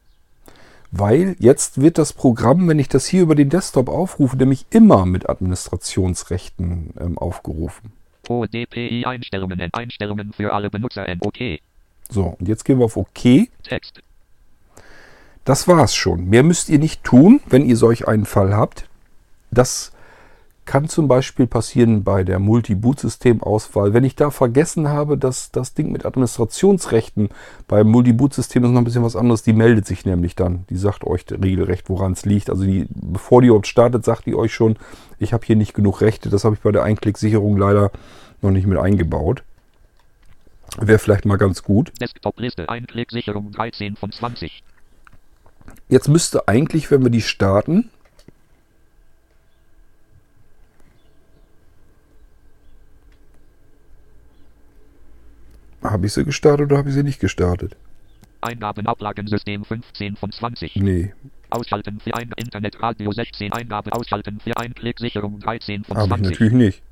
weil 0.92 1.36
jetzt 1.40 1.80
wird 1.80 1.98
das 1.98 2.12
Programm, 2.14 2.68
wenn 2.68 2.80
ich 2.80 2.90
das 2.90 3.06
hier 3.06 3.22
über 3.22 3.36
den 3.36 3.50
Desktop 3.50 3.88
aufrufe, 3.88 4.36
nämlich 4.36 4.66
immer 4.72 5.06
mit 5.06 5.30
Administrationsrechten 5.30 6.94
ähm, 7.00 7.18
aufgerufen. 7.18 7.94
DPI-Einstellungen. 8.30 9.70
Einstellungen 9.74 10.34
für 10.34 10.54
alle 10.54 10.70
Benutzer. 10.70 11.08
N. 11.08 11.20
OK. 11.22 11.60
So, 12.10 12.36
und 12.40 12.48
jetzt 12.48 12.66
gehen 12.66 12.80
wir 12.80 12.86
auf 12.86 12.98
OK. 12.98 13.50
Text. 13.64 14.02
Das 15.46 15.68
war's 15.68 15.96
schon. 15.96 16.26
Mehr 16.26 16.44
müsst 16.44 16.70
ihr 16.70 16.80
nicht 16.80 17.04
tun, 17.04 17.42
wenn 17.48 17.66
ihr 17.66 17.76
solch 17.76 18.08
einen 18.08 18.26
Fall 18.26 18.56
habt. 18.56 18.88
Das 19.52 19.92
kann 20.70 20.88
zum 20.88 21.08
Beispiel 21.08 21.48
passieren 21.48 22.04
bei 22.04 22.24
der 22.24 22.38
Multi-Boot-System-Auswahl. 22.38 23.96
Wenn 23.96 24.04
ich 24.04 24.16
da 24.16 24.30
vergessen 24.30 24.88
habe, 24.88 25.18
dass 25.18 25.50
das 25.50 25.74
Ding 25.74 25.92
mit 25.92 26.06
Administrationsrechten 26.06 27.30
beim 27.68 27.88
Multi-Boot-System 27.90 28.64
ist 28.64 28.70
noch 28.70 28.78
ein 28.78 28.84
bisschen 28.84 29.02
was 29.02 29.16
anderes, 29.16 29.42
die 29.42 29.54
meldet 29.54 29.88
sich 29.88 30.06
nämlich 30.06 30.36
dann. 30.36 30.66
Die 30.70 30.76
sagt 30.76 31.06
euch 31.06 31.26
regelrecht, 31.32 31.90
woran 31.90 32.12
es 32.12 32.24
liegt. 32.24 32.52
Also 32.52 32.66
die, 32.66 32.86
bevor 32.92 33.42
die 33.42 33.48
überhaupt 33.48 33.66
startet, 33.66 34.06
sagt 34.06 34.28
die 34.28 34.36
euch 34.36 34.54
schon, 34.54 34.78
ich 35.18 35.34
habe 35.34 35.44
hier 35.44 35.56
nicht 35.56 35.74
genug 35.74 36.02
Rechte. 36.02 36.30
Das 36.30 36.44
habe 36.44 36.54
ich 36.54 36.62
bei 36.62 36.72
der 36.72 36.84
Einklicksicherung 36.84 37.58
leider 37.58 37.90
noch 38.44 38.52
nicht 38.52 38.68
mit 38.68 38.78
eingebaut. 38.78 39.42
Wäre 40.78 41.00
vielleicht 41.00 41.26
mal 41.26 41.38
ganz 41.38 41.64
gut. 41.64 41.92
Desktop-Liste. 42.00 42.70
Einklicksicherung 42.70 43.52
13 43.54 43.96
von 43.96 44.12
20. 44.12 44.62
Jetzt 45.88 46.10
müsste 46.10 46.48
eigentlich, 46.48 46.92
wenn 46.92 47.02
wir 47.02 47.10
die 47.10 47.24
starten, 47.24 47.90
habe 55.90 56.06
ich 56.06 56.14
sie 56.14 56.24
gestartet 56.24 56.68
oder 56.68 56.78
habe 56.78 56.90
ich 56.90 56.96
sie 56.96 57.04
nicht 57.04 57.20
gestartet? 57.20 57.76
Eingabenablagensystem 58.42 59.66
15 59.66 60.16
von 60.16 60.32
20. 60.32 60.76
Nee, 60.78 61.14
Ausschalten 61.50 62.00
für 62.00 62.14
ein 62.16 62.32
Internetradio 62.38 63.12
16 63.12 63.52
Eingabe 63.54 63.92
ausschalten 63.94 64.40
für 64.40 64.56
Einklicksicherung 64.56 65.40
13 65.40 65.84
von 65.84 65.98
habe 65.98 66.06
ich 66.06 66.14
20. 66.14 66.32
natürlich 66.32 66.54
nicht. 66.54 66.84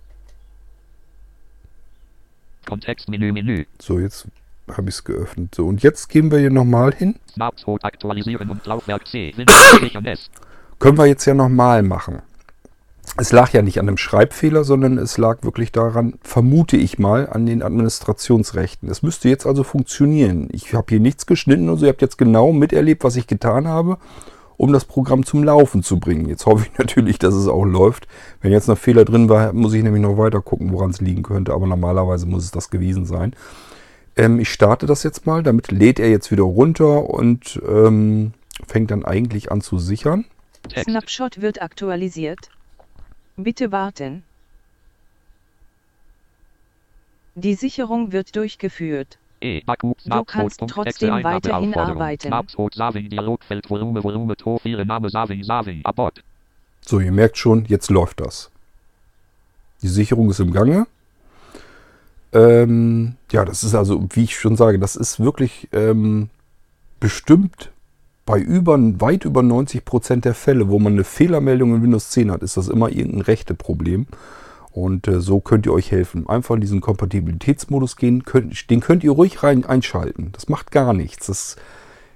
Kontextmenü 2.66 3.32
Menü. 3.32 3.66
So, 3.80 4.00
jetzt 4.00 4.28
habe 4.68 4.90
ich 4.90 4.96
es 4.96 5.04
geöffnet. 5.04 5.56
So, 5.56 5.68
und 5.68 5.84
jetzt 5.84 6.10
gehen 6.10 6.32
wir 6.32 6.40
hier 6.40 6.50
nochmal 6.50 6.94
hin. 6.94 7.16
Snapshot 7.32 7.86
aktualisieren 7.86 8.50
und 8.50 8.66
Laufwerk 8.66 9.08
C. 9.08 9.34
Können 10.80 10.98
wir 10.98 11.06
jetzt 11.06 11.26
ja 11.26 11.34
nochmal 11.34 11.82
machen. 11.84 12.22
Es 13.16 13.32
lag 13.32 13.54
ja 13.54 13.62
nicht 13.62 13.80
an 13.80 13.88
einem 13.88 13.98
Schreibfehler, 13.98 14.64
sondern 14.64 14.98
es 14.98 15.18
lag 15.18 15.44
wirklich 15.44 15.72
daran, 15.72 16.16
vermute 16.22 16.78
ich 16.78 17.00
mal, 17.00 17.30
an 17.30 17.46
den 17.46 17.64
Administrationsrechten. 17.64 18.90
Es 18.90 19.02
müsste 19.02 19.30
jetzt 19.30 19.46
also 19.46 19.64
funktionieren. 19.64 20.50
Ich 20.52 20.74
habe 20.74 20.88
hier 20.90 21.00
nichts 21.00 21.26
geschnitten 21.26 21.70
und 21.70 21.78
so. 21.78 21.86
Ihr 21.86 21.92
habt 21.92 22.02
jetzt 22.02 22.18
genau 22.18 22.52
miterlebt, 22.52 23.04
was 23.04 23.16
ich 23.16 23.26
getan 23.26 23.68
habe, 23.68 23.98
um 24.58 24.74
das 24.74 24.86
Programm 24.86 25.26
zum 25.26 25.44
Laufen 25.44 25.84
zu 25.84 26.00
bringen. 26.00 26.28
Jetzt 26.28 26.46
hoffe 26.46 26.68
ich 26.70 26.78
natürlich, 26.78 27.18
dass 27.18 27.34
es 27.34 27.48
auch 27.48 27.66
läuft. 27.66 28.08
Wenn 28.42 28.52
jetzt 28.52 28.68
noch 28.68 28.78
Fehler 28.78 29.06
drin 29.06 29.30
war, 29.30 29.54
muss 29.54 29.74
ich 29.74 29.84
nämlich 29.84 30.04
noch 30.04 30.18
weiter 30.18 30.42
gucken, 30.42 30.72
woran 30.74 30.92
es 30.92 31.02
liegen 31.02 31.24
könnte. 31.24 31.54
Aber 31.54 31.66
normalerweise 31.66 32.26
muss 32.26 32.44
es 32.44 32.52
das 32.52 32.70
gewesen 32.70 33.06
sein. 33.06 33.36
Ähm, 34.16 34.40
ich 34.40 34.52
starte 34.52 34.86
das 34.86 35.04
jetzt 35.04 35.26
mal. 35.26 35.44
Damit 35.44 35.72
lädt 35.72 36.00
er 36.00 36.10
jetzt 36.10 36.30
wieder 36.30 36.44
runter 36.44 37.10
und 37.10 37.60
ähm, 37.68 38.34
fängt 38.68 38.92
dann 38.92 39.06
eigentlich 39.06 39.52
an 39.52 39.62
zu 39.62 39.80
sichern. 39.80 40.26
Snapshot 40.76 41.42
wird 41.42 41.62
aktualisiert. 41.62 42.50
Bitte 43.38 43.72
warten. 43.72 44.24
Die 47.36 47.54
Sicherung 47.54 48.12
wird 48.12 48.36
durchgeführt. 48.36 49.20
E. 49.42 49.62
Du 49.80 50.24
kannst 50.26 50.60
trotzdem 50.68 51.24
weiterhin 51.24 51.76
arbeiten. 51.76 52.34
So, 56.82 57.00
ihr 57.00 57.12
merkt 57.12 57.38
schon, 57.38 57.66
jetzt 57.66 57.92
läuft 57.92 58.22
das. 58.22 58.50
Die 59.84 59.88
Sicherung 59.88 60.32
ist 60.32 60.40
im 60.40 60.52
Gange. 60.52 60.88
Ähm, 62.34 63.18
ja, 63.32 63.46
das 63.46 63.64
ist 63.64 63.76
also, 63.76 64.04
wie 64.14 64.24
ich 64.24 64.40
schon 64.40 64.56
sage, 64.56 64.80
das 64.80 64.96
ist 64.96 65.20
wirklich 65.20 65.68
ähm, 65.72 66.30
bestimmt 67.00 67.72
bei 68.28 68.40
über, 68.40 68.78
weit 69.00 69.26
über 69.26 69.42
90 69.42 69.86
Prozent 69.86 70.26
der 70.26 70.36
Fälle, 70.36 70.68
wo 70.68 70.78
man 70.78 70.94
eine 70.94 71.06
Fehlermeldung 71.06 71.74
in 71.76 71.82
Windows 71.82 72.10
10 72.12 72.30
hat, 72.30 72.44
ist 72.44 72.58
das 72.58 72.68
immer 72.68 72.90
irgendein 72.90 73.22
Rechteproblem. 73.22 74.06
Und 74.72 75.08
äh, 75.08 75.22
so 75.22 75.40
könnt 75.40 75.66
ihr 75.66 75.74
euch 75.74 75.92
helfen. 75.92 76.28
Einfach 76.28 76.56
in 76.56 76.62
diesen 76.62 76.82
Kompatibilitätsmodus 76.82 77.96
gehen. 77.96 78.26
Könnt, 78.26 78.70
den 78.70 78.82
könnt 78.82 79.06
ihr 79.06 79.12
ruhig 79.12 79.42
rein 79.42 79.66
einschalten. 79.66 80.30
Das 80.34 80.50
macht 80.50 80.72
gar 80.72 80.94
nichts. 80.94 81.28
Das 81.28 81.56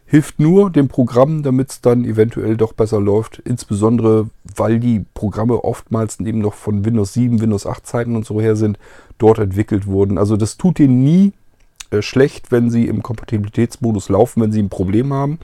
hilft 0.06 0.42
nur 0.42 0.70
dem 0.70 0.90
Programm, 0.90 1.44
damit 1.44 1.72
es 1.72 1.82
dann 1.82 2.04
eventuell 2.04 2.58
doch 2.58 2.74
besser 2.74 3.00
läuft. 3.00 3.40
Insbesondere, 3.40 4.30
weil 4.56 4.82
die 4.82 5.06
Programme 5.14 5.64
oftmals 5.64 6.20
eben 6.20 6.40
noch 6.40 6.56
von 6.56 6.84
Windows 6.84 7.14
7, 7.14 7.40
Windows 7.40 7.66
8 7.66 7.88
Zeiten 7.88 8.18
und 8.18 8.26
so 8.26 8.42
her 8.42 8.58
sind, 8.58 8.78
dort 9.18 9.40
entwickelt 9.40 9.88
wurden. 9.88 10.18
Also 10.18 10.36
das 10.36 10.58
tut 10.58 10.82
ihnen 10.82 11.06
nie 11.06 11.32
äh, 11.90 12.02
schlecht, 12.02 12.52
wenn 12.52 12.70
sie 12.70 12.88
im 12.88 13.02
Kompatibilitätsmodus 13.02 14.10
laufen, 14.10 14.42
wenn 14.42 14.52
sie 14.52 14.62
ein 14.62 14.70
Problem 14.70 15.14
haben. 15.14 15.40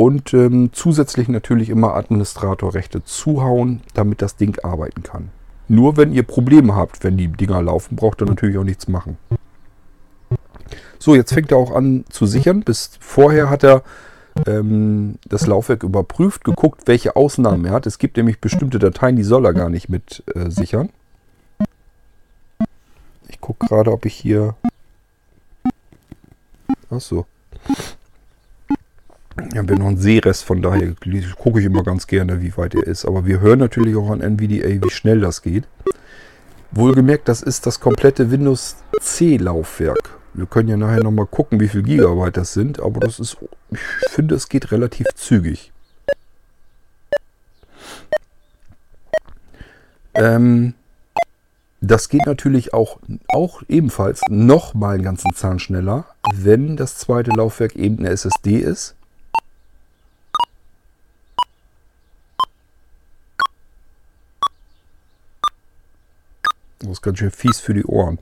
Und 0.00 0.32
ähm, 0.32 0.70
zusätzlich 0.72 1.28
natürlich 1.28 1.68
immer 1.68 1.94
Administratorrechte 1.94 3.04
zuhauen, 3.04 3.82
damit 3.92 4.22
das 4.22 4.34
Ding 4.34 4.58
arbeiten 4.64 5.02
kann. 5.02 5.28
Nur 5.68 5.98
wenn 5.98 6.14
ihr 6.14 6.22
Probleme 6.22 6.74
habt, 6.74 7.04
wenn 7.04 7.18
die 7.18 7.28
Dinger 7.28 7.60
laufen, 7.60 7.96
braucht 7.96 8.22
ihr 8.22 8.26
natürlich 8.26 8.56
auch 8.56 8.64
nichts 8.64 8.88
machen. 8.88 9.18
So, 10.98 11.14
jetzt 11.14 11.34
fängt 11.34 11.52
er 11.52 11.58
auch 11.58 11.74
an 11.74 12.06
zu 12.08 12.24
sichern. 12.24 12.62
Bis 12.62 12.92
vorher 12.98 13.50
hat 13.50 13.62
er 13.62 13.82
ähm, 14.46 15.16
das 15.28 15.46
Laufwerk 15.46 15.82
überprüft, 15.82 16.44
geguckt, 16.44 16.84
welche 16.86 17.14
Ausnahmen 17.14 17.66
er 17.66 17.72
hat. 17.72 17.84
Es 17.84 17.98
gibt 17.98 18.16
nämlich 18.16 18.40
bestimmte 18.40 18.78
Dateien, 18.78 19.16
die 19.16 19.22
soll 19.22 19.44
er 19.44 19.52
gar 19.52 19.68
nicht 19.68 19.90
mit 19.90 20.24
äh, 20.34 20.48
sichern. 20.50 20.88
Ich 23.28 23.38
gucke 23.42 23.66
gerade, 23.66 23.92
ob 23.92 24.06
ich 24.06 24.14
hier... 24.14 24.54
Achso. 26.88 27.26
Ja, 27.68 27.74
wir 29.50 29.58
haben 29.58 29.74
noch 29.74 29.86
einen 29.86 29.96
Seerest, 29.96 30.44
von 30.44 30.62
daher 30.62 30.94
gucke 31.36 31.60
ich 31.60 31.66
immer 31.66 31.82
ganz 31.82 32.06
gerne, 32.06 32.42
wie 32.42 32.56
weit 32.56 32.74
er 32.74 32.86
ist. 32.86 33.04
Aber 33.04 33.26
wir 33.26 33.40
hören 33.40 33.58
natürlich 33.58 33.96
auch 33.96 34.10
an 34.10 34.20
NVDA, 34.20 34.82
wie 34.82 34.90
schnell 34.90 35.20
das 35.20 35.42
geht. 35.42 35.64
Wohlgemerkt, 36.72 37.28
das 37.28 37.42
ist 37.42 37.66
das 37.66 37.80
komplette 37.80 38.30
Windows 38.30 38.76
C-Laufwerk. 39.00 40.18
Wir 40.34 40.46
können 40.46 40.68
ja 40.68 40.76
nachher 40.76 41.02
nochmal 41.02 41.26
gucken, 41.26 41.58
wie 41.58 41.68
viel 41.68 41.82
Gigabyte 41.82 42.36
das 42.36 42.52
sind, 42.52 42.80
aber 42.80 43.00
das 43.00 43.18
ist, 43.18 43.36
ich 43.72 44.08
finde, 44.08 44.36
es 44.36 44.48
geht 44.48 44.70
relativ 44.70 45.06
zügig. 45.16 45.72
Ähm, 50.14 50.74
das 51.80 52.08
geht 52.08 52.26
natürlich 52.26 52.74
auch, 52.74 52.98
auch 53.28 53.62
ebenfalls 53.68 54.20
nochmal 54.28 54.96
einen 54.96 55.04
ganzen 55.04 55.34
Zahn 55.34 55.58
schneller, 55.58 56.04
wenn 56.34 56.76
das 56.76 56.96
zweite 56.98 57.30
Laufwerk 57.30 57.74
eben 57.74 57.98
eine 57.98 58.10
SSD 58.10 58.58
ist. 58.58 58.94
Das 66.80 66.90
ist 66.90 67.02
ganz 67.02 67.18
schön 67.18 67.30
fies 67.30 67.60
für 67.60 67.74
die 67.74 67.84
Ohren. 67.84 68.18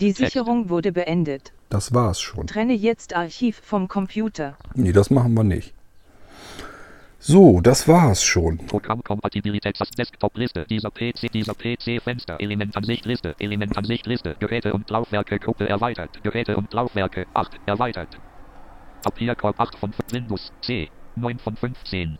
Die. 0.00 0.10
Sicherung 0.10 0.70
wurde 0.70 0.90
beendet. 0.90 1.52
Das 1.68 1.94
war's 1.94 2.20
schon. 2.20 2.48
Trenne 2.48 2.72
jetzt 2.72 3.14
Archiv 3.14 3.60
vom 3.62 3.86
Computer. 3.86 4.56
Nee, 4.74 4.90
das 4.90 5.10
machen 5.10 5.34
wir 5.34 5.44
nicht. 5.44 5.72
So, 7.20 7.60
das 7.60 7.86
war's 7.86 8.24
schon. 8.24 8.58
Programmkompatibilität 8.58 9.78
das 9.78 9.90
Desktop-Liste 9.90 10.64
dieser 10.64 10.90
PC 10.90 11.30
dieser 11.32 11.54
PC-Fenster 11.54 12.40
Elementansicht-Liste 12.40 13.36
Elementansicht-Liste 13.38 14.36
Geräte 14.40 14.72
und 14.72 14.88
Laufwerke 14.90 15.38
Gruppe 15.38 15.68
erweitert 15.68 16.22
Geräte 16.24 16.56
und 16.56 16.72
Laufwerke 16.72 17.26
8 17.34 17.60
erweitert 17.66 18.18
Papierkorb 19.02 19.58
8 19.60 19.76
von 19.76 19.92
5 19.92 20.12
Windows 20.12 20.52
C 20.62 20.90
9 21.16 21.38
von 21.38 21.56
15 21.56 22.18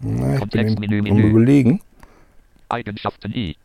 Na, 0.00 0.34
ich 0.34 0.50
bin 0.50 0.50
Kontextmenü, 0.50 1.02
Menü. 1.02 1.30
überlegen. 1.30 1.80
Eigenschaften 2.68 3.32
I 3.32 3.56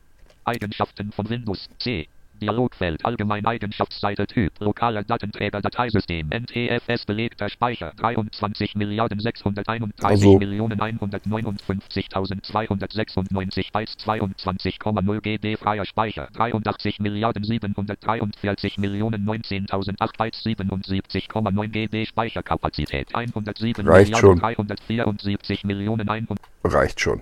Eigenschaften 0.45 1.11
von 1.11 1.29
Windows 1.29 1.67
C 1.79 2.07
Dialogfeld. 2.37 3.03
Allgemein 3.05 3.45
Eigenschaftsseite 3.45 4.27
Typ. 4.27 4.53
Lokale 4.59 5.03
Datenträger 5.03 5.61
Dateisystem. 5.61 6.29
NTFS 6.29 7.05
belegter 7.05 7.49
Speicher. 7.49 7.91
23 7.97 8.75
Milliarden 8.75 9.19
631 9.19 10.05
Also- 10.05 10.37
Millionen 10.37 10.79
159.296 10.79 13.71
Bytes. 13.71 13.97
22,0 13.97 15.21
GB 15.21 15.55
freier 15.57 15.85
Speicher. 15.85 16.27
83 16.33 16.99
Milliarden 16.99 17.43
743 17.43 18.77
Millionen 18.77 19.25
19.008 19.25 20.17
Bytes. 20.17 20.43
77,9 20.43 21.71
GB 21.71 22.05
Speicherkapazität. 22.05 23.15
107 23.15 23.87
Reicht 23.87 24.11
Milliarden 24.11 24.29
schon. 24.29 24.39
374 24.39 25.63
Millionen 25.63 26.09
100 26.09 26.37
Reicht 26.63 26.99
schon. 26.99 27.21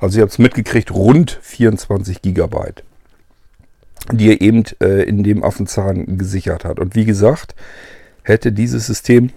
Also 0.00 0.18
ihr 0.18 0.22
habt 0.22 0.32
es 0.32 0.38
mitgekriegt, 0.38 0.90
rund 0.90 1.30
24 1.40 2.20
Gigabyte, 2.22 2.84
die 4.10 4.30
er 4.30 4.40
eben 4.40 4.64
äh, 4.80 5.02
in 5.02 5.22
dem 5.22 5.44
Affenzahn 5.44 6.18
gesichert 6.18 6.64
hat. 6.64 6.80
Und 6.80 6.94
wie 6.94 7.04
gesagt, 7.04 7.54
hätte 8.22 8.52
dieses 8.52 8.86
System 8.86 9.30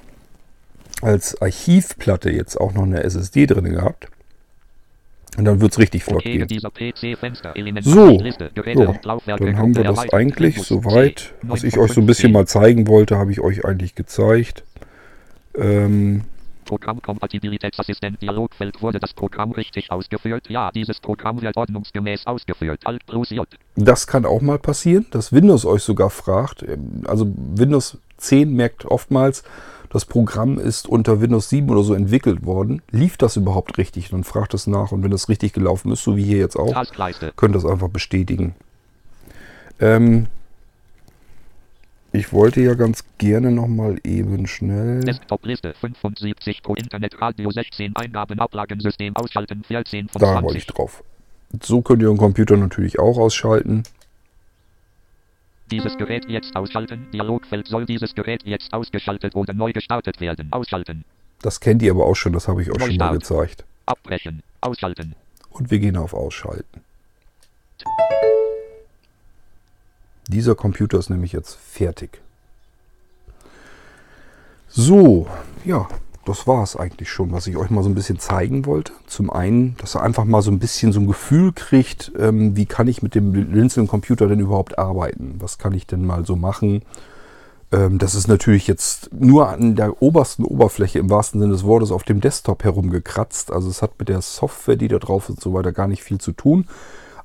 als 1.01 1.41
Archivplatte 1.41 2.31
jetzt 2.31 2.59
auch 2.59 2.73
noch 2.73 2.83
eine 2.83 3.03
SSD 3.03 3.47
drin 3.47 3.65
gehabt, 3.65 4.07
und 5.37 5.45
dann 5.45 5.59
wird 5.59 5.73
es 5.73 5.79
richtig 5.79 6.03
flott 6.03 6.19
Okay, 6.19 6.45
gehen. 6.45 6.59
So, 7.81 8.17
Laufwerke, 9.03 9.45
dann 9.45 9.57
haben 9.57 9.75
wir 9.75 9.83
das 9.83 10.13
eigentlich 10.13 10.61
soweit, 10.61 11.33
10, 11.41 11.49
was 11.49 11.63
ich 11.63 11.77
euch 11.77 11.91
so 11.91 12.01
ein 12.01 12.07
bisschen 12.07 12.31
9.15. 12.31 12.33
mal 12.33 12.47
zeigen 12.47 12.87
wollte, 12.87 13.17
habe 13.17 13.31
ich 13.31 13.41
euch 13.41 13.65
eigentlich 13.65 13.95
gezeigt. 13.95 14.63
Ähm, 15.57 16.21
Programmkompatibilitätsassistent 16.65 18.21
Dialogfeld 18.21 18.81
wurde 18.81 18.99
das 18.99 19.13
Programm 19.13 19.51
richtig 19.51 19.91
ausgeführt? 19.91 20.49
Ja, 20.49 20.71
dieses 20.71 20.99
Programm 20.99 21.41
wird 21.41 21.55
ordnungsgemäß 21.55 22.27
ausgeführt. 22.27 22.81
Alt 22.83 23.05
plus 23.05 23.29
J. 23.29 23.47
Das 23.75 24.07
kann 24.07 24.25
auch 24.25 24.41
mal 24.41 24.59
passieren, 24.59 25.05
dass 25.11 25.31
Windows 25.31 25.65
euch 25.65 25.83
sogar 25.83 26.09
fragt. 26.09 26.63
ähm, 26.63 27.03
Also 27.07 27.31
Windows 27.55 27.97
10 28.17 28.53
merkt 28.53 28.85
oftmals, 28.85 29.43
das 29.89 30.03
Programm 30.03 30.59
ist 30.59 30.89
unter 30.89 31.21
Windows 31.21 31.49
7 31.49 31.69
oder 31.69 31.83
so 31.83 31.93
entwickelt 31.93 32.45
worden. 32.45 32.81
Lief 32.91 33.15
das 33.17 33.37
überhaupt 33.37 33.77
richtig? 33.77 34.09
Dann 34.09 34.25
fragt 34.25 34.53
es 34.53 34.67
nach 34.67 34.91
und 34.91 35.03
wenn 35.03 35.11
das 35.11 35.29
richtig 35.29 35.53
gelaufen 35.53 35.91
ist, 35.91 36.03
so 36.03 36.17
wie 36.17 36.23
hier 36.23 36.39
jetzt 36.39 36.57
auch, 36.57 36.73
könnt 37.37 37.55
ihr 37.55 37.61
das 37.61 37.65
einfach 37.65 37.87
bestätigen. 37.89 38.55
Ähm, 39.79 40.27
ich 42.15 42.31
wollte 42.31 42.61
ja 42.61 42.73
ganz 42.73 43.03
gerne 43.17 43.51
noch 43.51 43.67
mal 43.67 43.97
eben 44.03 44.47
schnell. 44.47 45.01
Desktop-Liste 45.01 45.73
75 45.73 46.63
Pro 46.63 46.75
Internet 46.75 47.21
Radio 47.21 47.51
16 47.51 47.95
Eingaben 47.95 48.39
Ablagensystem 48.39 49.15
ausschalten 49.15 49.63
14 49.63 50.09
von 50.09 50.21
Da 50.21 50.41
wollte 50.41 50.57
ich 50.57 50.65
20. 50.65 50.67
drauf. 50.67 51.03
So 51.61 51.81
könnt 51.81 52.01
ihr 52.01 52.07
den 52.07 52.17
Computer 52.17 52.57
natürlich 52.57 52.99
auch 52.99 53.17
ausschalten. 53.17 53.83
Dieses 55.71 55.97
Gerät 55.97 56.25
jetzt 56.29 56.55
ausschalten. 56.55 57.07
Dialogfeld 57.11 57.67
soll 57.67 57.85
dieses 57.85 58.15
Gerät 58.15 58.43
jetzt 58.45 58.73
ausgeschaltet 58.73 59.35
oder 59.35 59.53
neu 59.53 59.73
gestartet 59.73 60.21
werden. 60.21 60.47
Ausschalten. 60.51 61.03
Das 61.41 61.59
kennt 61.59 61.81
ihr 61.81 61.91
aber 61.91 62.05
auch 62.05 62.15
schon, 62.15 62.33
das 62.33 62.47
habe 62.47 62.61
ich 62.61 62.71
euch 62.71 62.81
schon 62.81 62.97
mal 62.97 63.13
gezeigt. 63.13 63.65
Abbrechen. 63.85 64.41
Ausschalten. 64.61 65.15
Und 65.49 65.69
wir 65.71 65.79
gehen 65.79 65.97
auf 65.97 66.13
Ausschalten. 66.13 66.81
Dieser 70.27 70.55
Computer 70.55 70.97
ist 70.97 71.09
nämlich 71.09 71.33
jetzt 71.33 71.55
fertig. 71.55 72.21
So, 74.67 75.27
ja, 75.63 75.87
das 76.25 76.47
war 76.47 76.63
es 76.63 76.75
eigentlich 76.75 77.09
schon, 77.09 77.31
was 77.31 77.45
ich 77.47 77.55
euch 77.55 77.69
mal 77.69 77.83
so 77.83 77.89
ein 77.89 77.95
bisschen 77.95 78.19
zeigen 78.19 78.65
wollte. 78.65 78.91
Zum 79.05 79.29
einen, 79.29 79.77
dass 79.77 79.95
ihr 79.95 80.01
einfach 80.01 80.25
mal 80.25 80.41
so 80.41 80.49
ein 80.49 80.59
bisschen 80.59 80.91
so 80.91 80.99
ein 80.99 81.07
Gefühl 81.07 81.53
kriegt, 81.53 82.11
ähm, 82.17 82.57
wie 82.57 82.65
kann 82.65 82.87
ich 82.87 83.03
mit 83.03 83.13
dem 83.13 83.31
Blinzeln-Computer 83.31 84.27
denn 84.27 84.39
überhaupt 84.39 84.79
arbeiten? 84.79 85.35
Was 85.39 85.59
kann 85.59 85.73
ich 85.73 85.85
denn 85.85 86.05
mal 86.05 86.25
so 86.25 86.35
machen? 86.35 86.81
Ähm, 87.71 87.99
das 87.99 88.15
ist 88.15 88.27
natürlich 88.27 88.67
jetzt 88.67 89.13
nur 89.13 89.49
an 89.49 89.75
der 89.75 90.01
obersten 90.01 90.43
Oberfläche 90.43 90.99
im 90.99 91.09
wahrsten 91.11 91.39
Sinne 91.39 91.53
des 91.53 91.63
Wortes 91.63 91.91
auf 91.91 92.03
dem 92.03 92.21
Desktop 92.21 92.63
herumgekratzt. 92.63 93.51
Also 93.51 93.69
es 93.69 93.83
hat 93.83 93.99
mit 93.99 94.09
der 94.09 94.21
Software, 94.21 94.77
die 94.77 94.87
da 94.87 94.97
drauf 94.97 95.25
ist 95.25 95.35
und 95.35 95.41
so 95.41 95.53
weiter, 95.53 95.71
gar 95.71 95.87
nicht 95.87 96.03
viel 96.03 96.17
zu 96.17 96.31
tun. 96.31 96.67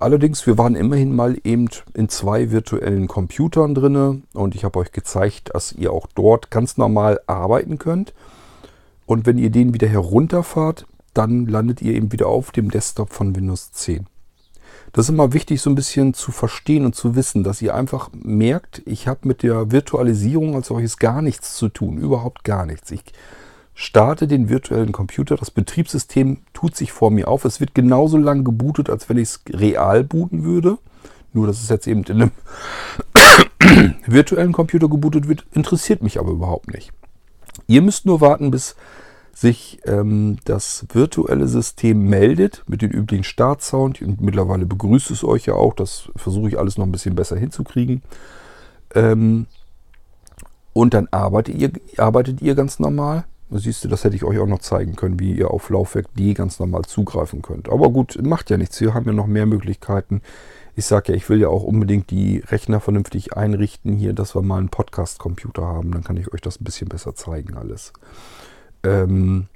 Allerdings, 0.01 0.47
wir 0.47 0.56
waren 0.56 0.77
immerhin 0.77 1.14
mal 1.14 1.36
eben 1.44 1.68
in 1.93 2.09
zwei 2.09 2.51
virtuellen 2.51 3.06
Computern 3.06 3.74
drinne 3.74 4.22
und 4.32 4.55
ich 4.55 4.64
habe 4.64 4.78
euch 4.78 4.93
gezeigt, 4.93 5.51
dass 5.52 5.72
ihr 5.72 5.93
auch 5.93 6.06
dort 6.14 6.51
ganz 6.51 6.78
normal 6.78 7.20
arbeiten 7.27 7.77
könnt. 7.78 8.14
Und 9.05 9.27
wenn 9.27 9.36
ihr 9.36 9.51
den 9.51 9.74
wieder 9.74 9.89
herunterfahrt, 9.89 10.86
dann 11.12 11.44
landet 11.47 11.82
ihr 11.82 11.94
eben 11.94 12.12
wieder 12.12 12.28
auf 12.28 12.51
dem 12.51 12.70
Desktop 12.70 13.12
von 13.12 13.36
Windows 13.36 13.72
10. 13.72 14.06
Das 14.94 15.05
ist 15.05 15.10
immer 15.10 15.35
wichtig, 15.35 15.60
so 15.60 15.68
ein 15.68 15.74
bisschen 15.74 16.14
zu 16.14 16.32
verstehen 16.32 16.86
und 16.86 16.94
zu 16.94 17.14
wissen, 17.14 17.44
dass 17.44 17.60
ihr 17.60 17.74
einfach 17.74 18.09
merkt, 18.14 18.81
ich 18.86 19.06
habe 19.06 19.28
mit 19.28 19.43
der 19.43 19.70
Virtualisierung 19.70 20.55
als 20.55 20.68
solches 20.68 20.97
gar 20.97 21.20
nichts 21.20 21.56
zu 21.56 21.68
tun, 21.68 21.98
überhaupt 21.98 22.43
gar 22.44 22.64
nichts. 22.64 22.90
Ich 22.90 23.05
starte 23.81 24.28
den 24.28 24.51
virtuellen 24.51 24.93
Computer, 24.93 25.36
das 25.36 25.51
Betriebssystem 25.51 26.43
tut 26.52 26.77
sich 26.77 26.93
vor 26.93 27.11
mir 27.11 27.28
auf. 27.28 27.47
Es 27.47 27.61
wird 27.61 27.74
genauso 27.74 28.19
lang 28.19 28.44
gebootet, 28.44 28.90
als 28.90 29.09
wenn 29.09 29.16
ich 29.16 29.31
es 29.31 29.40
real 29.48 30.05
booten 30.05 30.44
würde. 30.44 30.77
Nur, 31.32 31.47
dass 31.47 31.62
es 31.62 31.70
jetzt 31.70 31.86
eben 31.86 32.05
in 32.05 32.23
einem 32.23 32.31
virtuellen 34.07 34.52
Computer 34.52 34.86
gebootet 34.86 35.28
wird, 35.28 35.47
interessiert 35.52 36.02
mich 36.02 36.20
aber 36.20 36.31
überhaupt 36.31 36.74
nicht. 36.74 36.93
Ihr 37.69 37.81
müsst 37.81 38.05
nur 38.05 38.20
warten, 38.20 38.51
bis 38.51 38.77
sich 39.32 39.81
ähm, 39.86 40.36
das 40.44 40.85
virtuelle 40.93 41.48
System 41.48 42.02
meldet 42.02 42.62
mit 42.66 42.82
den 42.82 42.90
üblichen 42.90 43.24
Startsound. 43.24 44.02
Und 44.02 44.20
mittlerweile 44.20 44.66
begrüßt 44.66 45.11
es 45.11 45.24
euch 45.24 45.47
ja 45.47 45.55
auch. 45.55 45.73
Das 45.73 46.11
versuche 46.16 46.48
ich 46.48 46.59
alles 46.59 46.77
noch 46.77 46.85
ein 46.85 46.93
bisschen 46.93 47.15
besser 47.15 47.39
hinzukriegen. 47.39 48.02
Ähm, 48.94 49.47
und 50.74 50.93
dann 50.93 51.09
arbeitet 51.12 51.55
ihr, 51.55 51.73
arbeitet 51.97 52.43
ihr 52.43 52.55
ganz 52.55 52.78
normal. 52.78 53.24
Siehst 53.52 53.82
du, 53.85 53.89
das 53.89 54.05
hätte 54.05 54.14
ich 54.14 54.22
euch 54.22 54.39
auch 54.39 54.47
noch 54.47 54.60
zeigen 54.60 54.94
können, 54.94 55.18
wie 55.18 55.32
ihr 55.32 55.51
auf 55.51 55.70
Laufwerk 55.70 56.14
D 56.14 56.35
ganz 56.35 56.60
normal 56.60 56.85
zugreifen 56.85 57.43
könnt. 57.43 57.68
Aber 57.68 57.90
gut, 57.90 58.16
macht 58.22 58.48
ja 58.51 58.56
nichts. 58.56 58.81
Wir 58.81 58.94
haben 58.94 59.06
ja 59.06 59.12
noch 59.12 59.27
mehr 59.27 59.47
Möglichkeiten. 59.47 60.22
Ich 60.77 60.86
sage 60.86 61.12
ja, 61.12 61.16
ich 61.16 61.28
will 61.28 61.40
ja 61.40 61.48
auch 61.48 61.64
unbedingt 61.64 62.10
die 62.10 62.39
Rechner 62.47 62.78
vernünftig 62.78 63.36
einrichten 63.36 63.97
hier, 63.97 64.12
dass 64.12 64.36
wir 64.36 64.43
mal 64.43 64.59
einen 64.59 64.68
Podcast-Computer 64.68 65.62
haben. 65.62 65.90
Dann 65.90 66.05
kann 66.05 66.16
ich 66.16 66.32
euch 66.32 66.40
das 66.40 66.60
ein 66.60 66.64
bisschen 66.64 66.89
besser 66.89 67.14
zeigen 67.16 67.56
alles. 67.56 67.93
Ähm 68.85 69.48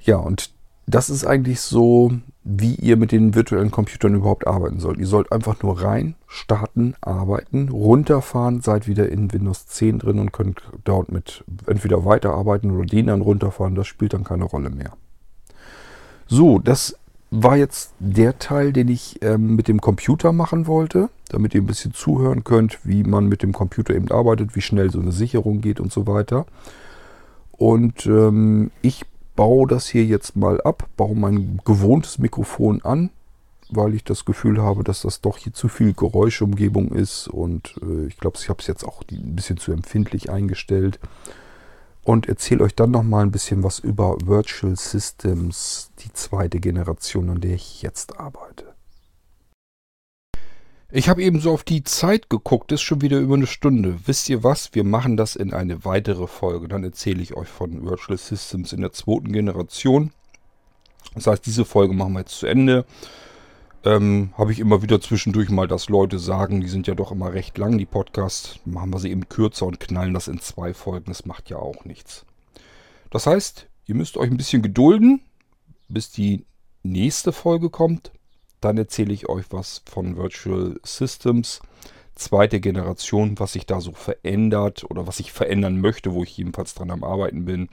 ja, 0.00 0.16
und 0.16 0.53
das 0.86 1.10
ist 1.10 1.24
eigentlich 1.26 1.60
so, 1.60 2.12
wie 2.42 2.74
ihr 2.74 2.96
mit 2.96 3.10
den 3.10 3.34
virtuellen 3.34 3.70
Computern 3.70 4.14
überhaupt 4.14 4.46
arbeiten 4.46 4.78
sollt. 4.78 4.98
Ihr 4.98 5.06
sollt 5.06 5.32
einfach 5.32 5.62
nur 5.62 5.82
rein, 5.82 6.14
starten, 6.26 6.94
arbeiten, 7.00 7.70
runterfahren, 7.70 8.60
seid 8.60 8.86
wieder 8.86 9.08
in 9.08 9.32
Windows 9.32 9.66
10 9.66 10.00
drin 10.00 10.18
und 10.18 10.32
könnt 10.32 10.62
dort 10.84 11.10
mit 11.10 11.42
entweder 11.66 12.04
weiterarbeiten 12.04 12.70
oder 12.70 12.84
den 12.84 13.06
dann 13.06 13.22
runterfahren. 13.22 13.74
Das 13.74 13.86
spielt 13.86 14.12
dann 14.12 14.24
keine 14.24 14.44
Rolle 14.44 14.68
mehr. 14.68 14.92
So, 16.26 16.58
das 16.58 16.98
war 17.30 17.56
jetzt 17.56 17.94
der 17.98 18.38
Teil, 18.38 18.72
den 18.72 18.88
ich 18.88 19.20
ähm, 19.22 19.56
mit 19.56 19.66
dem 19.66 19.80
Computer 19.80 20.32
machen 20.32 20.66
wollte, 20.66 21.08
damit 21.30 21.54
ihr 21.54 21.62
ein 21.62 21.66
bisschen 21.66 21.94
zuhören 21.94 22.44
könnt, 22.44 22.78
wie 22.84 23.02
man 23.02 23.26
mit 23.26 23.42
dem 23.42 23.52
Computer 23.52 23.94
eben 23.94 24.10
arbeitet, 24.10 24.54
wie 24.54 24.60
schnell 24.60 24.90
so 24.90 25.00
eine 25.00 25.12
Sicherung 25.12 25.60
geht 25.60 25.80
und 25.80 25.92
so 25.92 26.06
weiter. 26.06 26.46
Und 27.52 28.06
ähm, 28.06 28.70
ich 28.82 29.04
baue 29.36 29.66
das 29.66 29.86
hier 29.86 30.04
jetzt 30.04 30.36
mal 30.36 30.60
ab, 30.60 30.88
baue 30.96 31.16
mein 31.16 31.60
gewohntes 31.64 32.18
Mikrofon 32.18 32.82
an, 32.82 33.10
weil 33.70 33.94
ich 33.94 34.04
das 34.04 34.24
Gefühl 34.24 34.62
habe, 34.62 34.84
dass 34.84 35.02
das 35.02 35.20
doch 35.20 35.38
hier 35.38 35.52
zu 35.52 35.68
viel 35.68 35.92
Geräuschumgebung 35.94 36.92
ist 36.92 37.28
und 37.28 37.74
äh, 37.82 38.06
ich 38.06 38.18
glaube, 38.18 38.38
ich 38.40 38.48
habe 38.48 38.60
es 38.60 38.66
jetzt 38.66 38.84
auch 38.84 39.02
ein 39.10 39.34
bisschen 39.34 39.56
zu 39.56 39.72
empfindlich 39.72 40.30
eingestellt 40.30 40.98
und 42.04 42.28
erzähle 42.28 42.64
euch 42.64 42.74
dann 42.74 42.90
noch 42.90 43.02
mal 43.02 43.22
ein 43.22 43.32
bisschen 43.32 43.62
was 43.62 43.78
über 43.78 44.18
Virtual 44.24 44.76
Systems, 44.76 45.90
die 46.00 46.12
zweite 46.12 46.60
Generation, 46.60 47.30
an 47.30 47.40
der 47.40 47.54
ich 47.54 47.82
jetzt 47.82 48.20
arbeite. 48.20 48.73
Ich 50.96 51.08
habe 51.08 51.24
eben 51.24 51.40
so 51.40 51.50
auf 51.50 51.64
die 51.64 51.82
Zeit 51.82 52.30
geguckt, 52.30 52.70
ist 52.70 52.82
schon 52.82 53.02
wieder 53.02 53.18
über 53.18 53.34
eine 53.34 53.48
Stunde. 53.48 53.98
Wisst 54.06 54.28
ihr 54.28 54.44
was? 54.44 54.76
Wir 54.76 54.84
machen 54.84 55.16
das 55.16 55.34
in 55.34 55.52
eine 55.52 55.84
weitere 55.84 56.28
Folge. 56.28 56.68
Dann 56.68 56.84
erzähle 56.84 57.20
ich 57.20 57.34
euch 57.34 57.48
von 57.48 57.84
Virtual 57.84 58.16
Systems 58.16 58.72
in 58.72 58.80
der 58.80 58.92
zweiten 58.92 59.32
Generation. 59.32 60.12
Das 61.16 61.26
heißt, 61.26 61.44
diese 61.44 61.64
Folge 61.64 61.94
machen 61.94 62.12
wir 62.12 62.20
jetzt 62.20 62.38
zu 62.38 62.46
Ende. 62.46 62.84
Ähm, 63.82 64.32
habe 64.38 64.52
ich 64.52 64.60
immer 64.60 64.82
wieder 64.82 65.00
zwischendurch 65.00 65.50
mal, 65.50 65.66
dass 65.66 65.88
Leute 65.88 66.20
sagen, 66.20 66.60
die 66.60 66.68
sind 66.68 66.86
ja 66.86 66.94
doch 66.94 67.10
immer 67.10 67.32
recht 67.32 67.58
lang, 67.58 67.76
die 67.76 67.86
Podcasts. 67.86 68.60
Machen 68.64 68.94
wir 68.94 69.00
sie 69.00 69.10
eben 69.10 69.28
kürzer 69.28 69.66
und 69.66 69.80
knallen 69.80 70.14
das 70.14 70.28
in 70.28 70.38
zwei 70.38 70.74
Folgen. 70.74 71.06
Das 71.06 71.26
macht 71.26 71.50
ja 71.50 71.56
auch 71.56 71.84
nichts. 71.84 72.24
Das 73.10 73.26
heißt, 73.26 73.66
ihr 73.86 73.96
müsst 73.96 74.16
euch 74.16 74.30
ein 74.30 74.36
bisschen 74.36 74.62
gedulden, 74.62 75.22
bis 75.88 76.12
die 76.12 76.44
nächste 76.84 77.32
Folge 77.32 77.68
kommt. 77.68 78.12
Dann 78.64 78.78
erzähle 78.78 79.12
ich 79.12 79.28
euch 79.28 79.44
was 79.50 79.82
von 79.84 80.16
Virtual 80.16 80.80
Systems, 80.82 81.60
zweite 82.14 82.60
Generation, 82.60 83.38
was 83.38 83.52
sich 83.52 83.66
da 83.66 83.82
so 83.82 83.92
verändert 83.92 84.84
oder 84.88 85.06
was 85.06 85.20
ich 85.20 85.32
verändern 85.32 85.82
möchte, 85.82 86.14
wo 86.14 86.22
ich 86.22 86.34
jedenfalls 86.38 86.72
dran 86.72 86.90
am 86.90 87.04
Arbeiten 87.04 87.44
bin. 87.44 87.68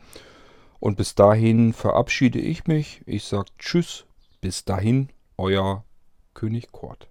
Und 0.82 0.98
bis 0.98 1.16
dahin 1.16 1.72
verabschiede 1.72 2.40
ich 2.40 2.68
mich. 2.68 3.04
Ich 3.06 3.24
sage 3.24 3.50
Tschüss. 3.58 4.04
Bis 4.42 4.66
dahin, 4.66 5.08
euer 5.38 5.86
König 6.34 6.74
Kort. 6.74 7.11